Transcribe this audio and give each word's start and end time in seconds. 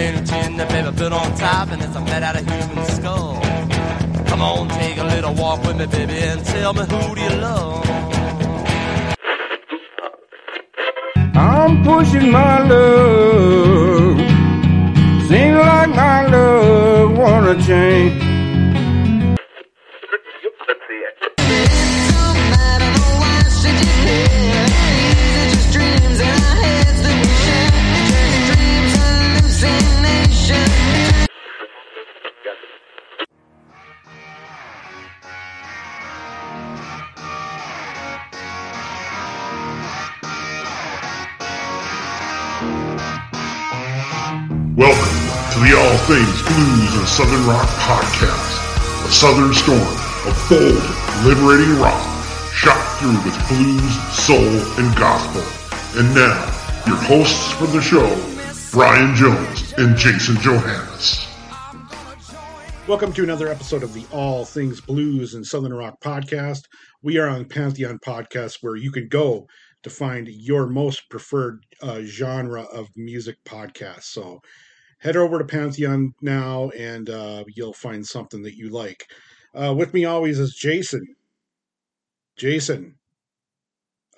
A 0.00 0.02
brain 0.02 0.24
chin 0.24 0.56
that 0.56 0.68
baby 0.70 0.96
put 0.96 1.12
on 1.12 1.34
top, 1.36 1.70
and 1.72 1.82
it's 1.82 1.94
a 1.94 2.00
made 2.00 2.22
out 2.22 2.34
of 2.34 2.46
human 2.48 2.86
skull. 2.86 3.38
Come 4.28 4.40
on, 4.40 4.68
take 4.70 4.96
a 4.96 5.04
little 5.04 5.34
walk 5.34 5.62
with 5.62 5.76
me, 5.76 5.86
baby, 5.86 6.14
and 6.14 6.42
tell 6.42 6.72
me 6.72 6.80
who 6.80 7.14
do 7.14 7.20
you 7.20 7.36
love? 7.36 7.84
I'm 11.34 11.84
pushing 11.84 12.30
my 12.32 12.60
love. 12.66 14.18
Seems 15.28 15.58
like 15.58 15.90
my 15.90 16.26
love 16.28 17.18
wanna 17.18 17.62
change. 17.62 18.29
Welcome 44.80 45.52
to 45.52 45.58
the 45.58 45.76
All 45.76 45.98
Things 46.08 46.40
Blues 46.40 46.96
and 46.96 47.06
Southern 47.06 47.46
Rock 47.46 47.68
podcast, 47.80 49.06
a 49.06 49.12
southern 49.12 49.52
storm 49.52 49.78
of 49.78 50.46
bold, 50.48 51.26
liberating 51.26 51.78
rock, 51.78 52.00
shot 52.54 52.80
through 52.98 53.22
with 53.22 53.36
blues, 53.46 54.16
soul, 54.16 54.38
and 54.82 54.96
gospel. 54.96 55.42
And 56.00 56.14
now, 56.14 56.46
your 56.86 56.96
hosts 56.96 57.52
for 57.52 57.66
the 57.66 57.82
show, 57.82 58.08
Brian 58.72 59.14
Jones 59.14 59.74
and 59.76 59.98
Jason 59.98 60.36
Johannes. 60.36 61.28
Welcome 62.88 63.12
to 63.12 63.22
another 63.22 63.48
episode 63.48 63.82
of 63.82 63.92
the 63.92 64.06
All 64.10 64.46
Things 64.46 64.80
Blues 64.80 65.34
and 65.34 65.46
Southern 65.46 65.74
Rock 65.74 66.00
podcast. 66.00 66.62
We 67.02 67.18
are 67.18 67.28
on 67.28 67.44
Pantheon 67.44 67.98
Podcast, 67.98 68.60
where 68.62 68.76
you 68.76 68.90
can 68.92 69.08
go 69.08 69.46
to 69.82 69.90
find 69.90 70.26
your 70.26 70.66
most 70.66 71.10
preferred 71.10 71.66
uh, 71.82 72.00
genre 72.00 72.62
of 72.62 72.88
music 72.96 73.36
podcast. 73.44 74.04
So 74.04 74.40
head 75.00 75.16
over 75.16 75.38
to 75.38 75.44
Pantheon 75.44 76.12
now 76.22 76.70
and 76.70 77.10
uh, 77.10 77.44
you'll 77.54 77.72
find 77.72 78.06
something 78.06 78.42
that 78.42 78.56
you 78.56 78.68
like. 78.70 79.06
Uh, 79.54 79.74
with 79.76 79.92
me 79.92 80.04
always 80.04 80.38
is 80.38 80.54
Jason. 80.54 81.04
Jason. 82.36 82.94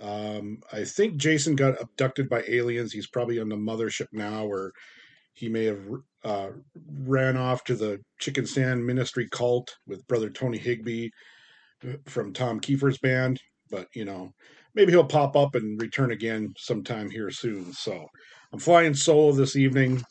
Um, 0.00 0.58
I 0.72 0.84
think 0.84 1.16
Jason 1.16 1.54
got 1.54 1.80
abducted 1.80 2.28
by 2.28 2.42
aliens. 2.48 2.92
He's 2.92 3.06
probably 3.06 3.38
on 3.40 3.48
the 3.48 3.56
mothership 3.56 4.08
now, 4.12 4.44
or 4.44 4.72
he 5.32 5.48
may 5.48 5.64
have 5.66 5.80
uh, 6.24 6.50
ran 7.04 7.36
off 7.36 7.64
to 7.64 7.74
the 7.74 8.00
Chicken 8.18 8.46
Sand 8.46 8.84
Ministry 8.84 9.28
cult 9.30 9.76
with 9.86 10.06
brother 10.08 10.28
Tony 10.28 10.58
Higbee 10.58 11.10
uh, 11.88 11.94
from 12.06 12.32
Tom 12.32 12.60
Keifer's 12.60 12.98
band. 12.98 13.40
But, 13.70 13.86
you 13.94 14.04
know, 14.04 14.32
maybe 14.74 14.92
he'll 14.92 15.04
pop 15.04 15.36
up 15.36 15.54
and 15.54 15.80
return 15.80 16.10
again 16.10 16.52
sometime 16.58 17.08
here 17.08 17.30
soon. 17.30 17.72
So 17.72 18.06
I'm 18.52 18.58
flying 18.58 18.94
solo 18.94 19.32
this 19.32 19.56
evening. 19.56 20.02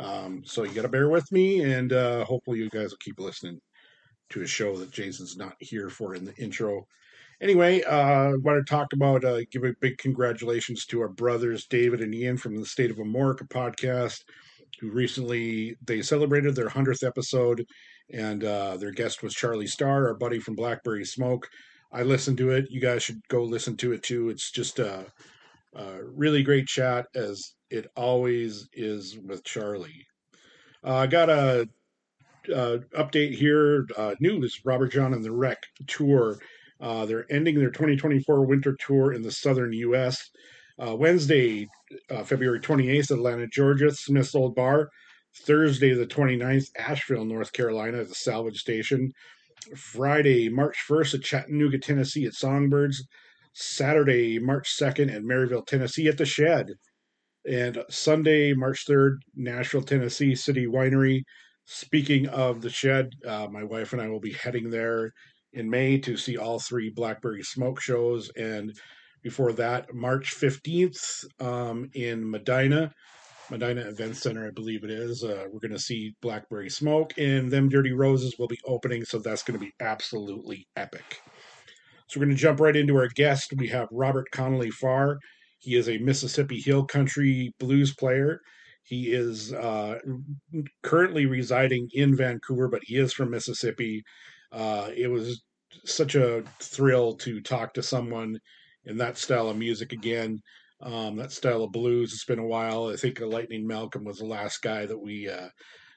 Um, 0.00 0.42
so 0.44 0.62
you 0.64 0.72
got 0.72 0.82
to 0.82 0.88
bear 0.88 1.10
with 1.10 1.30
me, 1.30 1.62
and 1.62 1.92
uh, 1.92 2.24
hopefully 2.24 2.58
you 2.58 2.70
guys 2.70 2.90
will 2.90 2.98
keep 2.98 3.20
listening 3.20 3.60
to 4.30 4.42
a 4.42 4.46
show 4.46 4.76
that 4.76 4.90
Jason's 4.90 5.36
not 5.36 5.54
here 5.60 5.90
for 5.90 6.14
in 6.14 6.24
the 6.24 6.34
intro. 6.36 6.86
Anyway, 7.42 7.82
uh, 7.82 7.90
I 7.90 8.34
want 8.36 8.64
to 8.64 8.70
talk 8.70 8.92
about 8.94 9.24
uh, 9.24 9.40
give 9.50 9.64
a 9.64 9.74
big 9.80 9.98
congratulations 9.98 10.86
to 10.86 11.00
our 11.00 11.08
brothers 11.08 11.66
David 11.66 12.00
and 12.00 12.14
Ian 12.14 12.38
from 12.38 12.56
the 12.56 12.66
State 12.66 12.90
of 12.90 12.96
Amorica 12.96 13.48
podcast, 13.48 14.22
who 14.80 14.90
recently 14.90 15.76
they 15.86 16.00
celebrated 16.00 16.54
their 16.54 16.68
hundredth 16.70 17.02
episode, 17.02 17.66
and 18.12 18.42
uh, 18.44 18.76
their 18.78 18.92
guest 18.92 19.22
was 19.22 19.34
Charlie 19.34 19.66
Starr, 19.66 20.08
our 20.08 20.14
buddy 20.14 20.38
from 20.38 20.54
Blackberry 20.54 21.04
Smoke. 21.04 21.48
I 21.92 22.04
listened 22.04 22.38
to 22.38 22.50
it. 22.50 22.70
You 22.70 22.80
guys 22.80 23.02
should 23.02 23.20
go 23.28 23.42
listen 23.42 23.76
to 23.78 23.92
it 23.92 24.02
too. 24.02 24.30
It's 24.30 24.50
just 24.50 24.78
a, 24.78 25.06
a 25.74 26.04
really 26.04 26.42
great 26.42 26.66
chat, 26.66 27.06
as 27.14 27.54
it 27.70 27.90
always 27.96 28.68
is 28.72 29.18
with 29.18 29.44
Charlie. 29.44 30.06
Uh, 30.84 30.96
I 30.96 31.06
got 31.06 31.30
a, 31.30 31.68
a 32.48 32.78
update 32.96 33.34
here. 33.34 33.86
Uh, 33.96 34.14
news: 34.20 34.60
Robert 34.64 34.92
Jon 34.92 35.14
and 35.14 35.24
the 35.24 35.32
Wreck 35.32 35.62
tour. 35.86 36.38
Uh, 36.80 37.04
they're 37.04 37.30
ending 37.30 37.58
their 37.58 37.70
2024 37.70 38.46
winter 38.46 38.76
tour 38.80 39.12
in 39.12 39.22
the 39.22 39.30
southern 39.30 39.72
U.S. 39.74 40.30
Uh, 40.78 40.96
Wednesday, 40.96 41.68
uh, 42.10 42.22
February 42.24 42.58
28th, 42.58 43.10
Atlanta, 43.10 43.46
Georgia, 43.46 43.90
Smith's 43.90 44.34
Old 44.34 44.54
Bar. 44.54 44.88
Thursday, 45.44 45.94
the 45.94 46.06
29th, 46.06 46.70
Asheville, 46.76 47.24
North 47.24 47.52
Carolina, 47.52 48.00
at 48.00 48.08
the 48.08 48.14
Salvage 48.14 48.58
Station. 48.58 49.12
Friday, 49.76 50.48
March 50.48 50.76
1st 50.88 51.14
at 51.14 51.22
Chattanooga, 51.22 51.78
Tennessee 51.78 52.26
at 52.26 52.34
Songbirds. 52.34 53.06
Saturday, 53.52 54.38
March 54.38 54.76
2nd 54.76 55.14
at 55.14 55.22
Maryville, 55.22 55.66
Tennessee 55.66 56.08
at 56.08 56.16
the 56.16 56.24
Shed. 56.24 56.74
And 57.48 57.82
Sunday, 57.88 58.52
March 58.52 58.86
3rd, 58.86 59.16
Nashville, 59.34 59.82
Tennessee 59.82 60.34
City 60.34 60.66
Winery. 60.66 61.22
Speaking 61.64 62.26
of 62.28 62.60
the 62.60 62.70
Shed, 62.70 63.10
uh, 63.26 63.46
my 63.50 63.64
wife 63.64 63.92
and 63.92 64.02
I 64.02 64.08
will 64.08 64.20
be 64.20 64.32
heading 64.32 64.70
there 64.70 65.12
in 65.52 65.70
May 65.70 65.98
to 65.98 66.16
see 66.16 66.36
all 66.36 66.58
three 66.58 66.90
Blackberry 66.90 67.42
Smoke 67.42 67.80
shows. 67.80 68.30
And 68.36 68.72
before 69.22 69.52
that, 69.52 69.94
March 69.94 70.34
15th 70.34 71.24
um, 71.40 71.88
in 71.94 72.28
Medina, 72.28 72.92
Medina 73.50 73.82
Event 73.82 74.16
Center, 74.16 74.46
I 74.46 74.50
believe 74.50 74.84
it 74.84 74.90
is. 74.90 75.24
Uh, 75.24 75.44
we're 75.50 75.60
going 75.60 75.72
to 75.72 75.78
see 75.78 76.14
Blackberry 76.22 76.70
Smoke, 76.70 77.14
and 77.18 77.50
Them 77.50 77.68
Dirty 77.68 77.92
Roses 77.92 78.36
will 78.38 78.48
be 78.48 78.60
opening, 78.64 79.04
so 79.04 79.18
that's 79.18 79.42
going 79.42 79.58
to 79.58 79.64
be 79.64 79.72
absolutely 79.80 80.66
epic. 80.76 81.20
So 82.06 82.18
we're 82.18 82.26
going 82.26 82.36
to 82.36 82.42
jump 82.42 82.60
right 82.60 82.76
into 82.76 82.96
our 82.96 83.08
guest. 83.08 83.52
We 83.56 83.68
have 83.68 83.88
Robert 83.90 84.30
Connelly 84.32 84.70
Farr. 84.70 85.18
He 85.60 85.76
is 85.76 85.88
a 85.88 85.98
Mississippi 85.98 86.60
Hill 86.60 86.84
Country 86.84 87.54
blues 87.58 87.94
player. 87.94 88.40
He 88.82 89.12
is 89.12 89.52
uh, 89.52 89.98
currently 90.82 91.26
residing 91.26 91.88
in 91.92 92.16
Vancouver, 92.16 92.68
but 92.68 92.82
he 92.84 92.96
is 92.96 93.12
from 93.12 93.30
Mississippi. 93.30 94.02
Uh, 94.50 94.90
it 94.96 95.08
was 95.08 95.42
such 95.84 96.16
a 96.16 96.42
thrill 96.58 97.14
to 97.14 97.40
talk 97.40 97.74
to 97.74 97.82
someone 97.82 98.40
in 98.84 98.96
that 98.96 99.16
style 99.16 99.48
of 99.48 99.56
music 99.56 99.92
again 99.92 100.40
um, 100.82 101.16
that 101.16 101.32
style 101.32 101.62
of 101.62 101.72
blues. 101.72 102.12
It's 102.12 102.24
been 102.24 102.38
a 102.38 102.46
while. 102.46 102.88
I 102.88 102.96
think 102.96 103.20
Lightning 103.20 103.66
Malcolm 103.66 104.04
was 104.04 104.18
the 104.18 104.26
last 104.26 104.62
guy 104.62 104.86
that 104.86 104.98
we 104.98 105.28
uh, 105.28 105.48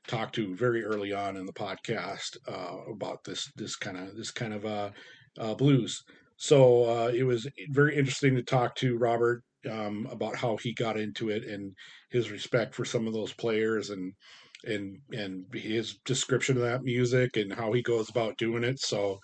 talked 0.07 0.35
to 0.35 0.55
very 0.55 0.83
early 0.83 1.13
on 1.13 1.37
in 1.37 1.45
the 1.45 1.53
podcast 1.53 2.37
uh, 2.47 2.91
about 2.91 3.23
this 3.23 3.51
this 3.55 3.75
kind 3.75 3.97
of 3.97 4.15
this 4.15 4.31
kind 4.31 4.53
of 4.53 4.65
uh, 4.65 4.89
uh 5.37 5.55
blues. 5.55 6.03
So 6.37 6.83
uh, 6.83 7.07
it 7.07 7.23
was 7.23 7.47
very 7.69 7.95
interesting 7.95 8.35
to 8.35 8.43
talk 8.43 8.75
to 8.77 8.97
Robert 8.97 9.43
um, 9.69 10.07
about 10.11 10.35
how 10.35 10.57
he 10.57 10.73
got 10.73 10.97
into 10.97 11.29
it 11.29 11.43
and 11.45 11.73
his 12.09 12.31
respect 12.31 12.75
for 12.75 12.85
some 12.85 13.07
of 13.07 13.13
those 13.13 13.33
players 13.33 13.89
and 13.89 14.13
and 14.65 14.97
and 15.11 15.45
his 15.53 15.95
description 16.05 16.55
of 16.57 16.63
that 16.63 16.83
music 16.83 17.35
and 17.37 17.53
how 17.53 17.71
he 17.73 17.81
goes 17.81 18.09
about 18.09 18.37
doing 18.37 18.63
it. 18.63 18.79
So 18.79 19.19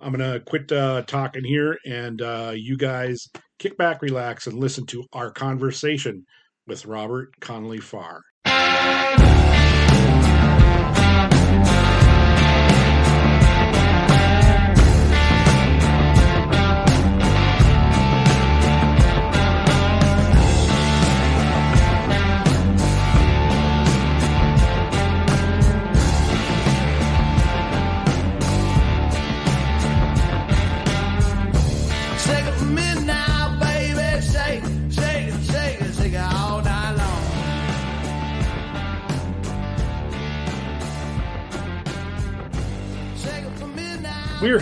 I'm 0.00 0.12
gonna 0.12 0.40
quit 0.40 0.70
uh, 0.72 1.02
talking 1.02 1.44
here, 1.44 1.76
and 1.86 2.20
uh, 2.20 2.52
you 2.54 2.76
guys 2.76 3.26
kick 3.58 3.76
back, 3.76 4.02
relax, 4.02 4.46
and 4.46 4.58
listen 4.58 4.86
to 4.86 5.04
our 5.12 5.30
conversation 5.30 6.24
with 6.66 6.86
Robert 6.86 7.28
Connelly 7.40 7.78
Farr. 7.78 8.22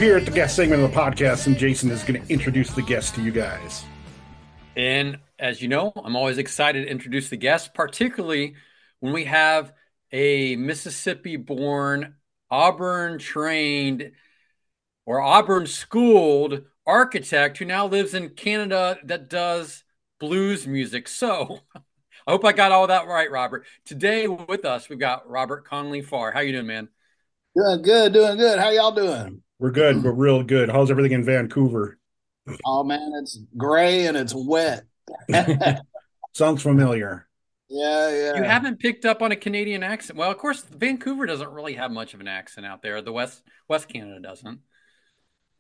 Here 0.02 0.16
at 0.16 0.24
the 0.24 0.32
guest 0.32 0.56
segment 0.56 0.82
of 0.82 0.90
the 0.90 0.98
podcast, 0.98 1.46
and 1.46 1.56
Jason 1.56 1.88
is 1.88 2.02
going 2.02 2.20
to 2.20 2.28
introduce 2.32 2.72
the 2.72 2.82
guest 2.82 3.14
to 3.14 3.22
you 3.22 3.30
guys. 3.30 3.84
And 4.74 5.20
as 5.38 5.62
you 5.62 5.68
know, 5.68 5.92
I'm 5.94 6.16
always 6.16 6.38
excited 6.38 6.82
to 6.82 6.90
introduce 6.90 7.28
the 7.28 7.36
guest, 7.36 7.72
particularly 7.72 8.56
when 8.98 9.12
we 9.12 9.26
have 9.26 9.72
a 10.10 10.56
Mississippi 10.56 11.36
born, 11.36 12.16
Auburn 12.50 13.20
trained, 13.20 14.10
or 15.06 15.20
Auburn 15.20 15.68
schooled 15.68 16.64
architect 16.84 17.58
who 17.58 17.64
now 17.64 17.86
lives 17.86 18.12
in 18.12 18.30
Canada 18.30 18.98
that 19.04 19.30
does 19.30 19.84
blues 20.18 20.66
music. 20.66 21.06
So 21.06 21.60
I 21.76 22.32
hope 22.32 22.44
I 22.44 22.50
got 22.50 22.72
all 22.72 22.88
that 22.88 23.06
right, 23.06 23.30
Robert. 23.30 23.66
Today 23.84 24.26
with 24.26 24.64
us, 24.64 24.88
we've 24.88 24.98
got 24.98 25.30
Robert 25.30 25.64
Connelly 25.64 26.02
Farr. 26.02 26.32
How 26.32 26.40
you 26.40 26.50
doing, 26.50 26.66
man? 26.66 26.88
Doing 27.54 27.82
good, 27.82 28.12
doing 28.12 28.36
good. 28.36 28.58
How 28.58 28.70
y'all 28.70 28.90
doing? 28.90 29.42
We're 29.62 29.70
good. 29.70 29.94
Mm-hmm. 29.94 30.04
We're 30.04 30.12
real 30.12 30.42
good. 30.42 30.70
How's 30.70 30.90
everything 30.90 31.12
in 31.12 31.22
Vancouver? 31.22 31.96
Oh 32.64 32.82
man, 32.82 33.12
it's 33.22 33.38
gray 33.56 34.06
and 34.06 34.16
it's 34.16 34.34
wet. 34.34 34.82
Sounds 36.34 36.62
familiar. 36.62 37.28
Yeah, 37.68 38.10
yeah. 38.10 38.36
You 38.38 38.42
haven't 38.42 38.80
picked 38.80 39.04
up 39.04 39.22
on 39.22 39.30
a 39.30 39.36
Canadian 39.36 39.84
accent. 39.84 40.18
Well, 40.18 40.32
of 40.32 40.36
course, 40.38 40.62
Vancouver 40.62 41.26
doesn't 41.26 41.48
really 41.48 41.74
have 41.74 41.92
much 41.92 42.12
of 42.12 42.20
an 42.20 42.26
accent 42.26 42.66
out 42.66 42.82
there. 42.82 43.00
The 43.02 43.12
West 43.12 43.40
West 43.68 43.88
Canada 43.88 44.18
doesn't. 44.18 44.58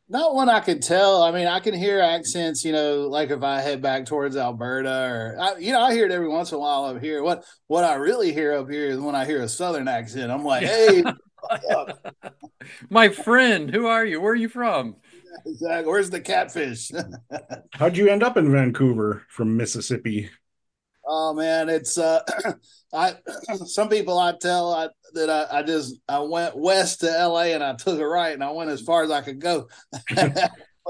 Not 0.08 0.34
one 0.34 0.48
I 0.48 0.58
could 0.58 0.82
tell. 0.82 1.22
I 1.22 1.30
mean, 1.30 1.46
I 1.46 1.60
can 1.60 1.72
hear 1.72 2.00
accents, 2.00 2.64
you 2.64 2.72
know, 2.72 3.02
like 3.02 3.30
if 3.30 3.44
I 3.44 3.60
head 3.60 3.82
back 3.82 4.04
towards 4.04 4.36
Alberta 4.36 4.90
or, 4.90 5.36
I, 5.40 5.58
you 5.58 5.70
know, 5.70 5.80
I 5.80 5.94
hear 5.94 6.06
it 6.06 6.12
every 6.12 6.28
once 6.28 6.50
in 6.50 6.56
a 6.56 6.58
while 6.58 6.86
up 6.86 7.00
here. 7.00 7.22
What 7.22 7.44
what 7.68 7.84
I 7.84 7.94
really 7.94 8.32
hear 8.32 8.52
up 8.54 8.68
here 8.68 8.86
is 8.86 8.98
when 8.98 9.14
I 9.14 9.26
hear 9.26 9.42
a 9.42 9.48
Southern 9.48 9.86
accent. 9.86 10.32
I'm 10.32 10.44
like, 10.44 10.64
hey, 10.64 11.02
what's 11.02 11.06
up? 11.06 11.16
My 12.90 13.08
friend, 13.08 13.70
who 13.70 13.86
are 13.86 14.04
you? 14.04 14.20
Where 14.20 14.32
are 14.32 14.36
you 14.36 14.48
from? 14.48 14.96
Zach, 15.54 15.86
where's 15.86 16.10
the 16.10 16.20
catfish? 16.20 16.90
How'd 17.72 17.96
you 17.96 18.08
end 18.08 18.22
up 18.22 18.36
in 18.36 18.50
Vancouver 18.50 19.24
from 19.28 19.56
Mississippi? 19.56 20.30
Oh 21.06 21.34
man, 21.34 21.68
it's 21.68 21.98
uh, 21.98 22.20
I 22.94 23.16
some 23.66 23.88
people 23.88 24.18
I 24.18 24.34
tell 24.40 24.72
I, 24.72 24.88
that 25.14 25.30
I, 25.30 25.58
I 25.58 25.62
just 25.62 25.96
I 26.08 26.20
went 26.20 26.56
west 26.56 27.00
to 27.00 27.10
L.A. 27.10 27.54
and 27.54 27.64
I 27.64 27.74
took 27.74 27.98
a 27.98 28.06
right 28.06 28.32
and 28.32 28.44
I 28.44 28.50
went 28.50 28.70
as 28.70 28.82
far 28.82 29.02
as 29.02 29.10
I 29.10 29.20
could 29.20 29.40
go. 29.40 29.68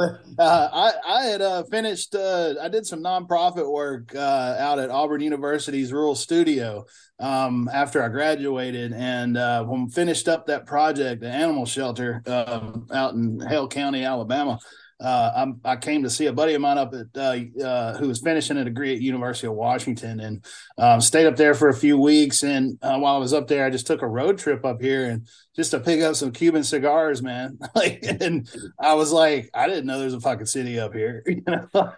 Uh, 0.01 0.17
I 0.39 0.93
I 1.07 1.23
had 1.25 1.43
uh, 1.43 1.63
finished. 1.65 2.15
Uh, 2.15 2.55
I 2.61 2.69
did 2.69 2.87
some 2.87 3.03
nonprofit 3.03 3.71
work 3.71 4.15
uh, 4.15 4.57
out 4.59 4.79
at 4.79 4.91
Auburn 4.91 5.21
University's 5.21 5.93
Rural 5.93 6.15
Studio 6.15 6.87
um, 7.21 7.69
after 7.73 8.03
I 8.03 8.09
graduated, 8.09 8.93
and 8.95 9.37
uh, 9.37 9.65
when 9.65 9.89
finished 9.89 10.29
up 10.29 10.47
that 10.47 10.67
project, 10.67 11.21
the 11.21 11.29
animal 11.29 11.67
shelter 11.67 12.23
um 12.27 12.87
out 12.93 13.15
in 13.15 13.39
Hale 13.41 13.69
County, 13.69 14.05
Alabama 14.05 14.59
uh, 15.03 15.33
I'm, 15.35 15.61
I 15.65 15.77
came 15.77 16.05
to 16.05 16.11
see 16.11 16.27
a 16.27 16.33
buddy 16.33 16.55
of 16.55 16.61
mine 16.61 16.79
up 16.79 16.95
at 16.95 17.07
uh, 17.17 17.65
uh, 17.65 17.99
who 17.99 18.07
was 18.07 18.21
finishing 18.21 18.57
a 18.57 18.65
degree 18.65 18.95
at 18.95 19.01
University 19.01 19.49
of 19.49 19.55
Washington 19.55 20.21
and 20.21 20.45
um, 20.79 21.01
stayed 21.01 21.27
up 21.27 21.37
there 21.37 21.55
for 21.55 21.69
a 21.69 21.75
few 21.75 21.99
weeks. 21.99 22.45
And 22.45 22.79
uh, 22.83 22.99
while 22.99 23.17
I 23.17 23.19
was 23.19 23.35
up 23.35 23.49
there, 23.49 23.65
I 23.67 23.71
just 23.71 23.87
took 23.87 24.03
a 24.03 24.09
road 24.09 24.39
trip 24.39 24.65
up 24.65 24.81
here 24.81 25.11
and 25.11 25.27
just 25.57 25.73
to 25.73 25.81
pick 25.81 26.01
up 26.03 26.15
some 26.15 26.31
Cuban 26.31 26.63
cigars, 26.63 27.21
man. 27.23 27.59
like, 27.75 28.05
and 28.21 28.49
I 28.79 28.95
was 28.95 29.13
like, 29.13 29.51
I 29.53 29.67
didn't 29.67 29.87
know 29.87 29.99
there's 29.99 30.15
a 30.15 30.21
fucking 30.21 30.47
city 30.47 30.79
up 30.79 30.95
here, 30.95 31.25
you 31.27 31.43
know. 31.47 31.69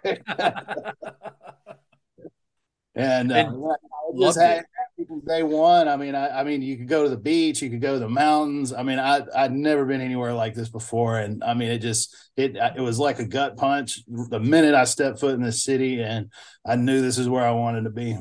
and, 2.95 3.33
uh, 3.33 3.35
And 3.37 3.65
I 3.67 4.19
just 4.21 4.41
had 4.41 4.65
it. 4.99 5.27
day 5.27 5.43
one. 5.43 5.89
I 5.89 5.97
mean, 5.97 6.15
I, 6.15 6.41
I 6.41 6.45
mean, 6.45 6.63
you 6.63 6.77
could 6.77 6.89
go 6.89 7.03
to 7.03 7.09
the 7.09 7.17
beach, 7.17 7.63
you 7.63 7.71
could 7.71 7.81
go 7.81 7.95
to 7.95 7.99
the 7.99 8.09
mountains. 8.09 8.73
I 8.73 8.83
mean, 8.83 8.99
I 8.99 9.23
I'd 9.35 9.53
never 9.53 9.85
been 9.85 10.01
anywhere 10.01 10.33
like 10.33 10.55
this 10.55 10.69
before, 10.69 11.19
and 11.19 11.43
I 11.43 11.55
mean, 11.55 11.71
it 11.71 11.79
just 11.79 12.15
it 12.37 12.57
it 12.77 12.81
was 12.81 12.99
like 12.99 13.19
a 13.19 13.27
gut 13.27 13.57
punch 13.57 14.01
the 14.07 14.41
minute 14.41 14.75
I 14.75 14.85
stepped 14.85 15.21
foot 15.21 15.35
in 15.35 15.43
the 15.43 15.53
city, 15.53 16.01
and 16.03 16.31
I 16.65 16.77
knew 16.77 17.01
this 17.03 17.19
is 17.19 17.29
where 17.29 17.45
I 17.47 17.53
wanted 17.53 17.85
to 17.85 17.91
be. 17.91 18.17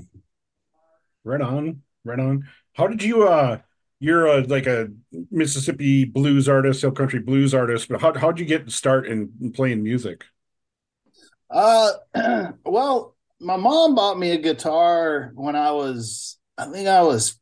Right 1.24 1.42
on, 1.42 1.82
right 2.04 2.20
on. 2.20 2.48
How 2.74 2.88
did 2.88 3.04
you? 3.04 3.28
uh 3.28 3.60
You're 4.00 4.28
a, 4.28 4.42
like 4.42 4.68
a 4.68 4.90
Mississippi 5.32 6.06
blues 6.06 6.50
artist, 6.50 6.82
hill 6.82 6.92
country 6.92 7.20
blues 7.20 7.54
artist, 7.54 7.88
but 7.90 8.02
how 8.02 8.14
how'd 8.14 8.40
you 8.40 8.46
get 8.46 8.66
to 8.66 8.72
start 8.72 9.08
in, 9.08 9.32
in 9.42 9.52
playing 9.52 9.84
music? 9.84 10.26
Uh, 11.50 11.92
well, 12.66 13.13
my 13.44 13.58
mom 13.58 13.96
bought 13.96 14.18
me 14.18 14.32
a 14.32 14.38
guitar 14.38 15.32
when 15.36 15.56
I 15.56 15.72
was, 15.72 16.38
I 16.58 16.66
think 16.66 16.88
I 16.88 17.04
was 17.04 17.40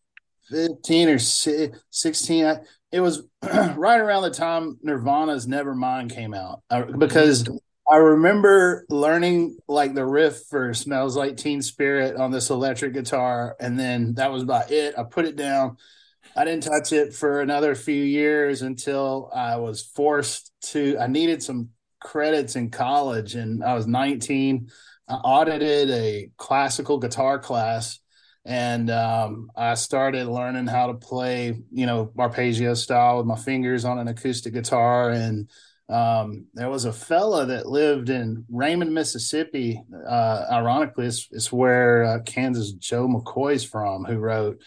15 0.49 1.09
or 1.09 1.19
16. 1.19 2.59
It 2.91 2.99
was 2.99 3.23
right 3.43 3.99
around 3.99 4.23
the 4.23 4.31
time 4.31 4.77
Nirvana's 4.81 5.47
Nevermind 5.47 6.13
came 6.13 6.33
out 6.33 6.61
uh, 6.69 6.83
because 6.83 7.47
I 7.89 7.97
remember 7.97 8.85
learning 8.89 9.57
like 9.67 9.93
the 9.93 10.05
riff 10.05 10.43
for 10.49 10.73
Smells 10.73 11.15
Like 11.15 11.37
Teen 11.37 11.61
Spirit 11.61 12.15
on 12.15 12.31
this 12.31 12.49
electric 12.49 12.93
guitar. 12.93 13.55
And 13.59 13.79
then 13.79 14.15
that 14.15 14.31
was 14.31 14.43
about 14.43 14.71
it. 14.71 14.95
I 14.97 15.03
put 15.03 15.25
it 15.25 15.35
down. 15.35 15.77
I 16.35 16.45
didn't 16.45 16.63
touch 16.63 16.93
it 16.93 17.13
for 17.13 17.41
another 17.41 17.75
few 17.75 18.03
years 18.03 18.61
until 18.61 19.29
I 19.33 19.57
was 19.57 19.83
forced 19.83 20.51
to, 20.71 20.97
I 20.99 21.07
needed 21.07 21.43
some 21.43 21.69
credits 21.99 22.55
in 22.55 22.69
college 22.69 23.35
and 23.35 23.63
I 23.63 23.73
was 23.73 23.87
19. 23.87 24.69
I 25.11 25.15
audited 25.15 25.91
a 25.91 26.29
classical 26.37 26.97
guitar 26.97 27.37
class 27.37 27.99
and 28.45 28.89
um, 28.89 29.51
I 29.57 29.73
started 29.73 30.27
learning 30.27 30.67
how 30.67 30.87
to 30.87 30.93
play, 30.93 31.61
you 31.69 31.85
know, 31.85 32.13
arpeggio 32.17 32.75
style 32.75 33.17
with 33.17 33.25
my 33.25 33.35
fingers 33.35 33.83
on 33.83 33.99
an 33.99 34.07
acoustic 34.07 34.53
guitar. 34.53 35.09
And 35.09 35.49
um, 35.89 36.45
there 36.53 36.69
was 36.69 36.85
a 36.85 36.93
fella 36.93 37.45
that 37.47 37.67
lived 37.67 38.09
in 38.09 38.45
Raymond, 38.49 38.93
Mississippi. 38.93 39.83
Uh, 40.07 40.45
ironically, 40.49 41.07
it's, 41.07 41.27
it's 41.31 41.51
where 41.51 42.05
uh, 42.05 42.19
Kansas 42.21 42.71
Joe 42.71 43.09
McCoy's 43.09 43.65
from, 43.65 44.05
who 44.05 44.17
wrote 44.17 44.61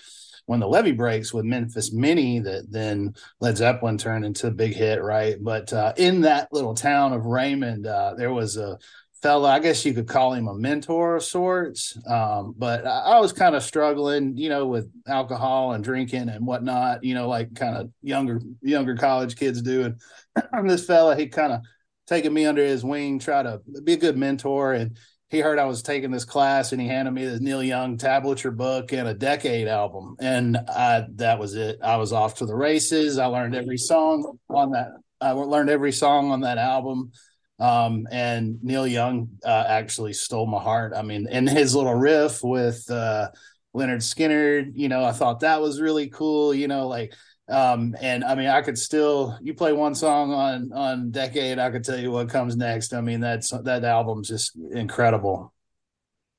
when 0.45 0.61
the 0.61 0.69
levee 0.69 0.93
breaks 0.93 1.33
with 1.33 1.47
Memphis 1.47 1.91
Minnie 1.91 2.39
that 2.41 2.71
then 2.71 3.15
Led 3.41 3.57
Zeppelin 3.57 3.97
turned 3.97 4.27
into 4.27 4.49
a 4.49 4.51
big 4.51 4.75
hit, 4.75 5.03
right? 5.03 5.43
But 5.43 5.73
uh, 5.73 5.95
in 5.97 6.21
that 6.21 6.53
little 6.53 6.75
town 6.75 7.15
of 7.15 7.25
Raymond, 7.25 7.87
uh, 7.87 8.13
there 8.15 8.31
was 8.33 8.59
a 8.59 8.79
fella, 9.25 9.53
I 9.53 9.59
guess 9.59 9.87
you 9.87 9.95
could 9.95 10.07
call 10.07 10.35
him 10.35 10.49
a 10.49 10.55
mentor 10.55 11.17
of 11.17 11.25
sorts. 11.25 11.97
Um, 12.07 12.55
but 12.59 12.87
I, 12.87 12.99
I 13.17 13.21
was 13.21 13.33
kind 13.33 13.57
of 13.57 13.63
struggling, 13.63 14.37
you 14.37 14.51
know, 14.51 14.67
with 14.67 14.93
alcohol 15.09 15.73
and 15.73 15.83
drinking 15.83 16.29
and 16.29 16.47
whatnot, 16.47 17.03
you 17.03 17.15
know, 17.15 17.27
like 17.27 17.55
kind 17.55 17.75
of 17.75 17.91
younger, 18.03 18.43
younger 18.61 18.95
college 18.97 19.37
kids 19.37 19.63
do. 19.63 19.95
And 20.37 20.69
this 20.69 20.85
fella, 20.85 21.17
he 21.17 21.29
kind 21.29 21.55
of 21.55 21.63
taken 22.07 22.35
me 22.35 22.45
under 22.45 22.63
his 22.63 22.85
wing, 22.85 23.19
try 23.19 23.43
to 23.43 23.63
be 23.83 23.95
a 23.95 23.97
good 23.97 24.19
mentor. 24.19 24.75
And 24.75 24.99
he 25.31 25.41
heard 25.41 25.59
I 25.59 25.65
was 25.65 25.83
taking 25.83 26.11
this 26.11 26.27
class 26.27 26.73
and 26.73 26.81
he 26.81 26.87
handed 26.87 27.13
me 27.13 27.25
this 27.25 27.41
Neil 27.41 27.63
Young 27.63 27.97
tablature 27.97 28.55
book 28.55 28.93
and 28.93 29.09
a 29.09 29.15
decade 29.15 29.69
album. 29.69 30.17
And 30.21 30.59
I, 30.69 31.07
that 31.15 31.39
was 31.39 31.55
it. 31.55 31.79
I 31.83 31.97
was 31.97 32.13
off 32.13 32.35
to 32.37 32.47
the 32.47 32.55
races. 32.55 33.19
I 33.19 33.25
learned 33.25 33.55
every 33.55 33.79
song 33.79 34.39
on 34.51 34.73
that. 34.73 34.91
I 35.19 35.31
learned 35.31 35.71
every 35.71 35.93
song 35.93 36.31
on 36.31 36.43
that 36.43 36.59
album. 36.59 37.13
Um, 37.59 38.09
and 38.11 38.63
Neil 38.63 38.87
Young 38.87 39.29
uh, 39.45 39.65
actually 39.69 40.13
stole 40.13 40.47
my 40.47 40.61
heart. 40.61 40.93
I 40.95 41.03
mean, 41.03 41.29
and 41.31 41.49
his 41.49 41.75
little 41.75 41.95
riff 41.95 42.43
with 42.43 42.91
uh, 42.91 43.31
Lynyrd 43.75 44.03
Skynyrd, 44.03 44.73
you 44.75 44.89
know, 44.89 45.05
I 45.05 45.13
thought 45.13 45.41
that 45.41 45.61
was 45.61 45.81
really 45.81 46.09
cool. 46.09 46.53
You 46.55 46.69
know, 46.69 46.89
like, 46.89 47.15
um, 47.49 47.95
and 48.01 48.25
I 48.25 48.35
mean, 48.35 48.49
I 48.49 48.63
could 48.63 48.79
still 48.79 49.39
you 49.41 49.55
play 49.55 49.73
one 49.73 49.95
song 49.95 50.33
on 50.33 50.73
on 50.73 51.11
Decade, 51.11 51.59
I 51.59 51.71
could 51.71 51.85
tell 51.85 51.99
you 51.99 52.11
what 52.11 52.29
comes 52.29 52.57
next. 52.57 52.93
I 52.93 53.01
mean, 53.01 53.21
that's 53.21 53.51
that 53.51 53.85
album's 53.85 54.29
just 54.29 54.57
incredible. 54.73 55.53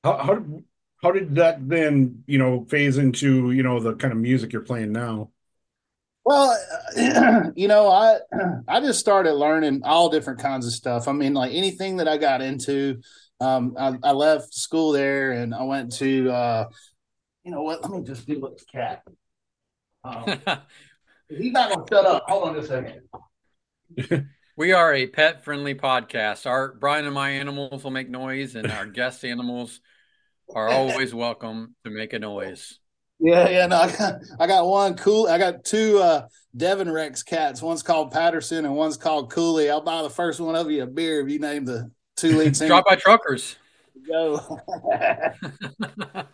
How 0.04 0.18
how 0.18 0.44
how 1.02 1.12
did 1.12 1.36
that 1.36 1.66
then 1.68 2.24
you 2.26 2.38
know 2.38 2.66
phase 2.68 2.98
into 2.98 3.52
you 3.52 3.62
know 3.62 3.80
the 3.80 3.94
kind 3.94 4.12
of 4.12 4.18
music 4.18 4.52
you're 4.52 4.62
playing 4.62 4.92
now? 4.92 5.30
Well, 6.26 6.58
you 7.54 7.68
know, 7.68 7.88
I 7.88 8.18
I 8.68 8.80
just 8.80 8.98
started 8.98 9.34
learning 9.34 9.82
all 9.84 10.08
different 10.08 10.40
kinds 10.40 10.66
of 10.66 10.72
stuff. 10.72 11.06
I 11.06 11.12
mean, 11.12 11.34
like 11.34 11.54
anything 11.54 11.98
that 11.98 12.08
I 12.08 12.16
got 12.16 12.42
into, 12.42 13.00
um, 13.40 13.76
I, 13.78 13.96
I 14.02 14.10
left 14.10 14.52
school 14.52 14.90
there 14.90 15.30
and 15.30 15.54
I 15.54 15.62
went 15.62 15.92
to, 15.98 16.28
uh, 16.28 16.68
you 17.44 17.52
know 17.52 17.62
what? 17.62 17.80
Let 17.82 17.92
me 17.92 18.04
just 18.04 18.26
do 18.26 18.40
this 18.40 18.64
cat. 18.64 19.02
Um, 20.02 20.24
he's 21.28 21.52
not 21.52 21.70
going 21.70 21.86
to 21.86 21.94
shut 21.94 22.06
up. 22.06 22.24
Hold 22.26 22.48
on 22.48 22.54
just 22.56 22.72
a 22.72 22.98
second. 24.02 24.28
we 24.56 24.72
are 24.72 24.92
a 24.92 25.06
pet 25.06 25.44
friendly 25.44 25.76
podcast. 25.76 26.44
Our 26.44 26.74
Brian 26.74 27.04
and 27.04 27.14
my 27.14 27.30
animals 27.30 27.84
will 27.84 27.92
make 27.92 28.10
noise, 28.10 28.56
and 28.56 28.68
our 28.72 28.86
guest 28.86 29.24
animals 29.24 29.80
are 30.52 30.68
always 30.70 31.14
welcome 31.14 31.76
to 31.84 31.90
make 31.90 32.12
a 32.14 32.18
noise. 32.18 32.80
Yeah, 33.18 33.48
yeah, 33.48 33.66
no, 33.66 33.76
I 33.78 33.96
got, 33.96 34.14
I 34.40 34.46
got 34.46 34.66
one 34.66 34.94
cool. 34.94 35.26
I 35.26 35.38
got 35.38 35.64
two 35.64 35.98
uh, 35.98 36.28
Devon 36.56 36.90
Rex 36.90 37.22
cats. 37.22 37.62
One's 37.62 37.82
called 37.82 38.10
Patterson 38.12 38.64
and 38.64 38.76
one's 38.76 38.96
called 38.96 39.30
Cooley. 39.30 39.70
I'll 39.70 39.80
buy 39.80 40.02
the 40.02 40.10
first 40.10 40.38
one 40.38 40.54
of 40.54 40.70
you 40.70 40.82
a 40.82 40.86
beer 40.86 41.20
if 41.20 41.30
you 41.30 41.38
name 41.38 41.64
the 41.64 41.90
two 42.16 42.36
lead 42.36 42.56
singers. 42.56 42.68
Drive-By 42.68 42.96
Truckers. 42.96 43.56
Go. 44.06 44.60
but, 44.90 46.28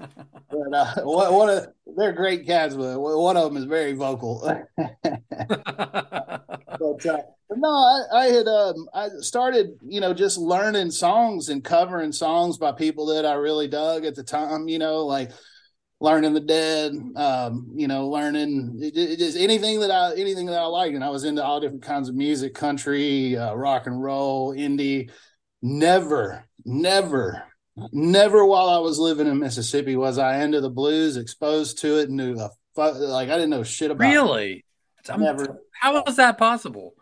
uh, 0.75 0.95
one, 1.03 1.49
of 1.49 1.69
they're 1.97 2.12
great 2.12 2.45
cats, 2.47 2.75
but 2.75 2.99
one 2.99 3.37
of 3.37 3.45
them 3.45 3.57
is 3.57 3.65
very 3.65 3.93
vocal. 3.93 4.41
but 4.77 5.07
uh, 7.07 7.19
no, 7.57 7.69
I, 7.69 8.03
I 8.12 8.25
had 8.27 8.49
um, 8.49 8.89
I 8.93 9.09
started, 9.21 9.79
you 9.87 10.01
know, 10.01 10.12
just 10.12 10.39
learning 10.39 10.91
songs 10.91 11.49
and 11.49 11.62
covering 11.62 12.11
songs 12.11 12.59
by 12.59 12.73
people 12.73 13.07
that 13.07 13.25
I 13.25 13.35
really 13.35 13.69
dug 13.69 14.05
at 14.05 14.17
the 14.17 14.25
time. 14.25 14.67
You 14.69 14.81
know, 14.81 15.07
like 15.07 15.31
learning 16.03 16.35
the 16.35 16.41
dead 16.41 16.93
um, 17.17 17.71
you 17.75 17.87
know 17.87 18.09
learning 18.09 18.93
just 18.93 19.39
anything 19.39 19.81
that 19.81 19.91
i 19.91 20.13
anything 20.15 20.47
that 20.47 20.59
i 20.59 20.67
liked. 20.67 20.95
And 20.95 21.05
i 21.05 21.09
was 21.09 21.25
into 21.25 21.43
all 21.43 21.61
different 21.61 21.83
kinds 21.83 22.09
of 22.09 22.15
music 22.15 22.55
country 22.55 23.37
uh, 23.37 23.55
rock 23.55 23.87
and 23.87 24.03
roll 24.03 24.55
indie. 24.55 25.11
Never 25.63 26.49
never 26.65 27.45
never 27.93 28.45
while 28.45 28.69
i 28.69 28.79
was 28.79 28.99
living 28.99 29.27
in 29.27 29.39
mississippi 29.39 29.97
was 29.97 30.19
i 30.19 30.43
into 30.43 30.61
the 30.61 30.69
blues 30.69 31.17
exposed 31.17 31.79
to 31.79 31.99
it 32.01 32.11
knew 32.11 32.39
a 32.39 32.51
like 32.77 33.31
i 33.31 33.35
didn't 33.35 33.51
know 33.51 33.63
shit 33.63 33.91
about 33.91 34.11
really? 34.11 34.65
It. 35.09 35.19
never. 35.19 35.59
how 35.73 36.03
was 36.03 36.17
that 36.17 36.37
possible? 36.37 36.95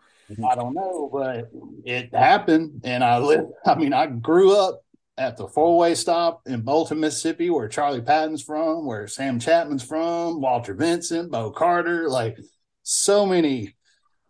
I 0.49 0.55
don't 0.55 0.73
know 0.73 1.09
but 1.11 1.51
it 1.83 2.13
happened 2.13 2.81
and 2.85 3.03
i 3.03 3.17
lived 3.17 3.51
i 3.65 3.75
mean 3.75 3.91
i 3.91 4.05
grew 4.05 4.57
up 4.57 4.81
at 5.21 5.37
the 5.37 5.47
four 5.47 5.77
way 5.77 5.93
stop 5.93 6.41
in 6.47 6.61
Bolton, 6.61 6.99
Mississippi, 6.99 7.51
where 7.51 7.67
Charlie 7.67 8.01
Patton's 8.01 8.41
from, 8.41 8.87
where 8.87 9.07
Sam 9.07 9.39
Chatmon's 9.39 9.83
from, 9.83 10.41
Walter 10.41 10.73
Vinson, 10.73 11.29
Bo 11.29 11.51
Carter, 11.51 12.09
like 12.09 12.37
so 12.81 13.27
many 13.27 13.75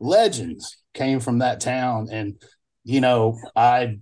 legends 0.02 0.78
came 0.94 1.22
from 1.22 1.40
that 1.40 1.62
town. 1.62 2.10
And, 2.12 2.42
you 2.84 3.00
know, 3.00 3.40
I 3.56 4.00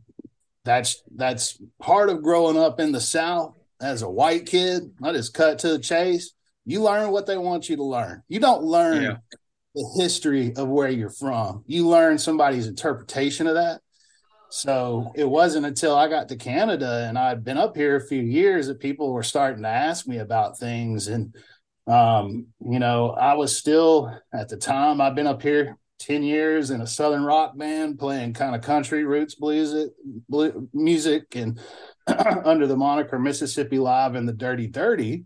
that's 0.66 1.04
that's 1.16 1.62
part 1.80 2.10
of 2.10 2.24
growing 2.24 2.58
up 2.58 2.80
in 2.80 2.92
the 2.92 3.00
South 3.00 3.56
as 3.80 4.02
a 4.02 4.10
white 4.10 4.48
kid. 4.48 4.92
I 5.04 5.12
just 5.12 5.36
cut 5.36 5.60
to 5.60 5.70
the 5.70 5.80
chase. 5.80 6.34
You 6.66 6.82
learn 6.82 7.12
what 7.12 7.28
they 7.28 7.38
want 7.38 7.70
you 7.70 7.76
to 7.76 7.84
learn. 7.84 8.24
You 8.28 8.40
don't 8.40 8.64
learn 8.64 9.04
yeah. 9.04 9.18
the 9.76 10.02
history 10.02 10.56
of 10.56 10.68
where 10.68 10.90
you're 10.90 11.12
from. 11.12 11.64
You 11.68 11.88
learn 11.88 12.18
somebody's 12.18 12.68
interpretation 12.68 13.46
of 13.46 13.54
that. 13.54 13.82
So 14.50 15.12
it 15.16 15.30
wasn't 15.30 15.68
until 15.68 15.96
I 15.96 16.08
got 16.08 16.28
to 16.30 16.36
Canada 16.36 17.06
and 17.08 17.18
I'd 17.18 17.44
been 17.44 17.58
up 17.58 17.76
here 17.76 17.96
a 17.96 18.08
few 18.08 18.22
years 18.22 18.68
that 18.68 18.80
people 18.80 19.14
were 19.14 19.24
starting 19.24 19.62
to 19.62 19.70
ask 19.70 20.08
me 20.08 20.18
about 20.18 20.58
things. 20.58 21.08
And, 21.08 21.36
um, 21.88 22.48
you 22.60 22.80
know, 22.80 23.12
I 23.12 23.36
was 23.36 23.56
still 23.56 24.12
at 24.34 24.50
the 24.50 24.58
time, 24.58 25.02
I've 25.02 25.16
been 25.16 25.28
up 25.28 25.42
here 25.44 25.78
10 26.00 26.24
years 26.24 26.72
in 26.72 26.82
a 26.82 26.88
Southern 26.88 27.24
rock 27.24 27.58
band 27.58 28.00
playing 28.00 28.34
kind 28.34 28.56
of 28.56 28.62
country 28.62 29.04
roots 29.04 29.36
blues 29.36 29.90
music 30.74 31.36
and 31.36 31.60
under 32.46 32.66
the 32.66 32.78
moniker 32.78 33.20
Mississippi 33.20 33.78
Live 33.78 34.16
and 34.16 34.28
the 34.28 34.34
Dirty 34.34 34.66
Dirty. 34.68 35.26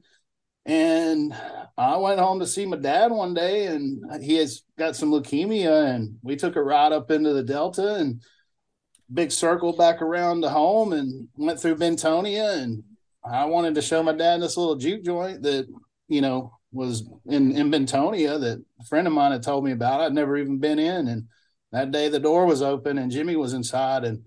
And 0.66 1.34
I 1.78 1.98
went 1.98 2.20
home 2.20 2.40
to 2.40 2.48
see 2.48 2.66
my 2.66 2.78
dad 2.78 3.12
one 3.12 3.34
day 3.34 3.68
and 3.68 4.22
he 4.22 4.36
has 4.36 4.64
got 4.78 4.96
some 4.96 5.12
leukemia 5.12 5.94
and 5.94 6.18
we 6.22 6.36
took 6.36 6.56
a 6.56 6.64
ride 6.64 6.92
up 6.92 7.12
into 7.12 7.34
the 7.34 7.44
Delta 7.44 7.96
and 7.96 8.22
big 9.14 9.32
circle 9.32 9.76
back 9.76 10.02
around 10.02 10.42
the 10.42 10.50
home 10.50 10.94
and 10.94 11.28
went 11.36 11.60
through 11.60 11.76
Bentonia. 11.76 12.58
And 12.62 12.84
I 13.24 13.46
wanted 13.46 13.76
to 13.76 13.82
show 13.82 14.02
my 14.04 14.14
dad 14.14 14.42
this 14.42 14.58
little 14.58 14.76
juke 14.76 15.04
joint 15.04 15.44
that, 15.44 15.68
you 16.08 16.22
know, 16.22 16.54
was 16.72 17.08
in, 17.28 17.56
in 17.56 17.72
Bentonia 17.72 18.40
that 18.40 18.64
a 18.80 18.86
friend 18.86 19.08
of 19.08 19.14
mine 19.14 19.32
had 19.32 19.44
told 19.44 19.64
me 19.64 19.72
about. 19.72 20.02
I'd 20.02 20.14
never 20.14 20.38
even 20.38 20.58
been 20.58 20.80
in. 20.80 21.08
And 21.08 21.28
that 21.72 21.92
day 21.92 22.10
the 22.10 22.20
door 22.20 22.46
was 22.46 22.62
open 22.62 22.98
and 22.98 23.12
Jimmy 23.12 23.36
was 23.36 23.54
inside. 23.54 24.04
And 24.04 24.24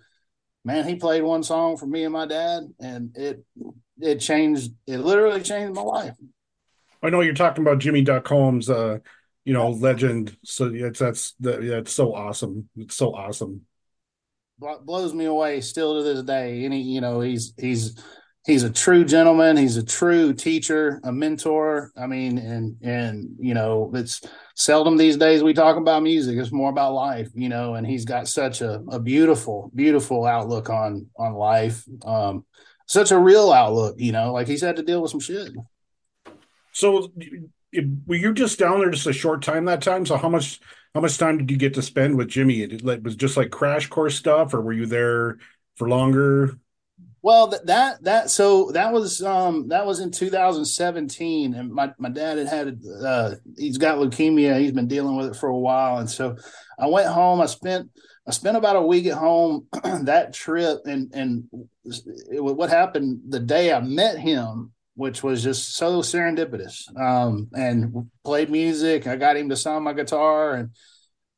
man, 0.64 0.86
he 0.86 0.94
played 0.94 1.22
one 1.22 1.42
song 1.42 1.76
for 1.76 1.86
me 1.86 2.04
and 2.04 2.12
my 2.12 2.26
dad. 2.26 2.62
And 2.80 3.16
it, 3.16 3.44
it 4.00 4.18
changed, 4.18 4.72
it 4.86 4.98
literally 4.98 5.42
changed 5.42 5.74
my 5.74 5.82
life. 5.82 6.14
I 7.02 7.10
know 7.10 7.20
you're 7.20 7.34
talking 7.34 7.62
about 7.64 7.78
Jimmy 7.78 8.02
Duck 8.02 8.26
Holmes, 8.26 8.70
uh, 8.70 8.98
you 9.44 9.52
know, 9.52 9.70
legend. 9.70 10.36
So 10.44 10.72
it's 10.72 10.98
that's 10.98 11.34
yeah, 11.38 11.78
it's 11.78 11.92
so 11.92 12.14
awesome. 12.14 12.68
It's 12.76 12.96
so 12.96 13.14
awesome 13.14 13.66
blows 14.58 15.14
me 15.14 15.26
away 15.26 15.60
still 15.60 15.96
to 15.96 16.02
this 16.02 16.22
day. 16.22 16.64
Any, 16.64 16.80
you 16.80 17.00
know, 17.00 17.20
he's 17.20 17.52
he's 17.58 18.00
he's 18.46 18.62
a 18.62 18.70
true 18.70 19.04
gentleman. 19.04 19.56
He's 19.56 19.76
a 19.76 19.84
true 19.84 20.32
teacher, 20.32 21.00
a 21.04 21.12
mentor. 21.12 21.92
I 21.96 22.06
mean, 22.06 22.38
and 22.38 22.76
and 22.82 23.36
you 23.38 23.54
know, 23.54 23.90
it's 23.94 24.22
seldom 24.54 24.96
these 24.96 25.16
days 25.16 25.42
we 25.42 25.52
talk 25.52 25.76
about 25.76 26.02
music. 26.02 26.38
It's 26.38 26.52
more 26.52 26.70
about 26.70 26.94
life, 26.94 27.28
you 27.34 27.48
know. 27.48 27.74
And 27.74 27.86
he's 27.86 28.04
got 28.04 28.28
such 28.28 28.60
a, 28.62 28.82
a 28.88 28.98
beautiful, 28.98 29.70
beautiful 29.74 30.24
outlook 30.24 30.70
on 30.70 31.06
on 31.18 31.34
life. 31.34 31.84
Um, 32.04 32.44
such 32.86 33.10
a 33.10 33.18
real 33.18 33.52
outlook, 33.52 33.96
you 33.98 34.12
know. 34.12 34.32
Like 34.32 34.46
he's 34.46 34.62
had 34.62 34.76
to 34.76 34.82
deal 34.82 35.02
with 35.02 35.10
some 35.10 35.20
shit. 35.20 35.52
So, 36.72 37.10
were 38.06 38.16
you 38.16 38.32
just 38.32 38.58
down 38.58 38.80
there 38.80 38.90
just 38.90 39.06
a 39.06 39.12
short 39.12 39.42
time 39.42 39.64
that 39.66 39.82
time? 39.82 40.06
So, 40.06 40.16
how 40.16 40.28
much 40.28 40.60
how 40.94 41.00
much 41.00 41.18
time 41.18 41.38
did 41.38 41.50
you 41.50 41.56
get 41.56 41.74
to 41.74 41.82
spend 41.82 42.16
with 42.16 42.28
Jimmy? 42.28 42.62
It 42.62 43.02
was 43.02 43.16
just 43.16 43.36
like 43.36 43.50
crash 43.50 43.88
course 43.88 44.16
stuff, 44.16 44.54
or 44.54 44.60
were 44.60 44.72
you 44.72 44.86
there 44.86 45.38
for 45.76 45.88
longer? 45.88 46.58
Well, 47.22 47.48
that 47.64 48.04
that 48.04 48.30
so 48.30 48.70
that 48.70 48.92
was 48.92 49.20
um 49.20 49.68
that 49.68 49.84
was 49.84 50.00
in 50.00 50.12
2017, 50.12 51.54
and 51.54 51.72
my 51.72 51.92
my 51.98 52.08
dad 52.08 52.38
had 52.38 52.48
had 52.48 52.80
uh 53.04 53.34
he's 53.56 53.78
got 53.78 53.98
leukemia. 53.98 54.60
He's 54.60 54.72
been 54.72 54.86
dealing 54.86 55.16
with 55.16 55.30
it 55.30 55.36
for 55.36 55.48
a 55.48 55.58
while, 55.58 55.98
and 55.98 56.08
so 56.08 56.36
I 56.78 56.86
went 56.86 57.08
home. 57.08 57.40
I 57.40 57.46
spent 57.46 57.90
I 58.28 58.30
spent 58.30 58.56
about 58.56 58.76
a 58.76 58.82
week 58.82 59.06
at 59.06 59.18
home 59.18 59.66
that 60.02 60.34
trip, 60.34 60.82
and 60.86 61.12
and 61.12 61.44
it, 62.30 62.42
what 62.42 62.70
happened 62.70 63.22
the 63.28 63.40
day 63.40 63.72
I 63.72 63.80
met 63.80 64.18
him, 64.18 64.72
which 64.96 65.22
was 65.22 65.42
just 65.42 65.76
so 65.76 66.00
serendipitous. 66.00 66.88
Um, 66.98 67.48
and 67.52 68.10
played 68.24 68.50
music. 68.50 69.06
I 69.06 69.16
got 69.16 69.36
him 69.36 69.50
to 69.50 69.56
sign 69.56 69.84
my 69.84 69.92
guitar, 69.92 70.54
and 70.54 70.70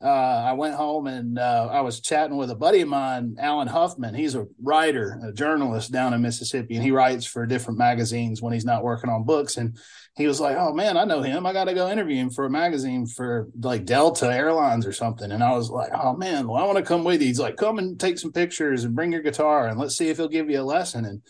uh, 0.01 0.45
I 0.47 0.53
went 0.53 0.77
home 0.77 1.09
and 1.09 1.41
uh, 1.41 1.69
I 1.73 1.81
was 1.81 2.01
chatting 2.01 2.37
with 2.37 2.53
a 2.53 2.55
buddy 2.55 2.83
of 2.83 2.89
mine, 2.89 3.35
Alan 3.37 3.67
Huffman. 3.67 4.15
He's 4.15 4.37
a 4.37 4.47
writer, 4.63 5.21
a 5.25 5.33
journalist 5.33 5.91
down 5.91 6.15
in 6.15 6.23
Mississippi, 6.23 6.77
and 6.77 6.85
he 6.85 6.93
writes 6.93 7.27
for 7.27 7.45
different 7.47 7.81
magazines 7.81 8.41
when 8.41 8.53
he's 8.53 8.65
not 8.65 8.85
working 8.85 9.11
on 9.11 9.25
books. 9.25 9.57
And 9.57 9.77
he 10.17 10.29
was 10.29 10.41
like, 10.41 10.57
"Oh 10.57 10.73
man, 10.73 10.97
I 10.97 11.03
know 11.03 11.21
him. 11.23 11.47
I 11.47 11.53
got 11.53 11.65
to 11.65 11.75
go 11.75 11.91
interview 11.91 12.17
him 12.17 12.31
for 12.31 12.45
a 12.45 12.51
magazine 12.51 13.07
for 13.07 13.49
like 13.61 13.87
Delta 13.87 14.33
Airlines 14.33 14.87
or 14.87 14.93
something." 14.93 15.33
And 15.33 15.43
I 15.43 15.51
was 15.57 15.69
like, 15.69 15.91
"Oh 15.93 16.15
man, 16.15 16.47
well 16.47 16.63
I 16.63 16.67
want 16.67 16.79
to 16.79 16.85
come 16.85 17.03
with 17.03 17.21
you." 17.21 17.27
He's 17.27 17.41
like, 17.41 17.57
"Come 17.57 17.79
and 17.79 17.99
take 17.99 18.21
some 18.21 18.31
pictures 18.33 18.85
and 18.85 18.95
bring 18.95 19.11
your 19.11 19.23
guitar 19.23 19.67
and 19.67 19.81
let's 19.81 19.97
see 19.97 20.11
if 20.11 20.19
he'll 20.19 20.29
give 20.29 20.49
you 20.49 20.61
a 20.61 20.63
lesson." 20.63 21.07
And 21.07 21.23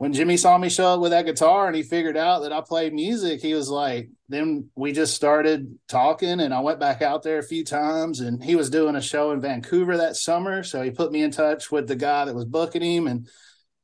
when 0.00 0.14
Jimmy 0.14 0.38
saw 0.38 0.56
me 0.56 0.70
show 0.70 0.94
up 0.94 1.00
with 1.00 1.10
that 1.10 1.26
guitar 1.26 1.66
and 1.66 1.76
he 1.76 1.82
figured 1.82 2.16
out 2.16 2.38
that 2.40 2.54
I 2.54 2.62
played 2.62 2.94
music, 2.94 3.42
he 3.42 3.52
was 3.52 3.68
like, 3.68 4.08
then 4.30 4.70
we 4.74 4.92
just 4.92 5.14
started 5.14 5.78
talking 5.88 6.40
and 6.40 6.54
I 6.54 6.60
went 6.60 6.80
back 6.80 7.02
out 7.02 7.22
there 7.22 7.38
a 7.38 7.42
few 7.42 7.66
times 7.66 8.20
and 8.20 8.42
he 8.42 8.56
was 8.56 8.70
doing 8.70 8.96
a 8.96 9.02
show 9.02 9.32
in 9.32 9.42
Vancouver 9.42 9.98
that 9.98 10.16
summer. 10.16 10.62
So 10.62 10.80
he 10.80 10.90
put 10.90 11.12
me 11.12 11.22
in 11.22 11.30
touch 11.30 11.70
with 11.70 11.86
the 11.86 11.96
guy 11.96 12.24
that 12.24 12.34
was 12.34 12.46
booking 12.46 12.80
him. 12.80 13.08
And 13.08 13.28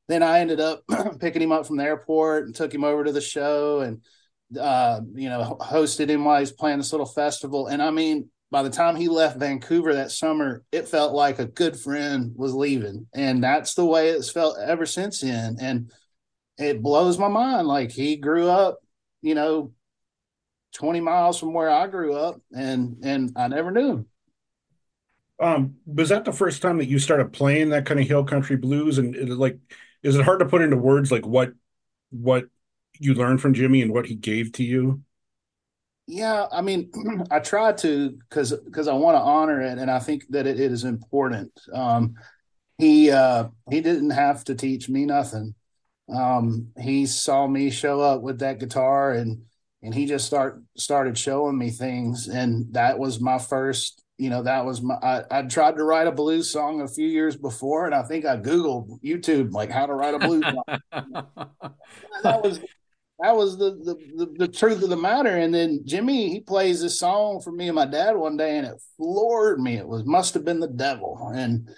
then 0.08 0.22
I 0.22 0.40
ended 0.40 0.58
up 0.58 0.84
picking 1.20 1.42
him 1.42 1.52
up 1.52 1.66
from 1.66 1.76
the 1.76 1.84
airport 1.84 2.46
and 2.46 2.54
took 2.54 2.72
him 2.72 2.82
over 2.82 3.04
to 3.04 3.12
the 3.12 3.20
show 3.20 3.80
and, 3.80 4.00
uh, 4.58 5.02
you 5.12 5.28
know, 5.28 5.58
hosted 5.60 6.08
him 6.08 6.24
while 6.24 6.40
he's 6.40 6.50
playing 6.50 6.78
this 6.78 6.94
little 6.94 7.04
festival. 7.04 7.66
And 7.66 7.82
I 7.82 7.90
mean, 7.90 8.30
by 8.50 8.62
the 8.62 8.70
time 8.70 8.96
he 8.96 9.08
left 9.08 9.38
Vancouver 9.38 9.92
that 9.92 10.12
summer, 10.12 10.64
it 10.72 10.88
felt 10.88 11.12
like 11.12 11.40
a 11.40 11.44
good 11.44 11.78
friend 11.78 12.32
was 12.36 12.54
leaving. 12.54 13.06
And 13.14 13.44
that's 13.44 13.74
the 13.74 13.84
way 13.84 14.08
it's 14.08 14.30
felt 14.30 14.56
ever 14.58 14.86
since 14.86 15.20
then. 15.20 15.58
And, 15.60 15.92
it 16.58 16.82
blows 16.82 17.18
my 17.18 17.28
mind. 17.28 17.66
Like 17.66 17.90
he 17.90 18.16
grew 18.16 18.48
up, 18.48 18.78
you 19.22 19.34
know, 19.34 19.72
20 20.74 21.00
miles 21.00 21.38
from 21.38 21.52
where 21.54 21.70
I 21.70 21.86
grew 21.86 22.14
up 22.14 22.40
and 22.54 22.98
and 23.02 23.32
I 23.36 23.48
never 23.48 23.70
knew 23.70 23.90
him. 23.90 24.06
Um, 25.38 25.76
was 25.86 26.08
that 26.08 26.24
the 26.24 26.32
first 26.32 26.62
time 26.62 26.78
that 26.78 26.86
you 26.88 26.98
started 26.98 27.32
playing 27.32 27.70
that 27.70 27.84
kind 27.84 28.00
of 28.00 28.06
hill 28.06 28.24
country 28.24 28.56
blues? 28.56 28.98
And 28.98 29.14
it, 29.14 29.28
like, 29.28 29.58
is 30.02 30.16
it 30.16 30.24
hard 30.24 30.40
to 30.40 30.46
put 30.46 30.62
into 30.62 30.76
words 30.76 31.12
like 31.12 31.26
what 31.26 31.52
what 32.10 32.46
you 32.98 33.14
learned 33.14 33.40
from 33.42 33.52
Jimmy 33.52 33.82
and 33.82 33.92
what 33.92 34.06
he 34.06 34.14
gave 34.14 34.52
to 34.52 34.64
you? 34.64 35.02
Yeah, 36.06 36.46
I 36.50 36.62
mean, 36.62 36.90
I 37.30 37.40
try 37.40 37.72
to 37.72 38.10
because 38.10 38.52
because 38.52 38.88
I 38.88 38.94
want 38.94 39.16
to 39.16 39.20
honor 39.20 39.60
it, 39.60 39.78
and 39.78 39.90
I 39.90 39.98
think 39.98 40.24
that 40.30 40.46
it, 40.46 40.58
it 40.60 40.72
is 40.72 40.84
important. 40.84 41.52
Um, 41.72 42.14
he 42.78 43.10
uh, 43.10 43.48
he 43.70 43.80
didn't 43.80 44.10
have 44.10 44.44
to 44.44 44.54
teach 44.54 44.88
me 44.88 45.04
nothing. 45.04 45.54
Um, 46.12 46.68
he 46.80 47.06
saw 47.06 47.46
me 47.46 47.70
show 47.70 48.00
up 48.00 48.22
with 48.22 48.38
that 48.40 48.60
guitar 48.60 49.12
and 49.12 49.42
and 49.82 49.94
he 49.94 50.06
just 50.06 50.26
start 50.26 50.62
started 50.76 51.16
showing 51.16 51.58
me 51.58 51.70
things. 51.70 52.28
And 52.28 52.72
that 52.74 52.98
was 52.98 53.20
my 53.20 53.38
first 53.38 54.02
you 54.18 54.30
know 54.30 54.42
that 54.42 54.64
was 54.64 54.82
my 54.82 54.94
I, 54.94 55.24
I 55.30 55.42
tried 55.42 55.76
to 55.76 55.84
write 55.84 56.06
a 56.06 56.12
blues 56.12 56.50
song 56.50 56.80
a 56.80 56.88
few 56.88 57.06
years 57.06 57.36
before 57.36 57.86
and 57.86 57.94
i 57.94 58.02
think 58.02 58.24
i 58.24 58.36
googled 58.36 58.98
youtube 59.02 59.52
like 59.52 59.70
how 59.70 59.86
to 59.86 59.92
write 59.92 60.14
a 60.14 60.18
blues 60.18 60.44
song. 60.44 60.80
That 62.22 62.42
was 62.42 62.60
that 63.18 63.36
was 63.36 63.56
the, 63.56 63.70
the, 63.70 63.94
the 64.16 64.46
the 64.46 64.48
truth 64.48 64.82
of 64.82 64.90
the 64.90 64.96
matter. 64.96 65.36
And 65.36 65.54
then 65.54 65.82
jimmy 65.84 66.30
he 66.30 66.40
plays 66.40 66.82
this 66.82 66.98
song 66.98 67.40
for 67.40 67.52
me 67.52 67.68
and 67.68 67.74
my 67.74 67.86
dad 67.86 68.16
one 68.16 68.36
day 68.36 68.58
and 68.58 68.66
it 68.66 68.82
floored 68.96 69.60
me. 69.60 69.76
It 69.76 69.86
was 69.86 70.04
must 70.04 70.34
have 70.34 70.44
been 70.44 70.60
the 70.60 70.68
devil. 70.68 71.30
And 71.34 71.70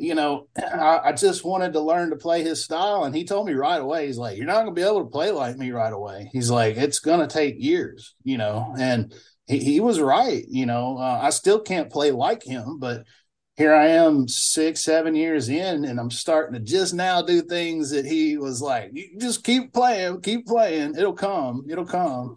you 0.00 0.14
know, 0.14 0.48
I, 0.56 1.00
I, 1.04 1.12
just 1.12 1.44
wanted 1.44 1.74
to 1.74 1.80
learn 1.80 2.10
to 2.10 2.16
play 2.16 2.42
his 2.42 2.64
style. 2.64 3.04
And 3.04 3.14
he 3.14 3.24
told 3.24 3.46
me 3.46 3.52
right 3.52 3.80
away, 3.80 4.06
he's 4.06 4.18
like, 4.18 4.36
You're 4.36 4.46
not 4.46 4.64
going 4.64 4.74
to 4.74 4.80
be 4.80 4.86
able 4.86 5.04
to 5.04 5.10
play 5.10 5.30
like 5.30 5.56
me 5.56 5.70
right 5.70 5.92
away. 5.92 6.30
He's 6.32 6.50
like, 6.50 6.76
It's 6.76 6.98
going 6.98 7.20
to 7.20 7.32
take 7.32 7.56
years, 7.58 8.14
you 8.24 8.38
know. 8.38 8.74
And 8.78 9.14
he, 9.46 9.58
he 9.58 9.80
was 9.80 10.00
right. 10.00 10.44
You 10.48 10.66
know, 10.66 10.96
uh, 10.98 11.20
I 11.22 11.30
still 11.30 11.60
can't 11.60 11.92
play 11.92 12.10
like 12.10 12.42
him, 12.42 12.78
but 12.78 13.04
here 13.56 13.74
I 13.74 13.88
am 13.88 14.26
six, 14.26 14.82
seven 14.82 15.14
years 15.14 15.50
in, 15.50 15.84
and 15.84 16.00
I'm 16.00 16.10
starting 16.10 16.54
to 16.54 16.60
just 16.60 16.94
now 16.94 17.20
do 17.20 17.42
things 17.42 17.90
that 17.90 18.06
he 18.06 18.38
was 18.38 18.62
like, 18.62 18.90
You 18.94 19.18
just 19.18 19.44
keep 19.44 19.72
playing, 19.74 20.22
keep 20.22 20.46
playing. 20.46 20.94
It'll 20.96 21.12
come, 21.12 21.66
it'll 21.68 21.84
come. 21.84 22.36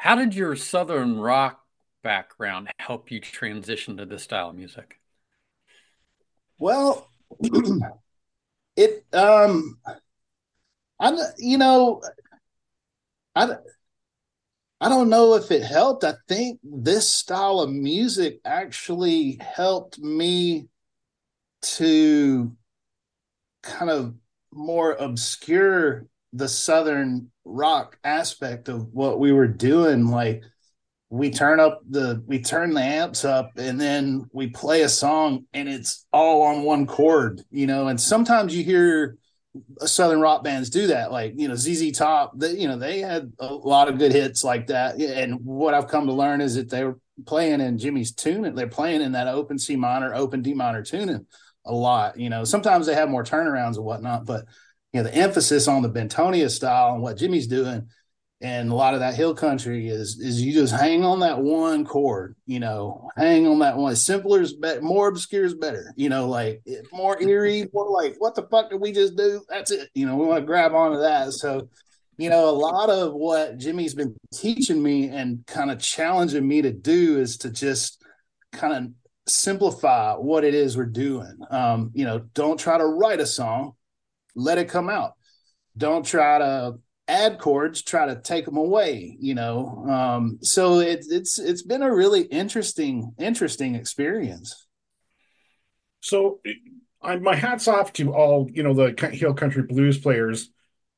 How 0.00 0.14
did 0.14 0.34
your 0.34 0.56
Southern 0.56 1.20
rock 1.20 1.60
background 2.02 2.72
help 2.78 3.10
you 3.10 3.20
transition 3.20 3.98
to 3.98 4.06
this 4.06 4.22
style 4.22 4.48
of 4.48 4.56
music? 4.56 4.98
Well, 6.58 7.06
it 8.76 9.04
um, 9.12 9.78
I 10.98 11.14
you 11.36 11.58
know, 11.58 12.00
I 13.36 13.56
I 14.80 14.88
don't 14.88 15.10
know 15.10 15.34
if 15.34 15.50
it 15.50 15.62
helped. 15.62 16.02
I 16.02 16.14
think 16.26 16.60
this 16.62 17.12
style 17.12 17.60
of 17.60 17.68
music 17.68 18.40
actually 18.42 19.38
helped 19.38 19.98
me 19.98 20.68
to 21.76 22.56
kind 23.62 23.90
of 23.90 24.14
more 24.50 24.92
obscure 24.92 26.06
the 26.32 26.48
southern 26.48 27.30
rock 27.50 27.98
aspect 28.04 28.68
of 28.68 28.92
what 28.92 29.18
we 29.18 29.32
were 29.32 29.48
doing 29.48 30.06
like 30.06 30.42
we 31.10 31.28
turn 31.30 31.58
up 31.58 31.82
the 31.90 32.22
we 32.26 32.40
turn 32.40 32.72
the 32.72 32.80
amps 32.80 33.24
up 33.24 33.50
and 33.56 33.80
then 33.80 34.24
we 34.32 34.46
play 34.46 34.82
a 34.82 34.88
song 34.88 35.44
and 35.52 35.68
it's 35.68 36.06
all 36.12 36.42
on 36.42 36.62
one 36.62 36.86
chord 36.86 37.42
you 37.50 37.66
know 37.66 37.88
and 37.88 38.00
sometimes 38.00 38.54
you 38.54 38.62
hear 38.62 39.16
southern 39.80 40.20
rock 40.20 40.44
bands 40.44 40.70
do 40.70 40.86
that 40.86 41.10
like 41.10 41.32
you 41.36 41.48
know 41.48 41.54
zz 41.54 41.96
top 41.96 42.32
they 42.36 42.52
you 42.52 42.68
know 42.68 42.78
they 42.78 43.00
had 43.00 43.32
a 43.40 43.52
lot 43.52 43.88
of 43.88 43.98
good 43.98 44.12
hits 44.12 44.44
like 44.44 44.68
that. 44.68 45.00
And 45.00 45.44
what 45.44 45.74
i've 45.74 45.88
come 45.88 46.06
to 46.06 46.12
learn 46.12 46.40
is 46.40 46.54
that 46.54 46.70
they 46.70 46.84
were 46.84 46.98
playing 47.26 47.60
in 47.60 47.76
jimmy's 47.76 48.12
tuning 48.12 48.54
they're 48.54 48.68
playing 48.68 49.02
in 49.02 49.12
that 49.12 49.26
open 49.26 49.58
c 49.58 49.74
minor 49.74 50.14
open 50.14 50.42
d 50.42 50.54
minor 50.54 50.82
tuning 50.82 51.26
a 51.66 51.72
lot 51.72 52.18
you 52.18 52.30
know. 52.30 52.44
Sometimes 52.44 52.86
they 52.86 52.94
have 52.94 53.10
more 53.10 53.24
turnarounds 53.24 53.74
and 53.76 53.84
whatnot 53.84 54.24
but 54.24 54.44
you 54.92 55.02
know 55.02 55.04
the 55.04 55.14
emphasis 55.14 55.68
on 55.68 55.82
the 55.82 55.90
bentonia 55.90 56.50
style 56.50 56.94
and 56.94 57.02
what 57.02 57.16
jimmy's 57.16 57.46
doing 57.46 57.88
and 58.42 58.70
a 58.70 58.74
lot 58.74 58.94
of 58.94 59.00
that 59.00 59.14
hill 59.14 59.34
country 59.34 59.88
is 59.88 60.18
is 60.18 60.40
you 60.40 60.52
just 60.52 60.74
hang 60.74 61.04
on 61.04 61.20
that 61.20 61.38
one 61.38 61.84
chord 61.84 62.36
you 62.46 62.58
know 62.58 63.10
hang 63.16 63.46
on 63.46 63.58
that 63.58 63.76
one. 63.76 63.94
Simpler 63.94 64.40
is 64.40 64.54
better 64.54 64.80
more 64.80 65.08
obscure 65.08 65.44
is 65.44 65.54
better 65.54 65.92
you 65.96 66.08
know 66.08 66.28
like 66.28 66.62
more 66.92 67.20
eerie 67.22 67.68
more 67.72 67.90
like 67.90 68.16
what 68.18 68.34
the 68.34 68.46
fuck 68.50 68.70
did 68.70 68.80
we 68.80 68.92
just 68.92 69.16
do? 69.16 69.42
That's 69.48 69.70
it. 69.70 69.90
You 69.94 70.06
know 70.06 70.16
we 70.16 70.26
want 70.26 70.40
to 70.40 70.46
grab 70.46 70.74
onto 70.74 71.00
that. 71.00 71.32
So 71.32 71.68
you 72.16 72.30
know 72.30 72.48
a 72.48 72.52
lot 72.52 72.88
of 72.88 73.12
what 73.12 73.58
jimmy's 73.58 73.94
been 73.94 74.16
teaching 74.32 74.82
me 74.82 75.08
and 75.08 75.44
kind 75.46 75.70
of 75.70 75.78
challenging 75.78 76.46
me 76.46 76.62
to 76.62 76.72
do 76.72 77.18
is 77.18 77.36
to 77.38 77.50
just 77.50 78.02
kind 78.52 78.72
of 78.72 78.92
simplify 79.30 80.14
what 80.14 80.44
it 80.44 80.54
is 80.54 80.76
we're 80.76 80.86
doing. 80.86 81.38
Um 81.50 81.90
you 81.94 82.06
know 82.06 82.20
don't 82.32 82.58
try 82.58 82.78
to 82.78 82.86
write 82.86 83.20
a 83.20 83.26
song 83.26 83.74
let 84.34 84.58
it 84.58 84.68
come 84.68 84.88
out. 84.88 85.12
Don't 85.76 86.04
try 86.04 86.38
to 86.38 86.74
add 87.10 87.38
chords 87.38 87.82
try 87.82 88.06
to 88.06 88.20
take 88.20 88.44
them 88.44 88.56
away 88.56 89.16
you 89.20 89.34
know? 89.34 89.84
Um, 89.88 90.38
so 90.42 90.78
it, 90.78 91.04
it's 91.08 91.38
it's 91.38 91.62
been 91.62 91.82
a 91.82 91.92
really 91.92 92.22
interesting 92.22 93.12
interesting 93.18 93.74
experience. 93.74 94.66
So 96.00 96.40
I, 97.02 97.16
my 97.16 97.34
hats 97.34 97.68
off 97.68 97.92
to 97.94 98.14
all 98.14 98.48
you 98.52 98.62
know 98.62 98.74
the 98.74 99.10
hill 99.12 99.34
country 99.34 99.62
blues 99.62 99.98
players 99.98 100.50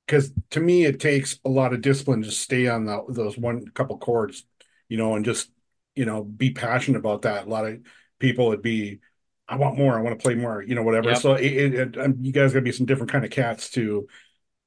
because 0.07 0.33
to 0.51 0.61
me 0.61 0.85
it 0.85 1.01
takes 1.01 1.39
a 1.45 1.49
lot 1.49 1.73
of 1.73 1.81
discipline 1.81 2.23
to 2.23 2.31
stay 2.31 2.69
on 2.69 2.85
the, 2.85 3.05
those 3.09 3.39
one 3.39 3.67
couple 3.69 3.99
chords 3.99 4.45
you 4.89 4.99
know 4.99 5.15
and 5.15 5.25
just 5.25 5.51
you 5.95 6.05
know 6.05 6.23
be 6.23 6.51
passionate 6.51 6.99
about 6.99 7.23
that. 7.23 7.47
A 7.47 7.51
lot 7.51 7.67
of 7.67 7.81
people 8.19 8.49
would 8.49 8.63
be 8.63 9.01
i 9.49 9.57
want 9.57 9.77
more 9.77 9.99
i 9.99 10.03
want 10.03 10.19
to 10.19 10.23
play 10.23 10.35
more 10.35 10.63
you 10.63 10.75
know 10.75 10.83
whatever 10.83 11.11
yep. 11.11 11.19
so 11.19 11.35
it, 11.35 11.53
it, 11.53 11.75
it, 11.75 11.99
um, 11.99 12.17
you 12.21 12.33
guys 12.33 12.53
gotta 12.53 12.63
be 12.63 12.73
some 12.73 12.87
different 12.87 13.11
kind 13.11 13.25
of 13.25 13.31
cats 13.31 13.71
to 13.71 14.07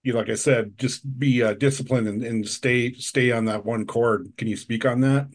you 0.06 0.14
know, 0.14 0.20
like 0.20 0.30
I 0.30 0.36
said, 0.36 0.78
just 0.78 1.18
be 1.18 1.42
uh, 1.42 1.56
disciplined 1.56 2.08
and, 2.08 2.24
and 2.24 2.48
stay 2.48 2.94
stay 2.94 3.32
on 3.32 3.46
that 3.46 3.66
one 3.66 3.88
chord. 3.88 4.32
Can 4.38 4.48
you 4.48 4.56
speak 4.56 4.86
on 4.86 5.02
that? 5.02 5.28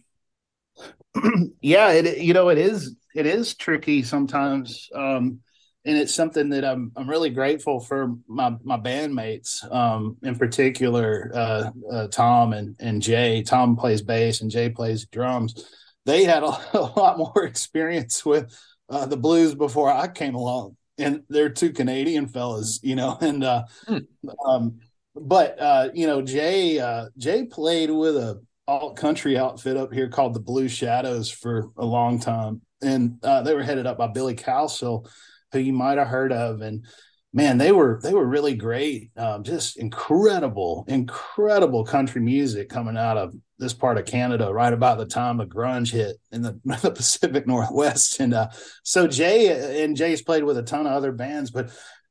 yeah, 1.60 1.90
it 1.90 2.18
you 2.18 2.32
know 2.32 2.48
it 2.50 2.58
is 2.58 2.94
it 3.14 3.26
is 3.26 3.56
tricky 3.56 4.04
sometimes, 4.04 4.88
um, 4.94 5.40
and 5.84 5.98
it's 5.98 6.14
something 6.14 6.50
that 6.50 6.64
I'm 6.64 6.92
I'm 6.94 7.10
really 7.10 7.30
grateful 7.30 7.80
for 7.80 8.14
my 8.28 8.54
my 8.62 8.78
bandmates, 8.78 9.68
um, 9.74 10.16
in 10.22 10.36
particular 10.36 11.32
uh, 11.34 11.70
uh, 11.92 12.06
Tom 12.06 12.52
and 12.52 12.76
and 12.78 13.02
Jay. 13.02 13.42
Tom 13.42 13.76
plays 13.76 14.02
bass 14.02 14.40
and 14.40 14.52
Jay 14.52 14.70
plays 14.70 15.04
drums. 15.06 15.68
They 16.06 16.22
had 16.22 16.44
a, 16.44 16.56
a 16.74 16.78
lot 16.96 17.18
more 17.18 17.44
experience 17.44 18.24
with 18.24 18.56
uh, 18.90 19.06
the 19.06 19.16
blues 19.16 19.54
before 19.54 19.90
I 19.90 20.08
came 20.08 20.34
along 20.34 20.76
and 21.00 21.22
they're 21.28 21.48
two 21.48 21.72
Canadian 21.72 22.28
fellas, 22.28 22.80
you 22.82 22.94
know, 22.94 23.16
and 23.20 23.42
uh, 23.42 23.64
hmm. 23.86 23.98
um, 24.46 24.78
but 25.14 25.60
uh, 25.60 25.88
you 25.94 26.06
know, 26.06 26.22
Jay 26.22 26.78
uh, 26.78 27.06
Jay 27.16 27.44
played 27.44 27.90
with 27.90 28.16
a 28.16 28.40
alt 28.68 28.96
country 28.96 29.36
outfit 29.36 29.76
up 29.76 29.92
here 29.92 30.08
called 30.08 30.34
the 30.34 30.40
Blue 30.40 30.68
Shadows 30.68 31.30
for 31.30 31.70
a 31.76 31.84
long 31.84 32.20
time, 32.20 32.60
and 32.82 33.18
uh, 33.24 33.42
they 33.42 33.54
were 33.54 33.62
headed 33.62 33.86
up 33.86 33.98
by 33.98 34.08
Billy 34.08 34.34
Cowsill, 34.34 35.10
who 35.52 35.58
you 35.58 35.72
might 35.72 35.98
have 35.98 36.08
heard 36.08 36.32
of, 36.32 36.60
and 36.60 36.84
man, 37.32 37.58
they 37.58 37.72
were 37.72 38.00
they 38.02 38.14
were 38.14 38.26
really 38.26 38.54
great. 38.54 39.10
Um, 39.16 39.42
just 39.42 39.78
incredible, 39.78 40.84
incredible 40.88 41.84
country 41.84 42.20
music 42.20 42.68
coming 42.68 42.96
out 42.96 43.16
of 43.16 43.34
this 43.60 43.74
part 43.74 43.98
of 43.98 44.06
Canada 44.06 44.52
right 44.52 44.72
about 44.72 44.98
the 44.98 45.06
time 45.06 45.38
of 45.38 45.48
grunge 45.48 45.92
hit 45.92 46.16
in 46.32 46.42
the, 46.42 46.58
the 46.82 46.90
Pacific 46.90 47.46
Northwest. 47.46 48.18
And 48.20 48.34
uh, 48.34 48.48
so 48.82 49.06
Jay 49.06 49.84
and 49.84 49.96
Jay's 49.96 50.22
played 50.22 50.44
with 50.44 50.58
a 50.58 50.62
ton 50.62 50.86
of 50.86 50.92
other 50.92 51.12
bands, 51.12 51.50
but 51.50 51.70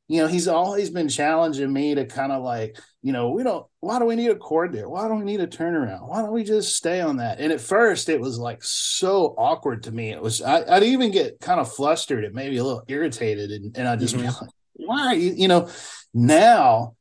you 0.09 0.21
know, 0.21 0.27
he's 0.27 0.47
always 0.47 0.89
been 0.89 1.07
challenging 1.07 1.71
me 1.71 1.93
to 1.93 2.03
kind 2.03 2.31
of 2.31 2.41
like, 2.41 2.79
you 3.03 3.13
know, 3.13 3.29
we 3.29 3.43
don't, 3.43 3.65
why 3.79 3.99
do 3.99 4.05
we 4.05 4.15
need 4.15 4.31
a 4.31 4.35
chord 4.35 4.73
there? 4.73 4.89
Why 4.89 5.07
don't 5.07 5.19
we 5.19 5.25
need 5.25 5.39
a 5.39 5.45
turnaround? 5.45 6.07
Why 6.07 6.21
don't 6.21 6.33
we 6.33 6.43
just 6.43 6.75
stay 6.75 6.99
on 6.99 7.17
that? 7.17 7.39
And 7.39 7.53
at 7.53 7.61
first 7.61 8.09
it 8.09 8.19
was 8.19 8.39
like 8.39 8.63
so 8.63 9.35
awkward 9.37 9.83
to 9.83 9.91
me. 9.91 10.09
It 10.09 10.19
was, 10.19 10.41
I, 10.41 10.61
would 10.61 10.83
even 10.83 11.11
get 11.11 11.39
kind 11.39 11.59
of 11.59 11.71
flustered 11.71 12.23
and 12.23 12.33
maybe 12.33 12.57
a 12.57 12.63
little 12.63 12.83
irritated. 12.87 13.51
And, 13.51 13.77
and 13.77 13.87
I'd 13.87 13.99
just 13.99 14.15
mm-hmm. 14.15 14.23
be 14.25 14.31
like, 14.31 14.49
why 14.73 15.07
are 15.07 15.15
you, 15.15 15.33
you 15.35 15.47
know, 15.47 15.69
now, 16.11 16.95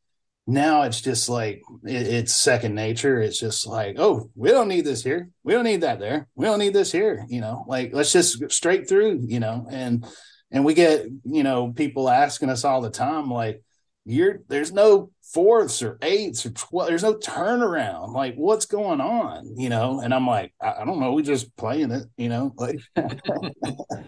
now 0.49 0.83
it's 0.83 1.01
just 1.01 1.29
like, 1.29 1.63
it, 1.85 2.07
it's 2.07 2.35
second 2.35 2.75
nature. 2.75 3.21
It's 3.21 3.39
just 3.39 3.67
like, 3.67 3.97
oh, 3.99 4.31
we 4.35 4.51
don't 4.51 4.69
need 4.69 4.85
this 4.85 5.05
here. 5.05 5.31
We 5.45 5.53
don't 5.53 5.65
need 5.65 5.83
that 5.83 6.01
there. 6.01 6.27
We 6.35 6.47
don't 6.47 6.59
need 6.59 6.73
this 6.73 6.91
here. 6.91 7.25
You 7.29 7.41
know, 7.41 7.65
like, 7.69 7.91
let's 7.93 8.13
just 8.13 8.51
straight 8.51 8.89
through, 8.89 9.21
you 9.29 9.39
know, 9.39 9.67
and, 9.71 10.05
and 10.51 10.65
we 10.65 10.75
get 10.75 11.07
you 11.25 11.43
know 11.43 11.73
people 11.73 12.09
asking 12.09 12.51
us 12.51 12.65
all 12.65 12.81
the 12.81 12.91
time 12.91 13.31
like 13.31 13.63
you're 14.05 14.41
there's 14.49 14.73
no 14.73 15.11
fourths 15.23 15.83
or 15.83 15.99
eighths 16.03 16.47
or 16.47 16.51
12 16.51 16.89
there's 16.89 17.03
no 17.03 17.15
turnaround 17.15 18.15
like 18.15 18.35
what's 18.37 18.67
going 18.67 19.01
on 19.01 19.55
you 19.59 19.69
know 19.69 20.01
and 20.01 20.15
i'm 20.15 20.27
like 20.27 20.55
i, 20.63 20.77
I 20.81 20.85
don't 20.85 21.01
know 21.01 21.13
we 21.13 21.23
just 21.23 21.55
playing 21.57 21.91
it 21.91 22.05
you 22.17 22.29
know 22.29 22.55
like 22.57 22.81
a 22.97 24.07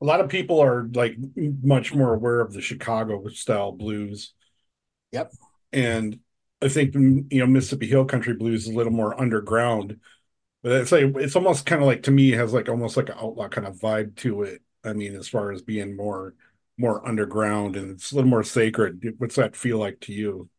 lot 0.00 0.20
of 0.20 0.28
people 0.28 0.60
are 0.62 0.88
like 0.94 1.16
much 1.62 1.92
more 1.94 2.14
aware 2.14 2.40
of 2.40 2.52
the 2.52 2.60
chicago 2.60 3.26
style 3.28 3.72
blues 3.72 4.34
yep 5.16 5.32
and 5.72 6.18
i 6.62 6.68
think 6.68 6.94
you 6.94 7.40
know 7.40 7.46
mississippi 7.46 7.86
hill 7.86 8.04
country 8.04 8.34
blues 8.34 8.66
is 8.66 8.72
a 8.74 8.76
little 8.76 8.92
more 8.92 9.18
underground 9.20 9.98
but 10.62 10.72
it's 10.72 10.92
like 10.92 11.04
it's 11.16 11.36
almost 11.36 11.66
kind 11.66 11.82
of 11.82 11.86
like 11.86 12.02
to 12.02 12.10
me 12.10 12.30
has 12.32 12.52
like 12.52 12.68
almost 12.68 12.96
like 12.96 13.08
an 13.08 13.16
outlaw 13.18 13.48
kind 13.48 13.66
of 13.66 13.76
vibe 13.76 14.14
to 14.16 14.42
it 14.42 14.62
I 14.86 14.92
mean, 14.92 15.16
as 15.16 15.28
far 15.28 15.50
as 15.50 15.62
being 15.62 15.96
more 15.96 16.34
more 16.78 17.06
underground 17.06 17.74
and 17.74 17.90
it's 17.90 18.12
a 18.12 18.14
little 18.14 18.28
more 18.30 18.42
sacred. 18.42 19.02
What's 19.18 19.36
that 19.36 19.56
feel 19.56 19.78
like 19.78 19.98
to 20.00 20.12
you? 20.12 20.50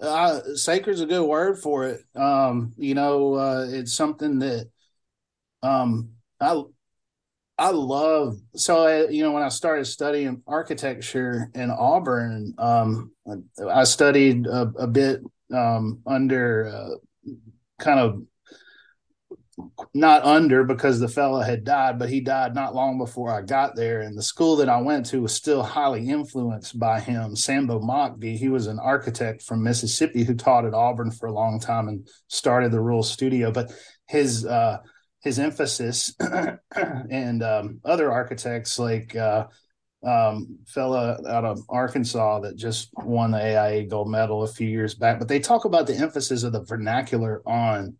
Uh, 0.00 0.40
sacred's 0.54 1.00
a 1.00 1.06
good 1.06 1.24
word 1.26 1.58
for 1.58 1.86
it. 1.86 2.04
Um, 2.16 2.72
you 2.76 2.94
know, 2.94 3.34
uh, 3.34 3.66
it's 3.68 3.94
something 3.94 4.38
that 4.40 4.70
um, 5.62 6.10
I 6.40 6.62
I 7.56 7.70
love. 7.70 8.36
So, 8.56 8.86
I, 8.86 9.08
you 9.08 9.22
know, 9.22 9.32
when 9.32 9.42
I 9.42 9.48
started 9.48 9.84
studying 9.84 10.42
architecture 10.46 11.50
in 11.54 11.70
Auburn, 11.70 12.54
um, 12.58 13.12
I 13.70 13.84
studied 13.84 14.46
a, 14.46 14.72
a 14.78 14.86
bit 14.86 15.20
um, 15.52 16.00
under 16.06 16.66
uh, 16.66 17.32
kind 17.78 18.00
of 18.00 18.22
not 19.92 20.24
under 20.24 20.64
because 20.64 20.98
the 20.98 21.08
fella 21.08 21.44
had 21.44 21.64
died, 21.64 21.98
but 21.98 22.08
he 22.08 22.20
died 22.20 22.54
not 22.54 22.74
long 22.74 22.98
before 22.98 23.32
I 23.32 23.42
got 23.42 23.76
there. 23.76 24.00
And 24.00 24.18
the 24.18 24.22
school 24.22 24.56
that 24.56 24.68
I 24.68 24.80
went 24.80 25.06
to 25.06 25.22
was 25.22 25.32
still 25.32 25.62
highly 25.62 26.08
influenced 26.08 26.78
by 26.78 27.00
him. 27.00 27.36
Sambo 27.36 27.80
Mockbee, 27.80 28.36
he 28.36 28.48
was 28.48 28.66
an 28.66 28.80
architect 28.80 29.42
from 29.42 29.62
Mississippi 29.62 30.24
who 30.24 30.34
taught 30.34 30.64
at 30.64 30.74
Auburn 30.74 31.12
for 31.12 31.26
a 31.26 31.32
long 31.32 31.60
time 31.60 31.86
and 31.88 32.08
started 32.26 32.72
the 32.72 32.80
Rural 32.80 33.04
Studio. 33.04 33.52
But 33.52 33.72
his 34.08 34.44
uh, 34.44 34.78
his 35.24 35.38
emphasis 35.38 36.14
and 37.10 37.42
um, 37.42 37.80
other 37.84 38.12
architects 38.12 38.78
like 38.78 39.16
uh, 39.16 39.46
um, 40.06 40.58
fella 40.66 41.18
out 41.26 41.44
of 41.44 41.60
Arkansas 41.68 42.40
that 42.40 42.56
just 42.56 42.90
won 42.98 43.30
the 43.30 43.38
AIA 43.38 43.86
gold 43.86 44.10
medal 44.10 44.42
a 44.42 44.48
few 44.48 44.68
years 44.68 44.94
back. 44.94 45.18
But 45.18 45.28
they 45.28 45.40
talk 45.40 45.64
about 45.64 45.86
the 45.86 45.96
emphasis 45.96 46.42
of 46.42 46.52
the 46.52 46.62
vernacular 46.62 47.42
on 47.46 47.96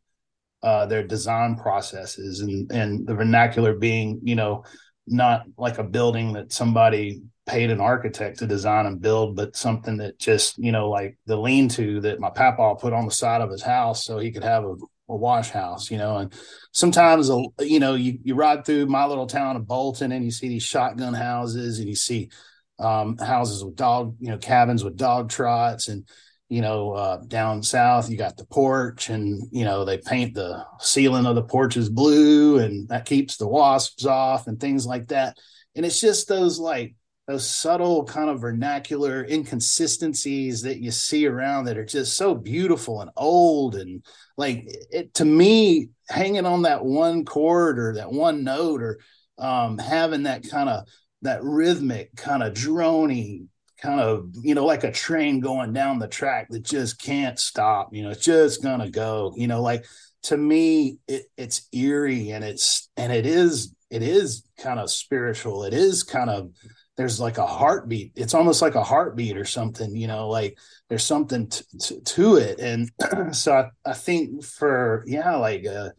uh, 0.62 0.86
their 0.86 1.02
design 1.02 1.56
processes 1.56 2.40
and 2.40 2.70
and 2.70 3.06
the 3.06 3.14
vernacular 3.14 3.74
being 3.74 4.20
you 4.22 4.34
know 4.34 4.64
not 5.06 5.44
like 5.58 5.78
a 5.78 5.84
building 5.84 6.32
that 6.34 6.52
somebody 6.52 7.22
paid 7.46 7.70
an 7.70 7.80
architect 7.80 8.38
to 8.38 8.46
design 8.46 8.86
and 8.86 9.00
build, 9.00 9.36
but 9.36 9.56
something 9.56 9.98
that 9.98 10.18
just, 10.18 10.56
you 10.58 10.72
know, 10.72 10.88
like 10.88 11.18
the 11.26 11.36
lean 11.36 11.68
to 11.68 12.00
that 12.00 12.20
my 12.20 12.30
papa 12.30 12.74
put 12.80 12.92
on 12.92 13.04
the 13.04 13.10
side 13.10 13.42
of 13.42 13.50
his 13.50 13.62
house 13.62 14.04
so 14.04 14.18
he 14.18 14.32
could 14.32 14.44
have 14.44 14.64
a, 14.64 14.76
a 15.08 15.16
wash 15.16 15.50
house, 15.50 15.90
you 15.90 15.98
know. 15.98 16.16
And 16.18 16.32
sometimes, 16.72 17.30
uh, 17.30 17.42
you 17.60 17.80
know, 17.80 17.94
you, 17.94 18.18
you 18.22 18.34
ride 18.34 18.64
through 18.64 18.86
my 18.86 19.04
little 19.06 19.26
town 19.26 19.56
of 19.56 19.66
Bolton 19.66 20.12
and 20.12 20.24
you 20.24 20.30
see 20.30 20.48
these 20.48 20.62
shotgun 20.62 21.14
houses 21.14 21.78
and 21.78 21.88
you 21.88 21.94
see 21.94 22.30
um, 22.78 23.16
houses 23.18 23.64
with 23.64 23.76
dog, 23.76 24.16
you 24.20 24.30
know, 24.30 24.38
cabins 24.38 24.82
with 24.84 24.96
dog 24.96 25.28
trots. 25.28 25.88
And 25.88 26.08
you 26.48 26.60
know, 26.60 26.92
uh, 26.92 27.16
down 27.26 27.62
south, 27.62 28.10
you 28.10 28.16
got 28.16 28.36
the 28.36 28.44
porch, 28.44 29.08
and 29.08 29.42
you 29.50 29.64
know 29.64 29.84
they 29.84 29.98
paint 29.98 30.34
the 30.34 30.64
ceiling 30.78 31.26
of 31.26 31.34
the 31.34 31.42
porches 31.42 31.88
blue, 31.88 32.58
and 32.58 32.88
that 32.90 33.06
keeps 33.06 33.36
the 33.38 33.48
wasps 33.48 34.04
off 34.04 34.46
and 34.46 34.60
things 34.60 34.86
like 34.86 35.08
that. 35.08 35.36
And 35.74 35.86
it's 35.86 36.00
just 36.00 36.28
those 36.28 36.58
like 36.58 36.94
those 37.26 37.48
subtle 37.48 38.04
kind 38.04 38.28
of 38.28 38.40
vernacular 38.40 39.24
inconsistencies 39.24 40.62
that 40.62 40.80
you 40.80 40.90
see 40.90 41.26
around 41.26 41.64
that 41.64 41.78
are 41.78 41.84
just 41.84 42.16
so 42.16 42.34
beautiful 42.34 43.00
and 43.00 43.10
old 43.16 43.76
and 43.76 44.04
like 44.36 44.66
it 44.90 45.14
to 45.14 45.24
me 45.24 45.88
hanging 46.08 46.44
on 46.44 46.62
that 46.62 46.84
one 46.84 47.24
chord 47.24 47.78
or 47.78 47.94
that 47.94 48.12
one 48.12 48.44
note 48.44 48.82
or 48.82 48.98
um, 49.38 49.78
having 49.78 50.24
that 50.24 50.48
kind 50.48 50.68
of 50.68 50.86
that 51.22 51.42
rhythmic 51.42 52.14
kind 52.16 52.42
of 52.42 52.52
drony 52.52 53.46
kind 53.78 54.00
of 54.00 54.30
you 54.42 54.54
know 54.54 54.64
like 54.64 54.84
a 54.84 54.92
train 54.92 55.40
going 55.40 55.72
down 55.72 55.98
the 55.98 56.08
track 56.08 56.48
that 56.50 56.62
just 56.62 57.02
can't 57.02 57.38
stop 57.38 57.94
you 57.94 58.02
know 58.02 58.10
it's 58.10 58.24
just 58.24 58.62
gonna 58.62 58.90
go 58.90 59.32
you 59.36 59.46
know 59.46 59.60
like 59.62 59.84
to 60.22 60.36
me 60.36 60.98
it, 61.08 61.24
it's 61.36 61.68
eerie 61.72 62.30
and 62.30 62.44
it's 62.44 62.88
and 62.96 63.12
it 63.12 63.26
is 63.26 63.74
it 63.90 64.02
is 64.02 64.43
kind 64.58 64.80
of 64.80 64.90
spiritual. 64.90 65.64
It 65.64 65.74
is 65.74 66.02
kind 66.02 66.30
of 66.30 66.50
there's 66.96 67.20
like 67.20 67.38
a 67.38 67.46
heartbeat. 67.46 68.12
It's 68.16 68.34
almost 68.34 68.62
like 68.62 68.74
a 68.74 68.84
heartbeat 68.84 69.36
or 69.36 69.44
something 69.44 69.94
you 69.96 70.06
know 70.06 70.28
like 70.28 70.58
there's 70.88 71.04
something 71.04 71.48
t- 71.48 71.64
t- 71.80 72.00
to 72.00 72.36
it. 72.36 72.60
And 72.60 72.90
so 73.34 73.54
I, 73.54 73.90
I 73.90 73.94
think 73.94 74.44
for 74.44 75.04
yeah 75.06 75.36
like 75.36 75.66
uh 75.66 75.90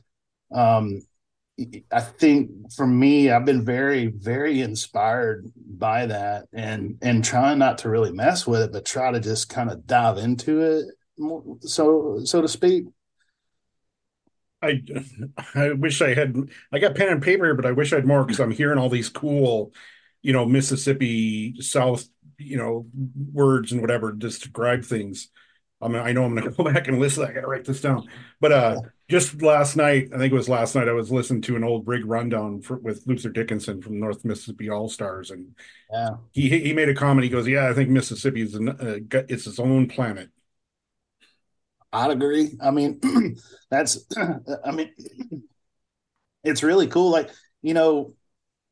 um 0.53 1.01
I 1.91 2.01
think 2.01 2.73
for 2.73 2.85
me, 2.85 3.29
I've 3.31 3.45
been 3.45 3.63
very, 3.63 4.07
very 4.07 4.61
inspired 4.61 5.51
by 5.55 6.05
that, 6.07 6.47
and 6.51 6.97
and 7.01 7.23
trying 7.23 7.59
not 7.59 7.77
to 7.79 7.89
really 7.89 8.11
mess 8.11 8.45
with 8.45 8.61
it, 8.61 8.73
but 8.73 8.85
try 8.85 9.11
to 9.11 9.19
just 9.21 9.49
kind 9.49 9.71
of 9.71 9.87
dive 9.87 10.17
into 10.17 10.61
it, 10.61 10.85
so 11.61 12.19
so 12.25 12.41
to 12.41 12.47
speak. 12.47 12.85
I 14.65 14.83
I 15.55 15.71
wish 15.73 16.01
I 16.01 16.13
had. 16.13 16.35
I 16.71 16.79
got 16.79 16.95
pen 16.95 17.09
and 17.09 17.21
paper, 17.21 17.53
but 17.53 17.65
I 17.65 17.71
wish 17.71 17.93
I 17.93 17.97
had 17.97 18.05
more 18.05 18.23
because 18.23 18.39
I'm 18.39 18.51
hearing 18.51 18.77
all 18.77 18.89
these 18.89 19.09
cool, 19.09 19.73
you 20.21 20.33
know, 20.33 20.45
Mississippi 20.45 21.61
South, 21.61 22.07
you 22.37 22.57
know, 22.57 22.85
words 23.33 23.71
and 23.71 23.81
whatever 23.81 24.11
to 24.11 24.17
describe 24.17 24.83
things. 24.83 25.29
I 25.81 25.87
mean, 25.87 26.01
I 26.01 26.13
know 26.13 26.23
I'm 26.23 26.35
going 26.35 26.49
to 26.49 26.55
go 26.55 26.63
back 26.63 26.87
and 26.87 26.99
listen. 26.99 27.23
I 27.23 27.31
got 27.31 27.41
to 27.41 27.47
write 27.47 27.65
this 27.65 27.81
down. 27.81 28.07
But 28.39 28.51
uh, 28.51 28.81
just 29.09 29.41
last 29.41 29.75
night, 29.75 30.09
I 30.13 30.17
think 30.17 30.33
it 30.33 30.35
was 30.35 30.49
last 30.49 30.75
night, 30.75 30.87
I 30.87 30.93
was 30.93 31.11
listening 31.11 31.41
to 31.43 31.55
an 31.55 31.63
old 31.63 31.85
Brig 31.85 32.05
rundown 32.05 32.61
for, 32.61 32.77
with 32.77 33.05
Luther 33.05 33.29
Dickinson 33.29 33.81
from 33.81 33.99
North 33.99 34.25
Mississippi 34.25 34.69
All 34.69 34.89
Stars, 34.89 35.31
and 35.31 35.55
yeah. 35.91 36.15
he 36.31 36.49
he 36.49 36.73
made 36.73 36.89
a 36.89 36.95
comment. 36.95 37.23
He 37.23 37.29
goes, 37.29 37.47
"Yeah, 37.47 37.69
I 37.69 37.73
think 37.73 37.89
Mississippi 37.89 38.41
is 38.41 38.55
an, 38.55 38.69
uh, 38.69 38.97
it's 39.29 39.47
its 39.47 39.59
own 39.59 39.87
planet." 39.87 40.29
I'd 41.95 42.11
agree. 42.11 42.57
I 42.61 42.71
mean, 42.71 42.99
that's 43.71 44.05
I 44.65 44.71
mean, 44.71 44.91
it's 46.43 46.63
really 46.63 46.87
cool. 46.87 47.11
Like 47.11 47.29
you 47.61 47.73
know, 47.73 48.13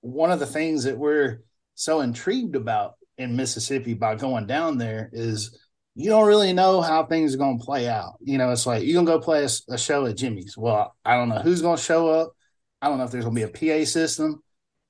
one 0.02 0.32
of 0.32 0.40
the 0.40 0.46
things 0.46 0.84
that 0.84 0.98
we're 0.98 1.42
so 1.76 2.02
intrigued 2.02 2.56
about 2.56 2.96
in 3.18 3.36
Mississippi 3.36 3.94
by 3.94 4.16
going 4.16 4.48
down 4.48 4.78
there 4.78 5.10
is 5.14 5.58
you 5.96 6.10
don't 6.10 6.28
really 6.28 6.54
know 6.54 6.82
how 6.82 7.06
things 7.06 7.34
are 7.34 7.38
going 7.38 7.60
to 7.60 7.66
play 7.66 7.88
out. 7.88 8.14
You 8.22 8.38
know, 8.38 8.52
it's 8.52 8.66
like 8.66 8.84
you're 8.84 8.96
going 8.96 9.06
to 9.06 9.12
go 9.12 9.20
play 9.20 9.44
a, 9.44 9.74
a, 9.74 9.78
show 9.78 10.06
at 10.06 10.18
Jimmy's. 10.18 10.58
Well, 10.58 10.96
I 11.06 11.16
don't 11.16 11.30
know 11.30 11.40
who's 11.40 11.62
going 11.62 11.78
to 11.78 11.84
show 11.84 12.10
up. 12.10 12.34
I 12.82 12.90
don't 12.90 12.98
know 12.98 13.04
if 13.04 13.12
there's 13.12 13.26
going 13.26 13.36
to 13.36 13.48
be 13.48 13.68
a 13.70 13.82
PA 13.82 13.86
system. 13.86 14.44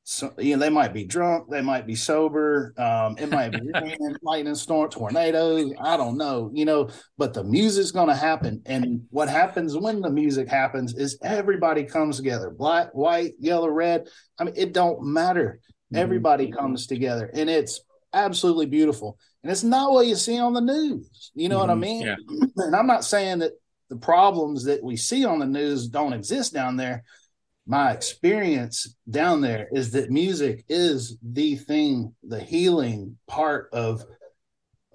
So, 0.05 0.33
you 0.37 0.55
know, 0.55 0.59
they 0.59 0.69
might 0.69 0.93
be 0.93 1.05
drunk, 1.05 1.49
they 1.49 1.61
might 1.61 1.87
be 1.87 1.95
sober. 1.95 2.73
Um, 2.77 3.15
it 3.17 3.29
might 3.29 3.53
be 3.53 3.61
rain, 3.73 4.17
lightning 4.21 4.55
storm, 4.55 4.89
tornadoes. 4.89 5.71
I 5.79 5.95
don't 5.95 6.17
know, 6.17 6.51
you 6.53 6.65
know, 6.65 6.89
but 7.17 7.33
the 7.33 7.43
music's 7.43 7.91
going 7.91 8.09
to 8.09 8.15
happen. 8.15 8.61
And 8.65 9.03
what 9.11 9.29
happens 9.29 9.77
when 9.77 10.01
the 10.01 10.09
music 10.09 10.49
happens 10.49 10.93
is 10.93 11.17
everybody 11.23 11.85
comes 11.85 12.17
together 12.17 12.49
black, 12.49 12.93
white, 12.93 13.33
yellow, 13.39 13.69
red. 13.69 14.09
I 14.37 14.43
mean, 14.43 14.55
it 14.57 14.73
don't 14.73 15.05
matter. 15.05 15.59
Mm-hmm. 15.93 16.01
Everybody 16.01 16.51
comes 16.51 16.85
together 16.85 17.31
and 17.33 17.49
it's 17.49 17.79
absolutely 18.13 18.65
beautiful. 18.65 19.17
And 19.41 19.51
it's 19.51 19.63
not 19.63 19.91
what 19.91 20.07
you 20.07 20.15
see 20.15 20.37
on 20.37 20.53
the 20.53 20.61
news. 20.61 21.31
You 21.33 21.47
know 21.47 21.59
mm-hmm. 21.59 21.67
what 21.67 21.77
I 21.77 21.79
mean? 21.79 22.01
Yeah. 22.01 22.15
And 22.57 22.75
I'm 22.75 22.87
not 22.87 23.05
saying 23.05 23.39
that 23.39 23.53
the 23.89 23.95
problems 23.95 24.65
that 24.65 24.83
we 24.83 24.97
see 24.97 25.23
on 25.25 25.39
the 25.39 25.45
news 25.45 25.87
don't 25.87 26.13
exist 26.13 26.53
down 26.53 26.77
there. 26.77 27.03
My 27.65 27.91
experience 27.91 28.95
down 29.09 29.41
there 29.41 29.67
is 29.71 29.91
that 29.91 30.11
music 30.11 30.65
is 30.67 31.17
the 31.23 31.55
thing, 31.55 32.13
the 32.23 32.41
healing 32.41 33.17
part 33.27 33.69
of 33.73 34.03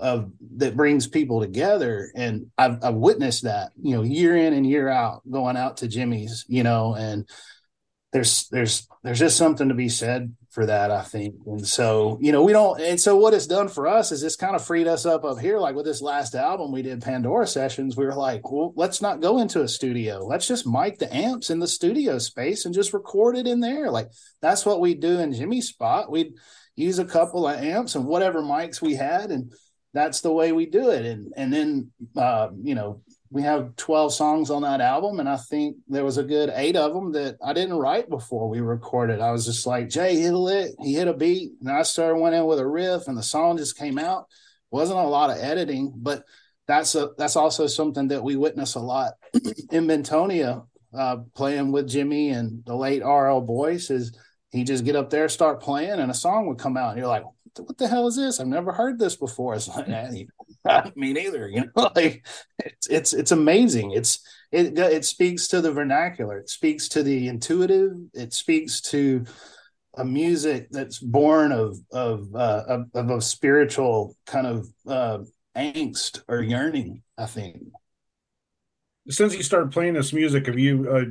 of 0.00 0.30
that 0.56 0.76
brings 0.76 1.08
people 1.08 1.40
together. 1.40 2.12
And 2.14 2.46
I've, 2.56 2.84
I've 2.84 2.94
witnessed 2.94 3.44
that 3.44 3.72
you 3.80 3.96
know 3.96 4.02
year 4.02 4.36
in 4.36 4.52
and 4.52 4.66
year 4.66 4.88
out 4.88 5.22
going 5.28 5.56
out 5.56 5.78
to 5.78 5.88
jimmy's 5.88 6.44
you 6.48 6.62
know 6.62 6.94
and 6.94 7.28
there's 8.12 8.48
there's 8.50 8.88
there's 9.02 9.18
just 9.18 9.36
something 9.36 9.68
to 9.68 9.74
be 9.74 9.88
said 9.88 10.34
for 10.58 10.66
that, 10.66 10.90
I 10.90 11.02
think. 11.02 11.36
And 11.46 11.64
so, 11.64 12.18
you 12.20 12.32
know, 12.32 12.42
we 12.42 12.52
don't 12.52 12.80
and 12.80 13.00
so 13.00 13.14
what 13.14 13.32
it's 13.32 13.46
done 13.46 13.68
for 13.68 13.86
us 13.86 14.10
is 14.10 14.24
it's 14.24 14.34
kind 14.34 14.56
of 14.56 14.64
freed 14.64 14.88
us 14.88 15.06
up 15.06 15.24
up 15.24 15.38
here. 15.38 15.56
Like 15.56 15.76
with 15.76 15.84
this 15.84 16.02
last 16.02 16.34
album 16.34 16.72
we 16.72 16.82
did 16.82 17.00
Pandora 17.00 17.46
sessions, 17.46 17.96
we 17.96 18.04
were 18.04 18.16
like, 18.16 18.50
well, 18.50 18.72
let's 18.74 19.00
not 19.00 19.20
go 19.20 19.38
into 19.38 19.62
a 19.62 19.68
studio. 19.68 20.26
Let's 20.26 20.48
just 20.48 20.66
mic 20.66 20.98
the 20.98 21.14
amps 21.14 21.50
in 21.50 21.60
the 21.60 21.68
studio 21.68 22.18
space 22.18 22.64
and 22.64 22.74
just 22.74 22.92
record 22.92 23.36
it 23.36 23.46
in 23.46 23.60
there. 23.60 23.88
Like 23.88 24.10
that's 24.42 24.66
what 24.66 24.80
we 24.80 24.94
do 24.94 25.20
in 25.20 25.32
Jimmy's 25.32 25.68
spot. 25.68 26.10
We'd 26.10 26.34
use 26.74 26.98
a 26.98 27.04
couple 27.04 27.46
of 27.46 27.60
amps 27.60 27.94
and 27.94 28.04
whatever 28.04 28.42
mics 28.42 28.82
we 28.82 28.96
had 28.96 29.30
and 29.30 29.52
that's 29.94 30.22
the 30.22 30.32
way 30.32 30.50
we 30.50 30.66
do 30.66 30.90
it. 30.90 31.06
And 31.06 31.32
and 31.36 31.52
then 31.52 31.92
uh, 32.16 32.48
you 32.60 32.74
know, 32.74 33.02
we 33.30 33.42
have 33.42 33.76
12 33.76 34.12
songs 34.14 34.50
on 34.50 34.62
that 34.62 34.80
album 34.80 35.20
and 35.20 35.28
i 35.28 35.36
think 35.36 35.76
there 35.88 36.04
was 36.04 36.18
a 36.18 36.22
good 36.22 36.50
eight 36.54 36.76
of 36.76 36.94
them 36.94 37.12
that 37.12 37.36
i 37.44 37.52
didn't 37.52 37.76
write 37.76 38.08
before 38.08 38.48
we 38.48 38.60
recorded. 38.60 39.20
I 39.20 39.32
was 39.32 39.44
just 39.44 39.66
like 39.66 39.88
jay 39.88 40.16
hit 40.16 40.32
a 40.32 40.38
lick 40.38 40.72
he 40.82 40.94
hit 40.94 41.08
a 41.08 41.14
beat. 41.14 41.52
And 41.60 41.70
i 41.70 41.82
started 41.82 42.18
went 42.18 42.34
in 42.34 42.46
with 42.46 42.58
a 42.58 42.66
riff 42.66 43.08
and 43.08 43.16
the 43.16 43.22
song 43.22 43.56
just 43.56 43.78
came 43.78 43.98
out. 43.98 44.26
Wasn't 44.70 44.98
a 44.98 45.02
lot 45.02 45.30
of 45.30 45.38
editing 45.38 45.92
but 45.96 46.24
that's 46.66 46.94
a 46.94 47.10
that's 47.16 47.36
also 47.36 47.66
something 47.66 48.08
that 48.08 48.22
we 48.22 48.36
witness 48.36 48.74
a 48.74 48.80
lot 48.80 49.14
in 49.70 49.86
bentonia 49.86 50.66
uh, 50.92 51.16
playing 51.34 51.72
with 51.72 51.88
jimmy 51.88 52.30
and 52.30 52.62
the 52.66 52.74
late 52.74 53.02
rl 53.02 53.40
boyce 53.40 53.90
is 53.90 54.16
he 54.50 54.64
just 54.64 54.84
get 54.84 54.96
up 54.96 55.08
there 55.08 55.28
start 55.28 55.60
playing 55.60 55.98
and 56.00 56.10
a 56.10 56.14
song 56.14 56.46
would 56.46 56.58
come 56.58 56.76
out 56.76 56.90
and 56.90 56.98
you're 56.98 57.08
like 57.08 57.24
what 57.60 57.78
the 57.78 57.88
hell 57.88 58.06
is 58.06 58.16
this? 58.16 58.40
I've 58.40 58.46
never 58.46 58.72
heard 58.72 58.98
this 58.98 59.16
before. 59.16 59.54
It's 59.54 59.68
like 59.68 59.88
me 60.96 61.12
neither. 61.12 61.48
You 61.48 61.70
know, 61.74 61.90
like 61.96 62.26
it's 62.58 62.86
it's 62.88 63.12
it's 63.12 63.32
amazing. 63.32 63.92
It's 63.92 64.20
it 64.52 64.78
it 64.78 65.04
speaks 65.04 65.48
to 65.48 65.60
the 65.60 65.72
vernacular. 65.72 66.38
It 66.38 66.50
speaks 66.50 66.88
to 66.90 67.02
the 67.02 67.28
intuitive. 67.28 67.92
It 68.14 68.32
speaks 68.32 68.80
to 68.82 69.24
a 69.96 70.04
music 70.04 70.68
that's 70.70 70.98
born 70.98 71.52
of 71.52 71.78
of 71.92 72.34
uh, 72.34 72.64
of, 72.68 72.86
of 72.94 73.10
a 73.10 73.20
spiritual 73.20 74.16
kind 74.26 74.46
of 74.46 74.68
uh, 74.86 75.18
angst 75.56 76.22
or 76.28 76.42
yearning. 76.42 77.02
I 77.16 77.26
think. 77.26 77.62
Since 79.08 79.34
you 79.34 79.42
started 79.42 79.72
playing 79.72 79.94
this 79.94 80.12
music, 80.12 80.46
have 80.46 80.58
you 80.58 80.88
uh, 80.90 81.04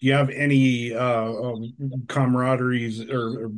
do 0.00 0.06
you 0.06 0.12
have 0.12 0.30
any 0.30 0.94
uh, 0.94 1.24
um, 1.24 1.74
camaraderies 2.06 3.10
or, 3.12 3.46
or 3.46 3.50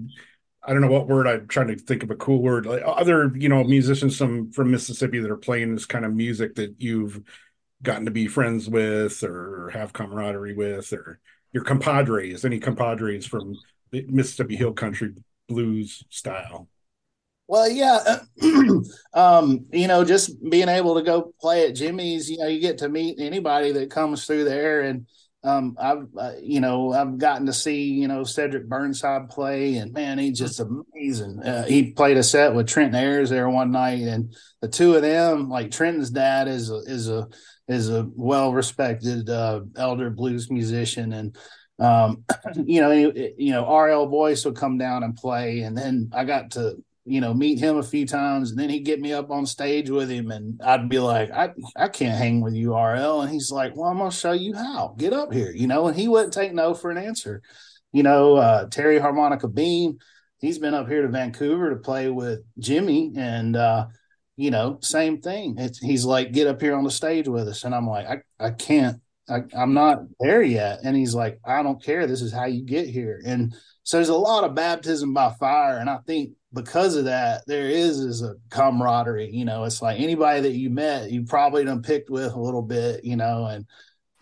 I 0.65 0.73
don't 0.73 0.83
know 0.83 0.91
what 0.91 1.09
word 1.09 1.27
I'm 1.27 1.49
trying 1.49 1.69
to 1.69 1.77
think 1.77 2.03
of 2.03 2.11
a 2.11 2.17
cool 2.17 2.41
word. 2.41 2.67
Like 2.67 2.83
other, 2.85 3.33
you 3.35 3.49
know, 3.49 3.65
musicians 3.65 4.17
from 4.17 4.53
from 4.53 4.71
Mississippi 4.71 5.19
that 5.19 5.31
are 5.31 5.37
playing 5.37 5.75
this 5.75 5.87
kind 5.87 6.05
of 6.05 6.15
music 6.15 6.55
that 6.57 6.77
you've 6.79 7.21
gotten 7.83 8.05
to 8.05 8.13
be 8.13 8.29
friends 8.29 8.69
with 8.69 9.23
or 9.25 9.71
have 9.75 9.93
camaraderie 9.93 10.55
with, 10.55 10.93
or 10.93 11.19
your 11.53 11.65
compadres, 11.65 12.45
any 12.45 12.61
compadres 12.61 13.27
from 13.27 13.57
the 13.91 14.07
Mississippi 14.09 14.57
Hill 14.57 14.73
Country 14.73 15.15
blues 15.49 16.05
style. 16.09 16.69
Well, 17.49 17.69
yeah, 17.69 18.21
um, 19.15 19.67
you 19.73 19.89
know, 19.89 20.05
just 20.05 20.43
being 20.49 20.69
able 20.69 20.95
to 20.95 21.03
go 21.03 21.35
play 21.41 21.67
at 21.67 21.75
Jimmy's, 21.75 22.31
you 22.31 22.39
know, 22.39 22.47
you 22.47 22.61
get 22.61 22.79
to 22.79 22.89
meet 22.89 23.21
anybody 23.21 23.73
that 23.73 23.91
comes 23.91 24.27
through 24.27 24.45
there, 24.45 24.83
and 24.83 25.07
um, 25.45 25.77
I've 25.79 26.07
uh, 26.17 26.33
you 26.41 26.61
know 26.61 26.93
I've 26.93 27.19
gotten 27.19 27.47
to 27.47 27.53
see 27.53 27.85
you 27.85 28.07
know 28.07 28.23
Cedric 28.23 28.69
Burnside 28.69 29.29
play, 29.29 29.77
and 29.77 29.93
man, 29.93 30.19
he's 30.19 30.39
just 30.39 30.61
amazing. 30.61 31.41
Uh, 31.41 31.65
he 31.65 31.93
played 31.93 32.17
a 32.17 32.23
set 32.23 32.55
with 32.55 32.69
Trenton 32.69 32.95
Ayers 32.95 33.31
there 33.31 33.49
one 33.49 33.73
night, 33.73 34.03
and 34.03 34.35
the 34.61 34.69
two 34.69 34.95
of 34.95 35.03
them, 35.03 35.49
like 35.49 35.73
Trenton's 35.73 36.11
dad, 36.11 36.47
is 36.47 36.71
a, 36.71 36.77
is 36.87 37.09
a 37.09 37.27
is 37.67 37.91
a 37.91 38.09
well 38.15 38.53
respected 38.53 39.29
uh, 39.29 39.63
elder 39.77 40.11
blues 40.11 40.49
musician, 40.49 41.13
and 41.13 41.37
um, 41.81 42.25
you 42.65 42.81
know 42.81 42.93
you 42.93 43.53
know 43.53 43.69
RL 43.69 44.07
Boyce 44.07 44.45
would 44.45 44.57
come 44.57 44.79
down 44.79 45.03
and 45.03 45.17
play, 45.17 45.63
and 45.63 45.77
then 45.77 46.11
I 46.13 46.25
got 46.25 46.53
to 46.53 46.77
you 47.05 47.21
know, 47.21 47.35
meet 47.35 47.59
him 47.59 47.79
a 47.79 47.83
few 47.83 48.07
times, 48.07 48.51
and 48.51 48.59
then 48.59 48.71
he'd 48.71 48.85
get 48.85 49.01
me 49.01 49.13
up 49.13 49.31
on 49.31 49.45
stage 49.45 49.91
with 49.91 50.09
him, 50.09 50.31
and 50.31 50.61
I'd 50.63 50.89
be 50.89 51.01
like, 51.01 51.31
I 51.33 51.51
I 51.77 51.89
can't 51.89 52.17
hang 52.17 52.41
with 52.41 52.55
you, 52.55 52.75
RL, 52.75 53.23
and 53.23 53.31
he's 53.31 53.51
like, 53.51 53.75
Well, 53.77 53.91
I'm 53.91 53.99
gonna 53.99 54.13
show 54.13 54.33
you 54.33 54.55
how. 54.55 54.95
Get 54.99 55.13
up 55.13 55.33
here, 55.33 55.51
you 55.51 55.67
know, 55.67 55.89
and 55.89 55.97
he 55.97 56.09
wouldn't 56.09 56.33
take 56.33 56.53
no 56.53 56.75
for 56.75 56.91
an 56.91 56.99
answer. 56.99 57.43
You 57.93 58.05
know, 58.05 58.37
uh, 58.37 58.67
Terry 58.69 58.99
Harmonica 58.99 59.49
Bean, 59.49 59.99
he's 60.39 60.59
been 60.59 60.75
up 60.75 60.89
here 60.89 61.03
to 61.03 61.09
Vancouver 61.09 61.71
to 61.71 61.77
play 61.77 62.09
with 62.09 62.41
Jimmy, 62.59 63.13
and 63.17 63.57
uh, 63.57 63.87
you 64.37 64.51
know, 64.51 64.79
same 64.81 65.21
thing. 65.21 65.57
It's, 65.59 65.79
he's 65.79 66.05
like, 66.05 66.33
Get 66.33 66.47
up 66.47 66.61
here 66.61 66.77
on 66.77 66.85
the 66.85 66.91
stage 66.91 67.27
with 67.29 67.49
us, 67.49 67.65
and 67.65 67.75
I'm 67.75 67.89
like, 67.89 68.07
I 68.07 68.47
I 68.47 68.51
can't. 68.51 69.01
I, 69.29 69.43
I'm 69.57 69.73
not 69.73 70.01
there 70.21 70.43
yet. 70.43 70.81
And 70.85 70.97
he's 70.97 71.15
like, 71.15 71.39
I 71.45 71.63
don't 71.63 71.83
care. 71.83 72.07
This 72.07 72.23
is 72.23 72.33
how 72.33 72.47
you 72.47 72.65
get 72.65 72.89
here. 72.89 73.23
And 73.25 73.55
so 73.85 73.97
there's 73.97 74.09
a 74.09 74.15
lot 74.17 74.45
of 74.45 74.55
baptism 74.55 75.15
by 75.15 75.33
fire. 75.39 75.79
And 75.79 75.89
I 75.89 75.99
think 76.07 76.33
because 76.53 76.97
of 76.97 77.07
that, 77.07 77.43
there 77.47 77.69
is 77.69 77.99
is 77.99 78.23
a 78.23 78.35
camaraderie. 78.51 79.31
You 79.31 79.45
know, 79.45 79.65
it's 79.65 79.83
like 79.83 80.01
anybody 80.01 80.41
that 80.41 80.53
you 80.53 80.71
met, 80.71 81.11
you 81.11 81.25
probably 81.25 81.65
done 81.65 81.83
picked 81.83 82.11
with 82.11 82.33
a 82.33 82.41
little 82.41 82.63
bit. 82.63 83.05
You 83.05 83.17
know, 83.17 83.47
and 83.47 83.67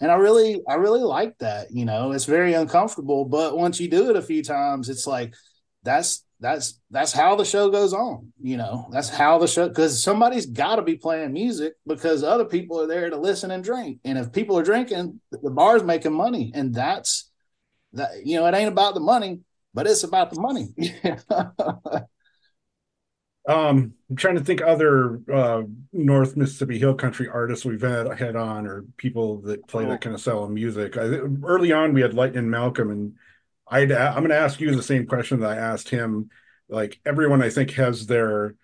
and 0.00 0.10
I 0.10 0.14
really 0.14 0.60
I 0.68 0.74
really 0.74 1.02
like 1.02 1.36
that. 1.38 1.70
You 1.70 1.84
know, 1.84 2.12
it's 2.12 2.24
very 2.24 2.54
uncomfortable, 2.54 3.24
but 3.24 3.56
once 3.56 3.80
you 3.80 3.88
do 3.88 4.10
it 4.10 4.16
a 4.16 4.22
few 4.22 4.42
times, 4.42 4.88
it's 4.88 5.06
like 5.06 5.34
that's 5.82 6.24
that's 6.40 6.80
that's 6.90 7.12
how 7.12 7.36
the 7.36 7.44
show 7.44 7.70
goes 7.70 7.92
on. 7.92 8.32
You 8.40 8.56
know, 8.56 8.88
that's 8.92 9.08
how 9.08 9.38
the 9.38 9.48
show 9.48 9.68
because 9.68 10.02
somebody's 10.02 10.46
got 10.46 10.76
to 10.76 10.82
be 10.82 10.96
playing 10.96 11.32
music 11.32 11.74
because 11.86 12.22
other 12.22 12.44
people 12.44 12.80
are 12.80 12.86
there 12.86 13.10
to 13.10 13.16
listen 13.16 13.50
and 13.50 13.64
drink, 13.64 14.00
and 14.04 14.18
if 14.18 14.32
people 14.32 14.58
are 14.58 14.64
drinking, 14.64 15.20
the 15.30 15.50
bar's 15.50 15.82
making 15.82 16.12
money, 16.12 16.52
and 16.54 16.74
that's 16.74 17.30
that. 17.94 18.24
You 18.24 18.36
know, 18.38 18.46
it 18.46 18.54
ain't 18.54 18.72
about 18.72 18.94
the 18.94 19.00
money 19.00 19.40
but 19.74 19.86
it's 19.86 20.04
about 20.04 20.30
the 20.30 20.40
money. 20.40 20.68
Um, 23.50 23.94
I'm 24.08 24.14
trying 24.14 24.36
to 24.36 24.44
think 24.44 24.62
other 24.62 25.20
uh, 25.32 25.62
North 25.92 26.36
Mississippi 26.36 26.78
Hill 26.78 26.94
Country 26.94 27.28
artists 27.28 27.64
we've 27.64 27.82
had 27.82 28.06
had 28.16 28.36
on 28.36 28.64
or 28.64 28.84
people 28.96 29.40
that 29.40 29.66
play 29.66 29.84
that 29.86 29.94
oh. 29.94 29.98
kind 29.98 30.14
of 30.14 30.20
style 30.20 30.44
of 30.44 30.50
music. 30.50 30.96
I, 30.96 31.00
early 31.42 31.72
on, 31.72 31.92
we 31.92 32.00
had 32.00 32.14
Lightning 32.14 32.48
Malcolm, 32.48 32.90
and 32.90 33.14
i 33.66 33.80
am 33.80 33.88
going 33.88 34.28
to 34.28 34.36
ask 34.36 34.60
you 34.60 34.72
the 34.72 34.82
same 34.84 35.04
question 35.04 35.40
that 35.40 35.50
I 35.50 35.56
asked 35.56 35.88
him. 35.88 36.30
Like 36.68 37.00
everyone, 37.04 37.42
I 37.42 37.50
think 37.50 37.72
has 37.72 38.06
their 38.06 38.54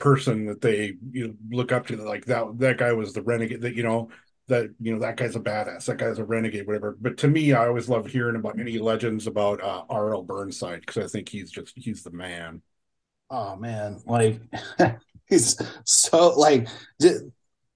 person 0.00 0.46
that 0.46 0.60
they 0.60 0.94
you 1.12 1.28
know, 1.28 1.34
look 1.50 1.70
up 1.70 1.86
to. 1.86 1.96
Like 1.98 2.24
that 2.24 2.58
that 2.58 2.78
guy 2.78 2.94
was 2.94 3.12
the 3.12 3.22
renegade. 3.22 3.60
That 3.60 3.76
you 3.76 3.84
know 3.84 4.10
that 4.48 4.70
you 4.80 4.92
know 4.92 5.02
that 5.02 5.18
guy's 5.18 5.36
a 5.36 5.40
badass. 5.40 5.84
That 5.84 5.98
guy's 5.98 6.18
a 6.18 6.24
renegade, 6.24 6.66
whatever. 6.66 6.96
But 7.00 7.16
to 7.18 7.28
me, 7.28 7.52
I 7.52 7.68
always 7.68 7.88
love 7.88 8.08
hearing 8.08 8.34
about 8.34 8.58
any 8.58 8.80
legends 8.80 9.28
about 9.28 9.62
uh, 9.62 9.84
R.L. 9.88 10.24
Burnside 10.24 10.80
because 10.80 10.96
I 10.96 11.06
think 11.06 11.28
he's 11.28 11.52
just 11.52 11.74
he's 11.76 12.02
the 12.02 12.10
man 12.10 12.60
oh 13.32 13.56
man, 13.56 13.98
like 14.06 14.40
he's 15.28 15.60
so 15.84 16.28
like. 16.38 16.68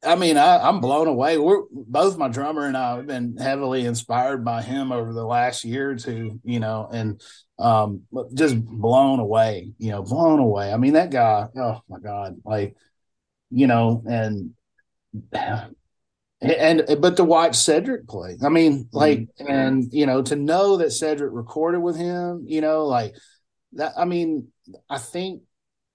I 0.04 0.14
mean, 0.14 0.36
I, 0.36 0.68
am 0.68 0.80
blown 0.80 1.08
away. 1.08 1.36
We're 1.36 1.62
both 1.72 2.16
my 2.16 2.28
drummer 2.28 2.66
and 2.66 2.76
I 2.76 2.96
have 2.96 3.06
been 3.08 3.36
heavily 3.38 3.86
inspired 3.86 4.44
by 4.44 4.62
him 4.62 4.92
over 4.92 5.12
the 5.12 5.24
last 5.24 5.64
year 5.64 5.90
or 5.90 5.96
two, 5.96 6.38
you 6.44 6.60
know, 6.60 6.88
and 6.92 7.20
um, 7.58 8.02
just 8.32 8.62
blown 8.64 9.18
away, 9.18 9.72
you 9.78 9.90
know, 9.90 10.02
blown 10.02 10.38
away. 10.38 10.72
I 10.72 10.76
mean, 10.76 10.92
that 10.92 11.10
guy, 11.10 11.48
oh 11.56 11.80
my 11.88 11.98
God, 11.98 12.36
like, 12.44 12.76
you 13.50 13.66
know, 13.66 14.02
and 14.08 14.50
and 16.40 16.82
but 17.00 17.16
to 17.16 17.24
watch 17.24 17.56
Cedric 17.56 18.06
play, 18.06 18.36
I 18.44 18.48
mean, 18.48 18.88
like, 18.92 19.20
mm-hmm. 19.20 19.50
and 19.50 19.92
you 19.92 20.06
know, 20.06 20.22
to 20.22 20.36
know 20.36 20.76
that 20.76 20.92
Cedric 20.92 21.32
recorded 21.32 21.80
with 21.80 21.96
him, 21.96 22.44
you 22.46 22.60
know, 22.60 22.86
like 22.86 23.14
that. 23.72 23.94
I 23.96 24.04
mean, 24.04 24.48
I 24.88 24.98
think 24.98 25.42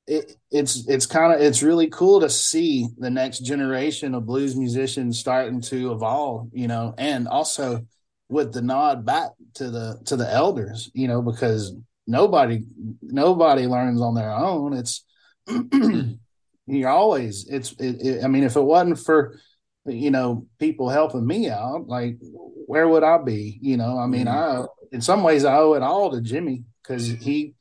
it, 0.07 0.35
it's 0.49 0.87
it's 0.87 1.05
kind 1.05 1.33
of 1.33 1.41
it's 1.41 1.63
really 1.63 1.87
cool 1.87 2.21
to 2.21 2.29
see 2.29 2.87
the 2.97 3.09
next 3.09 3.39
generation 3.39 4.15
of 4.15 4.25
blues 4.25 4.55
musicians 4.55 5.19
starting 5.19 5.61
to 5.61 5.91
evolve, 5.91 6.49
you 6.53 6.67
know, 6.67 6.93
and 6.97 7.27
also 7.27 7.85
with 8.29 8.53
the 8.53 8.61
nod 8.61 9.05
back 9.05 9.29
to 9.55 9.69
the 9.69 10.01
to 10.05 10.15
the 10.15 10.31
elders, 10.31 10.89
you 10.93 11.07
know, 11.07 11.21
because 11.21 11.73
nobody 12.07 12.63
nobody 13.01 13.67
learns 13.67 14.01
on 14.01 14.15
their 14.15 14.31
own. 14.31 14.73
It's 14.73 15.05
you're 16.67 16.89
always 16.89 17.47
it's 17.47 17.73
it, 17.73 18.01
it, 18.01 18.23
I 18.23 18.27
mean, 18.27 18.43
if 18.43 18.55
it 18.55 18.61
wasn't 18.61 18.99
for 18.99 19.39
you 19.85 20.11
know 20.11 20.47
people 20.59 20.89
helping 20.89 21.25
me 21.25 21.49
out, 21.49 21.87
like 21.87 22.17
where 22.65 22.87
would 22.87 23.03
I 23.03 23.17
be? 23.19 23.59
You 23.61 23.77
know, 23.77 23.97
I 23.97 24.07
mean, 24.07 24.25
mm-hmm. 24.25 24.63
I 24.63 24.65
in 24.91 25.01
some 25.01 25.23
ways 25.23 25.45
I 25.45 25.57
owe 25.57 25.73
it 25.73 25.83
all 25.83 26.11
to 26.11 26.21
Jimmy 26.21 26.63
because 26.81 27.07
he 27.07 27.53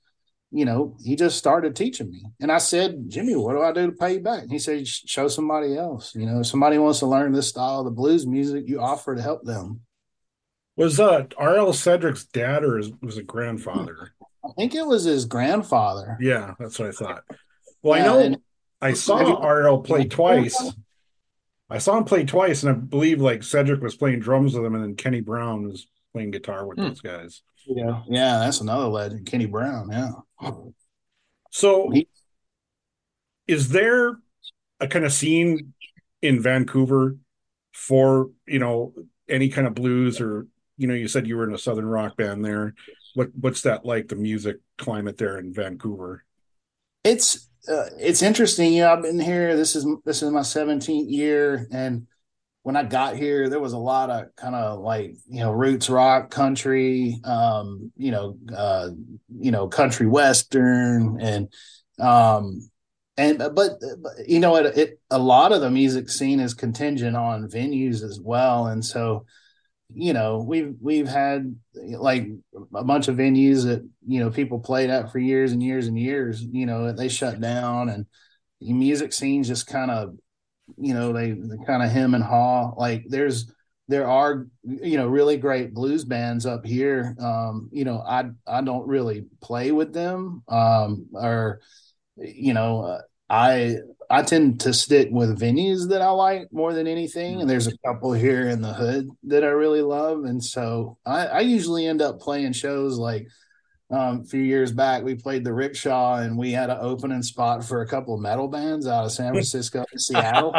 you 0.50 0.64
know, 0.64 0.96
he 1.04 1.14
just 1.16 1.38
started 1.38 1.76
teaching 1.76 2.10
me. 2.10 2.24
And 2.40 2.50
I 2.50 2.58
said, 2.58 3.04
Jimmy, 3.08 3.36
what 3.36 3.52
do 3.54 3.62
I 3.62 3.72
do 3.72 3.86
to 3.86 3.92
pay 3.92 4.14
you 4.14 4.20
back? 4.20 4.42
And 4.42 4.50
he 4.52 4.58
said, 4.58 4.86
show 4.86 5.28
somebody 5.28 5.76
else. 5.76 6.14
You 6.14 6.26
know, 6.26 6.40
if 6.40 6.46
somebody 6.46 6.76
wants 6.78 6.98
to 7.00 7.06
learn 7.06 7.32
this 7.32 7.48
style 7.48 7.80
of 7.80 7.84
the 7.84 7.90
blues 7.90 8.26
music, 8.26 8.64
you 8.66 8.80
offer 8.80 9.14
to 9.14 9.22
help 9.22 9.44
them. 9.44 9.80
Was 10.76 10.98
uh 10.98 11.26
R.L. 11.36 11.72
Cedric's 11.72 12.24
dad 12.24 12.64
or 12.64 12.78
his, 12.78 12.90
was 13.02 13.18
it 13.18 13.26
grandfather? 13.26 14.12
I 14.44 14.48
think 14.56 14.74
it 14.74 14.86
was 14.86 15.04
his 15.04 15.24
grandfather. 15.26 16.16
Yeah, 16.20 16.54
that's 16.58 16.78
what 16.78 16.88
I 16.88 16.92
thought. 16.92 17.24
Well, 17.82 17.98
Yeah, 17.98 18.04
I 18.04 18.06
know 18.06 18.18
and- 18.20 18.36
I 18.82 18.94
saw 18.94 19.34
R.L. 19.36 19.80
play 19.82 20.04
twice. 20.08 20.72
I 21.68 21.78
saw 21.78 21.98
him 21.98 22.04
play 22.04 22.24
twice, 22.24 22.62
and 22.62 22.70
I 22.70 22.74
believe 22.74 23.20
like 23.20 23.42
Cedric 23.42 23.82
was 23.82 23.94
playing 23.94 24.20
drums 24.20 24.54
with 24.54 24.64
him, 24.64 24.74
and 24.74 24.82
then 24.82 24.96
Kenny 24.96 25.20
Brown 25.20 25.68
was 25.68 25.86
playing 26.14 26.30
guitar 26.30 26.66
with 26.66 26.78
Hmm. 26.78 26.84
those 26.84 27.00
guys. 27.02 27.42
Yeah, 27.66 28.00
yeah, 28.08 28.38
that's 28.38 28.60
another 28.62 28.86
legend, 28.86 29.26
Kenny 29.26 29.44
Brown. 29.46 29.90
Yeah. 29.92 30.12
So, 31.50 31.92
is 33.46 33.68
there 33.70 34.18
a 34.78 34.86
kind 34.86 35.04
of 35.04 35.12
scene 35.12 35.72
in 36.22 36.40
Vancouver 36.40 37.16
for 37.72 38.30
you 38.46 38.58
know 38.58 38.94
any 39.28 39.48
kind 39.48 39.66
of 39.66 39.74
blues 39.74 40.20
or 40.20 40.46
you 40.76 40.86
know 40.86 40.94
you 40.94 41.08
said 41.08 41.26
you 41.26 41.36
were 41.36 41.48
in 41.48 41.54
a 41.54 41.58
southern 41.58 41.86
rock 41.86 42.16
band 42.16 42.44
there? 42.44 42.74
What 43.14 43.28
what's 43.38 43.62
that 43.62 43.84
like? 43.84 44.08
The 44.08 44.16
music 44.16 44.58
climate 44.78 45.18
there 45.18 45.38
in 45.38 45.52
Vancouver? 45.52 46.24
it's 47.04 47.48
uh, 47.68 47.86
it's 47.98 48.22
interesting. 48.22 48.72
You 48.72 48.82
know, 48.82 48.92
I've 48.92 49.02
been 49.02 49.20
here. 49.20 49.56
This 49.56 49.76
is 49.76 49.86
this 50.04 50.22
is 50.22 50.30
my 50.30 50.40
17th 50.40 51.10
year, 51.10 51.66
and 51.70 52.06
when 52.62 52.76
I 52.76 52.82
got 52.82 53.16
here, 53.16 53.48
there 53.48 53.60
was 53.60 53.72
a 53.72 53.78
lot 53.78 54.10
of 54.10 54.36
kind 54.36 54.54
of 54.54 54.80
like 54.80 55.16
you 55.28 55.40
know 55.40 55.52
roots 55.52 55.88
rock, 55.88 56.30
country, 56.30 57.18
um, 57.24 57.90
you 57.96 58.10
know, 58.10 58.36
uh, 58.54 58.90
you 59.38 59.50
know, 59.50 59.68
country 59.68 60.06
western, 60.06 61.20
and 61.20 61.48
um, 61.98 62.68
and 63.16 63.38
but, 63.38 63.54
but 63.54 63.78
you 64.26 64.40
know, 64.40 64.56
it, 64.56 64.76
it 64.76 65.00
a 65.10 65.18
lot 65.18 65.52
of 65.52 65.62
the 65.62 65.70
music 65.70 66.10
scene 66.10 66.40
is 66.40 66.52
contingent 66.54 67.16
on 67.16 67.48
venues 67.48 68.02
as 68.02 68.20
well, 68.22 68.66
and 68.66 68.84
so 68.84 69.24
you 69.92 70.12
know 70.12 70.44
we've 70.46 70.74
we've 70.80 71.08
had 71.08 71.56
like 71.74 72.28
a 72.74 72.84
bunch 72.84 73.08
of 73.08 73.16
venues 73.16 73.64
that 73.64 73.88
you 74.06 74.20
know 74.20 74.30
people 74.30 74.60
played 74.60 74.90
at 74.90 75.10
for 75.10 75.18
years 75.18 75.50
and 75.52 75.62
years 75.62 75.88
and 75.88 75.98
years 75.98 76.42
you 76.42 76.66
know 76.66 76.92
they 76.92 77.08
shut 77.08 77.40
down. 77.40 77.88
And 77.88 78.06
the 78.60 78.74
music 78.74 79.14
scenes 79.14 79.48
just 79.48 79.66
kind 79.66 79.90
of 79.90 80.14
you 80.78 80.94
know 80.94 81.12
they, 81.12 81.34
kind 81.66 81.82
of 81.82 81.90
hem 81.90 82.14
and 82.14 82.24
haw 82.24 82.72
like 82.76 83.04
there's 83.08 83.52
there 83.88 84.08
are 84.08 84.46
you 84.62 84.96
know 84.96 85.06
really 85.06 85.36
great 85.36 85.74
blues 85.74 86.04
bands 86.04 86.46
up 86.46 86.64
here 86.64 87.16
um 87.20 87.68
you 87.72 87.84
know 87.84 88.02
i 88.06 88.24
i 88.46 88.60
don't 88.60 88.86
really 88.86 89.24
play 89.40 89.72
with 89.72 89.92
them 89.92 90.42
um 90.48 91.06
or 91.12 91.60
you 92.16 92.54
know 92.54 92.82
uh, 92.82 93.00
i 93.28 93.76
I 94.12 94.22
tend 94.22 94.58
to 94.62 94.72
stick 94.72 95.08
with 95.12 95.38
venues 95.38 95.88
that 95.90 96.02
I 96.02 96.10
like 96.10 96.52
more 96.52 96.74
than 96.74 96.88
anything. 96.88 97.40
And 97.40 97.48
there's 97.48 97.68
a 97.68 97.78
couple 97.86 98.12
here 98.12 98.48
in 98.48 98.60
the 98.60 98.72
hood 98.72 99.08
that 99.24 99.44
I 99.44 99.48
really 99.48 99.82
love. 99.82 100.24
And 100.24 100.42
so 100.42 100.98
I, 101.06 101.26
I 101.26 101.40
usually 101.40 101.86
end 101.86 102.02
up 102.02 102.18
playing 102.18 102.54
shows 102.54 102.98
like 102.98 103.28
um, 103.90 104.20
a 104.20 104.24
few 104.24 104.40
years 104.42 104.70
back, 104.72 105.02
we 105.02 105.14
played 105.16 105.42
the 105.44 105.52
Rickshaw 105.52 106.16
and 106.18 106.38
we 106.38 106.52
had 106.52 106.70
an 106.70 106.78
opening 106.80 107.22
spot 107.22 107.64
for 107.64 107.82
a 107.82 107.86
couple 107.88 108.14
of 108.14 108.20
metal 108.20 108.46
bands 108.46 108.86
out 108.86 109.04
of 109.04 109.12
San 109.12 109.32
Francisco 109.32 109.84
and 109.90 110.00
Seattle. 110.00 110.54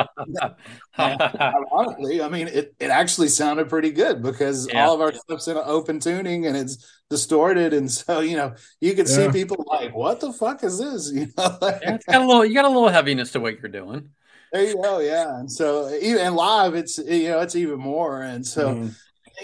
And 0.98 1.22
ironically, 1.40 2.22
I 2.22 2.28
mean, 2.30 2.48
it, 2.48 2.76
it 2.80 2.90
actually 2.90 3.30
sounded 3.30 3.70
pretty 3.70 3.92
good 3.92 4.22
because 4.22 4.68
Yeah. 4.68 4.86
all 4.86 4.96
of 4.96 5.02
our 5.02 5.14
stuff's 5.14 5.48
in 5.48 5.56
an 5.58 5.64
open 5.66 6.00
tuning 6.00 6.46
and 6.48 6.58
it's 6.58 6.86
distorted. 7.10 7.74
And 7.74 7.90
so, 7.90 8.20
you 8.20 8.36
know, 8.36 8.54
you 8.82 8.94
could 8.96 9.08
see 9.08 9.30
people 9.32 9.64
like, 9.68 9.96
what 9.96 10.20
the 10.20 10.34
fuck 10.34 10.64
is 10.64 10.78
this? 10.80 11.12
You 11.16 11.28
know, 11.38 11.58
like- 11.62 11.80
Yeah, 11.82 11.96
it's 11.96 12.06
got 12.06 12.22
a 12.22 12.26
little 12.28 12.46
you 12.46 12.54
got 12.54 12.66
a 12.66 12.70
little 12.70 12.90
heaviness 12.90 13.32
to 13.32 13.40
what 13.40 13.60
you're 13.62 13.72
doing. 13.72 14.10
there 14.52 14.64
you 14.68 14.76
go. 14.82 15.00
Yeah. 15.00 15.40
And 15.40 15.50
so 15.52 15.90
even 16.02 16.22
and 16.26 16.36
live, 16.36 16.76
it's, 16.76 16.98
you 16.98 17.30
know, 17.30 17.40
it's 17.40 17.56
even 17.56 17.80
more. 17.80 18.22
And 18.24 18.46
so, 18.46 18.76
Mhm. 18.76 18.96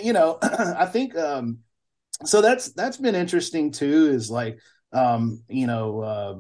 you 0.03 0.11
know, 0.13 0.39
I 0.41 0.85
think 0.85 1.15
um 1.17 1.59
so 2.25 2.41
that's 2.41 2.71
that's 2.73 2.97
been 2.97 3.15
interesting 3.15 3.71
too, 3.71 4.07
is 4.07 4.29
like 4.29 4.59
um, 4.93 5.43
you 5.49 5.67
know, 5.67 6.01
uh 6.01 6.33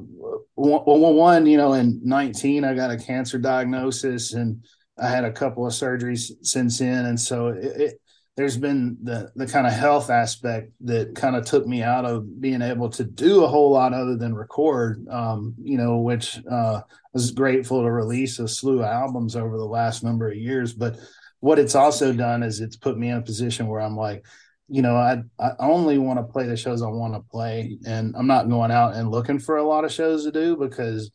one, 0.55 1.15
one, 1.15 1.45
you 1.45 1.57
know, 1.57 1.73
in 1.73 1.99
19 2.03 2.63
I 2.63 2.73
got 2.73 2.91
a 2.91 2.97
cancer 2.97 3.37
diagnosis 3.37 4.33
and 4.33 4.63
I 4.97 5.09
had 5.09 5.25
a 5.25 5.31
couple 5.31 5.65
of 5.65 5.73
surgeries 5.73 6.31
since 6.41 6.79
then. 6.79 7.05
And 7.05 7.19
so 7.19 7.49
it, 7.49 7.81
it 7.81 8.01
there's 8.35 8.57
been 8.57 8.97
the 9.03 9.31
the 9.35 9.47
kind 9.47 9.67
of 9.67 9.73
health 9.73 10.09
aspect 10.09 10.71
that 10.81 11.15
kind 11.15 11.35
of 11.35 11.45
took 11.45 11.67
me 11.67 11.83
out 11.83 12.05
of 12.05 12.39
being 12.39 12.61
able 12.61 12.89
to 12.91 13.03
do 13.03 13.43
a 13.43 13.47
whole 13.47 13.71
lot 13.71 13.93
other 13.93 14.15
than 14.15 14.33
record 14.33 15.05
um, 15.09 15.53
you 15.61 15.77
know, 15.77 15.97
which 15.97 16.39
uh 16.49 16.81
I 16.81 16.83
was 17.13 17.31
grateful 17.31 17.83
to 17.83 17.91
release 17.91 18.39
a 18.39 18.47
slew 18.47 18.79
of 18.79 18.85
albums 18.85 19.35
over 19.35 19.57
the 19.57 19.65
last 19.65 20.03
number 20.03 20.29
of 20.29 20.37
years. 20.37 20.73
But 20.73 20.97
what 21.39 21.59
it's 21.59 21.75
also 21.75 22.13
done 22.13 22.43
is 22.43 22.61
it's 22.61 22.77
put 22.77 22.97
me 22.97 23.09
in 23.09 23.17
a 23.17 23.21
position 23.21 23.67
where 23.67 23.81
I'm 23.81 23.95
like, 23.95 24.25
you 24.67 24.81
know, 24.81 24.95
I 24.95 25.21
I 25.39 25.51
only 25.59 25.97
want 25.97 26.19
to 26.19 26.23
play 26.23 26.45
the 26.45 26.57
shows 26.57 26.81
I 26.81 26.87
want 26.87 27.13
to 27.13 27.21
play, 27.21 27.77
and 27.85 28.15
I'm 28.17 28.27
not 28.27 28.49
going 28.49 28.71
out 28.71 28.95
and 28.95 29.11
looking 29.11 29.39
for 29.39 29.57
a 29.57 29.63
lot 29.63 29.85
of 29.85 29.91
shows 29.91 30.25
to 30.25 30.31
do 30.31 30.57
because 30.57 31.11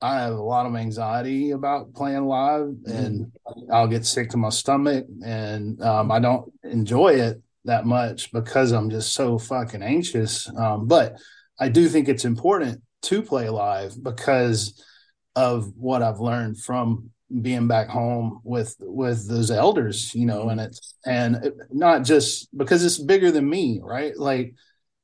I 0.00 0.20
have 0.20 0.32
a 0.32 0.42
lot 0.42 0.66
of 0.66 0.74
anxiety 0.74 1.50
about 1.50 1.92
playing 1.92 2.24
live, 2.24 2.74
and 2.86 3.30
I'll 3.70 3.88
get 3.88 4.06
sick 4.06 4.30
to 4.30 4.38
my 4.38 4.48
stomach, 4.48 5.06
and 5.24 5.80
um, 5.82 6.10
I 6.10 6.20
don't 6.20 6.50
enjoy 6.64 7.14
it 7.14 7.42
that 7.66 7.84
much 7.84 8.32
because 8.32 8.72
I'm 8.72 8.88
just 8.88 9.12
so 9.12 9.38
fucking 9.38 9.82
anxious. 9.82 10.50
Um, 10.56 10.86
but 10.86 11.16
I 11.58 11.68
do 11.68 11.88
think 11.88 12.08
it's 12.08 12.24
important 12.24 12.80
to 13.02 13.22
play 13.22 13.50
live 13.50 14.02
because 14.02 14.82
of 15.36 15.70
what 15.76 16.02
I've 16.02 16.20
learned 16.20 16.58
from 16.58 17.10
being 17.42 17.68
back 17.68 17.88
home 17.88 18.40
with 18.44 18.76
with 18.80 19.28
those 19.28 19.50
elders, 19.50 20.14
you 20.14 20.26
know, 20.26 20.48
and 20.48 20.60
it's 20.60 20.96
and 21.04 21.52
not 21.70 22.04
just 22.04 22.48
because 22.56 22.84
it's 22.84 22.98
bigger 22.98 23.30
than 23.30 23.48
me, 23.48 23.80
right? 23.82 24.16
Like 24.16 24.54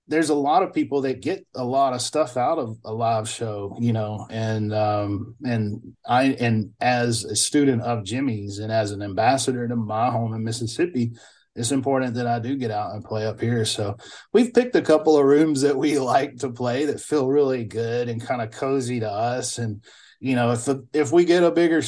there's 0.09 0.31
a 0.31 0.35
lot 0.35 0.63
of 0.63 0.73
people 0.73 1.03
that 1.03 1.21
get 1.21 1.47
a 1.55 1.65
lot 1.65 1.93
of 1.93 2.01
stuff 2.01 2.37
out 2.37 2.59
of 2.59 2.79
a 2.85 2.93
live 2.93 3.29
show, 3.29 3.77
you 3.81 3.93
know, 3.93 4.27
and 4.31 4.73
um 4.73 5.35
and 5.45 5.95
I 6.09 6.37
and 6.41 6.73
as 6.81 7.25
a 7.25 7.37
student 7.37 7.83
of 7.83 8.05
Jimmy's 8.05 8.59
and 8.59 8.73
as 8.73 8.93
an 8.93 9.03
ambassador 9.03 9.67
to 9.67 9.77
my 9.77 10.11
home 10.11 10.35
in 10.35 10.45
Mississippi, 10.45 11.13
it's 11.57 11.73
important 11.73 12.15
that 12.15 12.27
I 12.27 12.39
do 12.39 12.57
get 12.57 12.71
out 12.71 12.95
and 12.95 13.05
play 13.05 13.27
up 13.27 13.41
here. 13.41 13.65
So 13.65 13.97
we've 14.33 14.53
picked 14.53 14.77
a 14.77 14.83
couple 14.83 15.17
of 15.17 15.25
rooms 15.25 15.63
that 15.63 15.77
we 15.77 15.99
like 16.01 16.37
to 16.39 16.51
play 16.51 16.85
that 16.87 17.01
feel 17.01 17.29
really 17.29 17.65
good 17.65 18.09
and 18.09 18.21
kind 18.21 18.43
of 18.43 18.51
cozy 18.51 19.01
to 19.01 19.11
us. 19.11 19.59
And 19.59 19.83
you 20.21 20.35
know, 20.35 20.53
if 20.53 20.65
the, 20.65 20.87
if 20.93 21.13
we 21.13 21.25
get 21.25 21.43
a 21.43 21.51
bigger 21.51 21.83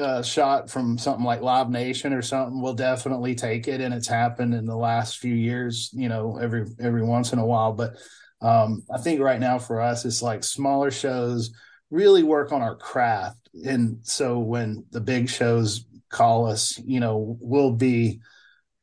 uh, 0.00 0.22
shot 0.22 0.70
from 0.70 0.96
something 0.96 1.24
like 1.24 1.42
Live 1.42 1.70
Nation 1.70 2.12
or 2.12 2.22
something, 2.22 2.60
we'll 2.60 2.74
definitely 2.74 3.34
take 3.34 3.68
it. 3.68 3.80
And 3.80 3.92
it's 3.92 4.08
happened 4.08 4.54
in 4.54 4.64
the 4.64 4.76
last 4.76 5.18
few 5.18 5.34
years. 5.34 5.90
You 5.92 6.08
know, 6.08 6.38
every 6.38 6.66
every 6.80 7.02
once 7.02 7.32
in 7.32 7.38
a 7.38 7.46
while. 7.46 7.72
But 7.72 7.96
um, 8.40 8.84
I 8.92 8.98
think 8.98 9.20
right 9.20 9.40
now 9.40 9.58
for 9.58 9.80
us, 9.80 10.04
it's 10.04 10.22
like 10.22 10.44
smaller 10.44 10.90
shows 10.90 11.52
really 11.90 12.22
work 12.22 12.52
on 12.52 12.62
our 12.62 12.76
craft. 12.76 13.48
And 13.64 13.98
so 14.02 14.38
when 14.38 14.84
the 14.90 15.00
big 15.00 15.28
shows 15.28 15.84
call 16.08 16.46
us, 16.46 16.78
you 16.84 17.00
know, 17.00 17.36
we'll 17.40 17.72
be 17.72 18.20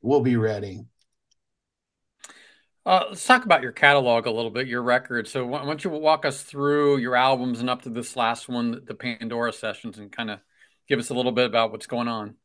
we'll 0.02 0.22
be 0.22 0.38
ready. 0.38 0.82
Uh, 2.86 3.06
let's 3.10 3.26
talk 3.26 3.46
about 3.46 3.64
your 3.64 3.72
catalog 3.72 4.28
a 4.28 4.32
little 4.32 4.52
bit, 4.52 4.68
your 4.68 4.84
record. 4.84 5.28
So 5.28 5.44
why 5.44 5.66
don't 5.66 5.84
you 5.84 5.90
walk 5.90 6.24
us 6.24 6.44
through 6.44 6.98
your 6.98 7.16
albums 7.16 7.60
and 7.60 7.70
up 7.70 7.82
to 7.84 7.90
this 7.90 8.16
last 8.16 8.48
one, 8.48 8.82
the 8.86 8.94
Pandora 8.94 9.52
sessions, 9.54 9.98
and 9.98 10.12
kind 10.12 10.30
of 10.30 10.40
give 10.88 11.00
us 11.00 11.10
a 11.10 11.16
little 11.16 11.32
bit 11.32 11.48
about 11.48 11.72
what's 11.72 11.88
going 11.88 12.08
on. 12.08 12.36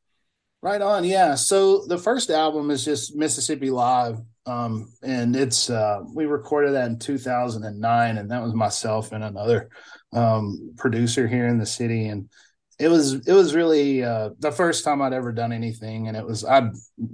Right 0.62 0.80
on, 0.80 1.04
yeah. 1.04 1.34
So 1.34 1.86
the 1.86 1.98
first 1.98 2.30
album 2.30 2.70
is 2.70 2.84
just 2.84 3.14
Mississippi 3.14 3.70
Live, 3.70 4.18
um, 4.46 4.90
and 5.02 5.36
it's 5.36 5.68
uh, 5.68 6.00
we 6.14 6.24
recorded 6.24 6.72
that 6.72 6.90
in 6.90 6.98
2009, 6.98 8.18
and 8.18 8.30
that 8.30 8.42
was 8.42 8.54
myself 8.54 9.12
and 9.12 9.24
another 9.24 9.68
um, 10.14 10.72
producer 10.78 11.26
here 11.28 11.48
in 11.48 11.58
the 11.58 11.66
city, 11.66 12.08
and 12.08 12.30
it 12.80 12.88
was 12.88 13.12
it 13.26 13.32
was 13.34 13.54
really 13.54 14.02
uh, 14.02 14.30
the 14.38 14.50
first 14.50 14.84
time 14.84 15.02
I'd 15.02 15.12
ever 15.12 15.32
done 15.32 15.52
anything, 15.52 16.08
and 16.08 16.16
it 16.16 16.24
was 16.24 16.46
I'd 16.46 16.70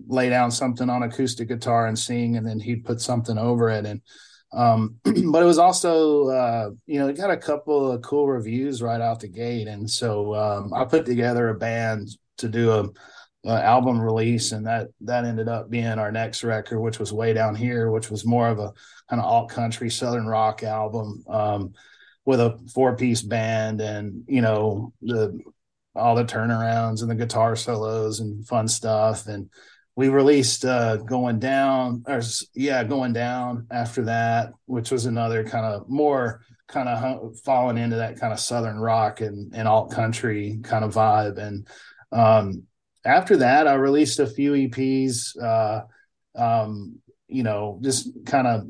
lay 0.06 0.30
down 0.30 0.52
something 0.52 0.88
on 0.88 1.02
acoustic 1.02 1.48
guitar 1.48 1.88
and 1.88 1.98
sing, 1.98 2.36
and 2.36 2.46
then 2.46 2.60
he'd 2.60 2.84
put 2.84 3.00
something 3.00 3.36
over 3.36 3.68
it, 3.70 3.84
and 3.84 4.00
um, 4.52 4.94
but 5.04 5.42
it 5.42 5.46
was 5.46 5.58
also 5.58 6.28
uh, 6.28 6.70
you 6.86 7.00
know 7.00 7.08
it 7.08 7.16
got 7.16 7.32
a 7.32 7.36
couple 7.36 7.90
of 7.90 8.00
cool 8.02 8.28
reviews 8.28 8.80
right 8.80 9.00
out 9.00 9.18
the 9.18 9.28
gate, 9.28 9.66
and 9.66 9.90
so 9.90 10.36
um, 10.36 10.72
I 10.72 10.84
put 10.84 11.04
together 11.04 11.48
a 11.48 11.58
band 11.58 12.10
to 12.38 12.48
do 12.48 12.70
a 12.70 12.88
uh, 13.44 13.60
album 13.60 14.00
release, 14.00 14.52
and 14.52 14.64
that 14.68 14.90
that 15.00 15.24
ended 15.24 15.48
up 15.48 15.68
being 15.68 15.98
our 15.98 16.12
next 16.12 16.44
record, 16.44 16.78
which 16.78 17.00
was 17.00 17.12
way 17.12 17.32
down 17.32 17.56
here, 17.56 17.90
which 17.90 18.08
was 18.08 18.24
more 18.24 18.46
of 18.46 18.60
a 18.60 18.72
kind 19.10 19.20
of 19.20 19.26
alt 19.26 19.50
country 19.50 19.90
southern 19.90 20.28
rock 20.28 20.62
album 20.62 21.24
um, 21.28 21.72
with 22.24 22.40
a 22.40 22.56
four 22.72 22.94
piece 22.96 23.22
band, 23.22 23.80
and 23.80 24.22
you 24.28 24.42
know 24.42 24.92
the 25.02 25.36
all 25.96 26.14
the 26.14 26.24
turnarounds 26.24 27.02
and 27.02 27.10
the 27.10 27.14
guitar 27.14 27.56
solos 27.56 28.20
and 28.20 28.46
fun 28.46 28.68
stuff, 28.68 29.26
and 29.26 29.50
we 29.96 30.10
released 30.10 30.64
uh 30.64 30.96
going 30.98 31.38
down 31.38 32.04
or 32.06 32.20
yeah 32.54 32.84
going 32.84 33.12
down 33.12 33.66
after 33.70 34.04
that 34.04 34.52
which 34.66 34.90
was 34.90 35.06
another 35.06 35.42
kind 35.42 35.64
of 35.64 35.88
more 35.88 36.42
kind 36.68 36.88
of 36.88 37.38
falling 37.40 37.78
into 37.78 37.96
that 37.96 38.20
kind 38.20 38.32
of 38.32 38.38
southern 38.38 38.78
rock 38.78 39.20
and, 39.20 39.54
and 39.54 39.66
alt 39.66 39.90
country 39.90 40.60
kind 40.62 40.84
of 40.84 40.94
vibe. 40.94 41.38
And 41.38 41.66
um 42.12 42.64
after 43.04 43.38
that 43.38 43.66
i 43.66 43.74
released 43.74 44.20
a 44.20 44.26
few 44.26 44.52
eps 44.52 45.36
uh 45.40 45.82
um 46.36 46.96
you 47.28 47.42
know 47.42 47.80
just 47.82 48.08
kind 48.26 48.46
of 48.46 48.66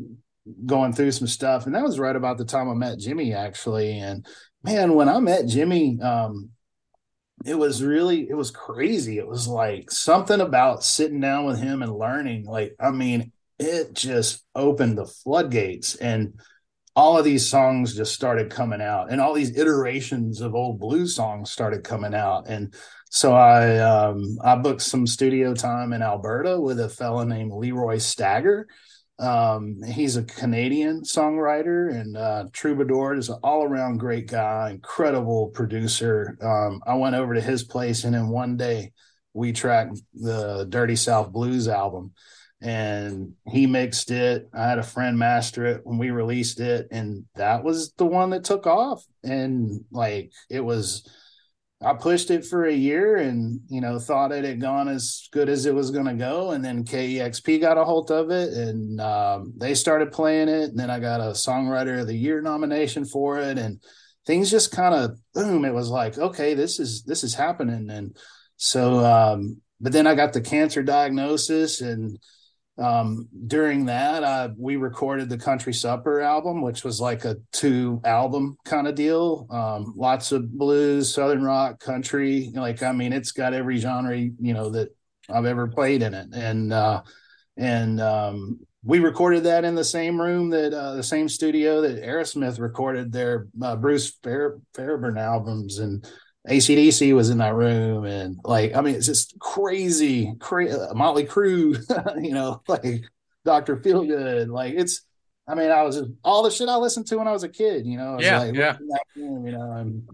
going 0.64 0.92
through 0.92 1.10
some 1.10 1.26
stuff. 1.26 1.66
And 1.66 1.74
that 1.74 1.82
was 1.82 1.98
right 1.98 2.14
about 2.14 2.38
the 2.38 2.44
time 2.44 2.70
i 2.70 2.74
met 2.74 2.98
jimmy 2.98 3.34
actually. 3.34 3.98
And 3.98 4.24
man 4.62 4.94
when 4.94 5.08
i 5.08 5.18
met 5.18 5.46
jimmy 5.46 5.98
um 6.00 6.50
it 7.46 7.58
was 7.58 7.82
really 7.82 8.28
it 8.28 8.36
was 8.36 8.50
crazy. 8.50 9.18
It 9.18 9.26
was 9.26 9.46
like 9.46 9.90
something 9.90 10.40
about 10.40 10.84
sitting 10.84 11.20
down 11.20 11.46
with 11.46 11.58
him 11.58 11.82
and 11.82 11.96
learning 11.96 12.44
like 12.44 12.74
i 12.80 12.90
mean 12.90 13.32
it 13.58 13.94
just 13.94 14.44
opened 14.54 14.98
the 14.98 15.06
floodgates 15.06 15.94
and 15.96 16.34
all 16.96 17.18
of 17.18 17.24
these 17.24 17.48
songs 17.48 17.94
just 17.94 18.14
started 18.14 18.50
coming 18.50 18.80
out 18.80 19.10
and 19.10 19.20
all 19.20 19.34
these 19.34 19.56
iterations 19.56 20.40
of 20.40 20.54
old 20.54 20.80
blues 20.80 21.14
songs 21.14 21.50
started 21.50 21.84
coming 21.84 22.14
out. 22.14 22.48
And 22.48 22.74
so 23.10 23.34
i 23.34 23.78
um 23.78 24.38
i 24.42 24.56
booked 24.56 24.82
some 24.82 25.06
studio 25.06 25.54
time 25.54 25.92
in 25.92 26.02
alberta 26.02 26.60
with 26.60 26.80
a 26.80 26.88
fella 26.88 27.24
named 27.24 27.52
leroy 27.52 27.98
stagger 27.98 28.66
um, 29.18 29.82
he's 29.82 30.16
a 30.16 30.24
Canadian 30.24 31.02
songwriter 31.02 31.94
and 31.94 32.16
uh, 32.16 32.44
troubadour. 32.52 33.14
Is 33.14 33.28
an 33.28 33.38
all 33.42 33.62
around 33.62 33.98
great 33.98 34.28
guy, 34.28 34.70
incredible 34.70 35.48
producer. 35.48 36.36
Um, 36.42 36.82
I 36.86 36.94
went 36.94 37.16
over 37.16 37.34
to 37.34 37.40
his 37.40 37.64
place, 37.64 38.04
and 38.04 38.14
in 38.14 38.28
one 38.28 38.56
day, 38.56 38.92
we 39.32 39.52
tracked 39.52 40.00
the 40.14 40.66
Dirty 40.68 40.96
South 40.96 41.32
Blues 41.32 41.66
album, 41.66 42.12
and 42.60 43.32
he 43.46 43.66
mixed 43.66 44.10
it. 44.10 44.48
I 44.52 44.68
had 44.68 44.78
a 44.78 44.82
friend 44.82 45.18
master 45.18 45.64
it 45.64 45.80
when 45.84 45.98
we 45.98 46.10
released 46.10 46.60
it, 46.60 46.88
and 46.90 47.24
that 47.36 47.64
was 47.64 47.92
the 47.92 48.06
one 48.06 48.30
that 48.30 48.44
took 48.44 48.66
off. 48.66 49.02
And 49.24 49.84
like 49.90 50.32
it 50.50 50.60
was 50.60 51.08
I 51.82 51.92
pushed 51.92 52.30
it 52.30 52.44
for 52.44 52.64
a 52.64 52.72
year 52.72 53.16
and, 53.16 53.60
you 53.68 53.82
know, 53.82 53.98
thought 53.98 54.32
it 54.32 54.44
had 54.44 54.60
gone 54.60 54.88
as 54.88 55.28
good 55.30 55.48
as 55.50 55.66
it 55.66 55.74
was 55.74 55.90
going 55.90 56.06
to 56.06 56.14
go. 56.14 56.52
And 56.52 56.64
then 56.64 56.84
KEXP 56.84 57.60
got 57.60 57.76
a 57.76 57.84
hold 57.84 58.10
of 58.10 58.30
it 58.30 58.54
and 58.54 58.98
um, 59.00 59.52
they 59.58 59.74
started 59.74 60.10
playing 60.10 60.48
it. 60.48 60.70
And 60.70 60.78
then 60.78 60.90
I 60.90 61.00
got 61.00 61.20
a 61.20 61.32
Songwriter 61.32 62.00
of 62.00 62.06
the 62.06 62.16
Year 62.16 62.40
nomination 62.40 63.04
for 63.04 63.38
it. 63.38 63.58
And 63.58 63.82
things 64.26 64.50
just 64.50 64.72
kind 64.72 64.94
of 64.94 65.18
boom. 65.34 65.66
It 65.66 65.74
was 65.74 65.90
like, 65.90 66.16
okay, 66.16 66.54
this 66.54 66.80
is, 66.80 67.02
this 67.02 67.22
is 67.22 67.34
happening. 67.34 67.90
And 67.90 68.16
so, 68.56 69.04
um, 69.04 69.60
but 69.78 69.92
then 69.92 70.06
I 70.06 70.14
got 70.14 70.32
the 70.32 70.40
cancer 70.40 70.82
diagnosis 70.82 71.82
and, 71.82 72.18
um, 72.78 73.28
during 73.46 73.86
that, 73.86 74.22
uh, 74.22 74.50
we 74.56 74.76
recorded 74.76 75.28
the 75.28 75.38
Country 75.38 75.72
Supper 75.72 76.20
album, 76.20 76.60
which 76.60 76.84
was 76.84 77.00
like 77.00 77.24
a 77.24 77.36
two 77.52 78.00
album 78.04 78.56
kind 78.64 78.86
of 78.86 78.94
deal. 78.94 79.46
Um, 79.50 79.94
lots 79.96 80.32
of 80.32 80.50
blues, 80.52 81.12
southern 81.12 81.42
rock, 81.42 81.80
country. 81.80 82.50
Like, 82.54 82.82
I 82.82 82.92
mean, 82.92 83.12
it's 83.12 83.32
got 83.32 83.54
every 83.54 83.78
genre, 83.78 84.16
you 84.16 84.54
know, 84.54 84.70
that 84.70 84.94
I've 85.30 85.46
ever 85.46 85.68
played 85.68 86.02
in 86.02 86.14
it. 86.14 86.28
And, 86.32 86.72
uh, 86.72 87.02
and, 87.56 88.00
um, 88.00 88.60
we 88.86 89.00
recorded 89.00 89.42
that 89.44 89.64
in 89.64 89.74
the 89.74 89.82
same 89.82 90.20
room 90.20 90.50
that 90.50 90.72
uh, 90.72 90.94
the 90.94 91.02
same 91.02 91.28
studio 91.28 91.80
that 91.80 92.00
Aerosmith 92.00 92.60
recorded 92.60 93.10
their 93.10 93.48
uh, 93.60 93.74
Bruce 93.74 94.16
Fair, 94.22 94.58
Fairbairn 94.74 95.18
albums 95.18 95.80
and 95.80 96.08
ACDC 96.48 97.14
was 97.14 97.30
in 97.30 97.38
that 97.38 97.54
room, 97.54 98.04
and 98.04 98.38
like, 98.44 98.74
I 98.74 98.80
mean, 98.80 98.94
it's 98.94 99.06
just 99.06 99.38
crazy, 99.38 100.34
crazy. 100.38 100.72
Uh, 100.72 100.94
Motley 100.94 101.24
Crue, 101.24 101.76
you 102.22 102.32
know, 102.32 102.62
like 102.68 103.04
Doctor 103.44 103.76
Feelgood, 103.76 104.48
like 104.48 104.74
it's. 104.74 105.02
I 105.48 105.54
mean, 105.54 105.70
I 105.70 105.82
was 105.82 105.96
just, 105.96 106.10
all 106.24 106.42
the 106.42 106.50
shit 106.50 106.68
I 106.68 106.74
listened 106.74 107.06
to 107.06 107.18
when 107.18 107.28
I 107.28 107.32
was 107.32 107.44
a 107.44 107.48
kid, 107.48 107.86
you 107.86 107.96
know. 107.96 108.18
yeah, 108.18 108.40
like, 108.40 108.54
yeah. 108.56 108.76
Room, 109.16 109.46
you 109.46 109.52
know, 109.52 109.72
and 109.72 110.08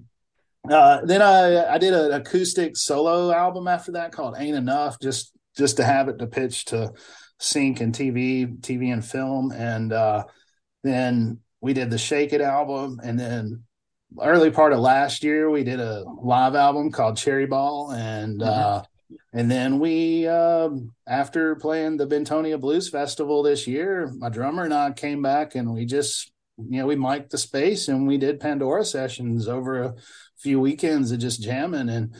uh, 0.70 1.00
then 1.04 1.22
I 1.22 1.74
I 1.74 1.78
did 1.78 1.94
an 1.94 2.12
acoustic 2.12 2.76
solo 2.76 3.32
album 3.32 3.66
after 3.66 3.92
that 3.92 4.12
called 4.12 4.34
"Ain't 4.38 4.56
Enough," 4.56 5.00
just 5.00 5.32
just 5.56 5.78
to 5.78 5.84
have 5.84 6.08
it 6.08 6.18
to 6.18 6.26
pitch 6.26 6.66
to 6.66 6.92
sync 7.38 7.80
and 7.80 7.94
TV, 7.94 8.58
TV 8.60 8.92
and 8.92 9.04
film, 9.04 9.52
and 9.52 9.92
uh, 9.92 10.24
then 10.82 11.40
we 11.60 11.72
did 11.72 11.90
the 11.90 11.98
Shake 11.98 12.32
It 12.32 12.40
album, 12.40 13.00
and 13.02 13.18
then 13.18 13.64
early 14.20 14.50
part 14.50 14.72
of 14.72 14.80
last 14.80 15.22
year 15.22 15.50
we 15.50 15.64
did 15.64 15.80
a 15.80 16.04
live 16.22 16.54
album 16.54 16.90
called 16.90 17.16
cherry 17.16 17.46
ball 17.46 17.92
and 17.92 18.40
mm-hmm. 18.40 18.48
uh 18.48 18.82
and 19.34 19.50
then 19.50 19.78
we 19.78 20.26
uh, 20.26 20.68
after 21.06 21.54
playing 21.56 21.96
the 21.96 22.06
bentonia 22.06 22.60
blues 22.60 22.88
festival 22.88 23.42
this 23.42 23.66
year 23.66 24.12
my 24.18 24.28
drummer 24.28 24.64
and 24.64 24.74
i 24.74 24.90
came 24.90 25.22
back 25.22 25.54
and 25.54 25.72
we 25.72 25.84
just 25.84 26.32
you 26.58 26.78
know 26.78 26.86
we 26.86 26.96
mic'd 26.96 27.30
the 27.30 27.38
space 27.38 27.88
and 27.88 28.06
we 28.06 28.18
did 28.18 28.40
pandora 28.40 28.84
sessions 28.84 29.48
over 29.48 29.82
a 29.82 29.94
few 30.38 30.60
weekends 30.60 31.10
of 31.10 31.18
just 31.18 31.42
jamming 31.42 31.88
and 31.88 32.14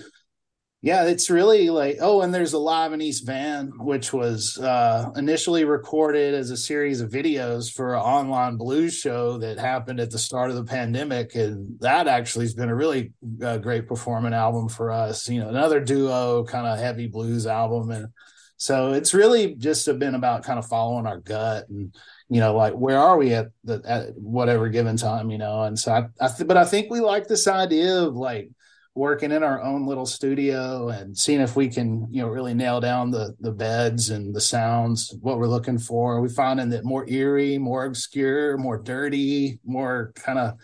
yeah, 0.84 1.04
it's 1.04 1.30
really 1.30 1.70
like 1.70 1.98
oh, 2.00 2.22
and 2.22 2.34
there's 2.34 2.54
a 2.54 2.58
live 2.58 2.92
in 2.92 3.00
East 3.00 3.24
Van, 3.24 3.70
which 3.78 4.12
was 4.12 4.58
uh, 4.58 5.10
initially 5.14 5.64
recorded 5.64 6.34
as 6.34 6.50
a 6.50 6.56
series 6.56 7.00
of 7.00 7.08
videos 7.08 7.72
for 7.72 7.94
an 7.94 8.00
online 8.00 8.56
blues 8.56 8.92
show 8.92 9.38
that 9.38 9.60
happened 9.60 10.00
at 10.00 10.10
the 10.10 10.18
start 10.18 10.50
of 10.50 10.56
the 10.56 10.64
pandemic, 10.64 11.36
and 11.36 11.78
that 11.78 12.08
actually 12.08 12.46
has 12.46 12.54
been 12.54 12.68
a 12.68 12.74
really 12.74 13.12
uh, 13.44 13.58
great 13.58 13.86
performing 13.86 14.34
album 14.34 14.68
for 14.68 14.90
us. 14.90 15.28
You 15.28 15.38
know, 15.38 15.50
another 15.50 15.78
duo 15.78 16.42
kind 16.42 16.66
of 16.66 16.80
heavy 16.80 17.06
blues 17.06 17.46
album, 17.46 17.92
and 17.92 18.08
so 18.56 18.92
it's 18.92 19.14
really 19.14 19.54
just 19.54 19.86
been 20.00 20.16
about 20.16 20.42
kind 20.42 20.58
of 20.58 20.66
following 20.66 21.06
our 21.06 21.18
gut 21.18 21.68
and 21.68 21.94
you 22.28 22.40
know 22.40 22.56
like 22.56 22.72
where 22.72 22.98
are 22.98 23.16
we 23.18 23.32
at 23.34 23.46
the 23.62 23.80
at 23.84 24.16
whatever 24.16 24.68
given 24.68 24.96
time, 24.96 25.30
you 25.30 25.38
know, 25.38 25.62
and 25.62 25.78
so 25.78 25.92
I, 25.92 26.06
I 26.20 26.26
th- 26.26 26.48
but 26.48 26.56
I 26.56 26.64
think 26.64 26.90
we 26.90 26.98
like 26.98 27.28
this 27.28 27.46
idea 27.46 28.02
of 28.02 28.16
like 28.16 28.50
working 28.94 29.32
in 29.32 29.42
our 29.42 29.62
own 29.62 29.86
little 29.86 30.04
studio 30.04 30.88
and 30.90 31.16
seeing 31.16 31.40
if 31.40 31.56
we 31.56 31.68
can 31.68 32.06
you 32.10 32.22
know 32.22 32.28
really 32.28 32.54
nail 32.54 32.80
down 32.80 33.10
the 33.10 33.34
the 33.40 33.52
beds 33.52 34.10
and 34.10 34.34
the 34.34 34.40
sounds 34.40 35.14
what 35.20 35.38
we're 35.38 35.46
looking 35.46 35.78
for. 35.78 36.20
We 36.20 36.28
finding 36.28 36.68
that 36.70 36.84
more 36.84 37.08
eerie 37.08 37.58
more 37.58 37.84
obscure 37.84 38.58
more 38.58 38.78
dirty 38.78 39.60
more 39.64 40.12
kind 40.16 40.38
of 40.38 40.54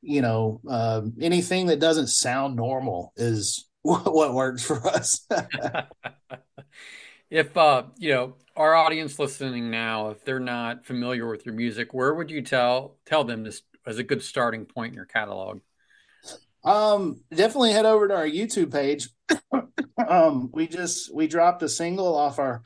you 0.00 0.22
know 0.22 0.60
uh, 0.68 1.02
anything 1.20 1.66
that 1.66 1.80
doesn't 1.80 2.08
sound 2.08 2.56
normal 2.56 3.12
is 3.16 3.68
what 3.82 4.34
works 4.34 4.64
for 4.64 4.86
us. 4.86 5.26
If 7.28 7.56
uh 7.56 7.84
you 7.98 8.14
know 8.14 8.36
our 8.54 8.76
audience 8.76 9.18
listening 9.18 9.68
now 9.68 10.10
if 10.10 10.24
they're 10.24 10.38
not 10.38 10.86
familiar 10.86 11.28
with 11.28 11.44
your 11.44 11.56
music 11.56 11.92
where 11.92 12.14
would 12.14 12.30
you 12.30 12.40
tell 12.40 12.98
tell 13.04 13.24
them 13.24 13.42
this 13.42 13.62
as 13.84 13.98
a 13.98 14.04
good 14.04 14.22
starting 14.22 14.64
point 14.64 14.90
in 14.90 14.94
your 14.94 15.06
catalog 15.06 15.60
um, 16.66 17.20
definitely 17.30 17.72
head 17.72 17.86
over 17.86 18.08
to 18.08 18.14
our 18.14 18.26
YouTube 18.26 18.72
page. 18.72 19.08
um, 20.08 20.50
we 20.52 20.66
just 20.66 21.14
we 21.14 21.26
dropped 21.26 21.62
a 21.62 21.68
single 21.68 22.16
off 22.16 22.38
our 22.38 22.62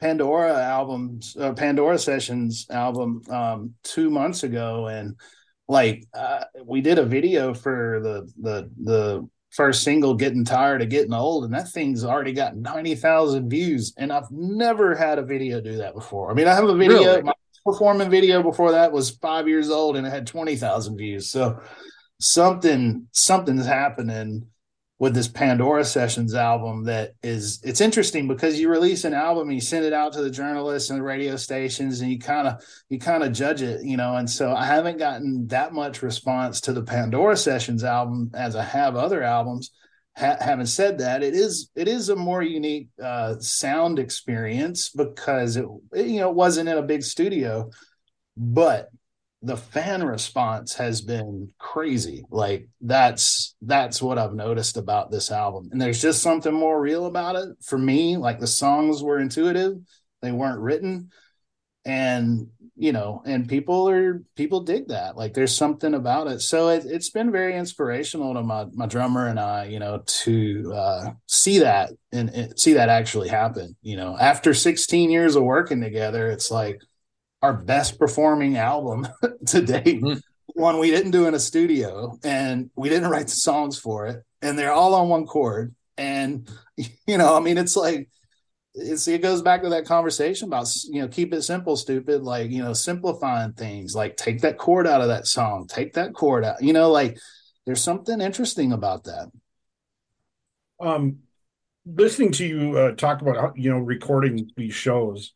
Pandora 0.00 0.58
albums, 0.58 1.36
uh, 1.38 1.52
Pandora 1.52 1.98
Sessions 1.98 2.66
album, 2.70 3.22
um, 3.28 3.74
two 3.82 4.08
months 4.08 4.44
ago, 4.44 4.86
and 4.86 5.16
like 5.68 6.06
uh, 6.14 6.44
we 6.64 6.80
did 6.80 6.98
a 6.98 7.04
video 7.04 7.52
for 7.52 8.00
the 8.02 8.32
the 8.40 8.70
the 8.82 9.28
first 9.50 9.82
single, 9.82 10.14
"Getting 10.14 10.44
Tired 10.44 10.80
of 10.80 10.88
Getting 10.88 11.12
Old," 11.12 11.44
and 11.44 11.52
that 11.52 11.68
thing's 11.68 12.04
already 12.04 12.32
got 12.32 12.56
ninety 12.56 12.94
thousand 12.94 13.50
views, 13.50 13.92
and 13.98 14.12
I've 14.12 14.30
never 14.30 14.94
had 14.94 15.18
a 15.18 15.22
video 15.22 15.60
do 15.60 15.76
that 15.78 15.94
before. 15.94 16.30
I 16.30 16.34
mean, 16.34 16.48
I 16.48 16.54
have 16.54 16.64
a 16.64 16.74
video. 16.74 16.98
Really? 16.98 17.22
My 17.22 17.34
performing 17.66 18.10
video 18.10 18.42
before 18.42 18.72
that 18.72 18.90
was 18.90 19.10
five 19.10 19.48
years 19.48 19.70
old, 19.70 19.96
and 19.96 20.06
it 20.06 20.10
had 20.10 20.26
twenty 20.26 20.56
thousand 20.56 20.96
views. 20.96 21.28
So 21.28 21.60
something 22.20 23.06
something's 23.12 23.66
happening 23.66 24.46
with 24.98 25.14
this 25.14 25.28
Pandora 25.28 25.82
Sessions 25.82 26.34
album 26.34 26.84
that 26.84 27.14
is 27.22 27.58
it's 27.64 27.80
interesting 27.80 28.28
because 28.28 28.60
you 28.60 28.68
release 28.68 29.04
an 29.04 29.14
album 29.14 29.48
and 29.48 29.54
you 29.54 29.60
send 29.60 29.86
it 29.86 29.94
out 29.94 30.12
to 30.12 30.22
the 30.22 30.30
journalists 30.30 30.90
and 30.90 30.98
the 30.98 31.02
radio 31.02 31.36
stations 31.36 32.02
and 32.02 32.12
you 32.12 32.18
kind 32.18 32.46
of 32.46 32.62
you 32.90 32.98
kind 32.98 33.24
of 33.24 33.32
judge 33.32 33.62
it, 33.62 33.82
you 33.82 33.96
know. 33.96 34.16
And 34.16 34.28
so 34.28 34.54
I 34.54 34.66
haven't 34.66 34.98
gotten 34.98 35.46
that 35.48 35.72
much 35.72 36.02
response 36.02 36.60
to 36.62 36.74
the 36.74 36.82
Pandora 36.82 37.36
Sessions 37.36 37.82
album 37.82 38.30
as 38.34 38.54
I 38.54 38.62
have 38.62 38.94
other 38.94 39.22
albums. 39.22 39.72
Ha- 40.18 40.36
having 40.38 40.66
said 40.66 40.98
that, 40.98 41.22
it 41.22 41.34
is 41.34 41.70
it 41.74 41.88
is 41.88 42.10
a 42.10 42.16
more 42.16 42.42
unique 42.42 42.88
uh, 43.02 43.36
sound 43.38 43.98
experience 43.98 44.90
because 44.90 45.56
it, 45.56 45.64
it 45.94 46.06
you 46.08 46.20
know 46.20 46.28
it 46.28 46.36
wasn't 46.36 46.68
in 46.68 46.76
a 46.76 46.82
big 46.82 47.02
studio, 47.02 47.70
but 48.36 48.90
the 49.42 49.56
fan 49.56 50.04
response 50.04 50.74
has 50.74 51.00
been 51.00 51.50
crazy 51.58 52.24
like 52.30 52.68
that's 52.80 53.54
that's 53.62 54.02
what 54.02 54.18
i've 54.18 54.34
noticed 54.34 54.76
about 54.76 55.10
this 55.10 55.30
album 55.30 55.68
and 55.72 55.80
there's 55.80 56.02
just 56.02 56.22
something 56.22 56.52
more 56.52 56.80
real 56.80 57.06
about 57.06 57.36
it 57.36 57.48
for 57.64 57.78
me 57.78 58.16
like 58.16 58.38
the 58.38 58.46
songs 58.46 59.02
were 59.02 59.18
intuitive 59.18 59.78
they 60.20 60.32
weren't 60.32 60.60
written 60.60 61.10
and 61.84 62.48
you 62.80 62.92
know, 62.92 63.22
and 63.26 63.46
people 63.46 63.90
are 63.90 64.22
people 64.36 64.60
dig 64.60 64.88
that. 64.88 65.14
Like 65.14 65.34
there's 65.34 65.54
something 65.54 65.92
about 65.92 66.28
it. 66.28 66.40
So 66.40 66.70
it, 66.70 66.86
it's 66.86 67.10
been 67.10 67.30
very 67.30 67.54
inspirational 67.54 68.32
to 68.32 68.42
my 68.42 68.64
my 68.72 68.86
drummer 68.86 69.26
and 69.26 69.38
I, 69.38 69.66
you 69.66 69.78
know, 69.78 70.02
to 70.06 70.72
uh, 70.74 71.10
see 71.26 71.58
that 71.58 71.90
and, 72.10 72.30
and 72.30 72.58
see 72.58 72.72
that 72.72 72.88
actually 72.88 73.28
happen. 73.28 73.76
You 73.82 73.96
know, 73.96 74.16
after 74.18 74.54
16 74.54 75.10
years 75.10 75.36
of 75.36 75.42
working 75.42 75.82
together, 75.82 76.30
it's 76.30 76.50
like 76.50 76.80
our 77.42 77.54
best 77.54 77.98
performing 77.98 78.56
album 78.56 79.08
to 79.46 79.60
date. 79.60 80.02
Mm-hmm. 80.02 80.18
One 80.54 80.78
we 80.78 80.90
didn't 80.90 81.12
do 81.12 81.26
in 81.26 81.34
a 81.34 81.40
studio, 81.40 82.18
and 82.24 82.70
we 82.74 82.88
didn't 82.88 83.08
write 83.08 83.28
the 83.28 83.32
songs 83.32 83.78
for 83.78 84.06
it, 84.06 84.24
and 84.42 84.58
they're 84.58 84.72
all 84.72 84.94
on 84.94 85.08
one 85.08 85.26
chord. 85.26 85.74
And 85.96 86.48
you 87.06 87.18
know, 87.18 87.36
I 87.36 87.40
mean, 87.40 87.56
it's 87.56 87.76
like 87.76 88.08
it's 88.74 89.08
it 89.08 89.22
goes 89.22 89.42
back 89.42 89.62
to 89.62 89.68
that 89.70 89.84
conversation 89.84 90.48
about 90.48 90.68
you 90.84 91.00
know 91.00 91.08
keep 91.08 91.34
it 91.34 91.42
simple 91.42 91.76
stupid 91.76 92.22
like 92.22 92.50
you 92.50 92.62
know 92.62 92.72
simplifying 92.72 93.52
things 93.52 93.94
like 93.94 94.16
take 94.16 94.40
that 94.40 94.58
chord 94.58 94.86
out 94.86 95.00
of 95.00 95.08
that 95.08 95.26
song 95.26 95.66
take 95.66 95.94
that 95.94 96.14
chord 96.14 96.44
out 96.44 96.62
you 96.62 96.72
know 96.72 96.90
like 96.90 97.18
there's 97.66 97.82
something 97.82 98.20
interesting 98.20 98.72
about 98.72 99.04
that 99.04 99.28
um 100.80 101.18
listening 101.84 102.30
to 102.30 102.46
you 102.46 102.78
uh, 102.78 102.92
talk 102.92 103.20
about 103.22 103.56
you 103.58 103.70
know 103.70 103.78
recording 103.78 104.48
these 104.56 104.74
shows 104.74 105.18
is 105.18 105.32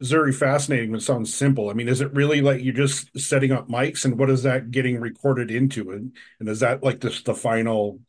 very 0.00 0.32
fascinating 0.32 0.94
it 0.94 1.02
sounds 1.02 1.34
simple. 1.34 1.70
I 1.70 1.72
mean 1.72 1.88
is 1.88 2.00
it 2.00 2.12
really 2.12 2.40
like 2.40 2.62
you're 2.62 2.74
just 2.74 3.18
setting 3.18 3.52
up 3.52 3.68
mics 3.68 4.04
and 4.04 4.18
what 4.18 4.30
is 4.30 4.44
that 4.44 4.70
getting 4.70 5.00
recorded 5.00 5.50
into? 5.50 5.90
And 5.90 6.16
and 6.38 6.48
is 6.48 6.60
that 6.60 6.82
like 6.82 7.00
this 7.00 7.22
the 7.22 7.34
final 7.34 8.00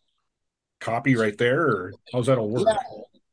copy 0.80 1.16
right 1.16 1.38
there 1.38 1.62
or 1.62 1.94
how's 2.14 2.28
that 2.28 2.38
all 2.38 2.50
work? 2.50 2.68
Yeah. 2.68 2.78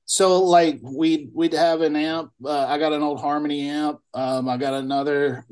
So 0.06 0.42
like 0.42 0.78
we'd 0.82 1.30
we'd 1.34 1.52
have 1.52 1.80
an 1.80 1.96
amp 1.96 2.30
uh, 2.44 2.66
i 2.66 2.78
got 2.78 2.92
an 2.92 3.02
old 3.02 3.20
harmony 3.20 3.68
amp. 3.68 4.00
Um, 4.14 4.48
i 4.48 4.56
got 4.56 4.74
another 4.74 5.44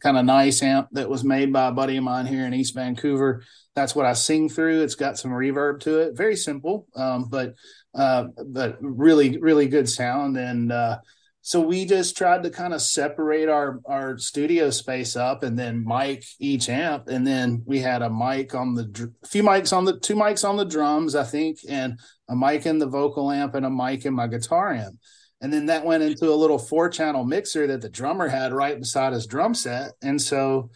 kind 0.00 0.18
of 0.18 0.24
nice 0.24 0.62
amp 0.62 0.88
that 0.92 1.08
was 1.08 1.24
made 1.24 1.52
by 1.52 1.68
a 1.68 1.72
buddy 1.72 1.96
of 1.96 2.04
mine 2.04 2.26
here 2.26 2.46
in 2.46 2.54
east 2.54 2.74
vancouver. 2.74 3.42
That's 3.74 3.96
what 3.96 4.06
i 4.06 4.12
sing 4.12 4.48
through. 4.48 4.82
It's 4.82 4.94
got 4.94 5.18
some 5.18 5.32
reverb 5.32 5.80
to 5.80 6.00
it. 6.00 6.16
Very 6.16 6.36
simple 6.36 6.86
um, 6.94 7.28
but 7.28 7.54
uh, 7.94 8.26
but 8.46 8.78
really 8.80 9.38
really 9.38 9.66
good 9.66 9.88
sound. 9.88 10.36
And 10.36 10.70
uh, 10.70 10.98
so 11.46 11.60
we 11.60 11.84
just 11.84 12.16
tried 12.16 12.42
to 12.42 12.48
kind 12.48 12.72
of 12.72 12.80
separate 12.80 13.48
our 13.48 13.78
our 13.84 14.16
studio 14.16 14.70
space 14.70 15.14
up 15.14 15.42
and 15.42 15.58
then 15.58 15.84
mic 15.86 16.24
each 16.38 16.68
amp 16.68 17.08
and 17.08 17.26
then 17.26 17.62
we 17.66 17.78
had 17.78 18.00
a 18.00 18.08
mic 18.08 18.54
on 18.54 18.74
the 18.74 19.12
a 19.22 19.26
few 19.26 19.42
mics 19.42 19.76
on 19.76 19.84
the 19.84 19.98
two 20.00 20.14
mics 20.14 20.48
on 20.48 20.56
the 20.56 20.64
drums 20.64 21.14
i 21.14 21.22
think 21.22 21.58
and 21.68 21.98
a 22.28 22.36
mic 22.36 22.66
in 22.66 22.78
the 22.78 22.86
vocal 22.86 23.30
amp 23.30 23.54
and 23.54 23.66
a 23.66 23.70
mic 23.70 24.04
in 24.04 24.14
my 24.14 24.26
guitar 24.26 24.72
amp. 24.72 24.98
And 25.40 25.52
then 25.52 25.66
that 25.66 25.84
went 25.84 26.02
into 26.02 26.30
a 26.30 26.34
little 26.34 26.58
four 26.58 26.88
channel 26.88 27.24
mixer 27.24 27.66
that 27.66 27.82
the 27.82 27.88
drummer 27.88 28.28
had 28.28 28.52
right 28.52 28.78
beside 28.78 29.12
his 29.12 29.26
drum 29.26 29.54
set. 29.54 29.92
And 30.00 30.20
so 30.20 30.70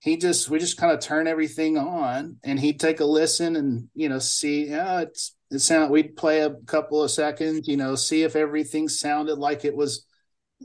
he 0.00 0.16
just 0.16 0.48
we 0.48 0.58
just 0.58 0.78
kind 0.78 0.92
of 0.92 1.00
turn 1.00 1.26
everything 1.26 1.76
on 1.76 2.36
and 2.42 2.58
he'd 2.58 2.80
take 2.80 3.00
a 3.00 3.04
listen 3.04 3.56
and 3.56 3.88
you 3.94 4.08
know 4.08 4.18
see 4.18 4.66
yeah 4.66 5.00
it's 5.00 5.34
it 5.50 5.60
sound 5.60 5.90
we'd 5.90 6.14
play 6.14 6.40
a 6.40 6.54
couple 6.66 7.02
of 7.02 7.10
seconds 7.10 7.66
you 7.66 7.76
know 7.78 7.94
see 7.94 8.22
if 8.22 8.36
everything 8.36 8.86
sounded 8.86 9.38
like 9.38 9.64
it 9.64 9.74
was 9.74 10.04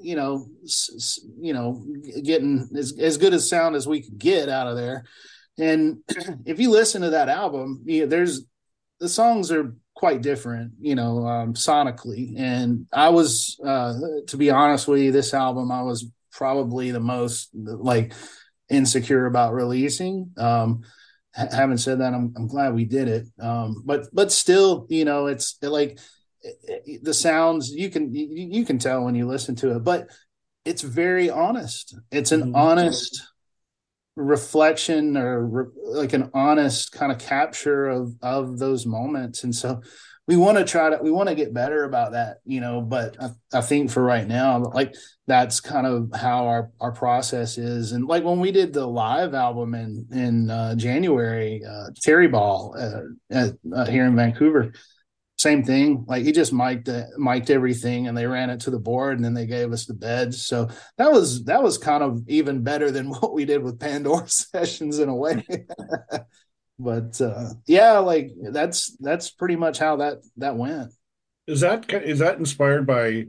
you 0.01 0.15
know, 0.15 0.47
you 1.39 1.53
know, 1.53 1.85
getting 2.23 2.69
as, 2.77 2.97
as 2.99 3.17
good 3.17 3.33
a 3.33 3.39
sound 3.39 3.75
as 3.75 3.87
we 3.87 4.01
could 4.01 4.17
get 4.17 4.49
out 4.49 4.67
of 4.67 4.75
there. 4.75 5.05
And 5.57 5.99
if 6.45 6.59
you 6.59 6.69
listen 6.71 7.01
to 7.01 7.11
that 7.11 7.29
album, 7.29 7.83
you 7.85 8.01
know, 8.01 8.07
there's 8.07 8.45
the 8.99 9.09
songs 9.09 9.51
are 9.51 9.75
quite 9.95 10.21
different, 10.21 10.73
you 10.79 10.95
know, 10.95 11.25
um, 11.27 11.53
sonically. 11.53 12.33
And 12.37 12.87
I 12.93 13.09
was, 13.09 13.59
uh, 13.65 13.93
to 14.27 14.37
be 14.37 14.49
honest 14.49 14.87
with 14.87 15.01
you, 15.01 15.11
this 15.11 15.33
album 15.33 15.71
I 15.71 15.81
was 15.81 16.09
probably 16.31 16.91
the 16.91 16.99
most 16.99 17.49
like 17.53 18.13
insecure 18.69 19.25
about 19.25 19.53
releasing. 19.53 20.31
Um, 20.37 20.83
having 21.33 21.77
said 21.77 21.99
that, 21.99 22.13
I'm, 22.13 22.33
I'm 22.37 22.47
glad 22.47 22.73
we 22.73 22.85
did 22.85 23.07
it. 23.07 23.27
Um, 23.41 23.83
but 23.85 24.07
but 24.13 24.31
still, 24.31 24.85
you 24.89 25.05
know, 25.05 25.27
it's 25.27 25.57
like 25.61 25.99
the 27.01 27.13
sounds 27.13 27.71
you 27.71 27.89
can 27.89 28.13
you 28.13 28.65
can 28.65 28.79
tell 28.79 29.03
when 29.03 29.15
you 29.15 29.27
listen 29.27 29.55
to 29.55 29.75
it 29.75 29.83
but 29.83 30.07
it's 30.65 30.81
very 30.81 31.29
honest. 31.29 31.97
It's 32.11 32.31
an 32.31 32.41
mm-hmm. 32.41 32.55
honest 32.55 33.23
reflection 34.15 35.15
or 35.15 35.45
re, 35.45 35.65
like 35.85 36.13
an 36.13 36.29
honest 36.33 36.91
kind 36.91 37.11
of 37.11 37.19
capture 37.19 37.87
of 37.87 38.13
of 38.21 38.59
those 38.59 38.85
moments. 38.85 39.43
And 39.43 39.55
so 39.55 39.81
we 40.27 40.35
want 40.35 40.59
to 40.59 40.63
try 40.63 40.89
to 40.89 40.99
we 41.01 41.09
want 41.09 41.29
to 41.29 41.35
get 41.35 41.55
better 41.55 41.85
about 41.85 42.11
that 42.11 42.37
you 42.45 42.61
know 42.61 42.81
but 42.81 43.17
I, 43.19 43.29
I, 43.51 43.61
think 43.61 43.89
for 43.89 44.03
right 44.03 44.27
now 44.27 44.63
like 44.75 44.93
that's 45.25 45.59
kind 45.59 45.87
of 45.87 46.11
how 46.13 46.45
our 46.45 46.69
our 46.79 46.91
process 46.91 47.57
is. 47.57 47.93
And 47.93 48.05
like 48.05 48.23
when 48.23 48.39
we 48.39 48.51
did 48.51 48.73
the 48.73 48.85
live 48.85 49.33
album 49.33 49.73
in 49.73 50.05
in 50.11 50.51
uh, 50.51 50.75
january 50.75 51.63
uh, 51.67 51.87
terry 51.99 52.27
ball 52.27 52.75
uh, 52.77 53.01
at, 53.31 53.53
uh, 53.73 53.85
here 53.85 54.05
in 54.05 54.15
vancouver 54.15 54.71
same 55.39 55.63
thing. 55.63 56.03
Like 56.05 56.23
he 56.23 56.33
just 56.33 56.51
mic'd 56.51 56.89
mic'd 57.17 57.49
everything, 57.49 58.07
and 58.07 58.17
they 58.17 58.27
ran 58.27 58.49
it 58.49 58.59
to 58.61 58.71
the 58.71 58.79
board, 58.79 59.15
and 59.15 59.23
then 59.23 59.33
they 59.33 59.45
gave 59.45 59.71
us 59.71 59.85
the 59.85 59.93
beds. 59.93 60.45
So 60.45 60.67
that 60.97 61.11
was 61.11 61.45
that 61.45 61.63
was 61.63 61.77
kind 61.77 62.03
of 62.03 62.27
even 62.27 62.61
better 62.61 62.91
than 62.91 63.09
what 63.09 63.33
we 63.33 63.45
did 63.45 63.63
with 63.63 63.79
Pandora 63.79 64.27
sessions 64.27 64.99
in 64.99 65.07
a 65.07 65.15
way. 65.15 65.43
but 66.79 67.19
uh, 67.21 67.51
yeah, 67.65 67.99
like 67.99 68.31
that's 68.51 68.95
that's 68.97 69.31
pretty 69.31 69.55
much 69.55 69.79
how 69.79 69.95
that 69.97 70.17
that 70.37 70.57
went. 70.57 70.91
Is 71.47 71.61
that 71.61 71.91
is 71.91 72.19
that 72.19 72.37
inspired 72.37 72.85
by, 72.85 73.27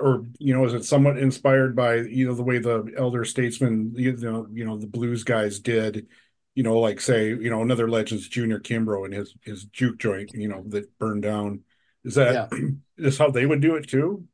or 0.00 0.24
you 0.38 0.54
know, 0.54 0.64
is 0.64 0.72
it 0.72 0.86
somewhat 0.86 1.18
inspired 1.18 1.76
by 1.76 1.96
you 1.96 2.26
know 2.26 2.34
the 2.34 2.42
way 2.42 2.60
the 2.60 2.92
elder 2.96 3.24
statesmen 3.26 3.92
you 3.94 4.16
know 4.16 4.46
you 4.50 4.64
know 4.64 4.78
the 4.78 4.86
blues 4.86 5.22
guys 5.22 5.60
did 5.60 6.08
you 6.54 6.62
know, 6.62 6.78
like 6.78 7.00
say, 7.00 7.28
you 7.28 7.50
know, 7.50 7.62
another 7.62 7.88
Legends 7.88 8.28
Junior 8.28 8.60
Kimbrough 8.60 9.06
and 9.06 9.14
his 9.14 9.34
his 9.42 9.64
juke 9.64 9.98
joint, 9.98 10.32
you 10.34 10.48
know, 10.48 10.62
that 10.68 10.96
burned 10.98 11.22
down. 11.22 11.60
Is 12.04 12.16
that 12.16 12.48
yeah. 12.52 12.68
is 12.98 13.18
how 13.18 13.30
they 13.30 13.46
would 13.46 13.60
do 13.60 13.76
it 13.76 13.88
too? 13.88 14.24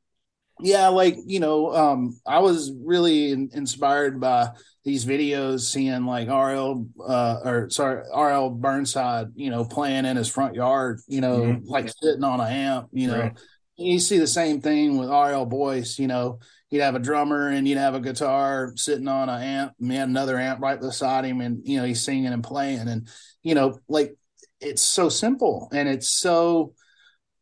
Yeah, 0.61 0.89
like 0.89 1.17
you 1.25 1.39
know, 1.39 1.73
um, 1.75 2.19
I 2.27 2.41
was 2.41 2.73
really 2.85 3.31
in, 3.31 3.51
inspired 3.53 4.21
by 4.21 4.51
these 4.85 5.05
videos, 5.05 5.61
seeing 5.61 6.05
like 6.05 6.29
RL 6.29 6.87
uh, 7.01 7.37
or 7.45 7.71
sorry 7.71 8.03
RL 8.13 8.51
Burnside, 8.51 9.29
you 9.37 9.51
know, 9.51 9.65
playing 9.65 10.05
in 10.05 10.17
his 10.17 10.29
front 10.29 10.57
yard, 10.57 11.01
you 11.07 11.21
know, 11.21 11.41
mm-hmm. 11.41 11.69
like 11.69 11.89
sitting 12.03 12.25
on 12.25 12.41
an 12.41 12.49
amp, 12.49 12.89
you 12.93 13.09
know. 13.09 13.21
Right. 13.21 13.39
You 13.77 14.01
see 14.01 14.19
the 14.19 14.27
same 14.27 14.61
thing 14.61 14.99
with 14.99 15.09
RL 15.09 15.47
Boyce, 15.47 16.01
you 16.01 16.09
know 16.09 16.41
he'd 16.69 16.81
have 16.81 16.95
a 16.95 17.01
drummer 17.01 17.49
and 17.49 17.67
you'd 17.67 17.79
have 17.79 17.95
a 17.95 18.01
guitar 18.01 18.73
sitting 18.77 19.09
on 19.09 19.29
an 19.29 19.43
amp 19.43 19.73
had 19.91 20.09
another 20.09 20.39
amp 20.39 20.61
right 20.61 20.81
beside 20.81 21.25
him 21.25 21.41
and 21.41 21.63
you 21.65 21.79
know 21.79 21.85
he's 21.85 22.03
singing 22.03 22.33
and 22.33 22.45
playing. 22.45 22.89
And 22.89 23.09
you 23.43 23.55
know 23.55 23.79
like 23.89 24.17
it's 24.61 24.83
so 24.83 25.09
simple 25.09 25.69
and 25.73 25.89
it's 25.89 26.09
so 26.09 26.75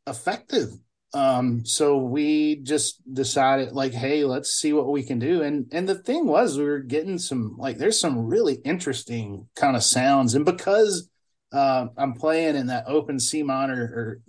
effective. 0.07 0.71
Um 1.13 1.65
so 1.65 1.99
we 1.99 2.57
just 2.57 3.03
decided 3.13 3.73
like 3.73 3.93
hey 3.93 4.25
let's 4.25 4.51
see 4.51 4.73
what 4.73 4.91
we 4.91 5.03
can 5.03 5.19
do. 5.19 5.43
And 5.43 5.67
and 5.73 5.89
the 5.89 5.97
thing 5.97 6.27
was 6.27 6.59
we 6.59 6.65
were 6.65 6.79
getting 6.79 7.19
some 7.19 7.57
like 7.59 7.79
there's 7.79 8.01
some 8.01 8.27
really 8.27 8.55
interesting 8.65 9.49
kind 9.57 9.77
of 9.77 9.83
sounds. 9.83 10.35
And 10.35 10.45
because 10.45 11.09
uh, 11.53 11.87
i'm 11.97 12.13
playing 12.13 12.57
in 12.57 12.67
that 12.67 12.85
open 12.89 13.21
c 13.21 13.41
minor 13.45 13.81
or 13.81 14.21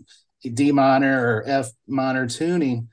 d 0.54 0.72
minor 0.72 1.20
or 1.20 1.44
f 1.48 1.72
minor 1.88 2.28
tuning 2.28 2.88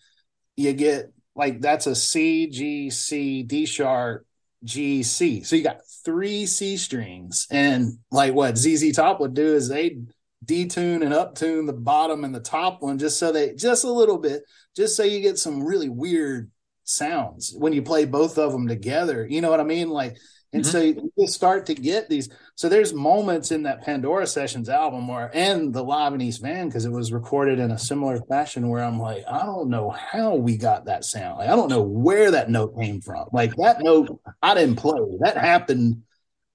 you 0.57 0.73
get 0.73 1.14
like 1.35 1.61
that's 1.61 1.87
a 1.87 1.95
C, 1.95 2.49
G, 2.49 2.91
C, 2.91 3.43
D 3.43 3.67
sharp, 3.67 4.27
G, 4.63 5.03
C. 5.03 5.43
So 5.43 5.57
you 5.57 5.63
got 5.63 5.81
three 6.05 6.47
C 6.47 6.77
strings. 6.77 7.47
And 7.51 7.99
like 8.11 8.35
what 8.35 8.57
ZZ 8.57 8.93
Top 8.95 9.21
would 9.21 9.35
do 9.35 9.55
is 9.55 9.69
they 9.69 9.99
detune 10.45 11.03
and 11.03 11.13
uptune 11.13 11.67
the 11.67 11.73
bottom 11.73 12.25
and 12.25 12.35
the 12.35 12.41
top 12.41 12.83
one 12.83 12.99
just 12.99 13.19
so 13.19 13.33
they 13.33 13.55
just 13.55 13.85
a 13.85 13.91
little 13.91 14.19
bit, 14.19 14.43
just 14.77 14.97
so 14.97 15.03
you 15.03 15.21
get 15.21 15.39
some 15.39 15.65
really 15.65 15.89
weird 15.89 16.51
sounds 16.85 17.55
when 17.57 17.73
you 17.73 17.83
play 17.83 18.05
both 18.05 18.39
of 18.39 18.53
them 18.53 18.69
together. 18.69 19.27
You 19.29 19.41
know 19.41 19.51
what 19.51 19.61
I 19.61 19.65
mean? 19.65 19.89
Like 19.89 20.17
and 20.55 20.65
mm-hmm. 20.65 21.01
so 21.01 21.11
you 21.17 21.27
start 21.27 21.67
to 21.67 21.75
get 21.75 22.09
these. 22.09 22.29
So 22.55 22.69
there's 22.69 22.95
moments 22.95 23.51
in 23.51 23.65
that 23.65 23.83
Pandora 23.83 24.25
Sessions 24.25 24.69
album 24.69 25.09
where, 25.09 25.29
and 25.35 25.75
the 25.75 25.83
Live 25.83 26.15
in 26.15 26.21
East 26.21 26.43
Van, 26.43 26.69
because 26.69 26.85
it 26.85 26.93
was 26.93 27.13
recorded 27.13 27.59
in 27.59 27.73
a 27.73 27.79
similar 27.79 28.21
fashion, 28.29 28.69
where 28.69 28.85
I'm 28.85 29.01
like, 29.01 29.25
I 29.29 29.45
don't 29.45 29.69
know 29.69 29.91
how 29.91 30.37
we 30.37 30.57
got 30.57 30.85
that 30.85 31.05
sound. 31.05 31.39
Like, 31.39 31.49
I 31.49 31.57
don't 31.57 31.71
know 31.71 31.83
where 31.83 32.31
that 32.31 32.51
note 32.51 32.79
came 32.81 33.01
from. 33.01 33.27
Like 33.33 33.53
that 33.57 33.83
note, 33.83 34.21
I 34.41 34.55
didn't 34.55 34.77
play. 34.77 35.01
That 35.21 35.37
happened 35.37 36.03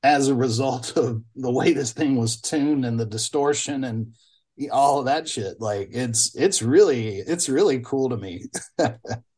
as 0.02 0.30
a 0.30 0.36
result 0.36 0.94
of 0.96 1.22
the 1.36 1.52
way 1.52 1.74
this 1.74 1.92
thing 1.92 2.16
was 2.16 2.40
tuned 2.40 2.86
and 2.86 2.98
the 2.98 3.06
distortion 3.06 3.84
and 3.84 4.14
all 4.72 5.00
of 5.00 5.06
that 5.06 5.28
shit. 5.28 5.60
Like 5.60 5.90
it's 5.92 6.34
it's 6.36 6.62
really 6.62 7.18
it's 7.18 7.50
really 7.50 7.82
cool 7.82 8.10
to 8.12 8.18
me. 8.18 8.46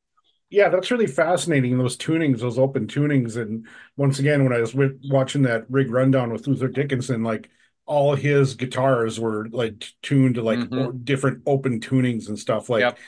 yeah, 0.51 0.67
that's 0.67 0.91
really 0.91 1.07
fascinating. 1.07 1.77
Those 1.77 1.97
tunings, 1.97 2.39
those 2.39 2.59
open 2.59 2.85
tunings, 2.85 3.37
and 3.37 3.65
once 3.95 4.19
again, 4.19 4.43
when 4.43 4.51
I 4.51 4.59
was 4.59 4.75
with, 4.75 5.01
watching 5.09 5.43
that 5.43 5.65
rig 5.69 5.89
rundown 5.89 6.31
with 6.31 6.45
Luther 6.45 6.67
Dickinson, 6.67 7.23
like 7.23 7.49
all 7.85 8.15
his 8.15 8.55
guitars 8.55 9.17
were 9.17 9.47
like 9.49 9.85
tuned 10.01 10.35
to 10.35 10.41
like 10.43 10.59
mm-hmm. 10.59 10.97
different 11.03 11.43
open 11.45 11.79
tunings 11.79 12.27
and 12.27 12.37
stuff. 12.37 12.69
Like, 12.69 12.81
yep. 12.81 12.99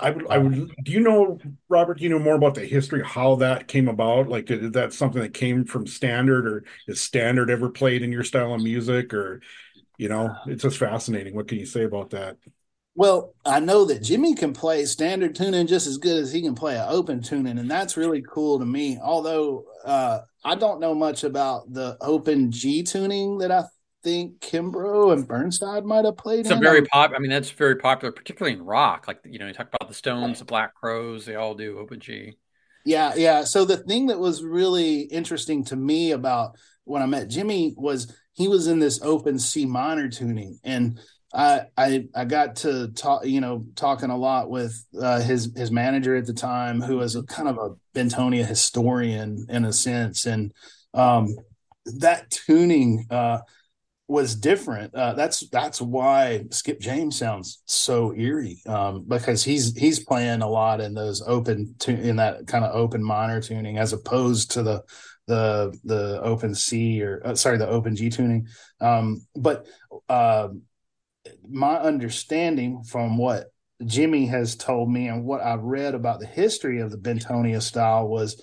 I 0.00 0.10
would, 0.10 0.26
I 0.28 0.38
would. 0.38 0.72
Do 0.82 0.92
you 0.92 1.00
know, 1.00 1.38
Robert? 1.68 1.98
Do 1.98 2.04
you 2.04 2.10
know 2.10 2.18
more 2.18 2.34
about 2.34 2.56
the 2.56 2.66
history, 2.66 3.04
how 3.04 3.36
that 3.36 3.68
came 3.68 3.88
about? 3.88 4.28
Like, 4.28 4.50
is 4.50 4.72
that 4.72 4.92
something 4.92 5.22
that 5.22 5.34
came 5.34 5.64
from 5.64 5.86
Standard, 5.86 6.48
or 6.48 6.64
is 6.88 7.00
Standard 7.00 7.48
ever 7.48 7.70
played 7.70 8.02
in 8.02 8.10
your 8.10 8.24
style 8.24 8.54
of 8.54 8.62
music, 8.62 9.14
or 9.14 9.40
you 9.98 10.08
know, 10.08 10.34
it's 10.46 10.64
just 10.64 10.78
fascinating. 10.78 11.36
What 11.36 11.46
can 11.46 11.58
you 11.58 11.66
say 11.66 11.84
about 11.84 12.10
that? 12.10 12.38
Well, 12.94 13.34
I 13.44 13.60
know 13.60 13.86
that 13.86 14.02
Jimmy 14.02 14.34
can 14.34 14.52
play 14.52 14.84
standard 14.84 15.34
tuning 15.34 15.66
just 15.66 15.86
as 15.86 15.96
good 15.96 16.22
as 16.22 16.30
he 16.30 16.42
can 16.42 16.54
play 16.54 16.76
an 16.76 16.86
open 16.88 17.22
tuning, 17.22 17.58
and 17.58 17.70
that's 17.70 17.96
really 17.96 18.22
cool 18.22 18.58
to 18.58 18.66
me. 18.66 18.98
Although 19.02 19.64
uh, 19.84 20.20
I 20.44 20.54
don't 20.56 20.80
know 20.80 20.94
much 20.94 21.24
about 21.24 21.72
the 21.72 21.96
open 22.02 22.50
G 22.50 22.82
tuning 22.82 23.38
that 23.38 23.50
I 23.50 23.64
think 24.02 24.40
Kimbrough 24.40 25.12
and 25.14 25.26
Burnside 25.26 25.84
might 25.84 26.04
have 26.04 26.18
played. 26.18 26.40
It's 26.40 26.50
a 26.50 26.56
very 26.56 26.82
pop. 26.82 27.12
I 27.16 27.18
mean, 27.18 27.30
that's 27.30 27.50
very 27.50 27.76
popular, 27.76 28.12
particularly 28.12 28.58
in 28.58 28.62
rock. 28.62 29.08
Like 29.08 29.20
you 29.24 29.38
know, 29.38 29.46
you 29.46 29.54
talk 29.54 29.68
about 29.68 29.88
the 29.88 29.94
Stones, 29.94 30.40
the 30.40 30.44
Black 30.44 30.74
Crowes, 30.74 31.24
they 31.24 31.34
all 31.34 31.54
do 31.54 31.78
open 31.78 31.98
G. 31.98 32.36
Yeah, 32.84 33.14
yeah. 33.16 33.44
So 33.44 33.64
the 33.64 33.76
thing 33.76 34.08
that 34.08 34.18
was 34.18 34.42
really 34.42 35.02
interesting 35.02 35.64
to 35.66 35.76
me 35.76 36.10
about 36.10 36.56
when 36.84 37.00
I 37.00 37.06
met 37.06 37.28
Jimmy 37.28 37.74
was 37.76 38.14
he 38.34 38.48
was 38.48 38.66
in 38.66 38.80
this 38.80 39.00
open 39.02 39.38
C 39.38 39.64
minor 39.64 40.08
tuning, 40.08 40.58
and 40.64 40.98
I 41.34 41.62
I 41.76 42.08
I 42.14 42.24
got 42.24 42.56
to 42.56 42.88
talk, 42.88 43.24
you 43.24 43.40
know, 43.40 43.64
talking 43.74 44.10
a 44.10 44.16
lot 44.16 44.50
with 44.50 44.84
uh, 45.00 45.20
his 45.20 45.50
his 45.56 45.70
manager 45.70 46.14
at 46.16 46.26
the 46.26 46.34
time, 46.34 46.80
who 46.80 46.98
was 46.98 47.16
a 47.16 47.22
kind 47.22 47.48
of 47.48 47.58
a 47.58 47.98
Bentonia 47.98 48.44
historian 48.44 49.46
in 49.48 49.64
a 49.64 49.72
sense, 49.72 50.26
and 50.26 50.52
um, 50.94 51.34
that 51.98 52.30
tuning 52.30 53.06
uh, 53.10 53.38
was 54.08 54.34
different. 54.34 54.94
Uh, 54.94 55.14
that's 55.14 55.48
that's 55.48 55.80
why 55.80 56.44
Skip 56.50 56.80
James 56.80 57.18
sounds 57.18 57.62
so 57.64 58.14
eerie 58.14 58.60
um, 58.66 59.04
because 59.08 59.42
he's 59.42 59.74
he's 59.76 60.04
playing 60.04 60.42
a 60.42 60.48
lot 60.48 60.80
in 60.82 60.92
those 60.92 61.22
open 61.26 61.74
in 61.88 62.16
that 62.16 62.46
kind 62.46 62.64
of 62.64 62.74
open 62.74 63.02
minor 63.02 63.40
tuning 63.40 63.78
as 63.78 63.94
opposed 63.94 64.50
to 64.52 64.62
the 64.62 64.82
the 65.28 65.74
the 65.84 66.20
open 66.22 66.54
C 66.54 67.02
or 67.02 67.22
uh, 67.24 67.34
sorry 67.34 67.56
the 67.56 67.68
open 67.68 67.96
G 67.96 68.10
tuning. 68.10 68.48
Um, 68.80 69.24
but 69.34 69.66
uh, 70.10 70.48
my 71.48 71.76
understanding 71.76 72.82
from 72.82 73.18
what 73.18 73.52
Jimmy 73.84 74.26
has 74.26 74.56
told 74.56 74.90
me 74.90 75.08
and 75.08 75.24
what 75.24 75.40
I've 75.40 75.62
read 75.62 75.94
about 75.94 76.20
the 76.20 76.26
history 76.26 76.80
of 76.80 76.90
the 76.90 76.98
Bentonia 76.98 77.60
style 77.60 78.08
was 78.08 78.42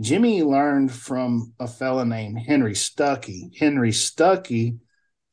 Jimmy 0.00 0.42
learned 0.42 0.92
from 0.92 1.52
a 1.58 1.66
fella 1.66 2.04
named 2.04 2.38
Henry 2.38 2.72
Stuckey. 2.72 3.56
Henry 3.58 3.90
Stuckey 3.90 4.78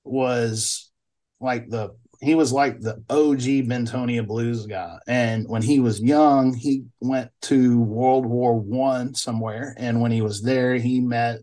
was 0.03 0.91
like 1.39 1.69
the 1.69 1.95
he 2.19 2.33
was 2.33 2.51
like 2.51 2.79
the 2.79 3.03
OG 3.11 3.67
Bentonia 3.69 4.25
blues 4.25 4.65
guy. 4.65 4.97
And 5.07 5.47
when 5.47 5.61
he 5.61 5.79
was 5.79 6.01
young, 6.01 6.55
he 6.55 6.85
went 6.99 7.29
to 7.43 7.79
World 7.79 8.25
War 8.25 8.59
One 8.59 9.13
somewhere. 9.13 9.75
And 9.77 10.01
when 10.01 10.11
he 10.11 10.21
was 10.21 10.41
there, 10.41 10.75
he 10.75 10.99
met 10.99 11.41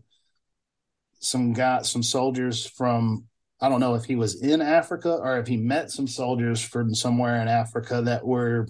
some 1.19 1.53
guy, 1.53 1.83
some 1.83 2.03
soldiers 2.03 2.65
from 2.65 3.25
I 3.61 3.69
don't 3.69 3.79
know 3.79 3.95
if 3.95 4.05
he 4.05 4.15
was 4.15 4.41
in 4.41 4.61
Africa 4.61 5.11
or 5.11 5.39
if 5.39 5.47
he 5.47 5.57
met 5.57 5.91
some 5.91 6.07
soldiers 6.07 6.61
from 6.61 6.93
somewhere 6.93 7.41
in 7.41 7.47
Africa 7.47 8.01
that 8.03 8.25
were 8.25 8.67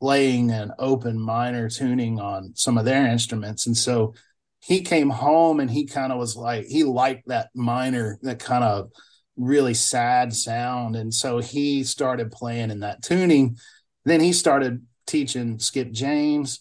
playing 0.00 0.50
an 0.50 0.72
open 0.78 1.18
minor 1.18 1.68
tuning 1.68 2.20
on 2.20 2.52
some 2.54 2.78
of 2.78 2.84
their 2.84 3.06
instruments. 3.06 3.66
And 3.66 3.76
so 3.76 4.14
he 4.60 4.82
came 4.82 5.10
home 5.10 5.60
and 5.60 5.70
he 5.70 5.86
kind 5.86 6.12
of 6.12 6.18
was 6.18 6.36
like, 6.36 6.66
he 6.66 6.84
liked 6.84 7.28
that 7.28 7.48
minor, 7.54 8.18
that 8.22 8.38
kind 8.38 8.64
of 8.64 8.90
really 9.36 9.74
sad 9.74 10.34
sound. 10.34 10.96
And 10.96 11.12
so 11.12 11.38
he 11.38 11.82
started 11.84 12.30
playing 12.30 12.70
in 12.70 12.80
that 12.80 13.02
tuning. 13.02 13.56
Then 14.04 14.20
he 14.20 14.32
started 14.32 14.84
teaching 15.06 15.58
Skip 15.58 15.92
James 15.92 16.60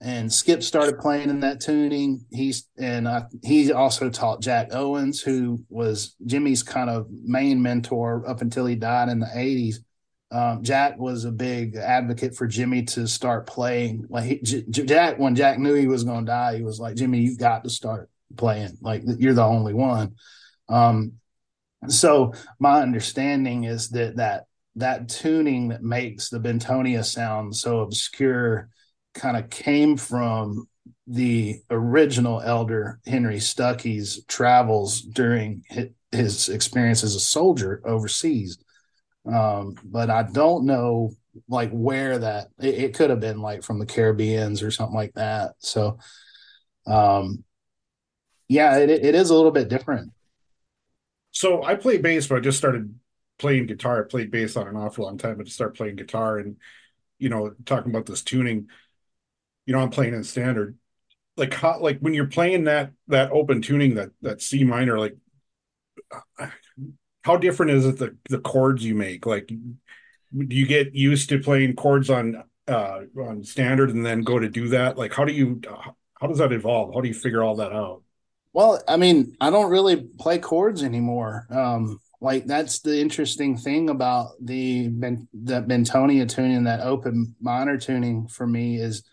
and 0.00 0.32
Skip 0.32 0.62
started 0.62 0.98
playing 0.98 1.28
in 1.28 1.40
that 1.40 1.60
tuning. 1.60 2.24
He's 2.30 2.68
and 2.78 3.08
uh, 3.08 3.22
he 3.42 3.72
also 3.72 4.08
taught 4.10 4.40
Jack 4.40 4.68
Owens, 4.72 5.20
who 5.20 5.64
was 5.68 6.14
Jimmy's 6.24 6.62
kind 6.62 6.88
of 6.88 7.08
main 7.10 7.60
mentor 7.60 8.28
up 8.28 8.40
until 8.40 8.66
he 8.66 8.76
died 8.76 9.08
in 9.08 9.18
the 9.18 9.30
eighties. 9.34 9.80
Um, 10.30 10.62
Jack 10.62 10.98
was 10.98 11.24
a 11.24 11.32
big 11.32 11.74
advocate 11.76 12.36
for 12.36 12.46
Jimmy 12.46 12.82
to 12.84 13.08
start 13.08 13.46
playing. 13.46 14.06
Like 14.08 14.24
he, 14.24 14.40
J- 14.40 14.64
Jack, 14.84 15.18
when 15.18 15.34
Jack 15.34 15.58
knew 15.58 15.74
he 15.74 15.88
was 15.88 16.04
going 16.04 16.26
to 16.26 16.30
die, 16.30 16.56
he 16.58 16.62
was 16.62 16.78
like, 16.78 16.94
"Jimmy, 16.94 17.20
you've 17.20 17.38
got 17.38 17.64
to 17.64 17.70
start 17.70 18.08
playing. 18.36 18.78
Like 18.80 19.02
you're 19.04 19.34
the 19.34 19.42
only 19.42 19.74
one." 19.74 20.14
Um, 20.68 21.14
so 21.88 22.34
my 22.60 22.82
understanding 22.82 23.64
is 23.64 23.88
that 23.90 24.16
that 24.16 24.44
that 24.76 25.08
tuning 25.08 25.68
that 25.68 25.82
makes 25.82 26.28
the 26.28 26.38
Bentonia 26.38 27.04
sound 27.04 27.56
so 27.56 27.80
obscure 27.80 28.68
kind 29.18 29.36
of 29.36 29.50
came 29.50 29.96
from 29.96 30.68
the 31.06 31.60
original 31.70 32.40
elder 32.40 33.00
Henry 33.06 33.38
Stuckey's 33.38 34.24
travels 34.26 35.00
during 35.00 35.64
his 36.12 36.48
experience 36.48 37.02
as 37.02 37.14
a 37.14 37.20
soldier 37.20 37.82
overseas. 37.84 38.58
Um, 39.26 39.76
but 39.84 40.10
I 40.10 40.22
don't 40.22 40.64
know 40.64 41.12
like 41.48 41.70
where 41.70 42.18
that 42.18 42.48
it, 42.58 42.74
it, 42.74 42.94
could 42.94 43.10
have 43.10 43.20
been 43.20 43.40
like 43.40 43.62
from 43.62 43.78
the 43.78 43.86
Caribbeans 43.86 44.62
or 44.62 44.70
something 44.70 44.96
like 44.96 45.14
that. 45.14 45.52
So, 45.58 45.98
um, 46.86 47.44
yeah, 48.48 48.78
it, 48.78 48.90
it 48.90 49.14
is 49.14 49.30
a 49.30 49.34
little 49.34 49.50
bit 49.50 49.68
different. 49.68 50.12
So 51.30 51.62
I 51.62 51.74
play 51.74 51.98
bass, 51.98 52.26
but 52.26 52.38
I 52.38 52.40
just 52.40 52.58
started 52.58 52.98
playing 53.38 53.66
guitar. 53.66 54.04
I 54.04 54.08
played 54.08 54.30
bass 54.30 54.56
on 54.56 54.66
an 54.66 54.76
off 54.76 54.98
a 54.98 55.02
long 55.02 55.18
time, 55.18 55.36
but 55.36 55.46
to 55.46 55.52
start 55.52 55.76
playing 55.76 55.96
guitar 55.96 56.38
and 56.38 56.56
you 57.18 57.28
know 57.28 57.52
talking 57.64 57.90
about 57.90 58.06
this 58.06 58.22
tuning 58.22 58.68
you 59.68 59.74
know, 59.74 59.80
I'm 59.80 59.90
playing 59.90 60.14
in 60.14 60.24
standard. 60.24 60.78
Like 61.36 61.52
how, 61.52 61.78
like 61.78 61.98
when 62.00 62.14
you're 62.14 62.26
playing 62.26 62.64
that 62.64 62.92
that 63.08 63.30
open 63.32 63.60
tuning 63.60 63.96
that 63.96 64.08
that 64.22 64.40
C 64.40 64.64
minor, 64.64 64.98
like 64.98 65.14
how 67.22 67.36
different 67.36 67.72
is 67.72 67.84
it 67.84 67.98
the 67.98 68.16
the 68.30 68.38
chords 68.38 68.82
you 68.82 68.94
make? 68.94 69.26
Like, 69.26 69.46
do 69.46 70.56
you 70.56 70.66
get 70.66 70.94
used 70.94 71.28
to 71.28 71.38
playing 71.38 71.76
chords 71.76 72.08
on 72.08 72.42
uh 72.66 73.00
on 73.20 73.44
standard 73.44 73.90
and 73.90 74.06
then 74.06 74.22
go 74.22 74.38
to 74.38 74.48
do 74.48 74.68
that? 74.68 74.96
Like, 74.96 75.12
how 75.12 75.26
do 75.26 75.34
you 75.34 75.60
how 76.18 76.26
does 76.26 76.38
that 76.38 76.50
evolve? 76.50 76.94
How 76.94 77.02
do 77.02 77.08
you 77.08 77.14
figure 77.14 77.44
all 77.44 77.56
that 77.56 77.72
out? 77.72 78.02
Well, 78.54 78.82
I 78.88 78.96
mean, 78.96 79.36
I 79.38 79.50
don't 79.50 79.70
really 79.70 80.08
play 80.18 80.38
chords 80.38 80.82
anymore. 80.82 81.46
Um, 81.50 82.00
like 82.22 82.46
that's 82.46 82.80
the 82.80 82.98
interesting 82.98 83.58
thing 83.58 83.90
about 83.90 84.30
the 84.40 84.88
ben, 84.88 85.28
the 85.34 85.60
Bentonia 85.60 86.26
tuning, 86.26 86.64
that 86.64 86.80
open 86.80 87.36
minor 87.38 87.76
tuning 87.76 88.28
for 88.28 88.46
me 88.46 88.80
is 88.80 89.04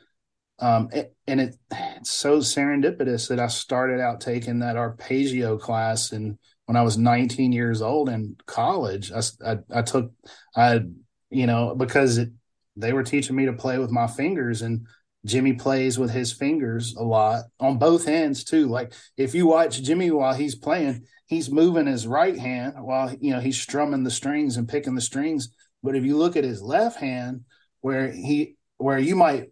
um, 0.59 0.89
it, 0.93 1.13
and 1.27 1.41
it, 1.41 1.55
it's 1.71 2.11
so 2.11 2.39
serendipitous 2.39 3.29
that 3.29 3.39
I 3.39 3.47
started 3.47 3.99
out 3.99 4.21
taking 4.21 4.59
that 4.59 4.77
arpeggio 4.77 5.57
class 5.57 6.11
and 6.11 6.37
when 6.65 6.75
I 6.75 6.81
was 6.81 6.97
19 6.97 7.51
years 7.51 7.81
old 7.81 8.09
in 8.09 8.35
college, 8.45 9.11
I, 9.11 9.21
I, 9.45 9.57
I 9.71 9.81
took, 9.83 10.11
I, 10.55 10.81
you 11.29 11.45
know, 11.47 11.75
because 11.75 12.17
it, 12.17 12.29
they 12.75 12.91
were 12.91 13.03
teaching 13.03 13.35
me 13.35 13.45
to 13.45 13.53
play 13.53 13.77
with 13.77 13.91
my 13.91 14.07
fingers 14.07 14.61
and 14.61 14.87
Jimmy 15.25 15.53
plays 15.53 15.97
with 15.97 16.11
his 16.11 16.31
fingers 16.31 16.95
a 16.95 17.03
lot 17.03 17.45
on 17.59 17.77
both 17.77 18.05
hands 18.05 18.43
too. 18.43 18.67
Like 18.67 18.93
if 19.17 19.33
you 19.33 19.47
watch 19.47 19.81
Jimmy 19.81 20.11
while 20.11 20.33
he's 20.33 20.55
playing, 20.55 21.05
he's 21.25 21.51
moving 21.51 21.87
his 21.87 22.05
right 22.05 22.37
hand 22.37 22.73
while, 22.77 23.13
you 23.19 23.31
know, 23.31 23.39
he's 23.39 23.61
strumming 23.61 24.03
the 24.03 24.11
strings 24.11 24.57
and 24.57 24.67
picking 24.67 24.95
the 24.95 25.01
strings. 25.01 25.49
But 25.81 25.95
if 25.95 26.03
you 26.03 26.17
look 26.17 26.35
at 26.35 26.43
his 26.43 26.61
left 26.61 26.99
hand 26.99 27.41
where 27.81 28.11
he, 28.11 28.55
where 28.77 28.99
you 28.99 29.15
might 29.15 29.51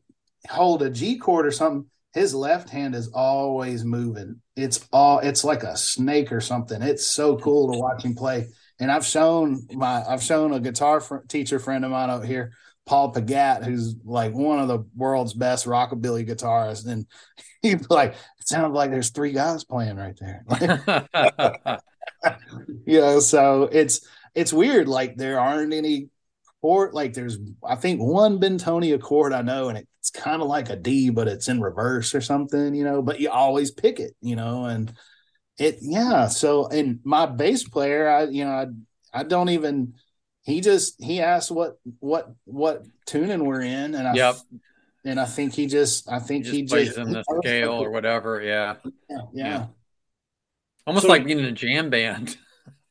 hold 0.49 0.81
a 0.81 0.89
G 0.89 1.17
chord 1.17 1.45
or 1.45 1.51
something, 1.51 1.89
his 2.13 2.33
left 2.35 2.69
hand 2.69 2.95
is 2.95 3.09
always 3.09 3.83
moving. 3.83 4.41
It's 4.55 4.87
all 4.93 5.19
it's 5.19 5.43
like 5.43 5.63
a 5.63 5.75
snake 5.75 6.31
or 6.31 6.41
something. 6.41 6.81
It's 6.81 7.07
so 7.07 7.37
cool 7.37 7.71
to 7.71 7.79
watch 7.79 8.03
him 8.03 8.15
play. 8.15 8.47
And 8.79 8.91
I've 8.91 9.05
shown 9.05 9.65
my 9.71 10.03
I've 10.07 10.21
shown 10.21 10.53
a 10.53 10.59
guitar 10.59 11.01
fr- 11.01 11.17
teacher 11.27 11.59
friend 11.59 11.83
of 11.85 11.91
mine 11.91 12.09
out 12.09 12.25
here, 12.25 12.53
Paul 12.85 13.13
Pigat, 13.13 13.63
who's 13.63 13.95
like 14.03 14.33
one 14.33 14.59
of 14.59 14.67
the 14.67 14.85
world's 14.95 15.33
best 15.33 15.65
rockabilly 15.65 16.27
guitarists, 16.27 16.87
and 16.87 17.07
he'd 17.61 17.79
be 17.79 17.85
like, 17.89 18.13
"It 18.39 18.47
sounds 18.47 18.75
like 18.75 18.91
there's 18.91 19.09
three 19.09 19.31
guys 19.31 19.63
playing 19.63 19.97
right 19.97 20.17
there." 20.19 21.79
you 22.85 22.99
know, 22.99 23.19
so 23.19 23.69
it's 23.71 24.07
it's 24.35 24.53
weird. 24.53 24.87
Like 24.87 25.15
there 25.15 25.39
aren't 25.39 25.73
any 25.73 26.09
chord. 26.63 26.93
Like 26.93 27.13
there's, 27.13 27.37
I 27.63 27.75
think 27.75 28.01
one 28.01 28.39
Bentonia 28.39 28.99
chord 28.99 29.33
I 29.33 29.41
know, 29.41 29.67
and 29.67 29.77
it's 29.77 30.09
kind 30.09 30.41
of 30.41 30.47
like 30.47 30.69
a 30.69 30.77
D, 30.77 31.09
but 31.09 31.27
it's 31.27 31.49
in 31.49 31.61
reverse 31.61 32.15
or 32.15 32.21
something, 32.21 32.73
you 32.73 32.85
know. 32.85 33.01
But 33.01 33.19
you 33.19 33.29
always 33.29 33.69
pick 33.69 33.99
it, 33.99 34.15
you 34.21 34.37
know, 34.37 34.65
and 34.65 34.91
it, 35.57 35.79
yeah. 35.81 36.27
So, 36.27 36.67
and 36.67 36.99
my 37.03 37.25
bass 37.25 37.67
player, 37.67 38.09
I, 38.09 38.23
you 38.23 38.45
know, 38.45 38.51
I, 38.51 38.67
I 39.13 39.23
don't 39.23 39.49
even. 39.49 39.95
He 40.45 40.59
just 40.59 41.01
he 41.01 41.21
asked 41.21 41.51
what 41.51 41.79
what 41.99 42.33
what 42.45 42.83
tuning 43.05 43.45
we're 43.45 43.61
in, 43.61 43.95
and 43.95 44.07
I, 44.07 44.13
yep. 44.13 44.35
and 45.05 45.19
I 45.19 45.25
think 45.25 45.53
he 45.53 45.67
just, 45.67 46.11
I 46.11 46.19
think 46.19 46.45
he 46.45 46.63
just, 46.63 46.75
he 46.75 46.85
just 46.85 46.97
in 46.97 47.11
the 47.11 47.23
scale 47.41 47.81
or 47.81 47.91
whatever. 47.91 48.41
Yeah. 48.41 48.75
Yeah. 48.83 48.93
yeah. 49.09 49.17
yeah. 49.33 49.65
Almost 50.85 51.03
so, 51.05 51.09
like 51.09 51.25
being 51.25 51.39
in 51.39 51.45
a 51.45 51.51
jam 51.51 51.89
band. 51.89 52.37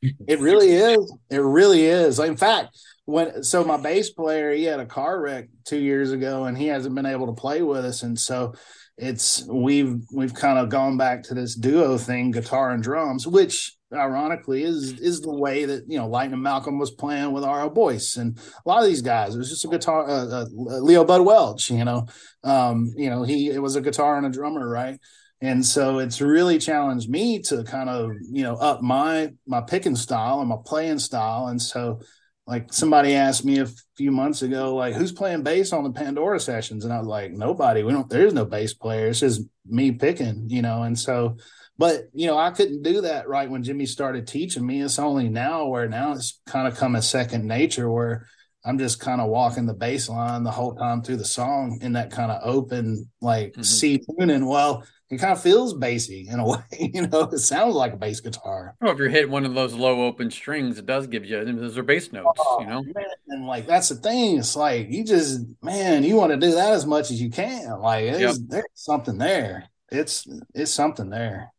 it 0.02 0.40
really 0.40 0.70
is. 0.72 1.12
It 1.30 1.38
really 1.38 1.84
is. 1.86 2.18
In 2.18 2.36
fact, 2.36 2.76
when 3.04 3.42
so 3.42 3.64
my 3.64 3.76
bass 3.76 4.10
player, 4.10 4.52
he 4.52 4.64
had 4.64 4.80
a 4.80 4.86
car 4.86 5.20
wreck 5.20 5.48
two 5.64 5.78
years 5.78 6.12
ago, 6.12 6.44
and 6.44 6.56
he 6.56 6.66
hasn't 6.66 6.94
been 6.94 7.06
able 7.06 7.26
to 7.26 7.40
play 7.40 7.62
with 7.62 7.84
us, 7.84 8.02
and 8.02 8.18
so 8.18 8.54
it's 8.98 9.46
we've 9.48 10.00
we've 10.12 10.34
kind 10.34 10.58
of 10.58 10.68
gone 10.68 10.96
back 10.96 11.22
to 11.24 11.34
this 11.34 11.54
duo 11.54 11.98
thing, 11.98 12.30
guitar 12.30 12.70
and 12.70 12.82
drums, 12.82 13.26
which 13.26 13.76
ironically 13.92 14.62
is 14.62 14.98
is 15.00 15.20
the 15.20 15.34
way 15.34 15.64
that 15.64 15.84
you 15.88 15.98
know 15.98 16.08
Lightning 16.08 16.42
Malcolm 16.42 16.78
was 16.78 16.90
playing 16.90 17.32
with 17.32 17.44
R.L. 17.44 17.70
Boyce 17.70 18.16
and 18.16 18.38
a 18.38 18.68
lot 18.68 18.82
of 18.82 18.88
these 18.88 19.02
guys. 19.02 19.34
It 19.34 19.38
was 19.38 19.50
just 19.50 19.64
a 19.64 19.68
guitar. 19.68 20.08
Uh, 20.08 20.26
uh, 20.26 20.46
Leo 20.54 21.04
Bud 21.04 21.22
Welch, 21.22 21.70
you 21.70 21.84
know, 21.84 22.06
um, 22.44 22.92
you 22.96 23.10
know 23.10 23.22
he 23.22 23.50
it 23.50 23.60
was 23.60 23.76
a 23.76 23.80
guitar 23.80 24.16
and 24.16 24.26
a 24.26 24.30
drummer, 24.30 24.68
right? 24.68 24.98
And 25.42 25.64
so 25.66 25.98
it's 25.98 26.20
really 26.20 26.58
challenged 26.58 27.10
me 27.10 27.40
to 27.42 27.64
kind 27.64 27.90
of 27.90 28.12
you 28.30 28.44
know 28.44 28.54
up 28.54 28.80
my 28.80 29.32
my 29.46 29.60
picking 29.60 29.96
style 29.96 30.40
and 30.40 30.48
my 30.48 30.56
playing 30.64 31.00
style. 31.00 31.48
And 31.48 31.60
so 31.60 32.00
like 32.46 32.72
somebody 32.72 33.14
asked 33.14 33.44
me 33.44 33.58
a 33.58 33.68
few 33.96 34.10
months 34.10 34.42
ago, 34.42 34.74
like 34.74 34.94
who's 34.94 35.12
playing 35.12 35.42
bass 35.42 35.72
on 35.72 35.84
the 35.84 35.92
Pandora 35.92 36.40
sessions, 36.40 36.84
and 36.84 36.94
I 36.94 36.98
was 36.98 37.06
like 37.06 37.32
nobody. 37.32 37.82
We 37.82 37.92
don't. 37.92 38.08
There's 38.08 38.32
no 38.32 38.46
bass 38.46 38.72
player. 38.72 39.08
It's 39.08 39.20
just 39.20 39.42
me 39.66 39.92
picking, 39.92 40.48
you 40.48 40.62
know. 40.62 40.84
And 40.84 40.98
so 40.98 41.36
but 41.78 42.08
you 42.12 42.26
know, 42.28 42.38
I 42.38 42.50
couldn't 42.50 42.82
do 42.82 43.00
that 43.00 43.28
right 43.28 43.50
when 43.50 43.64
Jimmy 43.64 43.86
started 43.86 44.26
teaching 44.26 44.64
me. 44.64 44.82
It's 44.82 44.98
only 44.98 45.28
now 45.28 45.66
where 45.66 45.88
now 45.88 46.12
it's 46.12 46.40
kind 46.46 46.68
of 46.68 46.76
come 46.76 46.94
a 46.94 47.02
second 47.02 47.46
nature 47.46 47.90
where 47.90 48.26
I'm 48.64 48.78
just 48.78 49.00
kind 49.00 49.20
of 49.20 49.28
walking 49.28 49.66
the 49.66 49.74
bass 49.74 50.08
line 50.08 50.44
the 50.44 50.50
whole 50.50 50.74
time 50.74 51.02
through 51.02 51.16
the 51.16 51.24
song 51.24 51.80
in 51.82 51.94
that 51.94 52.12
kind 52.12 52.30
of 52.30 52.40
open 52.44 53.10
like 53.20 53.52
mm-hmm. 53.52 53.62
C 53.62 53.98
tuning. 53.98 54.46
Well, 54.46 54.84
it 55.12 55.20
kind 55.20 55.32
of 55.32 55.42
feels 55.42 55.74
bassy 55.74 56.26
in 56.26 56.40
a 56.40 56.46
way, 56.48 56.90
you 56.94 57.06
know. 57.06 57.24
It 57.24 57.38
sounds 57.38 57.74
like 57.74 57.92
a 57.92 57.96
bass 57.96 58.20
guitar. 58.20 58.74
Well, 58.80 58.92
if 58.92 58.98
you're 58.98 59.10
hitting 59.10 59.30
one 59.30 59.44
of 59.44 59.52
those 59.52 59.74
low 59.74 60.06
open 60.06 60.30
strings, 60.30 60.78
it 60.78 60.86
does 60.86 61.06
give 61.06 61.26
you 61.26 61.44
those 61.44 61.76
are 61.76 61.82
bass 61.82 62.12
notes, 62.12 62.40
oh, 62.42 62.60
you 62.60 62.66
know. 62.66 62.82
Man, 62.82 63.04
and 63.28 63.46
like 63.46 63.66
that's 63.66 63.90
the 63.90 63.96
thing. 63.96 64.38
It's 64.38 64.56
like 64.56 64.88
you 64.88 65.04
just 65.04 65.42
man, 65.60 66.02
you 66.02 66.16
want 66.16 66.32
to 66.32 66.38
do 66.38 66.54
that 66.54 66.72
as 66.72 66.86
much 66.86 67.10
as 67.10 67.20
you 67.20 67.30
can. 67.30 67.78
Like 67.80 68.06
yep. 68.06 68.36
there's 68.48 68.64
something 68.72 69.18
there. 69.18 69.68
It's 69.90 70.26
it's 70.54 70.72
something 70.72 71.10
there. 71.10 71.52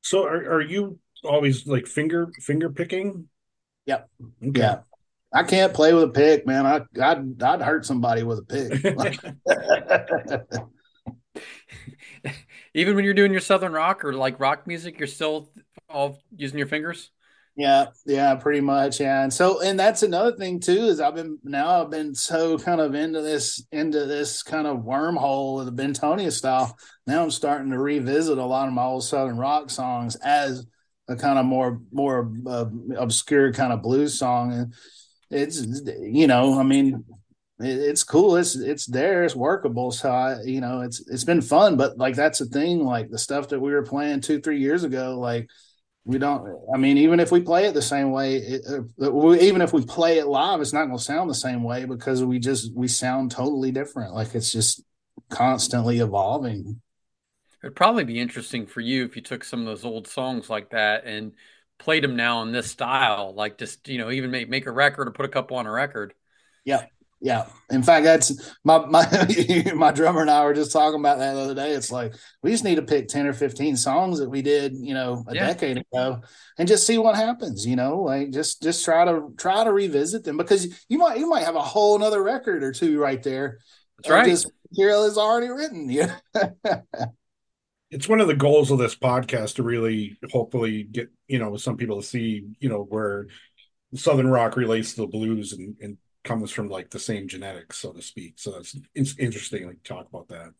So 0.00 0.24
are, 0.24 0.54
are 0.54 0.62
you 0.62 0.98
always 1.24 1.66
like 1.66 1.86
finger 1.86 2.32
finger 2.40 2.70
picking? 2.70 3.28
Yep. 3.84 4.08
Okay. 4.48 4.60
Yeah. 4.60 4.78
I 5.30 5.42
can't 5.42 5.74
play 5.74 5.92
with 5.92 6.04
a 6.04 6.08
pick, 6.08 6.46
man. 6.46 6.64
I 6.64 6.80
I'd 7.02 7.42
I'd 7.42 7.60
hurt 7.60 7.84
somebody 7.84 8.22
with 8.22 8.38
a 8.38 8.44
pick. 8.44 8.80
Even 12.74 12.96
when 12.96 13.04
you're 13.04 13.14
doing 13.14 13.32
your 13.32 13.40
southern 13.40 13.72
rock 13.72 14.04
or 14.04 14.12
like 14.12 14.40
rock 14.40 14.66
music, 14.66 14.98
you're 14.98 15.06
still 15.06 15.50
all 15.88 16.18
using 16.36 16.58
your 16.58 16.66
fingers. 16.66 17.10
Yeah, 17.56 17.86
yeah, 18.04 18.34
pretty 18.34 18.60
much. 18.60 18.98
Yeah. 18.98 19.22
And 19.22 19.32
so 19.32 19.62
and 19.62 19.78
that's 19.78 20.02
another 20.02 20.36
thing 20.36 20.58
too, 20.58 20.86
is 20.86 21.00
I've 21.00 21.14
been 21.14 21.38
now 21.44 21.82
I've 21.82 21.90
been 21.90 22.14
so 22.14 22.58
kind 22.58 22.80
of 22.80 22.96
into 22.96 23.22
this 23.22 23.64
into 23.70 24.06
this 24.06 24.42
kind 24.42 24.66
of 24.66 24.78
wormhole 24.78 25.60
of 25.60 25.66
the 25.66 25.82
Bentonia 25.82 26.32
style. 26.32 26.76
Now 27.06 27.22
I'm 27.22 27.30
starting 27.30 27.70
to 27.70 27.78
revisit 27.78 28.38
a 28.38 28.44
lot 28.44 28.66
of 28.66 28.74
my 28.74 28.82
old 28.82 29.04
Southern 29.04 29.38
rock 29.38 29.70
songs 29.70 30.16
as 30.16 30.66
a 31.06 31.14
kind 31.14 31.38
of 31.38 31.46
more 31.46 31.80
more 31.92 32.32
uh, 32.44 32.66
obscure 32.96 33.52
kind 33.52 33.72
of 33.72 33.82
blues 33.82 34.18
song. 34.18 34.52
And 34.52 34.74
it's 35.30 35.64
you 36.00 36.26
know, 36.26 36.58
I 36.58 36.64
mean, 36.64 37.04
it's 37.58 38.02
cool. 38.02 38.36
It's 38.36 38.56
it's 38.56 38.86
there. 38.86 39.24
It's 39.24 39.36
workable. 39.36 39.92
So 39.92 40.10
I, 40.10 40.42
you 40.42 40.60
know, 40.60 40.80
it's 40.80 41.06
it's 41.08 41.24
been 41.24 41.42
fun. 41.42 41.76
But 41.76 41.98
like 41.98 42.16
that's 42.16 42.40
the 42.40 42.46
thing. 42.46 42.84
Like 42.84 43.10
the 43.10 43.18
stuff 43.18 43.48
that 43.48 43.60
we 43.60 43.72
were 43.72 43.82
playing 43.82 44.20
two 44.20 44.40
three 44.40 44.58
years 44.58 44.84
ago, 44.84 45.18
like 45.18 45.48
we 46.04 46.18
don't 46.18 46.46
i 46.72 46.76
mean 46.76 46.98
even 46.98 47.18
if 47.18 47.32
we 47.32 47.40
play 47.40 47.66
it 47.66 47.74
the 47.74 47.82
same 47.82 48.10
way 48.10 48.36
it, 48.36 48.62
uh, 49.00 49.32
even 49.36 49.62
if 49.62 49.72
we 49.72 49.84
play 49.84 50.18
it 50.18 50.26
live 50.26 50.60
it's 50.60 50.72
not 50.72 50.86
going 50.86 50.98
to 50.98 51.02
sound 51.02 51.28
the 51.28 51.34
same 51.34 51.62
way 51.62 51.84
because 51.84 52.22
we 52.22 52.38
just 52.38 52.74
we 52.74 52.86
sound 52.86 53.30
totally 53.30 53.72
different 53.72 54.14
like 54.14 54.34
it's 54.34 54.52
just 54.52 54.82
constantly 55.30 55.98
evolving 55.98 56.80
it'd 57.62 57.76
probably 57.76 58.04
be 58.04 58.20
interesting 58.20 58.66
for 58.66 58.80
you 58.80 59.04
if 59.04 59.16
you 59.16 59.22
took 59.22 59.42
some 59.44 59.60
of 59.60 59.66
those 59.66 59.84
old 59.84 60.06
songs 60.06 60.50
like 60.50 60.70
that 60.70 61.04
and 61.06 61.32
played 61.78 62.04
them 62.04 62.16
now 62.16 62.42
in 62.42 62.52
this 62.52 62.70
style 62.70 63.34
like 63.34 63.56
just 63.56 63.88
you 63.88 63.98
know 63.98 64.10
even 64.10 64.30
make, 64.30 64.48
make 64.48 64.66
a 64.66 64.72
record 64.72 65.08
or 65.08 65.12
put 65.12 65.26
a 65.26 65.30
couple 65.30 65.56
on 65.56 65.66
a 65.66 65.72
record 65.72 66.12
yeah 66.64 66.84
yeah. 67.24 67.46
In 67.70 67.82
fact, 67.82 68.04
that's 68.04 68.54
my 68.64 68.84
my 68.84 69.06
my 69.74 69.92
drummer 69.92 70.20
and 70.20 70.30
I 70.30 70.44
were 70.44 70.52
just 70.52 70.72
talking 70.72 71.00
about 71.00 71.18
that 71.18 71.32
the 71.32 71.40
other 71.40 71.54
day. 71.54 71.70
It's 71.70 71.90
like 71.90 72.14
we 72.42 72.50
just 72.50 72.64
need 72.64 72.74
to 72.74 72.82
pick 72.82 73.08
10 73.08 73.26
or 73.26 73.32
15 73.32 73.78
songs 73.78 74.18
that 74.18 74.28
we 74.28 74.42
did, 74.42 74.74
you 74.76 74.92
know, 74.92 75.24
a 75.26 75.34
yeah. 75.34 75.46
decade 75.46 75.78
ago 75.78 76.20
and 76.58 76.68
just 76.68 76.86
see 76.86 76.98
what 76.98 77.16
happens, 77.16 77.66
you 77.66 77.76
know, 77.76 78.00
like 78.00 78.30
just 78.30 78.62
just 78.62 78.84
try 78.84 79.06
to 79.06 79.32
try 79.38 79.64
to 79.64 79.72
revisit 79.72 80.22
them 80.22 80.36
because 80.36 80.84
you 80.90 80.98
might 80.98 81.16
you 81.16 81.26
might 81.26 81.44
have 81.44 81.56
a 81.56 81.62
whole 81.62 81.96
another 81.96 82.22
record 82.22 82.62
or 82.62 82.72
two 82.72 83.00
right 83.00 83.22
there. 83.22 83.58
That's 83.96 84.10
right. 84.10 84.26
Just 84.26 84.52
material 84.70 85.04
is 85.04 85.16
already 85.16 85.48
written. 85.48 85.88
Yeah. 85.88 86.16
it's 87.90 88.06
one 88.06 88.20
of 88.20 88.28
the 88.28 88.36
goals 88.36 88.70
of 88.70 88.76
this 88.76 88.96
podcast 88.96 89.54
to 89.54 89.62
really 89.62 90.18
hopefully 90.30 90.82
get, 90.82 91.08
you 91.26 91.38
know, 91.38 91.56
some 91.56 91.78
people 91.78 92.02
to 92.02 92.06
see, 92.06 92.44
you 92.60 92.68
know, 92.68 92.82
where 92.82 93.28
Southern 93.94 94.28
rock 94.28 94.56
relates 94.56 94.92
to 94.92 95.02
the 95.02 95.06
blues 95.06 95.54
and, 95.54 95.76
and 95.80 95.96
comes 96.24 96.50
from 96.50 96.68
like 96.68 96.90
the 96.90 96.98
same 96.98 97.28
genetics, 97.28 97.78
so 97.78 97.92
to 97.92 98.02
speak. 98.02 98.34
So 98.36 98.52
that's 98.52 98.76
it's 98.94 99.16
interesting. 99.18 99.66
Like 99.66 99.82
talk 99.84 100.08
about 100.08 100.28
that. 100.28 100.52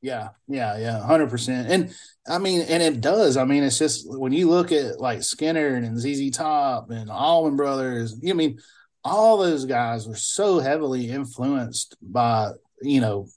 Yeah, 0.00 0.30
yeah, 0.48 0.78
yeah, 0.78 1.00
hundred 1.04 1.30
percent. 1.30 1.68
And 1.68 1.94
I 2.26 2.38
mean, 2.38 2.62
and 2.62 2.82
it 2.82 3.00
does. 3.00 3.36
I 3.36 3.44
mean, 3.44 3.62
it's 3.62 3.78
just 3.78 4.04
when 4.08 4.32
you 4.32 4.48
look 4.48 4.72
at 4.72 5.00
like 5.00 5.20
Skynyrd 5.20 5.84
and 5.84 5.98
ZZ 5.98 6.36
Top 6.36 6.90
and 6.90 7.10
Allman 7.10 7.56
Brothers. 7.56 8.16
You 8.20 8.32
I 8.32 8.36
mean 8.36 8.58
all 9.04 9.36
those 9.36 9.64
guys 9.64 10.08
were 10.08 10.16
so 10.16 10.58
heavily 10.60 11.10
influenced 11.10 11.96
by 12.00 12.50
you 12.80 13.00
know 13.00 13.28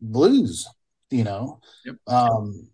blues. 0.00 0.68
You 1.10 1.24
know, 1.24 1.60
yep. 1.84 1.96
um, 2.06 2.68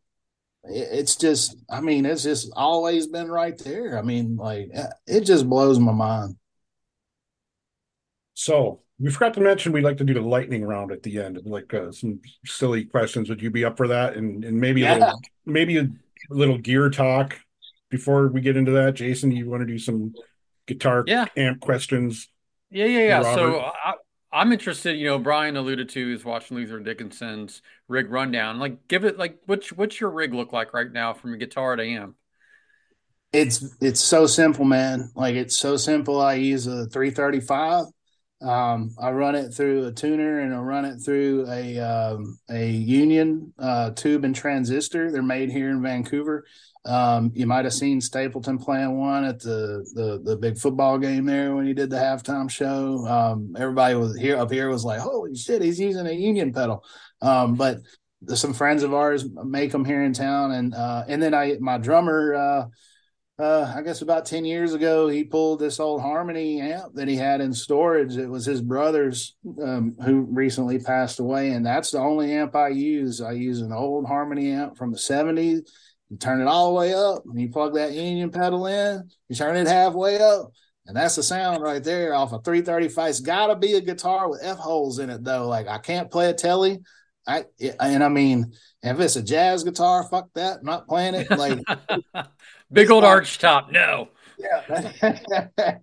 it, 0.65 0.89
it's 0.93 1.17
just. 1.17 1.57
I 1.71 1.81
mean, 1.81 2.07
it's 2.07 2.23
just 2.23 2.51
always 2.55 3.07
been 3.07 3.29
right 3.29 3.59
there. 3.59 3.99
I 3.99 4.03
mean, 4.03 4.37
like 4.37 4.71
it 5.07 5.21
just 5.23 5.49
blows 5.49 5.79
my 5.79 5.93
mind. 5.93 6.38
So 8.39 8.83
we 9.01 9.11
forgot 9.11 9.35
to 9.35 9.41
mention 9.41 9.73
we'd 9.73 9.83
like 9.83 9.97
to 9.97 10.05
do 10.05 10.15
the 10.15 10.21
lightning 10.21 10.65
round 10.65 10.93
at 10.93 11.03
the 11.03 11.19
end, 11.19 11.41
like 11.45 11.75
uh, 11.75 11.91
some 11.91 12.21
silly 12.47 12.85
questions. 12.85 13.29
Would 13.29 13.43
you 13.43 13.51
be 13.51 13.65
up 13.65 13.77
for 13.77 13.89
that? 13.89 14.15
And 14.15 14.45
and 14.45 14.61
maybe 14.61 14.83
yeah. 14.83 14.95
a 14.95 14.99
little, 14.99 15.21
maybe 15.45 15.77
a 15.79 15.89
little 16.31 16.57
gear 16.57 16.89
talk 16.89 17.37
before 17.91 18.29
we 18.29 18.41
get 18.41 18.57
into 18.57 18.71
that. 18.71 18.95
Jason, 18.95 19.33
you 19.33 19.51
want 19.51 19.63
to 19.63 19.67
do 19.67 19.77
some 19.77 20.15
guitar 20.69 21.03
yeah. 21.09 21.27
amp 21.37 21.59
questions? 21.59 22.29
Yeah, 22.71 22.85
yeah, 22.85 23.01
yeah. 23.01 23.35
So 23.35 23.59
I, 23.59 23.95
I'm 24.33 24.53
interested. 24.53 24.97
You 24.97 25.07
know, 25.07 25.19
Brian 25.19 25.57
alluded 25.57 25.89
to 25.89 26.15
is 26.15 26.25
watching 26.25 26.59
Luther 26.59 26.79
Dickinson's 26.79 27.61
rig 27.89 28.09
rundown. 28.09 28.61
Like, 28.61 28.87
give 28.87 29.05
it 29.05 29.19
like 29.19 29.39
what's 29.47 29.73
what's 29.73 30.01
your 30.01 30.11
rig 30.11 30.33
look 30.33 30.53
like 30.53 30.73
right 30.73 30.93
now 30.93 31.13
from 31.13 31.35
a 31.35 31.39
guitar 31.39 31.75
to 31.75 31.83
amp? 31.83 32.15
It's 33.33 33.75
it's 33.81 34.01
so 34.01 34.27
simple, 34.27 34.65
man. 34.65 35.11
Like 35.17 35.35
it's 35.35 35.59
so 35.59 35.77
simple. 35.77 36.21
I 36.21 36.35
use 36.35 36.69
a 36.69 36.87
335 36.87 37.87
um, 38.41 38.95
I 39.01 39.11
run 39.11 39.35
it 39.35 39.53
through 39.53 39.87
a 39.87 39.93
tuner 39.93 40.41
and 40.41 40.55
I 40.55 40.59
run 40.59 40.85
it 40.85 40.99
through 40.99 41.47
a 41.51 41.79
um, 41.81 42.39
a 42.49 42.71
Union 42.71 43.53
uh, 43.59 43.91
tube 43.91 44.25
and 44.25 44.35
transistor. 44.35 45.11
They're 45.11 45.23
made 45.23 45.51
here 45.51 45.71
in 45.71 45.83
Vancouver. 45.83 46.45
Um, 46.85 47.33
you 47.35 47.47
might 47.47 47.65
have 47.65 47.75
seen 47.75 48.01
Stapleton 48.01 48.57
playing 48.59 48.97
one 48.97 49.25
at 49.25 49.41
the, 49.41 49.85
the 49.95 50.21
the 50.25 50.37
big 50.37 50.57
football 50.57 50.99
game 50.99 51.25
there 51.25 51.55
when 51.55 51.67
he 51.67 51.75
did 51.75 51.91
the 51.91 51.97
halftime 51.97 52.49
show. 52.49 53.05
Um, 53.07 53.55
everybody 53.59 53.97
was 53.97 54.17
here 54.17 54.37
up 54.37 54.53
here 54.53 54.71
was 54.71 54.85
like, 54.85 55.01
"Holy 55.01 55.35
shit, 55.35 55.61
he's 55.61 55.81
using 55.81 56.07
a 56.07 56.13
Union 56.13 56.53
pedal!" 56.53 56.85
Um, 57.21 57.57
but 57.57 57.79
some 58.35 58.55
friends 58.55 58.85
of 58.85 58.95
ours 58.95 59.27
make 59.45 59.73
them 59.73 59.85
here 59.85 60.05
in 60.05 60.13
town, 60.13 60.53
and 60.53 60.75
uh, 60.75 61.05
and 61.09 61.21
then 61.21 61.35
I 61.35 61.57
my 61.61 61.79
drummer. 61.79 62.35
Uh, 62.35 62.67
uh, 63.39 63.73
I 63.77 63.83
guess 63.83 64.03
about 64.03 64.27
10 64.27 64.45
years 64.45 64.75
ago, 64.75 65.09
he 65.09 65.23
pulled 65.23 65.61
this 65.61 65.79
old 65.79 66.01
Harmony 66.01 66.61
amp 66.61 66.95
that 66.95 67.07
he 67.07 67.15
had 67.15 67.41
in 67.41 67.53
storage. 67.55 68.17
It 68.17 68.27
was 68.27 68.45
his 68.45 68.61
brother's 68.61 69.37
um, 69.63 69.95
who 70.05 70.27
recently 70.31 70.81
passed 70.81 71.21
away. 71.21 71.51
And 71.51 71.65
that's 71.65 71.93
the 71.93 71.99
only 71.99 72.33
amp 72.33 72.57
I 72.57 72.69
use. 72.69 73.21
I 73.21 73.33
use 73.33 73.61
an 73.61 73.73
old 73.73 74.07
Harmony 74.07 74.51
amp 74.51 74.77
from 74.77 74.91
the 74.91 74.99
70s. 74.99 75.69
You 76.11 76.17
turn 76.17 76.41
it 76.41 76.49
all 76.49 76.69
the 76.69 76.81
way 76.81 76.95
up 76.95 77.23
and 77.27 77.41
you 77.41 77.49
plug 77.49 77.75
that 77.75 77.93
Union 77.93 78.31
pedal 78.31 78.67
in, 78.67 79.09
you 79.29 79.37
turn 79.37 79.57
it 79.57 79.69
halfway 79.69 80.19
up. 80.19 80.51
And 80.87 80.97
that's 80.97 81.17
the 81.17 81.23
sound 81.23 81.63
right 81.63 81.85
there 81.85 82.15
off 82.15 82.33
a 82.33 82.41
335. 82.41 83.11
It's 83.11 83.21
got 83.21 83.49
to 83.49 83.57
be 83.57 83.75
a 83.75 83.81
guitar 83.81 84.29
with 84.29 84.41
F 84.43 84.57
holes 84.57 84.99
in 84.99 85.11
it, 85.11 85.23
though. 85.23 85.47
Like 85.47 85.69
I 85.69 85.79
can't 85.79 86.11
play 86.11 86.31
a 86.31 86.35
telly. 86.35 86.79
I 87.27 87.45
and 87.79 88.03
I 88.03 88.09
mean, 88.09 88.55
if 88.83 88.99
it's 88.99 89.17
a 89.17 89.23
jazz 89.23 89.63
guitar, 89.63 90.03
fuck 90.03 90.31
that. 90.35 90.61
I'm 90.61 90.65
not 90.65 90.89
playing 90.89 91.15
it. 91.15 91.31
Like 91.31 91.59
Big 92.73 92.91
old 92.91 93.05
arch 93.05 93.39
top. 93.39 93.71
No. 93.71 94.09
Yeah. 94.39 95.19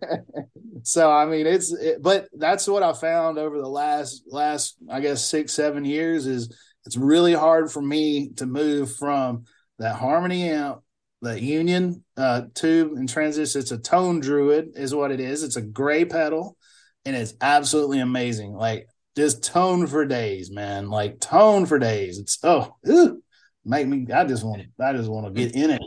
so 0.84 1.12
I 1.12 1.26
mean, 1.26 1.48
it's 1.48 1.74
it, 1.74 2.02
but 2.02 2.28
that's 2.34 2.68
what 2.68 2.84
I 2.84 2.94
found 2.94 3.38
over 3.38 3.60
the 3.60 3.68
last 3.68 4.24
last 4.28 4.76
I 4.90 5.00
guess 5.00 5.26
six 5.26 5.54
seven 5.54 5.84
years 5.84 6.26
is 6.26 6.56
it's 6.86 6.98
really 6.98 7.34
hard 7.34 7.72
for 7.72 7.82
me 7.82 8.30
to 8.38 8.46
move 8.46 8.96
from 8.96 9.46
that 9.80 9.96
harmony 9.96 10.50
amp 10.50 10.82
the 11.26 11.42
Union 11.42 12.04
uh, 12.18 12.44
tube 12.54 12.94
and 12.94 13.10
transist. 13.10 13.56
It's 13.56 13.72
a 13.72 13.78
tone 13.78 14.20
druid, 14.20 14.72
is 14.76 14.96
what 14.96 15.12
it 15.12 15.20
is. 15.20 15.44
It's 15.44 15.56
a 15.56 15.62
gray 15.62 16.06
pedal, 16.06 16.56
and 17.04 17.16
it's 17.16 17.34
absolutely 17.42 18.00
amazing. 18.00 18.54
Like 18.54 18.88
just 19.18 19.44
tone 19.44 19.88
for 19.88 20.06
days, 20.06 20.52
man. 20.52 20.90
Like 20.90 21.20
tone 21.20 21.66
for 21.66 21.80
days. 21.80 22.20
It's 22.20 22.38
oh, 22.44 22.76
ew, 22.86 23.24
make 23.66 23.88
me. 23.88 24.06
I 24.14 24.26
just 24.26 24.44
want. 24.44 24.62
I 24.80 24.94
just 24.94 25.10
want 25.10 25.26
to 25.26 25.32
get 25.32 25.56
in 25.56 25.72
it. 25.72 25.82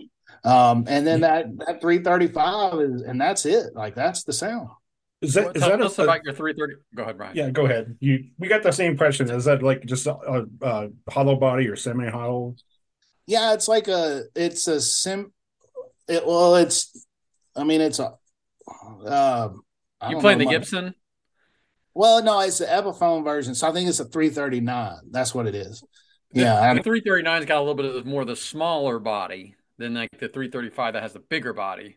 Um, 0.44 0.84
and 0.88 1.06
then 1.06 1.20
that 1.22 1.46
that 1.58 1.80
335 1.80 2.80
is, 2.80 3.02
and 3.02 3.20
that's 3.20 3.44
it. 3.46 3.74
Like 3.74 3.94
that's 3.94 4.24
the 4.24 4.32
sound. 4.32 4.68
Is 5.20 5.34
that 5.34 5.56
is 5.56 5.62
Tell 5.62 5.70
that 5.70 5.80
us 5.82 5.98
a, 5.98 6.04
about 6.04 6.22
your 6.24 6.32
330. 6.34 6.74
Go 6.94 7.02
ahead, 7.02 7.16
Brian. 7.16 7.36
yeah? 7.36 7.50
Go 7.50 7.64
ahead. 7.66 7.96
You 8.00 8.26
we 8.38 8.46
got 8.48 8.62
the 8.62 8.70
same 8.72 8.96
question. 8.96 9.28
Is 9.30 9.44
that 9.46 9.62
like 9.62 9.84
just 9.84 10.06
a, 10.06 10.14
a, 10.14 10.46
a 10.62 10.88
hollow 11.10 11.34
body 11.36 11.66
or 11.66 11.74
semi 11.76 12.08
hollow? 12.08 12.54
Yeah, 13.26 13.52
it's 13.52 13.66
like 13.68 13.88
a. 13.88 14.22
It's 14.36 14.68
a 14.68 14.80
sim. 14.80 15.32
It 16.08 16.24
well, 16.26 16.54
it's. 16.56 17.04
I 17.56 17.64
mean, 17.64 17.80
it's 17.80 17.98
a. 17.98 18.14
Uh, 19.04 19.48
You 20.04 20.12
don't 20.12 20.20
playing 20.20 20.38
the 20.38 20.44
my- 20.44 20.52
Gibson? 20.52 20.94
Well, 21.94 22.22
no, 22.22 22.38
it's 22.40 22.58
the 22.58 22.66
Epiphone 22.66 23.24
version, 23.24 23.56
so 23.56 23.68
I 23.68 23.72
think 23.72 23.88
it's 23.88 23.98
a 23.98 24.04
339. 24.04 24.98
That's 25.10 25.34
what 25.34 25.48
it 25.48 25.56
is. 25.56 25.82
Yeah, 26.32 26.72
The 26.74 26.80
339's 26.80 27.46
got 27.46 27.56
a 27.58 27.60
little 27.60 27.74
bit 27.74 27.86
of 27.86 27.94
the, 27.94 28.04
more 28.08 28.20
of 28.20 28.28
the 28.28 28.36
smaller 28.36 29.00
body 29.00 29.56
than 29.78 29.94
like 29.94 30.10
the 30.12 30.28
335 30.28 30.94
that 30.94 31.02
has 31.02 31.12
the 31.12 31.20
bigger 31.20 31.52
body. 31.52 31.96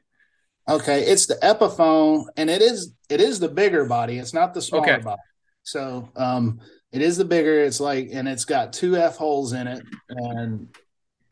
Okay, 0.70 1.02
it's 1.02 1.26
the 1.26 1.36
Epiphone, 1.36 2.26
and 2.38 2.50
it 2.50 2.62
is 2.62 2.94
it 3.10 3.20
is 3.20 3.40
the 3.40 3.50
bigger 3.50 3.86
body. 3.86 4.20
It's 4.20 4.34
not 4.34 4.54
the 4.54 4.62
smaller 4.62 4.94
Okay. 4.94 5.04
body. 5.04 5.22
So 5.64 6.10
um 6.16 6.60
it 6.92 7.02
is 7.02 7.18
the 7.18 7.26
bigger. 7.26 7.64
It's 7.64 7.80
like 7.80 8.10
and 8.14 8.28
it's 8.28 8.46
got 8.46 8.74
two 8.74 8.96
F 8.96 9.18
holes 9.18 9.54
in 9.54 9.68
it, 9.68 9.84
and 10.10 10.68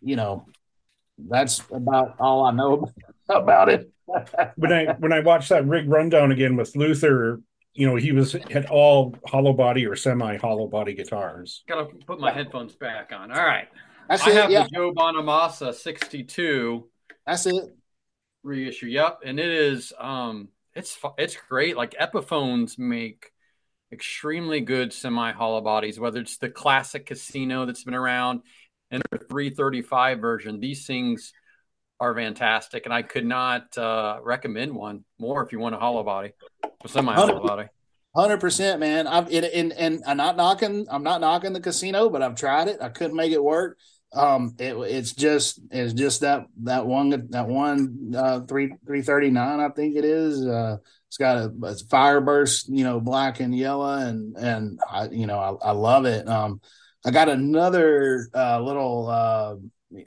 you 0.02 0.16
know 0.16 0.46
that's 1.18 1.62
about 1.72 2.16
all 2.20 2.46
I 2.46 2.52
know 2.52 2.92
about 3.30 3.70
it. 3.70 3.92
When 4.56 4.74
I 4.74 4.94
when 4.94 5.14
I 5.14 5.20
watched 5.20 5.50
that 5.50 5.66
rig 5.68 5.88
rundown 5.88 6.32
again 6.32 6.56
with 6.56 6.76
Luther, 6.76 7.42
you 7.74 7.88
know 7.88 7.96
he 7.96 8.12
was 8.12 8.34
had 8.50 8.66
all 8.66 9.16
hollow 9.28 9.54
body 9.54 9.86
or 9.86 9.96
semi 9.96 10.38
hollow 10.38 10.68
body 10.68 10.96
guitars. 10.96 11.64
Got 11.68 11.88
to 11.88 12.06
put 12.06 12.20
my 12.20 12.32
headphones 12.34 12.74
back 12.74 13.12
on. 13.14 13.32
All 13.32 13.46
right. 13.46 13.68
That's 14.10 14.24
I 14.24 14.32
it. 14.32 14.34
have 14.36 14.52
Yeah, 14.52 14.64
the 14.64 14.70
Joe 14.70 14.94
Bonamassa 14.94 15.74
62 15.74 16.90
that's 17.26 17.46
it. 17.46 17.64
reissue. 18.44 18.88
Yep, 18.88 19.20
and 19.26 19.40
it 19.40 19.50
is 19.50 19.94
um 20.00 20.50
it's 20.76 20.98
it's 21.18 21.38
great. 21.48 21.78
Like 21.78 21.92
Epiphones 22.00 22.78
make 22.80 23.32
extremely 23.92 24.62
good 24.62 24.94
semi 24.94 25.32
hollow 25.32 25.62
bodies, 25.62 26.00
whether 26.00 26.20
it's 26.20 26.38
the 26.38 26.50
classic 26.50 27.06
casino 27.06 27.66
that's 27.66 27.84
been 27.84 27.94
around 27.96 28.42
and 28.92 29.04
the 29.12 29.18
335 29.20 30.20
version. 30.20 30.60
These 30.60 30.86
things 30.86 31.34
are 32.00 32.16
fantastic, 32.16 32.86
and 32.86 32.94
I 32.94 33.02
could 33.02 33.26
not 33.26 33.78
uh, 33.78 34.20
recommend 34.24 34.74
one 34.74 35.04
more 35.20 35.44
if 35.44 35.52
you 35.52 35.60
want 35.60 35.76
a 35.76 35.80
hollow 35.80 36.04
body, 36.04 36.32
a 36.84 36.88
semi 36.88 37.14
hollow 37.14 37.46
body. 37.46 37.68
Hundred 38.16 38.40
percent, 38.40 38.80
man. 38.80 39.06
I've 39.06 39.32
it, 39.32 39.54
and 39.54 39.72
and 39.74 40.02
I'm 40.08 40.18
not 40.18 40.36
knocking. 40.36 40.88
I'm 40.90 41.04
not 41.04 41.22
knocking 41.22 41.54
the 41.54 41.60
casino, 41.60 42.10
but 42.10 42.24
I've 42.24 42.36
tried 42.36 42.68
it. 42.68 42.80
I 42.82 42.90
couldn't 42.90 43.16
make 43.16 43.32
it 43.32 43.44
work. 43.44 43.78
Um, 44.14 44.56
it, 44.58 44.76
it's 44.76 45.14
just 45.14 45.60
it's 45.72 45.94
just 45.94 46.22
that 46.22 46.46
that 46.64 46.86
one 46.86 47.28
that 47.30 47.48
one 47.48 48.14
uh 48.16 48.42
three 48.42 48.74
three 48.86 49.02
thirty 49.02 49.30
nine. 49.30 49.60
I 49.60 49.70
think 49.70 49.96
it 49.96 50.06
is. 50.06 50.46
Uh, 50.46 50.78
it's 51.08 51.18
got 51.18 51.38
a, 51.38 51.52
a 51.64 51.76
fire 51.90 52.22
burst, 52.22 52.70
you 52.70 52.84
know, 52.84 53.00
black 53.00 53.40
and 53.40 53.56
yellow, 53.56 53.94
and 53.94 54.36
and 54.38 54.80
I 54.90 55.10
you 55.10 55.28
know 55.28 55.40
I, 55.40 55.70
I 55.70 55.72
love 55.72 56.06
it. 56.06 56.28
Um, 56.28 56.62
I 57.06 57.12
got 57.12 57.30
another 57.30 58.30
uh, 58.34 58.62
little 58.62 59.08
uh, 59.08 59.56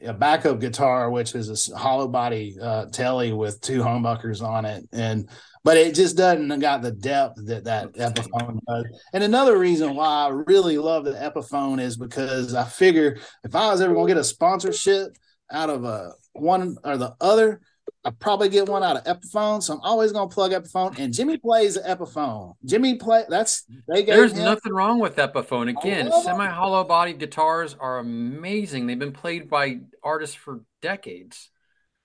a 0.04 0.12
backup 0.12 0.60
guitar, 0.60 1.10
which 1.10 1.34
is 1.34 1.70
a 1.70 1.76
hollow 1.76 2.08
body 2.08 2.56
uh, 2.60 2.86
telly 2.86 3.32
with 3.32 3.60
two 3.60 3.82
humbuckers 3.82 4.42
on 4.42 4.64
it, 4.64 4.84
and 4.92 5.28
but 5.64 5.76
it 5.76 5.94
just 5.94 6.16
doesn't 6.16 6.58
got 6.60 6.82
the 6.82 6.90
depth 6.90 7.38
that 7.46 7.64
that 7.64 7.92
Epiphone 7.94 8.58
does. 8.68 8.84
And 9.12 9.22
another 9.22 9.56
reason 9.58 9.94
why 9.94 10.26
I 10.26 10.28
really 10.28 10.78
love 10.78 11.04
the 11.04 11.12
Epiphone 11.12 11.80
is 11.80 11.96
because 11.96 12.54
I 12.54 12.64
figure 12.64 13.18
if 13.44 13.54
I 13.54 13.70
was 13.70 13.80
ever 13.80 13.94
gonna 13.94 14.08
get 14.08 14.16
a 14.16 14.24
sponsorship 14.24 15.16
out 15.50 15.70
of 15.70 15.84
a 15.84 16.12
one 16.32 16.76
or 16.84 16.96
the 16.96 17.14
other, 17.20 17.60
I 18.04 18.10
probably 18.10 18.48
get 18.48 18.68
one 18.68 18.82
out 18.82 18.96
of 18.96 19.04
Epiphone. 19.04 19.62
So 19.62 19.74
I'm 19.74 19.80
always 19.82 20.10
gonna 20.10 20.28
plug 20.28 20.50
Epiphone. 20.50 20.98
And 20.98 21.14
Jimmy 21.14 21.36
plays 21.36 21.74
the 21.74 21.82
Epiphone. 21.82 22.54
Jimmy 22.64 22.96
play 22.96 23.24
that's 23.28 23.64
they 23.88 24.02
gave 24.02 24.16
There's 24.16 24.32
him 24.32 24.44
nothing 24.44 24.72
wrong 24.72 24.98
with 24.98 25.16
Epiphone. 25.16 25.68
Again, 25.68 26.10
semi 26.22 26.48
hollow 26.48 26.82
body 26.82 27.12
guitars 27.12 27.76
are 27.78 27.98
amazing. 27.98 28.86
They've 28.86 28.98
been 28.98 29.12
played 29.12 29.48
by 29.48 29.80
artists 30.02 30.34
for 30.34 30.62
decades. 30.80 31.50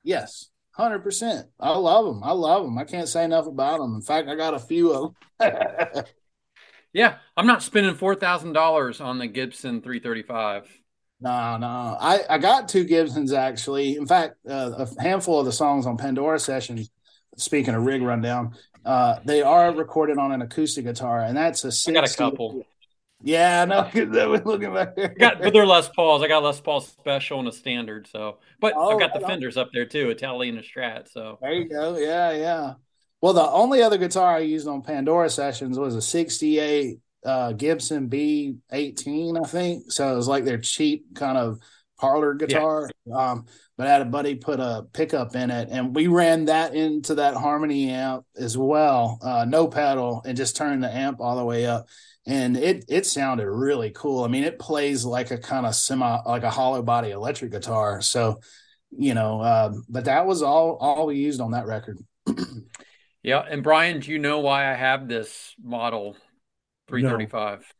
yes. 0.04 0.50
Hundred 0.78 1.00
percent. 1.00 1.48
I 1.60 1.76
love 1.76 2.06
them. 2.06 2.24
I 2.24 2.32
love 2.32 2.64
them. 2.64 2.78
I 2.78 2.86
can't 2.86 3.10
say 3.10 3.26
enough 3.26 3.48
about 3.48 3.80
them. 3.80 3.96
In 3.96 4.02
fact, 4.02 4.30
I 4.30 4.36
got 4.36 4.54
a 4.54 4.60
few 4.60 4.94
of 4.94 5.14
them. 5.40 6.04
Yeah, 6.98 7.18
I'm 7.36 7.46
not 7.46 7.62
spending 7.62 7.94
four 7.94 8.16
thousand 8.16 8.54
dollars 8.54 9.02
on 9.02 9.20
the 9.20 9.28
Gibson 9.28 9.82
335. 9.82 10.68
No, 11.20 11.58
no. 11.58 11.68
I, 11.68 12.22
I 12.28 12.38
got 12.40 12.70
two 12.70 12.86
Gibsons 12.86 13.34
actually. 13.34 13.98
In 13.98 14.08
fact, 14.08 14.38
uh, 14.50 14.72
a 14.78 15.02
handful 15.02 15.40
of 15.40 15.46
the 15.46 15.52
songs 15.52 15.86
on 15.86 15.98
Pandora 15.98 16.40
sessions, 16.40 16.90
speaking 17.36 17.76
of 17.76 17.84
rig 17.84 18.02
rundown, 18.02 18.56
uh, 18.84 19.20
they 19.26 19.44
are 19.44 19.72
recorded 19.74 20.18
on 20.18 20.32
an 20.32 20.42
acoustic 20.42 20.86
guitar, 20.86 21.20
and 21.20 21.38
that's 21.38 21.64
a 21.64 21.72
60, 21.72 21.92
I 21.92 22.02
got 22.02 22.12
a 22.12 22.18
couple. 22.18 22.64
Yeah, 23.22 23.66
no, 23.66 23.84
because 23.94 24.16
I 24.18 24.26
was 24.26 24.46
looking 24.46 24.74
back 24.74 24.96
there. 24.96 25.10
Got, 25.10 25.42
but 25.42 25.54
they're 25.54 25.66
Les 25.66 25.90
Pauls. 25.90 26.22
I 26.22 26.28
got 26.28 26.44
Les 26.44 26.60
Paul 26.60 26.82
Special 26.82 27.40
and 27.40 27.48
a 27.48 27.52
Standard. 27.52 28.08
So, 28.08 28.38
but 28.60 28.74
Oh, 28.76 28.94
I've 28.94 29.00
got 29.00 29.20
the. 29.20 29.26
Fenders 29.26 29.58
up 29.58 29.70
there 29.74 29.86
too, 29.86 30.10
Italian 30.10 30.58
and 30.58 30.66
a 30.66 30.68
Strat. 30.68 31.12
So, 31.12 31.38
There 31.42 31.54
you 31.54 31.70
go. 31.70 31.98
Yeah, 31.98 32.32
yeah. 32.32 32.74
Well, 33.22 33.34
the 33.34 33.50
only 33.50 33.82
other 33.82 33.98
guitar 33.98 34.36
I 34.36 34.40
used 34.40 34.68
on 34.68 34.84
Pandora 34.84 35.30
sessions 35.30 35.80
was 35.80 35.96
a 35.96 36.02
68 36.02 37.00
uh, 37.26 37.52
Gibson 37.54 38.10
B18, 38.10 39.44
I 39.44 39.48
think. 39.48 39.92
So 39.92 40.14
it 40.14 40.16
was 40.16 40.28
like 40.28 40.46
their 40.46 40.60
cheap 40.60 41.16
kind 41.16 41.38
of 41.38 41.60
parlor 42.00 42.36
guitar. 42.36 42.90
Um, 43.12 43.46
but 43.76 43.88
I 43.88 43.92
had 43.92 44.02
a 44.02 44.06
buddy 44.06 44.36
put 44.36 44.60
a 44.60 44.86
pickup 44.94 45.36
in 45.36 45.50
it, 45.50 45.70
and 45.72 45.96
we 45.96 46.08
ran 46.08 46.46
that 46.46 46.76
into 46.76 47.16
that 47.16 47.36
harmony 47.36 47.90
amp 47.90 48.26
as 48.36 48.58
well, 48.58 49.20
uh, 49.22 49.46
no 49.46 49.68
pedal, 49.68 50.22
and 50.26 50.38
just 50.38 50.56
turned 50.56 50.84
the 50.84 50.96
amp 50.96 51.20
all 51.20 51.38
the 51.38 51.46
way 51.46 51.66
up. 51.66 51.88
And 52.28 52.58
it 52.58 52.84
it 52.90 53.06
sounded 53.06 53.50
really 53.50 53.90
cool. 53.92 54.26
I 54.26 54.28
mean, 54.28 54.44
it 54.44 54.60
plays 54.60 55.06
like 55.06 55.32
a 55.32 55.38
kind 55.38 55.66
of 55.66 55.74
semi, 55.74 56.20
like 56.26 56.44
a 56.44 56.50
hollow 56.50 56.82
body 56.82 57.12
electric 57.12 57.52
guitar. 57.52 58.02
So, 58.02 58.42
you 58.92 59.14
know, 59.14 59.42
um, 59.42 59.86
but 59.88 60.06
that 60.06 60.26
was 60.26 60.42
all 60.42 60.76
all 60.76 61.06
we 61.06 61.16
used 61.16 61.40
on 61.40 61.52
that 61.52 61.66
record. 61.66 61.98
yeah. 63.24 63.40
And 63.40 63.64
Brian, 63.64 64.02
do 64.02 64.12
you 64.12 64.20
know 64.20 64.40
why 64.40 64.70
I 64.70 64.74
have 64.74 65.08
this 65.08 65.56
model 65.64 66.18
335? 66.90 67.74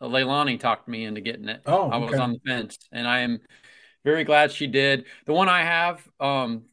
Uh, 0.00 0.06
Leilani 0.06 0.58
talked 0.58 0.88
me 0.88 1.04
into 1.04 1.20
getting 1.20 1.48
it. 1.50 1.60
Oh, 1.66 1.90
I 1.90 1.98
was 1.98 2.12
okay. 2.12 2.22
on 2.22 2.32
the 2.32 2.40
fence, 2.46 2.78
and 2.92 3.06
I 3.06 3.20
am 3.20 3.40
very 4.06 4.24
glad 4.24 4.52
she 4.52 4.68
did. 4.68 5.04
The 5.26 5.32
one 5.32 5.48
I 5.48 5.62
have, 5.62 6.06
um, 6.18 6.64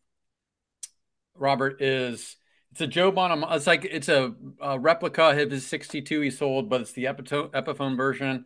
Robert, 1.35 1.81
is 1.81 2.37
it's 2.73 2.81
a 2.81 2.87
Joe 2.87 3.11
Bonham. 3.11 3.45
It's 3.51 3.67
like 3.67 3.85
it's 3.85 4.09
a, 4.09 4.33
a 4.59 4.79
replica 4.79 5.39
of 5.39 5.51
his 5.51 5.67
62 5.67 6.21
he 6.21 6.31
sold, 6.31 6.71
but 6.71 6.81
it's 6.81 6.93
the 6.93 7.05
Epito- 7.05 7.49
Epiphone 7.49 7.95
version. 7.95 8.45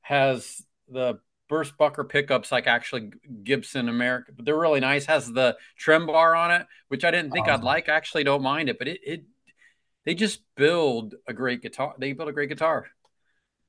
Has 0.00 0.62
the 0.88 1.20
burst 1.50 1.76
bucker 1.76 2.02
pickups 2.02 2.50
like 2.50 2.66
actually 2.66 3.10
Gibson 3.44 3.90
America, 3.90 4.32
but 4.34 4.46
they're 4.46 4.58
really 4.58 4.80
nice. 4.80 5.04
Has 5.04 5.30
the 5.30 5.58
trem 5.76 6.06
bar 6.06 6.34
on 6.34 6.52
it, 6.52 6.66
which 6.88 7.04
I 7.04 7.10
didn't 7.10 7.32
think 7.32 7.48
I'd 7.48 7.62
like. 7.62 7.90
I 7.90 7.96
actually 7.96 8.24
don't 8.24 8.42
mind 8.42 8.70
it, 8.70 8.78
but 8.78 8.88
it, 8.88 9.00
it 9.04 9.24
they 10.06 10.14
just 10.14 10.40
build 10.56 11.14
a 11.28 11.34
great 11.34 11.60
guitar. 11.60 11.94
They 11.98 12.14
build 12.14 12.30
a 12.30 12.32
great 12.32 12.48
guitar. 12.48 12.86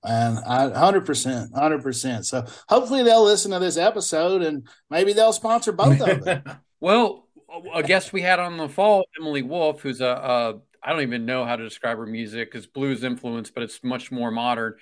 And 0.05 0.37
hundred 0.37 1.05
percent, 1.05 1.51
hundred 1.53 1.83
percent. 1.83 2.25
So 2.25 2.45
hopefully 2.69 3.03
they'll 3.03 3.25
listen 3.25 3.51
to 3.51 3.59
this 3.59 3.75
episode 3.75 4.41
and 4.41 4.69
maybe 4.89 5.11
they'll 5.11 5.33
sponsor 5.33 5.73
both 5.73 5.99
of 5.99 6.23
them. 6.23 6.43
Well, 6.79 7.26
a 7.73 7.83
guest 7.83 8.13
we 8.13 8.21
had 8.21 8.39
on 8.39 8.57
the 8.57 8.69
fall, 8.69 9.05
Emily 9.19 9.41
Wolfe, 9.41 9.81
who's 9.81 10.01
a, 10.01 10.05
a 10.07 10.59
I 10.83 10.93
don't 10.93 11.01
even 11.01 11.25
know 11.25 11.45
how 11.45 11.55
to 11.55 11.63
describe 11.63 11.97
her 11.97 12.05
music. 12.05 12.51
It's 12.53 12.65
blues 12.65 13.03
influence, 13.03 13.49
but 13.49 13.63
it's 13.63 13.83
much 13.83 14.11
more 14.11 14.31
modern. 14.31 14.75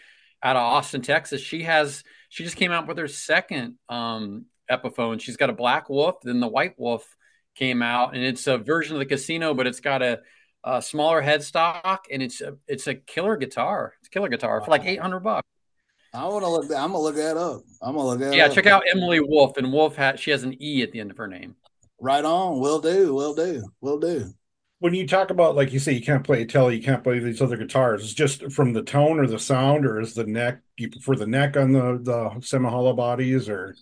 Out 0.43 0.55
of 0.55 0.61
Austin, 0.61 1.01
Texas, 1.01 1.41
she 1.41 1.63
has 1.63 2.03
she 2.29 2.43
just 2.43 2.57
came 2.57 2.71
out 2.71 2.87
with 2.87 2.97
her 2.97 3.07
second 3.07 3.75
um, 3.89 4.45
Epiphone. 4.69 5.19
She's 5.19 5.37
got 5.37 5.49
a 5.49 5.53
black 5.53 5.89
wolf, 5.89 6.17
then 6.21 6.39
the 6.39 6.47
white 6.47 6.77
wolf 6.77 7.15
came 7.55 7.81
out, 7.81 8.13
and 8.13 8.23
it's 8.23 8.45
a 8.47 8.57
version 8.57 8.95
of 8.95 8.99
the 8.99 9.05
Casino, 9.05 9.53
but 9.53 9.65
it's 9.65 9.79
got 9.79 10.01
a, 10.01 10.19
a 10.63 10.81
smaller 10.81 11.23
headstock, 11.23 11.99
and 12.11 12.21
it's 12.21 12.41
a 12.41 12.57
it's 12.67 12.85
a 12.87 12.95
killer 12.95 13.37
guitar. 13.37 13.93
It's 13.99 14.07
a 14.07 14.11
killer 14.11 14.29
guitar 14.29 14.61
for 14.61 14.69
like 14.71 14.85
eight 14.85 14.99
hundred 14.99 15.21
bucks. 15.21 15.47
I 16.13 16.25
want 16.27 16.43
to 16.43 16.49
look. 16.49 16.65
I'm 16.65 16.91
gonna 16.91 16.99
look 16.99 17.15
that 17.15 17.37
up. 17.37 17.61
I'm 17.81 17.95
gonna 17.95 18.07
look 18.07 18.19
that 18.19 18.35
Yeah, 18.35 18.45
up. 18.45 18.53
check 18.53 18.67
out 18.67 18.83
Emily 18.91 19.21
Wolfe, 19.21 19.57
and 19.57 19.71
Wolf 19.73 19.95
hat 19.95 20.19
she 20.19 20.31
has 20.31 20.43
an 20.43 20.61
E 20.61 20.83
at 20.83 20.91
the 20.91 20.99
end 20.99 21.11
of 21.11 21.17
her 21.17 21.27
name. 21.27 21.55
Right 21.99 22.25
on. 22.25 22.59
Will 22.59 22.79
do. 22.79 23.13
Will 23.13 23.33
do. 23.35 23.63
Will 23.81 23.99
do. 23.99 24.33
when 24.79 24.93
you 24.93 25.07
talk 25.07 25.29
about 25.31 25.55
like 25.55 25.71
you 25.73 25.79
say 25.79 25.93
you 25.93 26.01
can't 26.01 26.23
play 26.23 26.41
a 26.41 26.45
telly, 26.45 26.75
you 26.77 26.83
can't 26.83 27.03
play 27.03 27.19
these 27.19 27.41
other 27.41 27.57
guitars. 27.57 28.03
It's 28.03 28.13
just 28.13 28.51
from 28.51 28.73
the 28.73 28.83
tone 28.83 29.19
or 29.19 29.27
the 29.27 29.39
sound, 29.39 29.85
or 29.85 29.99
is 29.99 30.13
the 30.13 30.25
neck? 30.25 30.59
You 30.77 30.89
prefer 30.89 31.15
the 31.15 31.25
neck 31.27 31.57
on 31.57 31.71
the 31.71 31.99
the 32.01 32.39
semi 32.41 32.69
hollow 32.69 32.93
bodies, 32.93 33.47
or 33.49 33.75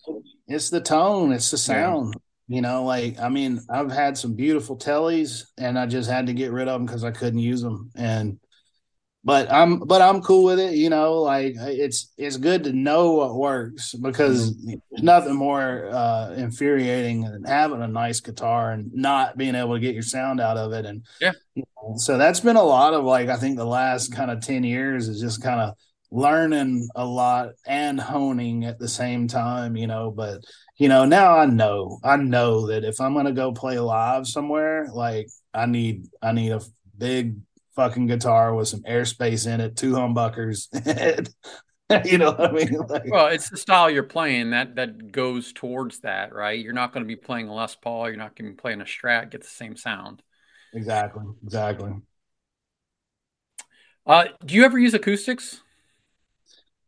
It's 0.47 0.69
the 0.69 0.81
tone. 0.81 1.31
It's 1.31 1.51
the 1.51 1.57
sound. 1.57 2.15
You 2.47 2.61
know, 2.61 2.83
like 2.83 3.19
I 3.19 3.29
mean, 3.29 3.61
I've 3.69 3.91
had 3.91 4.17
some 4.17 4.35
beautiful 4.35 4.77
tellies, 4.77 5.45
and 5.57 5.79
I 5.79 5.85
just 5.87 6.09
had 6.09 6.27
to 6.27 6.33
get 6.33 6.51
rid 6.51 6.67
of 6.67 6.73
them 6.79 6.85
because 6.85 7.03
I 7.03 7.11
couldn't 7.11 7.39
use 7.39 7.61
them. 7.61 7.89
And 7.95 8.37
but 9.23 9.51
I'm 9.51 9.79
but 9.79 10.01
I'm 10.01 10.21
cool 10.21 10.43
with 10.43 10.59
it. 10.59 10.73
You 10.73 10.89
know, 10.89 11.21
like 11.21 11.55
it's 11.57 12.11
it's 12.17 12.37
good 12.37 12.63
to 12.65 12.73
know 12.73 13.13
what 13.13 13.35
works 13.35 13.93
because 13.93 14.51
mm-hmm. 14.51 14.73
there's 14.91 15.03
nothing 15.03 15.35
more 15.35 15.89
uh, 15.91 16.33
infuriating 16.33 17.21
than 17.21 17.43
having 17.43 17.81
a 17.81 17.87
nice 17.87 18.19
guitar 18.19 18.71
and 18.71 18.93
not 18.93 19.37
being 19.37 19.55
able 19.55 19.75
to 19.75 19.79
get 19.79 19.93
your 19.93 20.03
sound 20.03 20.41
out 20.41 20.57
of 20.57 20.73
it. 20.73 20.85
And 20.85 21.05
yeah, 21.21 21.31
you 21.55 21.63
know, 21.77 21.95
so 21.97 22.17
that's 22.17 22.41
been 22.41 22.57
a 22.57 22.63
lot 22.63 22.93
of 22.93 23.05
like 23.05 23.29
I 23.29 23.37
think 23.37 23.57
the 23.57 23.65
last 23.65 24.13
kind 24.13 24.29
of 24.29 24.41
ten 24.41 24.63
years 24.63 25.07
is 25.07 25.21
just 25.21 25.41
kind 25.41 25.61
of 25.61 25.75
learning 26.11 26.87
a 26.95 27.05
lot 27.05 27.51
and 27.65 27.99
honing 27.99 28.65
at 28.65 28.77
the 28.77 28.89
same 28.89 29.29
time. 29.29 29.77
You 29.77 29.87
know, 29.87 30.11
but 30.11 30.43
you 30.77 30.89
know 30.89 31.05
now 31.05 31.37
I 31.37 31.45
know 31.45 31.99
I 32.03 32.17
know 32.17 32.67
that 32.67 32.83
if 32.83 32.99
I'm 32.99 33.13
gonna 33.13 33.31
go 33.31 33.53
play 33.53 33.79
live 33.79 34.27
somewhere, 34.27 34.89
like 34.91 35.29
I 35.53 35.65
need 35.65 36.07
I 36.21 36.33
need 36.33 36.51
a 36.51 36.61
big 36.97 37.37
fucking 37.75 38.07
guitar 38.07 38.53
with 38.55 38.67
some 38.67 38.81
airspace 38.81 39.51
in 39.51 39.61
it, 39.61 39.75
two 39.75 39.93
humbuckers. 39.93 40.67
you 42.05 42.17
know 42.17 42.31
what 42.31 42.49
I 42.49 42.51
mean? 42.51 42.73
Like, 42.87 43.03
well, 43.07 43.27
it's 43.27 43.49
the 43.49 43.57
style 43.57 43.89
you're 43.89 44.03
playing 44.03 44.51
that 44.51 44.75
that 44.75 45.11
goes 45.11 45.53
towards 45.53 45.99
that, 45.99 46.33
right? 46.33 46.59
You're 46.59 46.73
not 46.73 46.93
going 46.93 47.03
to 47.03 47.07
be 47.07 47.15
playing 47.15 47.47
a 47.47 47.53
Les 47.53 47.75
Paul. 47.75 48.07
You're 48.07 48.17
not 48.17 48.35
going 48.35 48.51
to 48.51 48.55
be 48.55 48.61
playing 48.61 48.81
a 48.81 48.85
Strat. 48.85 49.31
Get 49.31 49.41
the 49.41 49.47
same 49.47 49.75
sound. 49.75 50.21
Exactly. 50.73 51.23
Exactly. 51.43 51.91
Uh, 54.05 54.25
do 54.45 54.55
you 54.55 54.65
ever 54.65 54.77
use 54.77 54.93
acoustics? 54.93 55.61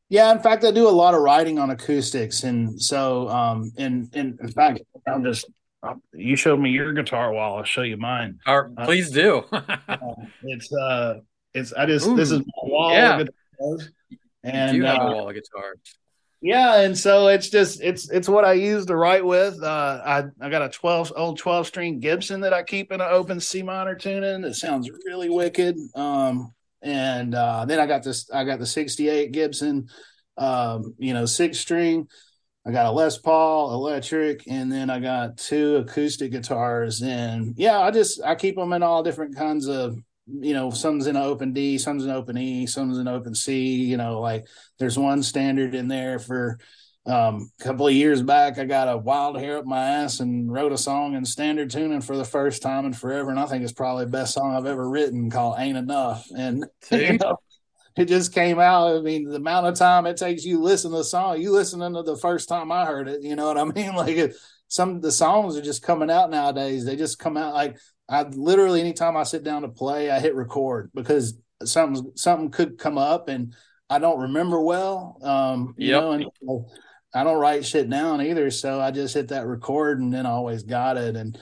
Yeah, 0.10 0.32
in 0.32 0.40
fact, 0.40 0.64
I 0.64 0.72
do 0.72 0.88
a 0.88 0.92
lot 0.92 1.16
of 1.16 1.22
writing 1.22 1.58
on 1.58 1.72
acoustics, 1.72 2.44
and 2.44 2.80
so, 2.80 3.28
um, 3.30 3.72
in 3.78 4.10
in, 4.14 4.38
in 4.40 4.52
fact, 4.52 4.82
I'm 5.08 5.24
just 5.24 5.46
you 6.14 6.36
showed 6.36 6.60
me 6.60 6.72
your 6.72 6.94
guitar 6.94 7.32
wall. 7.32 7.58
I'll 7.58 7.64
show 7.64 7.82
you 7.82 7.98
mine. 7.98 8.40
Or, 8.46 8.72
uh, 8.78 8.86
please 8.86 9.12
do. 9.12 9.44
uh, 9.52 10.16
it's 10.44 10.72
uh, 10.74 11.20
it's 11.54 11.74
I 11.74 11.86
just 11.86 12.08
Ooh, 12.08 12.16
this 12.16 12.32
is 12.32 12.40
my 12.40 12.46
wall 12.64 12.92
yeah. 12.92 13.20
of 13.20 13.28
guitars, 13.28 13.92
and 14.44 14.78
you 14.78 14.86
have 14.86 15.00
uh, 15.00 15.08
a 15.08 15.16
wall 15.16 15.30
of 15.30 15.36
guitars. 15.36 15.80
Yeah, 16.42 16.82
and 16.82 16.98
so 16.98 17.28
it's 17.28 17.50
just 17.50 17.82
it's 17.82 18.10
it's 18.10 18.30
what 18.30 18.46
I 18.46 18.54
use 18.54 18.86
to 18.86 18.96
write 18.96 19.26
with. 19.26 19.62
Uh, 19.64 20.02
I 20.06 20.24
I 20.40 20.50
got 20.50 20.62
a 20.62 20.70
twelve 20.70 21.12
old 21.16 21.40
twelve 21.40 21.66
string 21.66 22.00
Gibson 22.00 22.42
that 22.42 22.54
I 22.54 22.64
keep 22.64 22.92
in 22.92 23.02
an 23.02 23.08
open 23.10 23.40
C 23.40 23.64
minor 23.64 23.96
tuning. 23.96 24.44
It 24.44 24.54
sounds 24.56 24.90
really 25.06 25.30
wicked. 25.30 25.76
Um, 25.96 26.54
and 26.82 27.34
uh, 27.34 27.66
then 27.66 27.80
I 27.80 27.88
got 27.88 28.04
this 28.04 28.30
I 28.32 28.44
got 28.44 28.60
the 28.60 28.66
sixty 28.66 29.10
eight 29.10 29.32
Gibson, 29.32 29.88
um, 30.38 30.94
you 31.00 31.14
know, 31.14 31.26
six 31.26 31.60
string 31.60 32.08
I 32.68 32.72
got 32.72 32.88
a 32.88 32.92
Les 32.92 33.18
Paul 33.18 33.74
electric, 33.74 34.44
and 34.48 34.72
then 34.72 34.90
I 34.90 35.00
got 35.00 35.38
two 35.38 35.78
acoustic 35.78 36.32
guitars. 36.32 37.02
And 37.02 37.54
yeah, 37.58 37.80
I 37.80 37.92
just 37.92 38.22
I 38.24 38.36
keep 38.36 38.56
them 38.56 38.74
in 38.74 38.82
all 38.84 39.04
different 39.04 39.36
kinds 39.36 39.68
of 39.68 39.98
you 40.28 40.54
know, 40.54 40.72
some's 40.72 41.08
in 41.08 41.16
an 41.16 41.22
open 41.22 41.54
D, 41.54 41.78
some's 41.78 42.04
in 42.04 42.12
open 42.12 42.38
E, 42.38 42.66
some's 42.66 42.98
in 42.98 43.08
open 43.08 43.36
C. 43.36 43.76
You 43.76 43.98
know, 43.98 44.20
like 44.20 44.48
there's 44.80 44.98
one 44.98 45.22
standard 45.22 45.76
in 45.76 45.88
there 45.88 46.20
for 46.20 46.58
um, 47.06 47.52
a 47.60 47.64
couple 47.64 47.88
of 47.88 47.94
years 47.94 48.22
back. 48.22 48.58
I 48.58 48.66
got 48.66 48.90
a 48.90 48.98
wild 48.98 49.40
hair 49.40 49.58
up 49.58 49.66
my 49.66 49.84
ass 49.84 50.20
and 50.20 50.52
wrote 50.52 50.72
a 50.72 50.78
song 50.78 51.14
in 51.14 51.26
standard 51.26 51.70
tuning 51.70 52.02
for 52.02 52.18
the 52.18 52.26
first 52.26 52.64
time 52.64 52.86
in 52.86 52.94
forever, 52.94 53.30
and 53.30 53.40
I 53.40 53.46
think 53.46 53.64
it's 53.64 53.72
probably 53.72 54.06
the 54.06 54.12
best 54.12 54.34
song 54.34 54.56
I've 54.56 54.66
ever 54.66 54.90
written 54.90 55.30
called 55.30 55.60
"Ain't 55.60 55.78
Enough." 55.78 56.26
And 56.36 56.66
you 56.92 57.18
know, 57.20 57.38
it 57.98 58.06
just 58.06 58.34
came 58.34 58.60
out. 58.60 58.96
I 58.96 59.02
mean, 59.02 59.30
the 59.30 59.38
amount 59.38 59.68
of 59.68 59.76
time 59.76 60.06
it 60.06 60.18
takes 60.18 60.46
you 60.46 60.62
listen 60.62 60.92
to 60.92 60.98
the 60.98 61.04
song, 61.04 61.42
you 61.42 61.52
listening 61.52 61.94
to 61.94 62.04
the 62.04 62.18
first 62.18 62.50
time 62.50 62.72
I 62.72 62.86
heard 62.86 63.08
it, 63.08 63.24
you 63.24 63.36
know 63.36 63.48
what 63.48 63.58
I 63.58 63.64
mean? 63.64 63.96
Like 63.96 64.34
some 64.68 65.00
the 65.00 65.12
songs 65.12 65.56
are 65.56 65.62
just 65.62 65.84
coming 65.84 66.10
out 66.10 66.32
nowadays. 66.32 66.86
They 66.86 66.96
just 66.96 67.20
come 67.20 67.38
out 67.38 67.54
like 67.54 67.78
I 68.10 68.24
literally 68.24 68.82
anytime 68.82 69.16
I 69.16 69.24
sit 69.24 69.44
down 69.44 69.62
to 69.62 69.68
play, 69.68 70.10
I 70.10 70.20
hit 70.20 70.36
record 70.36 70.92
because 70.94 71.38
something 71.64 72.12
something 72.16 72.52
could 72.52 72.78
come 72.78 72.98
up 72.98 73.30
and 73.30 73.54
I 73.90 74.00
don't 74.00 74.20
remember 74.20 74.60
well. 74.62 75.18
Um, 75.22 75.76
you 75.78 75.90
yep. 75.90 76.02
know, 76.02 76.12
and 76.12 76.26
I 77.14 77.24
don't 77.24 77.40
write 77.40 77.66
shit 77.66 77.90
down 77.90 78.22
either. 78.22 78.52
So 78.52 78.82
I 78.82 78.92
just 78.92 79.14
hit 79.14 79.30
that 79.30 79.48
record 79.48 80.02
and 80.02 80.14
then 80.14 80.26
I 80.26 80.32
always 80.32 80.64
got 80.64 80.98
it. 80.98 81.16
And 81.16 81.38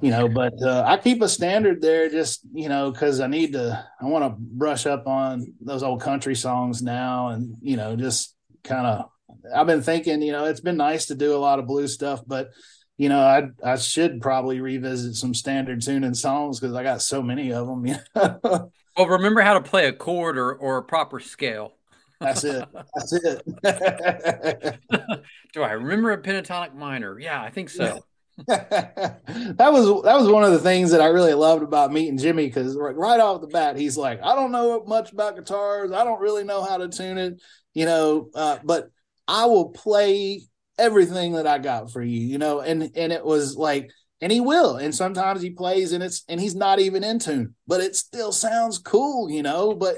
you 0.00 0.10
know 0.10 0.28
but 0.28 0.54
uh, 0.62 0.84
i 0.86 0.96
keep 0.96 1.22
a 1.22 1.28
standard 1.28 1.80
there 1.80 2.08
just 2.08 2.40
you 2.52 2.68
know 2.68 2.90
because 2.90 3.20
i 3.20 3.26
need 3.26 3.52
to 3.52 3.84
i 4.00 4.04
want 4.04 4.24
to 4.24 4.34
brush 4.38 4.86
up 4.86 5.06
on 5.06 5.52
those 5.60 5.82
old 5.82 6.00
country 6.00 6.34
songs 6.34 6.82
now 6.82 7.28
and 7.28 7.56
you 7.60 7.76
know 7.76 7.96
just 7.96 8.34
kind 8.64 8.86
of 8.86 9.10
i've 9.54 9.66
been 9.66 9.82
thinking 9.82 10.22
you 10.22 10.32
know 10.32 10.44
it's 10.44 10.60
been 10.60 10.76
nice 10.76 11.06
to 11.06 11.14
do 11.14 11.34
a 11.34 11.38
lot 11.38 11.58
of 11.58 11.66
blue 11.66 11.88
stuff 11.88 12.22
but 12.26 12.50
you 12.96 13.08
know 13.08 13.20
i 13.20 13.48
i 13.64 13.76
should 13.76 14.20
probably 14.20 14.60
revisit 14.60 15.14
some 15.14 15.34
standard 15.34 15.80
tuning 15.82 16.14
songs 16.14 16.60
because 16.60 16.74
i 16.74 16.82
got 16.82 17.02
so 17.02 17.22
many 17.22 17.52
of 17.52 17.66
them 17.66 17.86
you 17.86 17.96
know? 18.14 18.70
well 18.96 19.08
remember 19.08 19.40
how 19.40 19.54
to 19.54 19.60
play 19.62 19.86
a 19.86 19.92
chord 19.92 20.38
or, 20.38 20.54
or 20.54 20.78
a 20.78 20.82
proper 20.82 21.20
scale. 21.20 21.72
That's 22.20 22.42
it. 22.42 22.66
That's 22.96 23.12
it. 23.12 23.42
Do 25.52 25.62
i 25.62 25.70
remember 25.70 26.10
a 26.10 26.20
pentatonic 26.20 26.74
minor? 26.74 27.18
Yeah 27.18 27.40
i 27.40 27.50
think 27.50 27.70
so 27.70 28.00
that 28.46 29.72
was 29.72 30.02
that 30.04 30.16
was 30.16 30.28
one 30.28 30.44
of 30.44 30.52
the 30.52 30.60
things 30.60 30.92
that 30.92 31.00
I 31.00 31.06
really 31.06 31.34
loved 31.34 31.64
about 31.64 31.92
meeting 31.92 32.18
Jimmy 32.18 32.46
because 32.46 32.76
right 32.76 33.18
off 33.18 33.40
the 33.40 33.48
bat 33.48 33.76
he's 33.76 33.96
like, 33.96 34.22
I 34.22 34.36
don't 34.36 34.52
know 34.52 34.84
much 34.84 35.12
about 35.12 35.34
guitars, 35.36 35.90
I 35.90 36.04
don't 36.04 36.20
really 36.20 36.44
know 36.44 36.62
how 36.62 36.76
to 36.78 36.88
tune 36.88 37.18
it, 37.18 37.42
you 37.74 37.84
know, 37.84 38.30
uh, 38.34 38.58
but 38.62 38.90
I 39.26 39.46
will 39.46 39.70
play 39.70 40.42
everything 40.78 41.32
that 41.32 41.48
I 41.48 41.58
got 41.58 41.90
for 41.90 42.00
you, 42.00 42.20
you 42.20 42.38
know, 42.38 42.60
and 42.60 42.90
and 42.94 43.12
it 43.12 43.24
was 43.24 43.56
like, 43.56 43.90
and 44.20 44.30
he 44.30 44.40
will, 44.40 44.76
and 44.76 44.94
sometimes 44.94 45.42
he 45.42 45.50
plays 45.50 45.92
and 45.92 46.02
it's 46.02 46.22
and 46.28 46.40
he's 46.40 46.54
not 46.54 46.78
even 46.78 47.02
in 47.02 47.18
tune, 47.18 47.56
but 47.66 47.80
it 47.80 47.96
still 47.96 48.30
sounds 48.30 48.78
cool, 48.78 49.28
you 49.28 49.42
know, 49.42 49.74
but 49.74 49.96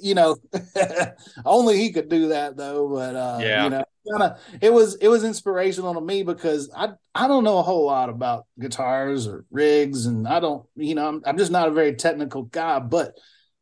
you 0.00 0.14
know, 0.14 0.36
only 1.44 1.78
he 1.78 1.92
could 1.92 2.08
do 2.08 2.28
that 2.28 2.56
though. 2.56 2.88
But 2.88 3.16
uh, 3.16 3.38
yeah, 3.42 3.64
you 3.64 3.70
know, 3.70 3.84
kinda, 4.10 4.38
it 4.60 4.72
was 4.72 4.96
it 4.96 5.08
was 5.08 5.24
inspirational 5.24 5.94
to 5.94 6.00
me 6.00 6.22
because 6.22 6.70
I 6.76 6.90
I 7.14 7.28
don't 7.28 7.44
know 7.44 7.58
a 7.58 7.62
whole 7.62 7.86
lot 7.86 8.08
about 8.08 8.46
guitars 8.58 9.26
or 9.26 9.44
rigs, 9.50 10.06
and 10.06 10.26
I 10.28 10.40
don't, 10.40 10.66
you 10.76 10.94
know, 10.94 11.08
I'm, 11.08 11.22
I'm 11.26 11.38
just 11.38 11.52
not 11.52 11.68
a 11.68 11.72
very 11.72 11.94
technical 11.94 12.42
guy. 12.44 12.78
But 12.80 13.16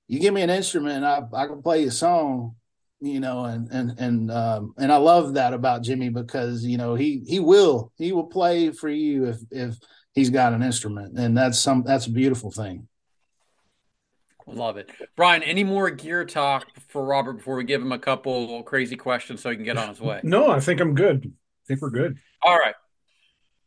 you 0.09 0.19
give 0.21 0.35
me 0.35 0.43
an 0.43 0.51
instrument, 0.51 1.05
I 1.05 1.23
I 1.33 1.47
can 1.47 1.63
play 1.63 1.85
a 1.85 1.91
song, 1.91 2.57
you 3.01 3.21
know, 3.21 3.45
and 3.45 3.69
and 3.71 3.99
and 3.99 4.31
um, 4.31 4.75
and 4.79 4.93
I 4.93 4.97
love 4.97 5.35
that 5.35 5.55
about 5.55 5.83
Jimmy 5.83 6.09
because 6.09 6.65
you 6.65 6.79
know 6.79 6.95
he 6.95 7.23
he 7.27 7.41
will 7.41 7.93
he 7.97 8.13
will 8.13 8.27
play 8.27 8.71
for 8.73 8.89
you 8.89 9.27
if 9.27 9.39
if 9.51 9.77
he's 10.15 10.31
got 10.31 10.53
an 10.53 10.63
instrument, 10.63 11.19
and 11.19 11.37
that's 11.37 11.59
some 11.59 11.83
that's 11.85 12.07
a 12.07 12.11
beautiful 12.13 12.51
thing. 12.51 12.89
Love 14.47 14.77
it. 14.77 14.91
Brian, 15.17 15.43
any 15.43 15.65
more 15.65 15.91
gear 15.91 16.25
talk 16.25 16.67
for 16.89 17.05
Robert 17.05 17.35
before 17.35 17.57
we 17.57 17.65
give 17.65 17.81
him 17.81 17.93
a 17.93 17.99
couple 17.99 18.41
little 18.41 18.63
crazy 18.63 18.97
questions 18.97 19.41
so 19.41 19.51
he 19.51 19.57
can 19.57 19.65
get 19.65 19.79
on 19.79 19.89
his 19.89 20.01
way? 20.01 20.21
No, 20.25 20.51
I 20.51 20.61
think 20.61 20.81
I'm 20.81 20.95
good. 20.95 21.25
I 21.27 21.63
think 21.67 21.81
we're 21.81 21.91
good. 21.91 22.19
All 22.43 22.59
right. 22.59 22.75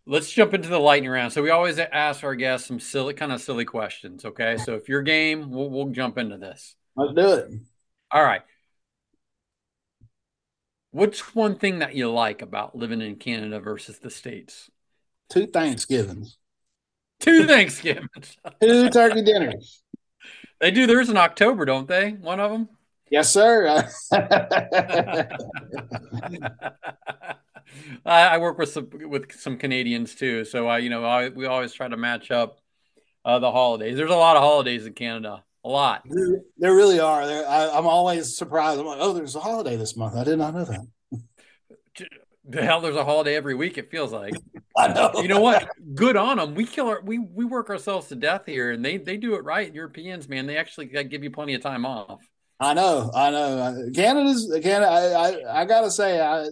Let's 0.05 0.31
jump 0.31 0.53
into 0.53 0.69
the 0.69 0.79
lightning 0.79 1.09
round. 1.09 1.33
So 1.33 1.41
we 1.41 1.49
always 1.49 1.79
ask 1.79 2.23
our 2.23 2.35
guests 2.35 2.67
some 2.67 2.79
silly, 2.79 3.13
kind 3.13 3.31
of 3.31 3.41
silly 3.41 3.65
questions. 3.65 4.25
Okay. 4.25 4.57
So 4.57 4.75
if 4.75 4.87
you're 4.87 5.01
game, 5.01 5.49
we'll, 5.49 5.69
we'll 5.69 5.89
jump 5.89 6.17
into 6.17 6.37
this. 6.37 6.75
Let's 6.95 7.13
do 7.13 7.33
it. 7.33 7.51
All 8.11 8.23
right. 8.23 8.41
What's 10.91 11.35
one 11.35 11.55
thing 11.55 11.79
that 11.79 11.95
you 11.95 12.09
like 12.11 12.41
about 12.41 12.75
living 12.75 13.01
in 13.01 13.15
Canada 13.15 13.59
versus 13.59 13.99
the 13.99 14.09
States? 14.09 14.69
Two 15.29 15.47
Thanksgivings. 15.47 16.37
Two 17.19 17.45
Thanksgivings. 17.45 18.37
Two 18.61 18.89
turkey 18.89 19.21
dinners. 19.23 19.81
They 20.65 20.71
do 20.71 20.87
theirs 20.87 21.09
in 21.09 21.17
October, 21.17 21.63
don't 21.63 21.87
they? 21.87 22.13
One 22.13 22.39
of 22.39 22.51
them. 22.51 22.67
Yes, 23.11 23.31
sir. 23.31 23.87
I, 28.03 28.39
work 28.39 28.57
with 28.57 28.69
some 28.69 28.89
with 28.91 29.31
some 29.33 29.57
Canadians 29.57 30.15
too, 30.15 30.43
so 30.43 30.65
I, 30.67 30.79
you 30.79 30.89
know, 30.89 31.05
I, 31.05 31.29
we 31.29 31.45
always 31.45 31.71
try 31.71 31.87
to 31.87 31.97
match 31.97 32.31
up 32.31 32.61
uh, 33.23 33.37
the 33.37 33.51
holidays. 33.51 33.95
There's 33.95 34.09
a 34.09 34.15
lot 34.15 34.37
of 34.37 34.41
holidays 34.41 34.87
in 34.87 34.93
Canada, 34.93 35.43
a 35.63 35.69
lot. 35.69 36.01
There, 36.09 36.41
there 36.57 36.73
really 36.73 36.99
are. 36.99 37.21
I, 37.21 37.77
am 37.77 37.85
always 37.85 38.35
surprised. 38.35 38.79
I'm 38.79 38.87
like, 38.87 38.97
oh, 38.99 39.13
there's 39.13 39.35
a 39.35 39.41
holiday 39.41 39.75
this 39.75 39.95
month. 39.95 40.15
I 40.15 40.23
did 40.23 40.39
not 40.39 40.55
know 40.55 40.65
that. 40.65 40.87
The 42.47 42.63
hell, 42.63 42.81
there's 42.81 42.95
a 42.95 43.03
holiday 43.03 43.35
every 43.35 43.55
week. 43.55 43.77
It 43.77 43.89
feels 43.89 44.11
like. 44.11 44.33
I 44.77 44.89
know. 44.89 45.11
You 45.15 45.27
know 45.27 45.39
what? 45.39 45.67
Good 45.93 46.15
on 46.15 46.37
them. 46.37 46.53
We 46.53 46.65
kill 46.65 46.87
our, 46.87 47.01
we 47.01 47.17
we 47.17 47.45
work 47.45 47.69
ourselves 47.69 48.07
to 48.07 48.15
death 48.15 48.43
here, 48.45 48.71
and 48.71 48.83
they 48.83 48.97
they 48.97 49.17
do 49.17 49.35
it 49.35 49.43
right. 49.43 49.73
Europeans, 49.73 50.27
man, 50.27 50.45
they 50.45 50.57
actually 50.57 50.87
give 50.87 51.23
you 51.23 51.31
plenty 51.31 51.53
of 51.53 51.61
time 51.61 51.85
off. 51.85 52.21
I 52.59 52.73
know, 52.73 53.11
I 53.13 53.31
know. 53.31 53.89
Canada's 53.93 54.49
Canada. 54.61 54.89
I 54.89 55.29
I, 55.29 55.61
I 55.61 55.65
gotta 55.65 55.89
say, 55.91 56.21
I 56.21 56.47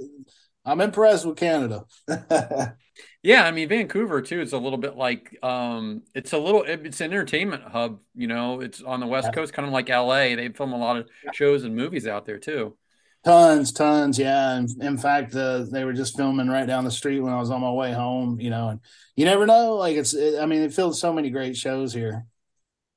I'm 0.66 0.82
impressed 0.82 1.26
with 1.26 1.38
Canada. 1.38 1.86
yeah, 3.24 3.44
I 3.44 3.52
mean 3.52 3.68
Vancouver 3.68 4.22
too. 4.22 4.42
It's 4.42 4.54
a 4.54 4.58
little 4.58 4.78
bit 4.78 4.96
like 4.96 5.38
um, 5.44 6.04
it's 6.16 6.34
a 6.34 6.38
little 6.38 6.64
it's 6.64 7.02
an 7.02 7.12
entertainment 7.12 7.64
hub. 7.64 8.00
You 8.16 8.28
know, 8.28 8.62
it's 8.62 8.82
on 8.82 9.00
the 9.00 9.08
west 9.08 9.34
coast, 9.34 9.54
kind 9.54 9.68
of 9.68 9.74
like 9.74 9.90
L.A. 9.90 10.36
They 10.36 10.50
film 10.50 10.74
a 10.74 10.78
lot 10.78 10.98
of 10.98 11.10
shows 11.34 11.64
and 11.64 11.76
movies 11.76 12.08
out 12.08 12.26
there 12.26 12.40
too. 12.40 12.78
Tons, 13.24 13.72
tons, 13.72 14.20
yeah. 14.20 14.58
And 14.58 14.70
in 14.84 14.98
fact, 14.98 15.34
uh, 15.34 15.64
they 15.72 15.86
were 15.86 15.94
just 15.94 16.18
filming 16.18 16.50
right 16.50 16.68
down 16.68 16.84
the 16.84 16.92
street 16.92 17.22
when 17.22 17.32
I 17.32 17.40
was 17.40 17.52
on 17.52 17.62
my 17.62 17.72
way 17.72 17.94
home. 17.94 18.40
You 18.40 18.50
know, 18.50 18.70
and 18.70 18.80
you 19.16 19.26
never 19.26 19.46
know. 19.46 19.76
Like 19.76 19.96
it's, 19.96 20.14
it, 20.14 20.40
I 20.40 20.46
mean, 20.46 20.62
it 20.62 20.74
fills 20.74 21.00
so 21.00 21.14
many 21.14 21.30
great 21.30 21.56
shows 21.56 21.94
here. 21.94 22.26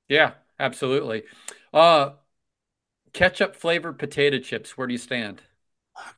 Yeah, 0.09 0.33
absolutely. 0.59 1.23
Uh, 1.73 2.11
ketchup 3.13 3.55
flavored 3.55 3.99
potato 3.99 4.39
chips. 4.39 4.77
Where 4.77 4.89
do 4.89 4.95
you 4.95 4.99
stand? 4.99 5.43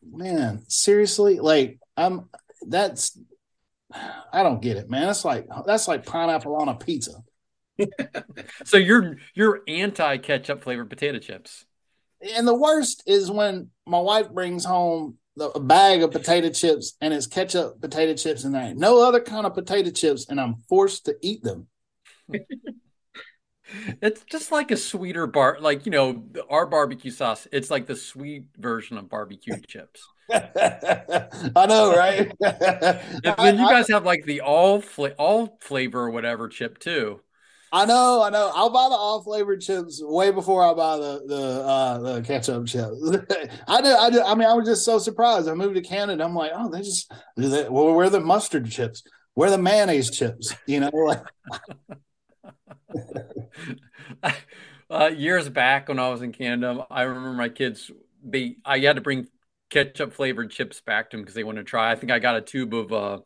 Man, 0.03 0.65
seriously, 0.69 1.39
like 1.39 1.79
I'm. 1.97 2.31
That's 2.63 3.17
I 4.33 4.43
don't 4.43 4.61
get 4.63 4.77
it, 4.79 4.89
man. 4.89 5.07
That's 5.07 5.25
like 5.25 5.47
that's 5.67 5.87
like 5.87 6.07
pineapple 6.07 6.57
on 6.57 6.69
a 6.69 6.75
pizza. 6.75 7.23
so 8.65 8.77
you're 8.77 9.17
you're 9.35 9.63
anti 9.69 10.17
ketchup 10.19 10.63
flavored 10.63 10.91
potato 10.91 11.19
chips 11.19 11.67
and 12.21 12.47
the 12.47 12.55
worst 12.55 13.03
is 13.07 13.31
when 13.31 13.71
my 13.87 14.01
wife 14.01 14.31
brings 14.31 14.65
home 14.65 15.19
the, 15.37 15.51
a 15.51 15.61
bag 15.61 16.03
of 16.03 16.11
potato 16.11 16.51
chips 16.51 16.95
and 17.01 17.15
it's 17.15 17.27
ketchup 17.27 17.81
potato 17.81 18.15
chips 18.15 18.45
and 18.45 18.55
there 18.55 18.63
ain't 18.63 18.79
no 18.79 19.07
other 19.07 19.21
kind 19.21 19.47
of 19.47 19.55
potato 19.55 19.91
chips 19.91 20.27
and 20.29 20.41
I'm 20.41 20.57
forced 20.69 21.07
to 21.07 21.17
eat 21.23 21.43
them. 21.43 21.69
it's 24.03 24.25
just 24.25 24.53
like 24.53 24.71
a 24.71 24.77
sweeter 24.77 25.27
bar, 25.27 25.59
like 25.61 25.87
you 25.87 25.93
know, 25.93 26.25
our 26.51 26.67
barbecue 26.67 27.11
sauce. 27.11 27.47
It's 27.53 27.71
like 27.71 27.87
the 27.87 27.97
sweet 27.97 28.47
version 28.57 28.99
of 28.99 29.09
barbecue 29.09 29.61
chips. 29.67 30.07
I 30.31 31.67
know, 31.69 31.95
right? 31.97 32.31
and 32.41 33.35
then 33.39 33.59
you 33.59 33.69
guys 33.69 33.89
have 33.89 34.05
like 34.05 34.25
the 34.25 34.43
all 34.43 34.81
fla- 34.81 35.15
all 35.19 35.57
flavor 35.61 36.01
or 36.01 36.11
whatever 36.11 36.49
chip 36.49 36.79
too. 36.79 37.21
I 37.71 37.85
know, 37.85 38.23
I 38.23 38.31
know. 38.31 38.51
I'll 38.55 38.71
buy 38.71 38.89
the 38.89 38.95
all 38.95 39.23
flavored 39.23 39.61
chips 39.61 40.01
way 40.03 40.31
before 40.31 40.65
I 40.65 40.73
buy 40.75 40.97
the 40.97 41.23
the 41.27 41.43
uh, 41.65 41.99
the 41.99 42.23
ketchup 42.23 42.67
chips. 42.67 42.97
I 43.69 43.81
did, 43.81 43.95
I 43.95 44.11
did. 44.11 44.23
I 44.23 44.35
mean, 44.35 44.49
I 44.49 44.55
was 44.55 44.67
just 44.67 44.85
so 44.85 44.99
surprised. 44.99 45.49
I 45.49 45.55
moved 45.55 45.75
to 45.75 45.83
Canada. 45.83 46.25
I'm 46.25 46.35
like, 46.35 46.53
oh, 46.55 46.71
they 46.71 46.81
just 46.81 47.13
do 47.37 47.49
that. 47.51 47.71
Well, 47.71 47.93
where 47.93 48.09
the 48.09 48.21
mustard 48.21 48.71
chips? 48.71 49.03
Where 49.35 49.51
the 49.51 49.59
mayonnaise 49.59 50.11
chips? 50.11 50.55
You 50.67 50.81
know, 50.81 50.91
like. 50.93 51.23
uh, 54.91 55.11
years 55.15 55.49
back 55.49 55.89
when 55.89 55.99
I 55.99 56.09
was 56.09 56.23
in 56.23 56.33
Canada, 56.33 56.87
I 56.91 57.03
remember 57.03 57.33
my 57.33 57.49
kids. 57.51 57.91
They 58.25 58.57
I 58.65 58.79
had 58.79 58.97
to 58.97 59.03
bring 59.03 59.29
ketchup 59.71 60.15
flavored 60.15 60.51
chips 60.51 60.81
back 60.81 61.11
to 61.11 61.17
them 61.17 61.23
because 61.23 61.35
they 61.35 61.45
wanted 61.45 61.61
to 61.61 61.71
try. 61.71 61.93
I 61.93 61.97
think 61.97 62.11
I 62.11 62.19
got 62.19 62.37
a 62.37 62.41
tube 62.41 62.75
of 62.75 62.93
uh, 62.93 63.19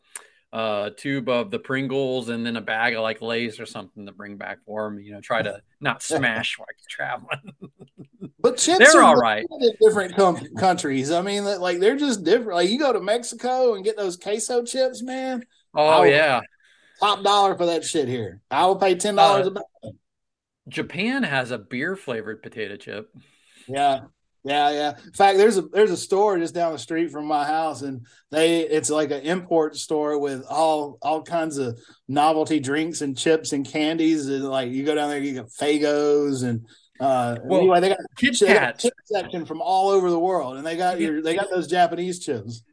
a 0.53 0.91
tube 0.95 1.29
of 1.29 1.49
the 1.49 1.57
Pringles 1.57 2.29
and 2.29 2.45
then 2.45 2.55
a 2.55 2.61
bag 2.61 2.93
of 2.93 3.01
like 3.01 3.23
Lay's 3.23 3.59
or 3.59 3.65
something 3.65 4.05
to 4.05 4.11
bring 4.11 4.37
back 4.37 4.59
for 4.65 4.85
him. 4.85 4.99
You 4.99 5.13
know, 5.13 5.21
try 5.21 5.41
to 5.41 5.61
not 5.81 6.03
smash 6.03 6.59
while 6.59 6.67
traveling. 6.87 7.39
but 8.39 8.57
chips 8.57 8.77
they're 8.77 9.01
are 9.01 9.03
all 9.03 9.15
right. 9.15 9.47
Different 9.81 10.15
com- 10.15 10.47
countries. 10.55 11.11
I 11.11 11.21
mean, 11.21 11.43
like 11.43 11.79
they're 11.79 11.97
just 11.97 12.23
different. 12.23 12.53
Like 12.53 12.69
you 12.69 12.77
go 12.77 12.93
to 12.93 13.01
Mexico 13.01 13.73
and 13.73 13.83
get 13.83 13.97
those 13.97 14.15
queso 14.15 14.63
chips, 14.63 15.01
man. 15.01 15.43
Oh 15.73 16.03
yeah, 16.03 16.41
top 16.99 17.23
dollar 17.23 17.57
for 17.57 17.65
that 17.65 17.83
shit 17.83 18.07
here. 18.07 18.39
I 18.51 18.67
will 18.67 18.75
pay 18.75 18.93
ten 18.93 19.15
dollars 19.15 19.47
uh, 19.47 19.49
a 19.49 19.53
bag. 19.53 19.95
Japan 20.69 21.23
has 21.23 21.49
a 21.49 21.57
beer 21.57 21.95
flavored 21.95 22.43
potato 22.43 22.75
chip. 22.75 23.09
Yeah, 23.67 24.01
yeah, 24.43 24.71
yeah. 24.71 24.97
In 25.05 25.13
fact, 25.13 25.37
there's 25.37 25.57
a 25.57 25.61
there's 25.61 25.91
a 25.91 25.97
store 25.97 26.37
just 26.37 26.53
down 26.53 26.73
the 26.73 26.79
street 26.79 27.11
from 27.11 27.25
my 27.25 27.45
house, 27.45 27.81
and 27.81 28.05
they 28.29 28.61
it's 28.61 28.89
like 28.89 29.11
an 29.11 29.21
import 29.21 29.77
store 29.77 30.19
with 30.19 30.45
all 30.49 30.97
all 31.01 31.23
kinds 31.23 31.57
of 31.57 31.79
novelty 32.07 32.59
drinks 32.59 33.01
and 33.01 33.17
chips 33.17 33.53
and 33.53 33.65
candies, 33.65 34.27
and 34.27 34.43
like 34.43 34.71
you 34.71 34.83
go 34.83 34.95
down 34.95 35.09
there, 35.09 35.19
you 35.19 35.33
get 35.33 35.47
Fagos 35.47 36.43
and 36.43 36.65
uh, 36.99 37.37
well, 37.43 37.59
anyway, 37.59 37.79
they 37.79 37.89
got 37.89 37.97
Kit 38.17 38.37
Kat 38.39 38.79
chip 38.79 38.93
section 39.05 39.45
from 39.45 39.61
all 39.61 39.89
over 39.89 40.09
the 40.09 40.19
world, 40.19 40.57
and 40.57 40.65
they 40.65 40.77
got 40.77 40.99
your 40.99 41.21
they 41.21 41.35
got 41.35 41.49
those 41.49 41.67
Japanese 41.67 42.19
chips. 42.19 42.63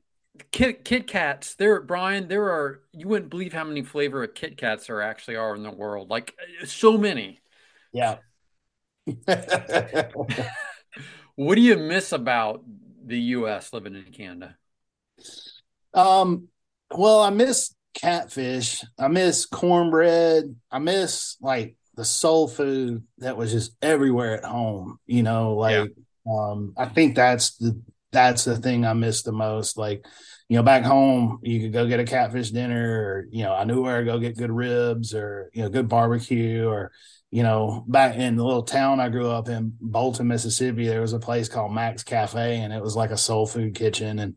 Kit 0.52 0.84
Kit 0.84 1.06
Kats. 1.06 1.54
There, 1.54 1.80
Brian. 1.80 2.28
There 2.28 2.50
are 2.50 2.80
you 2.92 3.08
wouldn't 3.08 3.30
believe 3.30 3.52
how 3.52 3.64
many 3.64 3.82
flavor 3.82 4.22
of 4.22 4.34
Kit 4.34 4.56
Kats 4.56 4.86
there 4.86 5.02
actually 5.02 5.36
are 5.36 5.54
in 5.54 5.62
the 5.62 5.70
world. 5.70 6.10
Like 6.10 6.34
so 6.64 6.98
many. 6.98 7.40
Yeah. 7.92 8.18
What 11.40 11.54
do 11.54 11.62
you 11.62 11.78
miss 11.78 12.12
about 12.12 12.62
the 13.02 13.18
U.S. 13.18 13.72
living 13.72 13.94
in 13.94 14.12
Canada? 14.12 14.56
Um, 15.94 16.48
well, 16.94 17.20
I 17.20 17.30
miss 17.30 17.74
catfish. 17.94 18.84
I 18.98 19.08
miss 19.08 19.46
cornbread. 19.46 20.54
I 20.70 20.78
miss 20.80 21.38
like 21.40 21.76
the 21.94 22.04
soul 22.04 22.46
food 22.46 23.04
that 23.20 23.38
was 23.38 23.52
just 23.52 23.74
everywhere 23.80 24.36
at 24.36 24.44
home. 24.44 24.98
You 25.06 25.22
know, 25.22 25.54
like 25.54 25.90
yeah. 26.26 26.30
um, 26.30 26.74
I 26.76 26.84
think 26.84 27.16
that's 27.16 27.56
the 27.56 27.80
that's 28.12 28.44
the 28.44 28.58
thing 28.58 28.84
I 28.84 28.92
miss 28.92 29.22
the 29.22 29.32
most. 29.32 29.78
Like, 29.78 30.04
you 30.50 30.58
know, 30.58 30.62
back 30.62 30.82
home 30.82 31.38
you 31.42 31.60
could 31.60 31.72
go 31.72 31.88
get 31.88 32.00
a 32.00 32.04
catfish 32.04 32.50
dinner, 32.50 33.00
or 33.00 33.26
you 33.30 33.44
know, 33.44 33.54
I 33.54 33.64
knew 33.64 33.80
where 33.80 34.00
to 34.00 34.04
go 34.04 34.18
get 34.18 34.36
good 34.36 34.52
ribs, 34.52 35.14
or 35.14 35.50
you 35.54 35.62
know, 35.62 35.70
good 35.70 35.88
barbecue, 35.88 36.68
or 36.68 36.92
you 37.30 37.44
know, 37.44 37.84
back 37.86 38.16
in 38.16 38.36
the 38.36 38.44
little 38.44 38.62
town 38.62 38.98
I 38.98 39.08
grew 39.08 39.28
up 39.28 39.48
in, 39.48 39.72
Bolton, 39.80 40.26
Mississippi, 40.26 40.86
there 40.86 41.00
was 41.00 41.12
a 41.12 41.18
place 41.18 41.48
called 41.48 41.72
Max 41.72 42.02
Cafe, 42.02 42.58
and 42.58 42.72
it 42.72 42.82
was 42.82 42.96
like 42.96 43.10
a 43.10 43.16
soul 43.16 43.46
food 43.46 43.74
kitchen. 43.74 44.18
And 44.18 44.36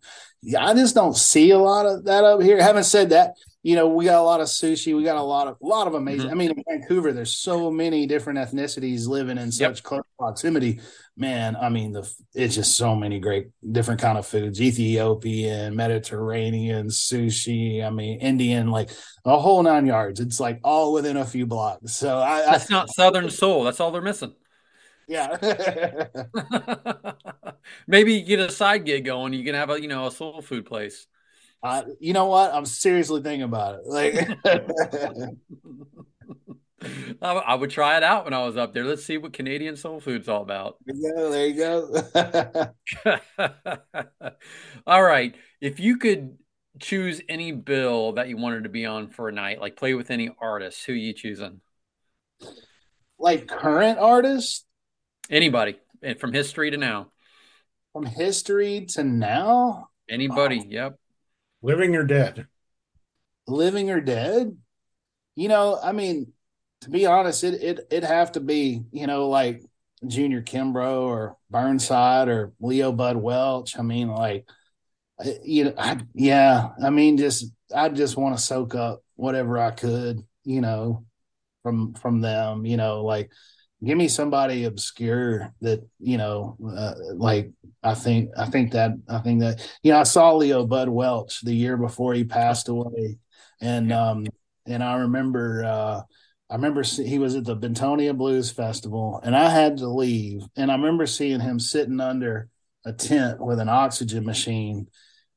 I 0.58 0.74
just 0.76 0.94
don't 0.94 1.18
see 1.18 1.52
a 1.52 1.58
lot 1.58 1.88
of 1.88 2.06
that 2.06 2.24
up 2.24 2.42
here. 2.42 2.62
Having 2.62 2.84
said 2.84 3.10
that, 3.10 3.36
you 3.64 3.78
know, 3.78 3.88
we 3.88 4.04
got 4.04 4.20
a 4.20 4.22
lot 4.22 4.42
of 4.42 4.48
sushi. 4.48 4.96
We 4.96 5.06
got 5.06 5.16
a 5.16 5.24
lot 5.24 5.48
of 5.48 5.56
a 5.64 5.66
lot 5.66 5.88
of 5.88 5.94
amazing. 5.94 6.26
Mm-hmm. 6.26 6.32
I 6.32 6.38
mean, 6.38 6.52
in 6.52 6.64
Vancouver, 6.68 7.14
there's 7.14 7.34
so 7.34 7.72
many 7.72 8.06
different 8.06 8.38
ethnicities 8.38 9.08
living 9.08 9.38
in 9.38 9.54
such 9.54 9.78
yep. 9.78 9.84
close 9.84 10.04
proximity. 10.20 10.82
Man, 11.16 11.56
I 11.56 11.70
mean, 11.70 11.94
the 11.94 12.14
it's 12.36 12.56
just 12.56 12.76
so 12.76 12.94
many 12.94 13.22
great 13.22 13.48
different 13.72 14.02
kind 14.02 14.18
of 14.18 14.28
foods: 14.28 14.62
Ethiopian, 14.62 15.78
Mediterranean, 15.78 16.88
sushi. 16.88 17.82
I 17.86 17.90
mean, 17.90 18.20
Indian, 18.20 18.70
like 18.70 18.90
a 19.24 19.40
whole 19.40 19.64
nine 19.64 19.86
yards. 19.86 20.20
It's 20.20 20.42
like 20.42 20.60
all 20.66 20.92
within 20.92 21.16
a 21.16 21.26
few 21.26 21.46
blocks. 21.46 21.96
So 21.96 22.20
I, 22.20 22.42
that's 22.42 22.70
I, 22.70 22.76
not 22.76 22.90
Southern 22.90 23.30
soul. 23.30 23.64
That's 23.64 23.80
all 23.80 23.92
they're 23.92 24.02
missing. 24.02 24.36
Yeah. 25.08 25.38
Maybe 27.88 28.16
you 28.16 28.26
get 28.26 28.42
a 28.42 28.52
side 28.52 28.84
gig 28.84 29.06
going. 29.06 29.32
You 29.32 29.46
can 29.46 29.56
have 29.56 29.70
a 29.70 29.82
you 29.82 29.88
know 29.88 30.08
a 30.08 30.12
soul 30.12 30.42
food 30.42 30.66
place. 30.66 31.08
Uh, 31.64 31.84
you 32.00 32.12
know 32.12 32.26
what? 32.26 32.54
I'm 32.54 32.66
seriously 32.66 33.22
thinking 33.22 33.44
about 33.44 33.76
it. 33.76 33.86
Like, 33.86 34.16
I 37.22 37.56
would 37.56 37.70
try 37.70 37.96
it 37.96 38.04
out 38.04 38.26
when 38.26 38.34
I 38.34 38.46
was 38.46 38.58
up 38.58 38.74
there. 38.74 38.84
Let's 38.84 39.06
see 39.06 39.18
what 39.18 39.32
Canadian 39.32 39.78
soul 39.78 40.02
food's 40.02 40.28
all 40.28 40.42
about. 40.42 40.76
Yeah, 40.86 41.12
there 41.16 41.48
you 41.48 41.56
go. 41.56 42.04
all 44.86 45.02
right. 45.02 45.34
If 45.62 45.80
you 45.80 45.96
could 45.98 46.38
choose 46.80 47.22
any 47.30 47.54
bill 47.54 48.12
that 48.14 48.28
you 48.28 48.36
wanted 48.36 48.64
to 48.64 48.70
be 48.70 48.86
on 48.86 49.10
for 49.10 49.30
a 49.30 49.32
night, 49.32 49.62
like 49.62 49.78
play 49.78 49.94
with 49.94 50.12
any 50.12 50.30
artist, 50.42 50.86
who 50.86 50.92
you 50.92 51.14
choosing? 51.14 51.62
Like 53.18 53.48
current 53.48 54.00
artists? 54.00 54.66
Anybody 55.30 55.78
from 56.20 56.34
history 56.34 56.72
to 56.72 56.78
now. 56.78 57.12
From 57.94 58.06
history 58.06 58.88
to 58.96 59.04
now? 59.04 59.88
Anybody, 60.10 60.60
oh. 60.62 60.68
yep. 60.68 61.00
Living 61.64 61.96
or 61.96 62.04
dead? 62.04 62.48
Living 63.48 63.90
or 63.90 64.02
dead? 64.02 64.58
You 65.36 65.48
know, 65.48 65.80
I 65.82 65.94
mean, 65.94 66.34
to 66.82 66.90
be 66.90 67.06
honest, 67.06 67.44
it 67.44 67.64
it 67.64 67.88
it'd 67.90 68.04
have 68.04 68.34
to 68.34 68.42
be, 68.42 68.84
you 68.92 69.08
know, 69.08 69.30
like 69.30 69.64
Junior 70.06 70.42
Kimbrough 70.42 71.02
or 71.02 71.38
Burnside 71.50 72.28
or 72.28 72.52
Leo 72.60 72.92
Bud 72.92 73.16
Welch. 73.16 73.80
I 73.80 73.82
mean, 73.82 74.10
like, 74.10 74.48
you 75.44 75.66
know, 75.66 75.74
I, 75.78 76.02
yeah, 76.14 76.70
I 76.84 76.90
mean, 76.90 77.18
just 77.18 77.52
I 77.74 77.88
just 77.90 78.18
want 78.18 78.38
to 78.38 78.44
soak 78.44 78.76
up 78.76 79.02
whatever 79.16 79.58
I 79.58 79.72
could, 79.72 80.22
you 80.44 80.60
know, 80.60 81.06
from 81.64 81.94
from 81.94 82.20
them, 82.20 82.66
you 82.66 82.76
know, 82.76 83.04
like 83.06 83.32
give 83.84 83.98
me 83.98 84.08
somebody 84.08 84.64
obscure 84.66 85.54
that 85.62 85.82
you 86.00 86.18
know 86.18 86.58
uh, 86.66 86.94
like 87.16 87.52
i 87.84 87.94
think 87.94 88.30
i 88.38 88.46
think 88.46 88.72
that 88.72 88.92
i 89.10 89.20
think 89.20 89.42
that 89.42 89.68
you 89.84 89.92
know 89.92 90.00
i 90.00 90.04
saw 90.04 90.34
leo 90.34 90.66
bud 90.66 90.90
welch 90.90 91.42
the 91.42 91.54
year 91.54 91.78
before 91.78 92.14
he 92.14 92.24
passed 92.24 92.70
away. 92.70 93.18
And 93.62 93.92
um 93.92 94.26
and 94.66 94.84
i 94.84 94.96
remember 94.96 95.64
uh 95.64 96.02
i 96.50 96.56
remember 96.56 96.84
he 96.84 97.20
was 97.20 97.36
at 97.36 97.46
the 97.46 97.56
bentonia 97.56 98.16
blues 98.18 98.52
festival 98.52 99.20
and 99.24 99.36
i 99.36 99.50
had 99.50 99.78
to 99.78 99.88
leave. 99.88 100.44
And 100.56 100.72
i 100.72 100.76
remember 100.76 101.06
seeing 101.06 101.40
him 101.40 101.60
sitting 101.60 102.00
under 102.00 102.50
a 102.86 102.94
tent 102.94 103.40
with 103.40 103.60
an 103.60 103.70
oxygen 103.70 104.26
machine 104.26 104.88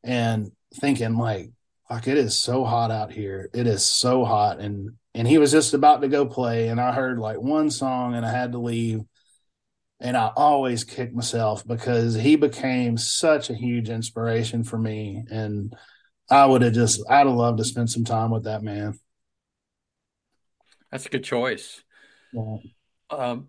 and 0.02 0.50
thinking 0.74 1.16
like 1.16 1.50
fuck 1.88 2.08
it 2.08 2.18
is 2.18 2.36
so 2.36 2.64
hot 2.64 2.90
out 2.90 3.12
here. 3.12 3.48
It 3.54 3.66
is 3.66 3.84
so 3.84 4.24
hot. 4.24 4.58
And 4.58 4.90
and 5.16 5.26
he 5.26 5.38
was 5.38 5.50
just 5.50 5.72
about 5.72 6.02
to 6.02 6.08
go 6.08 6.26
play 6.26 6.68
and 6.68 6.80
i 6.80 6.92
heard 6.92 7.18
like 7.18 7.40
one 7.40 7.70
song 7.70 8.14
and 8.14 8.24
i 8.24 8.30
had 8.30 8.52
to 8.52 8.58
leave 8.58 9.00
and 9.98 10.16
i 10.16 10.30
always 10.36 10.84
kick 10.84 11.14
myself 11.14 11.66
because 11.66 12.14
he 12.14 12.36
became 12.36 12.98
such 12.98 13.48
a 13.48 13.54
huge 13.54 13.88
inspiration 13.88 14.62
for 14.62 14.78
me 14.78 15.24
and 15.30 15.74
i 16.30 16.44
would 16.44 16.62
have 16.62 16.74
just 16.74 17.02
i'd 17.10 17.26
have 17.26 17.34
loved 17.34 17.58
to 17.58 17.64
spend 17.64 17.90
some 17.90 18.04
time 18.04 18.30
with 18.30 18.44
that 18.44 18.62
man 18.62 18.96
that's 20.92 21.06
a 21.06 21.10
good 21.10 21.24
choice 21.24 21.82
yeah. 22.32 22.56
um, 23.10 23.48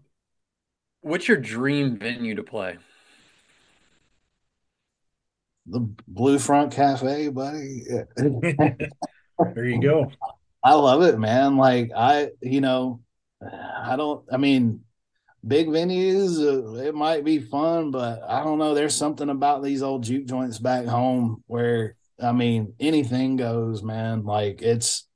what's 1.02 1.28
your 1.28 1.38
dream 1.38 1.98
venue 1.98 2.36
to 2.36 2.44
play 2.44 2.78
the 5.70 5.82
Blue 6.08 6.40
Front 6.40 6.72
Cafe, 6.72 7.28
buddy. 7.28 7.84
there 8.16 9.66
you 9.66 9.82
go. 9.82 10.10
I 10.68 10.74
love 10.74 11.02
it, 11.02 11.18
man. 11.18 11.56
Like 11.56 11.92
I, 11.96 12.32
you 12.42 12.60
know, 12.60 13.00
I 13.42 13.96
don't. 13.96 14.26
I 14.30 14.36
mean, 14.36 14.82
big 15.48 15.68
venues, 15.68 16.40
uh, 16.42 16.84
it 16.84 16.94
might 16.94 17.24
be 17.24 17.40
fun, 17.40 17.90
but 17.92 18.22
I 18.28 18.44
don't 18.44 18.60
know. 18.60 18.74
There's 18.74 18.94
something 18.94 19.30
about 19.30 19.64
these 19.64 19.82
old 19.82 20.04
juke 20.04 20.26
joints 20.26 20.60
back 20.60 20.86
home 20.86 21.42
where 21.48 21.96
I 22.22 22.34
mean, 22.34 22.74
anything 22.82 23.38
goes, 23.38 23.82
man. 23.82 24.26
Like 24.26 24.62
it's, 24.62 25.08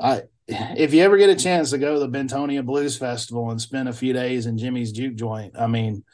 I. 0.00 0.22
If 0.48 0.94
you 0.94 1.02
ever 1.02 1.16
get 1.16 1.30
a 1.30 1.34
chance 1.34 1.70
to 1.70 1.78
go 1.78 1.94
to 1.94 1.98
the 1.98 2.08
Bentonia 2.08 2.64
Blues 2.64 2.96
Festival 2.96 3.50
and 3.50 3.60
spend 3.60 3.88
a 3.88 3.92
few 3.92 4.12
days 4.12 4.46
in 4.46 4.56
Jimmy's 4.56 4.92
Juke 4.92 5.16
Joint, 5.16 5.58
I 5.58 5.66
mean, 5.66 6.04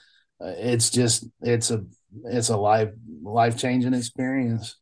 uh, 0.40 0.54
it's 0.56 0.88
just 0.88 1.26
it's 1.42 1.70
a 1.70 1.84
it's 2.24 2.48
a 2.48 2.56
life 2.56 2.88
life 3.22 3.58
changing 3.58 3.92
experience. 3.92 4.78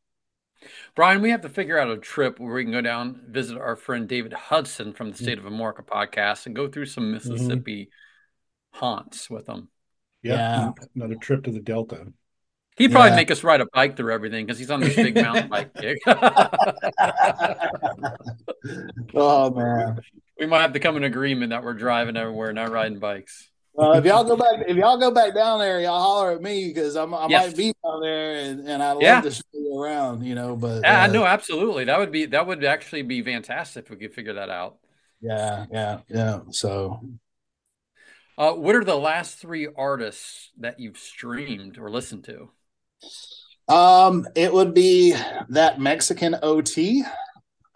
Brian, 0.94 1.22
we 1.22 1.30
have 1.30 1.42
to 1.42 1.48
figure 1.48 1.78
out 1.78 1.90
a 1.90 1.96
trip 1.98 2.38
where 2.38 2.54
we 2.54 2.64
can 2.64 2.72
go 2.72 2.80
down 2.80 3.20
visit 3.28 3.58
our 3.58 3.76
friend 3.76 4.08
David 4.08 4.32
Hudson 4.32 4.92
from 4.92 5.12
the 5.12 5.16
State 5.16 5.38
of 5.38 5.44
Amorica 5.44 5.84
podcast 5.84 6.46
and 6.46 6.54
go 6.54 6.68
through 6.68 6.86
some 6.86 7.04
mm-hmm. 7.04 7.12
Mississippi 7.12 7.86
mm-hmm. 7.86 8.78
haunts 8.78 9.30
with 9.30 9.48
him. 9.48 9.68
Yeah, 10.22 10.34
yeah, 10.34 10.72
another 10.94 11.14
trip 11.16 11.44
to 11.44 11.50
the 11.50 11.60
Delta. 11.60 12.12
He'd 12.76 12.92
probably 12.92 13.10
yeah. 13.10 13.16
make 13.16 13.30
us 13.30 13.44
ride 13.44 13.60
a 13.60 13.66
bike 13.72 13.96
through 13.96 14.12
everything 14.12 14.46
because 14.46 14.58
he's 14.58 14.70
on 14.70 14.80
this 14.80 14.96
big 14.96 15.14
mountain 15.14 15.48
bike 15.48 15.74
gig. 15.80 15.98
oh 19.14 19.50
man, 19.50 20.00
we 20.38 20.46
might 20.46 20.62
have 20.62 20.72
to 20.72 20.80
come 20.80 20.96
in 20.96 21.04
agreement 21.04 21.50
that 21.50 21.62
we're 21.62 21.74
driving 21.74 22.16
everywhere, 22.16 22.52
not 22.52 22.70
riding 22.70 22.98
bikes. 22.98 23.50
Uh, 23.80 23.92
if 23.92 24.04
y'all 24.04 24.24
go 24.24 24.36
back, 24.36 24.64
if 24.68 24.76
y'all 24.76 24.98
go 24.98 25.10
back 25.10 25.34
down 25.34 25.58
there, 25.58 25.80
y'all 25.80 26.00
holler 26.00 26.32
at 26.32 26.42
me 26.42 26.68
because 26.68 26.96
I 26.96 27.06
yes. 27.28 27.46
might 27.46 27.56
be 27.56 27.72
down 27.84 28.00
there, 28.00 28.36
and, 28.36 28.68
and 28.68 28.82
I 28.82 28.92
love 28.92 29.02
yeah. 29.02 29.20
to 29.20 29.30
show 29.30 29.42
you 29.52 29.82
around. 29.82 30.24
You 30.24 30.34
know, 30.34 30.56
but 30.56 30.82
yeah, 30.82 31.04
uh, 31.04 31.06
no, 31.06 31.24
absolutely. 31.24 31.84
That 31.84 31.98
would 31.98 32.12
be 32.12 32.26
that 32.26 32.46
would 32.46 32.64
actually 32.64 33.02
be 33.02 33.22
fantastic 33.22 33.84
if 33.84 33.90
we 33.90 33.96
could 33.96 34.14
figure 34.14 34.34
that 34.34 34.50
out. 34.50 34.76
Yeah, 35.20 35.66
yeah, 35.72 36.00
yeah. 36.08 36.40
So, 36.50 37.00
uh, 38.36 38.52
what 38.52 38.74
are 38.74 38.84
the 38.84 38.96
last 38.96 39.38
three 39.38 39.68
artists 39.74 40.50
that 40.58 40.80
you've 40.80 40.98
streamed 40.98 41.78
or 41.78 41.90
listened 41.90 42.24
to? 42.24 42.50
Um, 43.68 44.26
it 44.34 44.52
would 44.52 44.74
be 44.74 45.14
that 45.48 45.80
Mexican 45.80 46.36
OT. 46.42 47.04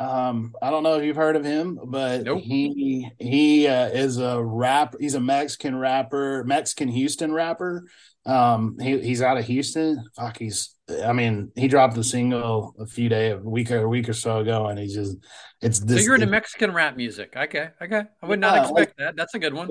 Um, 0.05 0.53
I 0.61 0.71
don't 0.71 0.83
know 0.83 0.99
if 0.99 1.05
you've 1.05 1.17
heard 1.17 1.35
of 1.37 1.45
him, 1.45 1.79
but 1.87 2.25
nope. 2.25 2.43
he 2.43 3.09
he 3.19 3.67
uh, 3.67 3.87
is 3.87 4.19
a 4.19 4.43
rap. 4.43 4.95
He's 5.01 5.15
a 5.15 5.21
Mexican 5.21 5.77
rapper, 5.77 6.45
Mexican 6.45 6.89
Houston 6.89 7.33
rapper. 7.33 7.87
Um, 8.27 8.77
he, 8.79 9.01
he's 9.01 9.23
out 9.23 9.39
of 9.39 9.47
Houston. 9.47 10.05
Fuck, 10.15 10.39
he's. 10.39 10.75
I 11.03 11.15
mean, 11.15 11.51
he 11.57 11.69
dropped 11.69 11.97
a 11.97 12.05
single 12.05 12.75
a 12.79 12.87
few 12.87 13.09
day, 13.09 13.31
a 13.31 13.39
week 13.39 13.71
or 13.71 13.83
a 13.83 13.89
week 13.89 14.09
or 14.09 14.13
so 14.13 14.41
ago, 14.41 14.67
and 14.67 14.79
he's 14.79 14.95
just. 14.95 15.17
It's 15.63 15.79
this. 15.79 16.01
So 16.01 16.05
you're 16.05 16.17
into 16.17 16.27
Mexican 16.27 16.75
rap 16.75 16.97
music. 16.97 17.33
Okay, 17.35 17.71
okay. 17.81 18.03
I 18.23 18.27
would 18.27 18.41
not 18.41 18.59
expect 18.59 18.77
like, 18.77 18.97
that. 18.97 19.17
That's 19.17 19.35
a 19.35 19.39
good 19.39 19.55
one. 19.55 19.71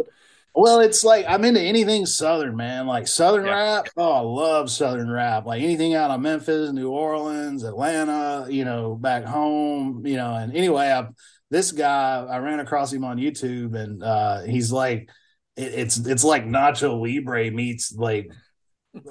Well, 0.56 0.82
it's 0.82 1.04
like 1.04 1.26
I'm 1.28 1.44
into 1.46 1.62
anything 1.62 2.06
Southern, 2.06 2.56
man. 2.56 2.86
Like 2.86 3.08
Southern 3.08 3.46
yeah. 3.46 3.76
rap. 3.76 3.90
Oh, 3.98 4.12
I 4.12 4.20
love 4.20 4.70
Southern 4.70 5.10
rap. 5.10 5.46
Like 5.46 5.64
anything 5.64 5.96
out 5.96 6.12
of 6.12 6.22
Memphis, 6.22 6.72
New 6.72 6.90
Orleans, 6.90 7.64
Atlanta, 7.64 8.46
you 8.50 8.64
know, 8.64 8.96
back 8.96 9.26
home, 9.26 10.06
you 10.06 10.16
know. 10.16 10.36
And 10.36 10.56
anyway, 10.56 10.92
I, 10.92 11.08
this 11.50 11.72
guy, 11.72 12.24
I 12.24 12.38
ran 12.38 12.60
across 12.60 12.94
him 12.94 13.04
on 13.04 13.18
YouTube, 13.18 13.76
and 13.76 14.04
uh, 14.04 14.42
he's 14.42 14.72
like, 14.72 15.10
it, 15.56 15.74
it's 15.74 15.98
it's 15.98 16.24
like 16.24 16.46
Nacho 16.46 17.02
Libre 17.02 17.50
meets 17.50 17.94
like 17.96 18.30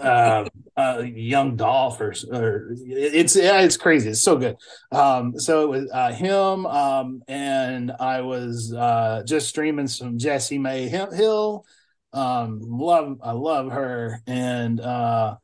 uh, 0.01 0.49
uh, 0.77 1.03
Young 1.05 1.57
Dolph 1.57 2.01
or, 2.01 2.15
or 2.31 2.75
it's 2.79 3.37
yeah, 3.37 3.61
it's 3.61 3.77
crazy. 3.77 4.11
It's 4.11 4.23
so 4.23 4.37
good. 4.37 4.57
Um, 4.91 5.39
so 5.39 5.63
it 5.63 5.69
was 5.69 5.91
uh, 5.93 6.13
him, 6.13 6.67
um, 6.67 7.23
and 7.29 7.93
I 7.99 8.21
was 8.21 8.73
uh, 8.73 9.23
just 9.27 9.49
streaming 9.49 9.89
some 9.89 10.19
Jessie 10.19 10.59
Mae 10.59 10.89
Hemphill. 10.89 11.65
Um, 12.13 12.61
love, 12.63 13.19
I 13.23 13.33
love 13.33 13.73
her. 13.73 14.23
And 14.27 14.81
uh, 14.81 15.37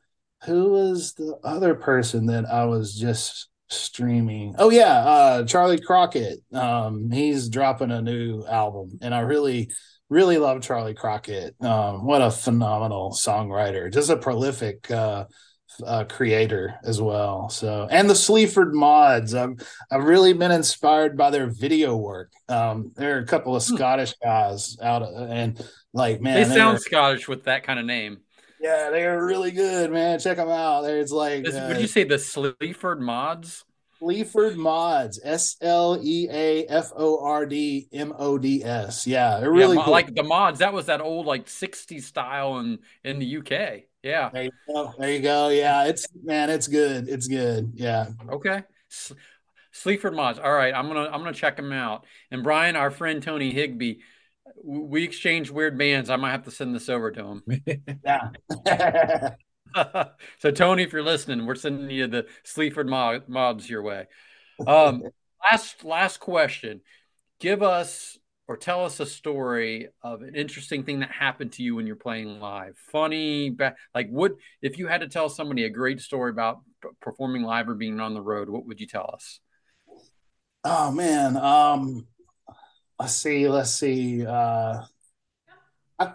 who 0.45 0.71
was 0.71 1.15
the 1.15 1.39
other 1.43 1.75
person 1.75 2.27
that 2.27 2.47
I 2.47 2.67
was 2.67 2.95
just 2.95 3.49
streaming? 3.69 4.55
Oh 4.59 4.71
yeah, 4.71 4.99
uh, 4.99 5.45
Charley 5.45 5.81
Crockett. 5.81 6.41
Um, 6.53 7.11
he's 7.11 7.49
dropping 7.49 7.91
a 7.91 8.03
new 8.03 8.45
album, 8.47 8.99
and 9.03 9.15
I 9.15 9.21
really 9.21 9.71
really 10.09 10.39
love 10.39 10.63
Charley 10.63 10.95
Crockett. 10.95 11.55
Um, 11.63 12.05
what 12.05 12.23
a 12.23 12.31
phenomenal 12.31 13.13
songwriter, 13.13 13.93
just 13.93 14.11
a 14.11 14.17
prolific 14.17 14.91
uh, 14.91 15.25
uh, 15.85 16.05
creator 16.05 16.77
as 16.85 17.01
well. 17.01 17.49
So, 17.49 17.87
and 17.91 18.09
the 18.09 18.15
Sleaford 18.15 18.75
mods, 18.75 19.35
I've 19.35 19.55
I've 19.91 20.05
really 20.05 20.33
been 20.33 20.51
inspired 20.51 21.17
by 21.17 21.31
their 21.31 21.49
video 21.49 21.97
work. 21.97 22.33
Um, 22.49 22.93
there 22.97 23.17
are 23.17 23.21
a 23.21 23.27
couple 23.27 23.55
of 23.55 23.67
hmm. 23.67 23.77
Scottish 23.77 24.15
guys 24.23 24.77
out, 24.83 25.03
and 25.03 25.63
like 25.93 26.21
man, 26.21 26.49
they, 26.49 26.55
sound 26.55 26.81
Scottish 26.81 27.29
with 27.29 27.45
that 27.45 27.65
kind 27.65 27.79
of 27.79 27.85
name. 27.85 28.19
Yeah, 28.61 28.91
they 28.91 29.05
are 29.05 29.25
really 29.25 29.53
good, 29.53 29.93
man. 29.93 30.19
Check 30.19 30.37
them 30.37 30.49
out. 30.49 30.83
There's 30.83 31.13
like, 31.13 31.47
uh, 31.47 31.67
would 31.69 31.81
you 31.81 31.87
say 31.87 32.03
the 32.03 32.19
Sleaford 32.19 33.01
mods? 33.01 33.65
Sleaford 33.99 34.57
Mods, 34.57 35.21
S 35.23 35.57
L 35.61 35.99
E 36.03 36.29
A 36.31 36.67
F 36.67 36.93
O 36.97 37.25
R 37.25 37.47
D 37.47 37.89
M 37.93 38.13
O 38.17 38.39
D 38.39 38.63
S. 38.65 39.07
Yeah, 39.07 39.41
they're 39.41 39.51
really 39.51 39.77
yeah, 39.77 39.85
cool. 39.85 39.93
like 39.93 40.15
the 40.15 40.23
mods. 40.23 40.61
That 40.61 40.73
was 40.73 40.87
that 40.87 41.01
old 41.01 41.27
like 41.27 41.47
60s 41.47 42.03
style 42.03 42.59
in 42.59 42.79
in 43.05 43.19
the 43.19 43.39
UK. 43.39 43.85
Yeah. 44.03 44.31
There 44.33 44.45
you 44.45 44.51
go. 44.67 44.95
There 44.99 45.13
you 45.13 45.21
go. 45.21 45.49
Yeah, 45.49 45.85
it's 45.87 46.07
man, 46.23 46.51
it's 46.51 46.69
good. 46.69 47.09
It's 47.09 47.27
good. 47.27 47.73
Yeah. 47.75 48.07
Okay. 48.31 48.63
Sleaford 49.73 50.15
Mods. 50.15 50.39
All 50.39 50.53
right, 50.53 50.75
I'm 50.75 50.87
gonna 50.89 51.07
I'm 51.07 51.21
gonna 51.21 51.33
check 51.33 51.57
them 51.57 51.73
out. 51.73 52.05
And 52.31 52.43
Brian, 52.43 52.77
our 52.77 52.91
friend 52.91 53.23
Tony 53.23 53.53
Higbee, 53.53 53.97
we 54.65 55.05
exchange 55.05 55.51
weird 55.51 55.77
bands. 55.77 56.11
I 56.11 56.17
might 56.17 56.33
have 56.33 56.45
to 56.45 56.51
send 56.51 56.75
this 56.75 56.89
over 56.89 57.11
to 57.11 57.25
him. 57.25 57.43
yeah. 58.05 59.31
so 60.39 60.51
Tony, 60.51 60.83
if 60.83 60.93
you're 60.93 61.03
listening, 61.03 61.47
we're 61.47 61.55
sending 61.55 61.91
you 61.91 62.07
the 62.07 62.27
Sleaford 62.45 62.89
mod, 62.89 63.29
mods 63.29 63.69
your 63.69 63.83
way. 63.83 64.07
Um, 64.67 65.03
last 65.51 65.85
last 65.85 66.19
question. 66.19 66.81
Give 67.41 67.63
us 67.63 68.19
or 68.49 68.57
tell 68.57 68.85
us 68.85 68.99
a 68.99 69.07
story 69.07 69.89
of 70.03 70.23
an 70.23 70.35
interesting 70.35 70.83
thing 70.83 71.01
that 71.01 71.11
happened 71.11 71.53
to 71.53 71.63
you 71.63 71.77
when 71.77 71.87
you're 71.87 71.97
playing 71.97 72.41
live. 72.41 72.77
Funny, 72.91 73.55
like 73.95 74.09
what 74.09 74.33
if 74.63 74.79
you 74.79 74.87
had 74.87 75.03
to 75.03 75.09
tell 75.09 75.29
somebody 75.29 75.65
a 75.65 75.71
great 75.71 76.01
story 76.01 76.31
about 76.31 76.61
performing 77.01 77.43
live 77.43 77.69
or 77.69 77.75
being 77.75 78.01
on 78.01 78.15
the 78.15 78.23
road? 78.23 78.49
What 78.49 78.67
would 78.67 78.81
you 78.81 78.87
tell 78.87 79.11
us? 79.13 79.41
Oh 80.65 80.91
man, 80.91 81.37
um, 81.37 82.07
let's 82.99 83.15
see, 83.15 83.49
let's 83.49 83.75
see. 83.75 84.27
Uh, 84.27 84.83
I 85.99 86.13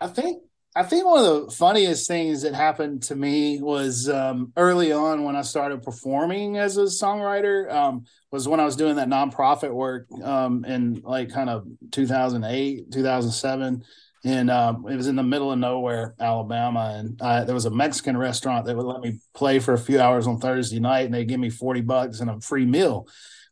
I 0.00 0.06
think 0.06 0.42
I 0.74 0.82
think 0.84 1.04
one 1.04 1.24
of 1.24 1.24
the 1.24 1.50
funniest 1.50 2.08
things 2.08 2.42
that 2.42 2.54
happened 2.54 3.02
to 3.04 3.14
me 3.14 3.60
was 3.60 4.08
um, 4.08 4.52
early 4.56 4.90
on 4.90 5.24
when 5.24 5.36
I 5.36 5.42
started 5.42 5.82
performing 5.82 6.56
as 6.56 6.78
a 6.78 6.84
songwriter. 6.84 7.70
Um, 7.70 8.04
was 8.30 8.48
when 8.48 8.60
I 8.60 8.64
was 8.64 8.76
doing 8.76 8.96
that 8.96 9.08
nonprofit 9.08 9.70
work 9.70 10.06
um, 10.24 10.64
in 10.64 11.02
like 11.04 11.30
kind 11.30 11.50
of 11.50 11.66
2008, 11.90 12.90
2007, 12.90 13.84
and 14.24 14.50
um, 14.50 14.86
it 14.88 14.96
was 14.96 15.08
in 15.08 15.16
the 15.16 15.22
middle 15.22 15.52
of 15.52 15.58
nowhere, 15.58 16.14
Alabama, 16.18 16.94
and 16.96 17.20
I, 17.20 17.44
there 17.44 17.54
was 17.54 17.66
a 17.66 17.70
Mexican 17.70 18.16
restaurant 18.16 18.64
that 18.64 18.76
would 18.76 18.86
let 18.86 19.02
me 19.02 19.18
play 19.34 19.58
for 19.58 19.74
a 19.74 19.78
few 19.78 20.00
hours 20.00 20.26
on 20.26 20.38
Thursday 20.38 20.80
night, 20.80 21.04
and 21.04 21.12
they 21.12 21.26
give 21.26 21.40
me 21.40 21.50
40 21.50 21.82
bucks 21.82 22.20
and 22.20 22.30
a 22.30 22.40
free 22.40 22.64
meal, 22.64 23.06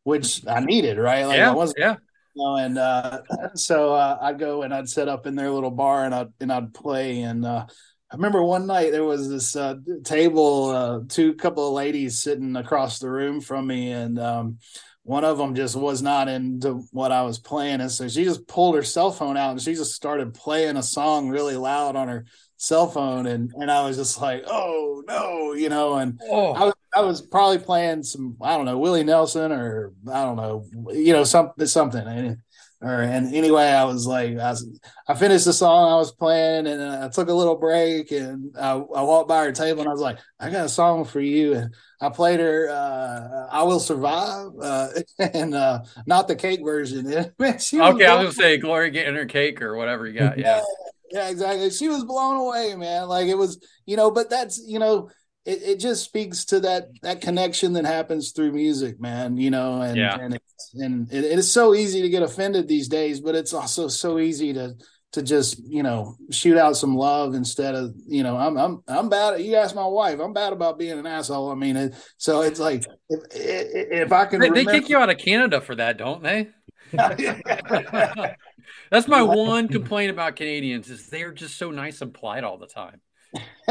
which 0.04 0.46
I 0.46 0.60
needed, 0.60 0.96
right? 0.96 1.26
Like 1.26 1.36
yeah, 1.36 1.50
I 1.50 1.54
wasn't, 1.54 1.80
yeah 1.80 1.96
know, 2.40 2.56
and 2.56 2.78
uh, 2.78 3.20
so 3.54 3.94
uh, 3.94 4.18
I'd 4.20 4.38
go 4.38 4.62
and 4.62 4.74
I'd 4.74 4.88
set 4.88 5.08
up 5.08 5.26
in 5.26 5.34
their 5.34 5.50
little 5.50 5.70
bar 5.70 6.04
and 6.04 6.14
I'd 6.14 6.32
and 6.40 6.52
I'd 6.52 6.74
play. 6.74 7.20
And 7.20 7.44
uh, 7.44 7.66
I 8.10 8.14
remember 8.16 8.42
one 8.42 8.66
night 8.66 8.92
there 8.92 9.04
was 9.04 9.28
this 9.28 9.54
uh, 9.54 9.76
table, 10.04 10.70
uh, 10.70 11.00
two 11.08 11.34
couple 11.34 11.68
of 11.68 11.74
ladies 11.74 12.22
sitting 12.22 12.56
across 12.56 12.98
the 12.98 13.10
room 13.10 13.40
from 13.40 13.66
me, 13.66 13.92
and 13.92 14.18
um, 14.18 14.58
one 15.02 15.24
of 15.24 15.38
them 15.38 15.54
just 15.54 15.76
was 15.76 16.02
not 16.02 16.28
into 16.28 16.82
what 16.92 17.12
I 17.12 17.22
was 17.22 17.38
playing, 17.38 17.80
and 17.80 17.90
so 17.90 18.08
she 18.08 18.24
just 18.24 18.46
pulled 18.46 18.74
her 18.74 18.82
cell 18.82 19.12
phone 19.12 19.36
out 19.36 19.52
and 19.52 19.60
she 19.60 19.74
just 19.74 19.94
started 19.94 20.34
playing 20.34 20.76
a 20.76 20.82
song 20.82 21.28
really 21.28 21.56
loud 21.56 21.96
on 21.96 22.08
her 22.08 22.26
cell 22.56 22.86
phone 22.86 23.26
and 23.26 23.50
and 23.56 23.70
I 23.70 23.86
was 23.86 23.96
just 23.96 24.20
like, 24.20 24.44
oh 24.46 25.02
no, 25.06 25.54
you 25.54 25.68
know, 25.68 25.94
and 25.96 26.20
oh. 26.28 26.52
I 26.52 26.64
was 26.64 26.74
I 26.94 27.02
was 27.02 27.20
probably 27.20 27.58
playing 27.58 28.02
some 28.02 28.36
I 28.40 28.56
don't 28.56 28.66
know 28.66 28.78
Willie 28.78 29.04
Nelson 29.04 29.52
or 29.52 29.92
I 30.10 30.24
don't 30.24 30.36
know 30.36 30.66
you 30.92 31.12
know 31.12 31.24
something 31.24 31.66
something 31.66 32.06
and 32.06 32.38
or 32.82 33.02
and 33.02 33.34
anyway 33.34 33.66
I 33.66 33.84
was 33.84 34.06
like 34.06 34.30
I, 34.38 34.50
was, 34.50 34.80
I 35.06 35.14
finished 35.14 35.44
the 35.44 35.52
song 35.52 35.92
I 35.92 35.96
was 35.96 36.12
playing 36.12 36.66
and 36.66 36.82
I 36.82 37.08
took 37.08 37.28
a 37.28 37.34
little 37.34 37.56
break 37.56 38.10
and 38.10 38.56
I, 38.58 38.72
I 38.72 39.02
walked 39.02 39.28
by 39.28 39.44
her 39.44 39.52
table 39.52 39.80
and 39.80 39.88
I 39.88 39.92
was 39.92 40.00
like 40.00 40.18
I 40.38 40.50
got 40.50 40.64
a 40.64 40.68
song 40.68 41.04
for 41.04 41.20
you 41.20 41.54
and 41.54 41.74
I 42.00 42.08
played 42.08 42.40
her 42.40 42.70
uh, 42.70 43.48
I 43.50 43.62
Will 43.64 43.80
Survive 43.80 44.52
uh, 44.60 44.88
and 45.18 45.54
uh, 45.54 45.82
not 46.06 46.28
the 46.28 46.36
cake 46.36 46.60
version. 46.64 47.06
Okay, 47.40 47.76
I 47.76 47.90
was 47.90 47.98
gonna 48.00 48.32
say 48.32 48.56
Gloria 48.56 48.90
getting 48.90 49.14
her 49.14 49.26
cake 49.26 49.60
or 49.60 49.76
whatever 49.76 50.06
you 50.06 50.18
got. 50.18 50.38
Yeah. 50.38 50.62
Yeah, 51.12 51.28
exactly. 51.28 51.70
She 51.70 51.88
was 51.88 52.04
blown 52.04 52.36
away, 52.36 52.76
man. 52.76 53.08
Like 53.08 53.26
it 53.26 53.34
was, 53.36 53.58
you 53.84 53.96
know, 53.96 54.12
but 54.12 54.30
that's, 54.30 54.62
you 54.64 54.78
know, 54.78 55.10
it, 55.44 55.62
it 55.62 55.80
just 55.80 56.04
speaks 56.04 56.44
to 56.46 56.60
that 56.60 56.88
that 57.02 57.20
connection 57.20 57.72
that 57.74 57.84
happens 57.84 58.32
through 58.32 58.52
music, 58.52 59.00
man. 59.00 59.36
You 59.36 59.50
know, 59.50 59.80
and 59.82 59.96
Yeah. 59.96 60.16
and 60.18 60.34
it's, 60.34 60.74
and 60.74 61.12
it, 61.12 61.24
it's 61.24 61.48
so 61.48 61.74
easy 61.74 62.02
to 62.02 62.08
get 62.08 62.22
offended 62.22 62.68
these 62.68 62.88
days, 62.88 63.20
but 63.20 63.34
it's 63.34 63.54
also 63.54 63.88
so 63.88 64.18
easy 64.18 64.52
to 64.52 64.74
to 65.12 65.22
just 65.22 65.60
you 65.66 65.82
know 65.82 66.14
shoot 66.30 66.56
out 66.56 66.76
some 66.76 66.94
love 66.94 67.34
instead 67.34 67.74
of 67.74 67.92
you 68.06 68.22
know 68.22 68.36
I'm 68.36 68.56
I'm 68.56 68.82
I'm 68.86 69.08
bad. 69.08 69.40
You 69.40 69.56
ask 69.56 69.74
my 69.74 69.86
wife, 69.86 70.20
I'm 70.20 70.32
bad 70.32 70.52
about 70.52 70.78
being 70.78 70.98
an 70.98 71.06
asshole. 71.06 71.50
I 71.50 71.54
mean, 71.54 71.76
it, 71.76 71.94
so 72.16 72.42
it's 72.42 72.60
like 72.60 72.84
if 73.08 73.20
if 73.32 74.12
I 74.12 74.26
can, 74.26 74.40
They, 74.40 74.50
they 74.50 74.64
kick 74.64 74.88
you 74.88 74.98
out 74.98 75.10
of 75.10 75.18
Canada 75.18 75.60
for 75.60 75.74
that, 75.76 75.96
don't 75.96 76.22
they? 76.22 76.48
That's 78.90 79.08
my 79.08 79.22
one 79.22 79.68
complaint 79.68 80.10
about 80.10 80.36
Canadians 80.36 80.90
is 80.90 81.08
they're 81.08 81.32
just 81.32 81.56
so 81.56 81.70
nice 81.70 82.02
and 82.02 82.12
polite 82.12 82.44
all 82.44 82.58
the 82.58 82.66
time. 82.66 83.00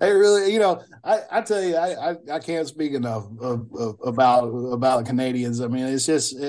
they 0.00 0.12
really, 0.12 0.52
you 0.52 0.58
know, 0.58 0.82
I, 1.02 1.20
I 1.30 1.40
tell 1.42 1.62
you, 1.62 1.76
I, 1.76 2.10
I, 2.10 2.16
I 2.32 2.38
can't 2.38 2.68
speak 2.68 2.92
enough 2.92 3.24
of, 3.40 3.68
of, 3.78 3.96
about 4.04 4.48
about 4.48 5.06
Canadians. 5.06 5.60
I 5.60 5.68
mean, 5.68 5.86
it's 5.86 6.06
just, 6.06 6.38
uh, 6.38 6.46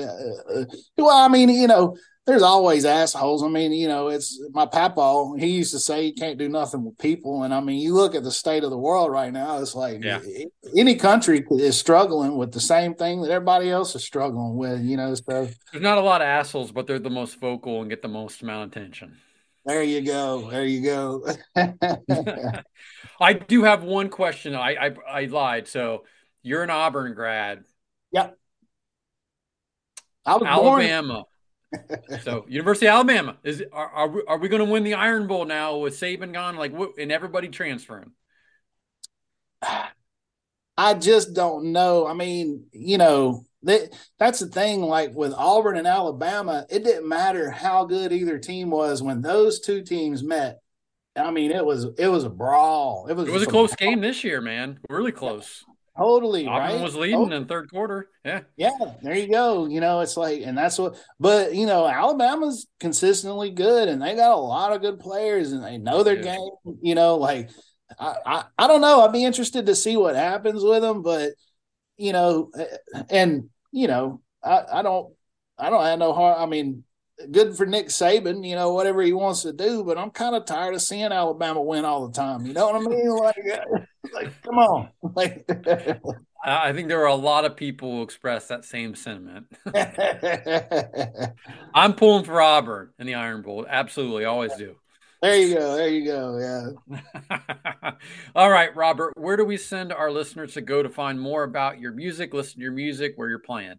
uh, 0.54 0.64
well, 0.96 1.16
I 1.16 1.28
mean, 1.28 1.48
you 1.48 1.66
know, 1.66 1.96
there's 2.26 2.42
always 2.42 2.84
assholes. 2.84 3.42
I 3.42 3.48
mean, 3.48 3.72
you 3.72 3.88
know, 3.88 4.08
it's 4.08 4.38
my 4.52 4.66
papa. 4.66 5.32
He 5.38 5.46
used 5.46 5.72
to 5.72 5.78
say 5.78 6.04
you 6.04 6.12
can't 6.12 6.38
do 6.38 6.48
nothing 6.50 6.84
with 6.84 6.98
people, 6.98 7.42
and 7.44 7.54
I 7.54 7.60
mean, 7.60 7.80
you 7.80 7.94
look 7.94 8.14
at 8.14 8.22
the 8.22 8.30
state 8.30 8.64
of 8.64 8.70
the 8.70 8.76
world 8.78 9.10
right 9.10 9.32
now. 9.32 9.58
It's 9.60 9.74
like 9.74 10.04
Yeah. 10.04 10.20
any 10.76 10.96
country 10.96 11.46
is 11.50 11.78
struggling 11.78 12.36
with 12.36 12.52
the 12.52 12.60
same 12.60 12.94
thing 12.94 13.22
that 13.22 13.30
everybody 13.30 13.70
else 13.70 13.94
is 13.94 14.04
struggling 14.04 14.56
with. 14.56 14.82
You 14.82 14.98
know, 14.98 15.14
so 15.14 15.48
There's 15.72 15.82
not 15.82 15.96
a 15.96 16.02
lot 16.02 16.20
of 16.20 16.26
assholes, 16.26 16.70
but 16.70 16.86
they're 16.86 16.98
the 16.98 17.08
most 17.08 17.40
vocal 17.40 17.80
and 17.80 17.88
get 17.88 18.02
the 18.02 18.08
most 18.08 18.42
amount 18.42 18.64
of 18.64 18.76
attention. 18.76 19.16
There 19.68 19.82
you 19.82 20.00
go, 20.00 20.50
there 20.50 20.64
you 20.64 20.82
go. 20.82 21.26
I 23.20 23.32
do 23.34 23.64
have 23.64 23.84
one 23.84 24.08
question. 24.08 24.54
I 24.54 24.86
I, 24.86 24.94
I 25.08 25.24
lied. 25.26 25.68
So 25.68 26.04
you're 26.42 26.62
an 26.62 26.70
Auburn 26.70 27.12
grad, 27.12 27.64
yep. 28.10 28.38
I 30.24 30.36
was 30.36 30.58
born. 30.58 30.82
Alabama. 30.82 31.24
so 32.22 32.46
University 32.48 32.86
of 32.86 32.94
Alabama 32.94 33.36
is 33.44 33.62
are 33.70 33.88
are 33.90 34.08
we, 34.08 34.22
are 34.26 34.38
we 34.38 34.48
going 34.48 34.64
to 34.64 34.72
win 34.72 34.84
the 34.84 34.94
Iron 34.94 35.26
Bowl 35.26 35.44
now 35.44 35.76
with 35.76 36.00
Saban 36.00 36.32
gone? 36.32 36.56
Like 36.56 36.72
what, 36.72 36.92
and 36.98 37.12
everybody 37.12 37.48
transferring? 37.48 38.12
I 40.78 40.94
just 40.94 41.34
don't 41.34 41.72
know. 41.72 42.06
I 42.06 42.14
mean, 42.14 42.64
you 42.72 42.96
know, 42.96 43.44
that 43.64 43.90
that's 44.18 44.40
the 44.40 44.46
thing. 44.46 44.82
Like 44.82 45.14
with 45.14 45.32
Auburn 45.34 45.76
and 45.76 45.86
Alabama, 45.86 46.66
it 46.70 46.84
didn't 46.84 47.08
matter 47.08 47.50
how 47.50 47.84
good 47.84 48.12
either 48.12 48.38
team 48.38 48.70
was 48.70 49.02
when 49.02 49.20
those 49.22 49.60
two 49.60 49.82
teams 49.82 50.22
met. 50.22 50.58
I 51.16 51.30
mean, 51.30 51.50
it 51.50 51.64
was 51.64 51.86
it 51.98 52.08
was 52.08 52.24
a 52.24 52.30
brawl. 52.30 53.06
It 53.08 53.14
was 53.14 53.26
It 53.28 53.32
was 53.32 53.42
a 53.42 53.46
close 53.46 53.74
game 53.74 54.00
this 54.00 54.22
year, 54.22 54.40
man. 54.40 54.78
Really 54.88 55.12
close. 55.12 55.64
Totally 55.96 56.46
Auburn 56.46 56.74
right. 56.76 56.80
was 56.80 56.94
leading 56.94 57.16
Totally. 57.18 57.36
in 57.38 57.46
third 57.46 57.68
quarter. 57.72 58.08
Yeah. 58.24 58.42
Yeah, 58.56 58.70
there 59.02 59.16
you 59.16 59.28
go. 59.28 59.66
You 59.66 59.80
know, 59.80 59.98
it's 60.00 60.16
like, 60.16 60.42
and 60.42 60.56
that's 60.56 60.78
what, 60.78 60.94
but 61.18 61.56
you 61.56 61.66
know, 61.66 61.88
Alabama's 61.88 62.68
consistently 62.78 63.50
good 63.50 63.88
and 63.88 64.00
they 64.00 64.14
got 64.14 64.30
a 64.30 64.36
lot 64.36 64.72
of 64.72 64.80
good 64.80 65.00
players 65.00 65.50
and 65.50 65.64
they 65.64 65.76
know 65.76 66.04
their 66.04 66.14
Yeah. 66.14 66.36
game. 66.36 66.50
You 66.82 66.94
know, 66.94 67.16
like, 67.16 67.50
I, 67.98 68.14
I, 68.24 68.44
I 68.56 68.66
don't 68.68 68.80
know. 68.80 69.00
I'd 69.00 69.12
be 69.12 69.24
interested 69.24 69.66
to 69.66 69.74
see 69.74 69.96
what 69.96 70.14
happens 70.14 70.62
with 70.62 70.82
them, 70.82 71.02
but, 71.02 71.32
you 71.98 72.12
know, 72.12 72.50
and, 73.10 73.50
you 73.72 73.88
know, 73.88 74.22
I, 74.42 74.62
I 74.74 74.82
don't, 74.82 75.12
I 75.58 75.68
don't 75.68 75.84
have 75.84 75.98
no 75.98 76.12
heart. 76.12 76.38
I 76.38 76.46
mean, 76.46 76.84
good 77.30 77.56
for 77.56 77.66
Nick 77.66 77.88
Saban, 77.88 78.48
you 78.48 78.54
know, 78.54 78.72
whatever 78.72 79.02
he 79.02 79.12
wants 79.12 79.42
to 79.42 79.52
do, 79.52 79.84
but 79.84 79.98
I'm 79.98 80.10
kind 80.10 80.34
of 80.34 80.44
tired 80.44 80.74
of 80.74 80.82
seeing 80.82 81.12
Alabama 81.12 81.60
win 81.60 81.84
all 81.84 82.06
the 82.06 82.12
time. 82.12 82.46
You 82.46 82.52
know 82.52 82.70
what 82.70 82.76
I 82.76 82.80
mean? 82.80 83.08
Like, 83.18 83.36
like 84.14 84.42
come 84.42 84.58
on. 84.58 84.88
Like, 85.14 85.44
I 86.44 86.68
I 86.68 86.72
think 86.72 86.88
there 86.88 87.02
are 87.02 87.06
a 87.06 87.14
lot 87.14 87.44
of 87.44 87.56
people 87.56 87.96
who 87.96 88.02
express 88.02 88.46
that 88.48 88.64
same 88.64 88.94
sentiment. 88.94 89.46
I'm 91.74 91.94
pulling 91.94 92.24
for 92.24 92.40
Auburn 92.40 92.90
in 92.98 93.06
the 93.06 93.14
Iron 93.14 93.42
Bowl. 93.42 93.66
Absolutely, 93.68 94.24
always 94.24 94.54
do. 94.54 94.76
There 95.20 95.36
you 95.36 95.54
go. 95.54 95.76
There 95.76 95.88
you 95.88 96.04
go. 96.04 96.76
Yeah. 96.90 97.90
All 98.36 98.50
right, 98.50 98.74
Robert, 98.76 99.14
where 99.16 99.36
do 99.36 99.44
we 99.44 99.56
send 99.56 99.92
our 99.92 100.12
listeners 100.12 100.54
to 100.54 100.60
go 100.60 100.82
to 100.82 100.88
find 100.88 101.20
more 101.20 101.42
about 101.42 101.80
your 101.80 101.92
music, 101.92 102.32
listen 102.32 102.56
to 102.56 102.62
your 102.62 102.72
music, 102.72 103.14
where 103.16 103.28
you're 103.28 103.40
playing? 103.40 103.76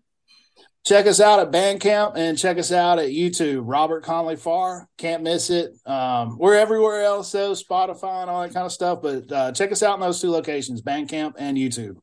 Check 0.85 1.07
us 1.07 1.19
out 1.19 1.39
at 1.39 1.51
Bandcamp 1.51 2.13
and 2.15 2.37
check 2.37 2.57
us 2.57 2.71
out 2.71 2.99
at 2.99 3.09
YouTube. 3.09 3.63
Robert 3.65 4.03
Connelly 4.03 4.37
Farr. 4.37 4.87
Can't 4.97 5.23
miss 5.23 5.49
it. 5.49 5.73
Um, 5.85 6.37
we're 6.37 6.55
everywhere 6.55 7.03
else, 7.03 7.31
though, 7.31 7.51
Spotify 7.51 8.21
and 8.21 8.29
all 8.29 8.41
that 8.41 8.53
kind 8.53 8.65
of 8.65 8.71
stuff. 8.71 9.01
But 9.01 9.31
uh, 9.31 9.51
check 9.51 9.71
us 9.71 9.83
out 9.83 9.95
in 9.95 9.99
those 10.01 10.21
two 10.21 10.31
locations, 10.31 10.81
Bandcamp 10.81 11.33
and 11.37 11.57
YouTube. 11.57 11.97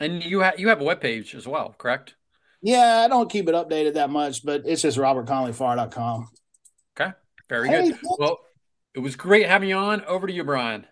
And 0.00 0.22
you 0.22 0.40
have 0.40 0.58
you 0.58 0.68
have 0.68 0.80
a 0.80 0.84
webpage 0.84 1.34
as 1.34 1.46
well, 1.46 1.74
correct? 1.78 2.14
Yeah, 2.62 3.02
I 3.04 3.08
don't 3.08 3.30
keep 3.30 3.48
it 3.48 3.54
updated 3.54 3.94
that 3.94 4.10
much, 4.10 4.44
but 4.44 4.62
it's 4.66 4.82
just 4.82 4.98
robertconnellyfarr.com. 4.98 6.28
Okay, 6.98 7.12
very 7.48 7.68
Hey, 7.68 7.90
good. 7.90 7.98
Well, 8.18 8.38
it 8.96 9.00
was 9.00 9.14
great 9.14 9.46
having 9.46 9.68
you 9.68 9.76
on. 9.76 10.04
Over 10.06 10.26
to 10.26 10.32
you, 10.32 10.42
Brian. 10.42 10.86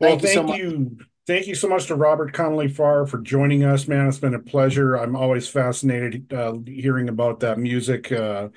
Thank 0.00 0.22
well, 0.22 0.30
you 0.30 0.34
so 0.34 0.46
thank 0.46 0.58
you. 0.58 0.98
Thank 1.26 1.46
you 1.48 1.54
so 1.54 1.68
much 1.68 1.86
to 1.86 1.96
Robert 1.96 2.32
Connelly 2.32 2.68
Farr 2.68 3.04
for 3.04 3.18
joining 3.18 3.64
us, 3.64 3.88
man. 3.88 4.06
It's 4.08 4.18
been 4.18 4.34
a 4.34 4.38
pleasure. 4.38 4.94
I'm 4.94 5.16
always 5.16 5.48
fascinated 5.48 6.32
uh, 6.32 6.54
hearing 6.64 7.08
about 7.08 7.40
that 7.40 7.58
music, 7.58 8.12
uh, 8.12 8.48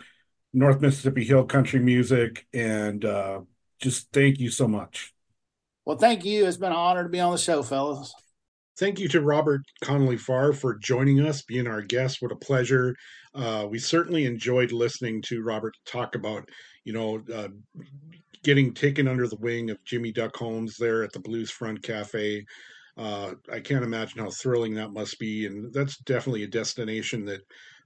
North 0.54 0.80
Mississippi 0.80 1.24
Hill 1.24 1.46
country 1.46 1.80
music, 1.80 2.46
and 2.54 3.04
uh, 3.04 3.42
just 3.82 4.14
thank 4.14 4.40
you 4.40 4.52
so 4.52 4.68
much. 4.68 5.14
Well, 5.84 5.98
thank 5.98 6.24
you. 6.24 6.46
It's 6.46 6.58
been 6.58 6.72
an 6.72 6.78
honor 6.78 7.04
to 7.04 7.10
be 7.10 7.20
on 7.20 7.32
the 7.32 7.38
show, 7.38 7.64
fellas. 7.64 8.14
Thank 8.78 9.00
you 9.00 9.10
to 9.10 9.22
Robert 9.22 9.62
Connelly 9.82 10.18
Farr 10.18 10.54
for 10.54 10.76
joining 10.76 11.20
us, 11.20 11.42
being 11.42 11.68
our 11.68 11.82
guest. 11.82 12.22
What 12.22 12.32
a 12.32 12.36
pleasure. 12.36 12.96
Uh, 13.34 13.68
we 13.70 13.80
certainly 13.80 14.26
enjoyed 14.26 14.72
listening 14.72 15.22
to 15.24 15.42
Robert 15.42 15.76
talk 15.86 16.16
about, 16.16 16.48
you 16.86 16.94
know, 16.94 17.22
uh, 17.34 17.50
getting 18.44 18.74
taken 18.74 19.08
under 19.08 19.28
the 19.28 19.38
wing 19.38 19.70
of 19.70 19.84
Jimmy 19.86 20.12
Duck 20.12 20.36
Holmes 20.36 20.78
there 20.78 21.04
at 21.04 21.12
the 21.14 21.20
Blues 21.20 21.52
Front 21.52 21.84
Cafe. 21.84 22.46
Uh, 22.98 23.34
I 23.52 23.60
can't 23.60 23.84
imagine 23.84 24.20
how 24.20 24.30
thrilling 24.30 24.74
that 24.76 24.92
must 24.92 25.20
be, 25.20 25.46
and 25.46 25.74
that's 25.74 25.98
definitely 26.00 26.44
a 26.44 26.48
destination 26.48 27.26
that 27.26 27.42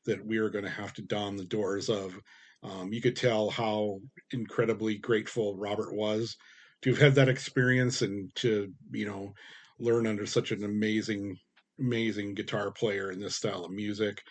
that 0.06 0.26
we 0.26 0.38
are 0.38 0.50
going 0.50 0.66
to 0.66 0.72
have 0.72 0.94
to 0.94 1.02
don 1.04 1.38
the 1.38 1.46
doors 1.46 1.90
of. 1.90 2.20
Um, 2.64 2.92
you 2.94 3.02
could 3.02 3.16
tell 3.16 3.50
how 3.50 4.00
incredibly 4.32 4.98
grateful 4.98 5.56
Robert 5.58 5.94
was 5.94 6.36
to 6.82 6.90
have 6.92 7.00
had 7.00 7.16
that 7.16 7.30
experience 7.30 8.02
and 8.02 8.34
to, 8.36 8.72
you 8.92 9.06
know, 9.06 9.34
learn 9.80 10.08
under 10.08 10.26
such 10.26 10.52
an 10.52 10.64
amazing, 10.64 11.36
amazing 11.80 12.34
guitar 12.34 12.72
player 12.72 13.12
in 13.12 13.20
this 13.20 13.36
style 13.36 13.66
of 13.66 13.72
music. 13.72 14.22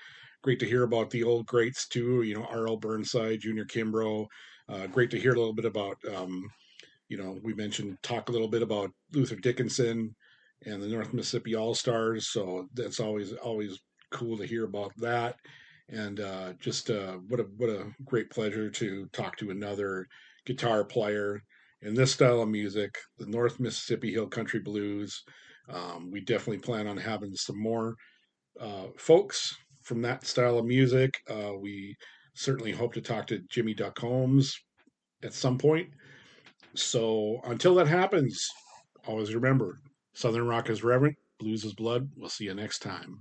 Great 0.43 0.59
to 0.61 0.67
hear 0.67 0.83
about 0.83 1.11
the 1.11 1.23
old 1.23 1.47
greats 1.47 1.87
too. 1.89 2.23
You 2.23 2.35
know, 2.35 2.45
R.L. 2.45 2.77
Burnside, 2.77 3.41
Junior 3.41 3.65
Kimbrough. 3.65 4.27
Uh, 4.69 4.87
great 4.87 5.11
to 5.11 5.19
hear 5.19 5.33
a 5.33 5.39
little 5.39 5.53
bit 5.53 5.65
about. 5.65 5.97
Um, 6.15 6.51
you 7.09 7.19
know, 7.19 7.39
we 7.43 7.55
mentioned 7.55 7.99
talk 8.03 8.29
a 8.29 8.33
little 8.33 8.49
bit 8.49 8.63
about 8.63 8.91
Luther 9.13 9.37
Dickinson 9.37 10.15
and 10.65 10.83
the 10.83 10.89
North 10.89 11.13
Mississippi 11.13 11.55
All 11.55 11.75
Stars. 11.75 12.29
So 12.29 12.69
that's 12.75 13.01
always 13.01 13.33
always 13.35 13.81
cool 14.11 14.37
to 14.39 14.47
hear 14.47 14.65
about 14.65 14.93
that. 14.99 15.37
And 15.89 16.21
uh, 16.21 16.53
just 16.61 16.91
uh, 16.91 17.15
what 17.29 17.41
a 17.41 17.45
what 17.57 17.69
a 17.69 17.91
great 18.05 18.31
pleasure 18.31 18.71
to 18.71 19.07
talk 19.13 19.37
to 19.39 19.51
another 19.51 20.07
guitar 20.47 20.85
player 20.85 21.43
in 21.83 21.95
this 21.95 22.13
style 22.13 22.41
of 22.41 22.49
music, 22.49 22.97
the 23.19 23.27
North 23.27 23.61
Mississippi 23.61 24.13
Hill 24.13 24.29
Country 24.29 24.61
Blues. 24.61 25.23
Um, 25.69 26.11
we 26.11 26.21
definitely 26.21 26.59
plan 26.59 26.87
on 26.87 26.97
having 26.97 27.35
some 27.35 27.61
more 27.61 27.97
uh, 28.61 28.87
folks 28.97 29.57
from 29.83 30.03
that 30.03 30.27
style 30.27 30.59
of 30.59 30.65
music. 30.65 31.21
Uh, 31.29 31.53
we 31.61 31.97
certainly 32.35 32.73
hope 32.73 32.95
to 32.95 33.01
talk 33.01 33.27
to 33.29 33.41
Jimmy 33.49 33.75
Duck 33.75 33.99
Holmes 33.99 34.59
at 35.23 35.35
some 35.35 35.59
point. 35.59 35.89
So 36.75 37.41
until 37.45 37.75
that 37.77 37.89
happens, 37.89 38.49
always 39.07 39.35
remember 39.35 39.81
Southern 40.15 40.47
Rock 40.47 40.71
is 40.71 40.83
reverent, 40.83 41.17
blues 41.39 41.65
is 41.65 41.75
blood. 41.75 42.11
We'll 42.17 42.29
see 42.29 42.45
you 42.45 42.55
next 42.55 42.81
time. 42.81 43.21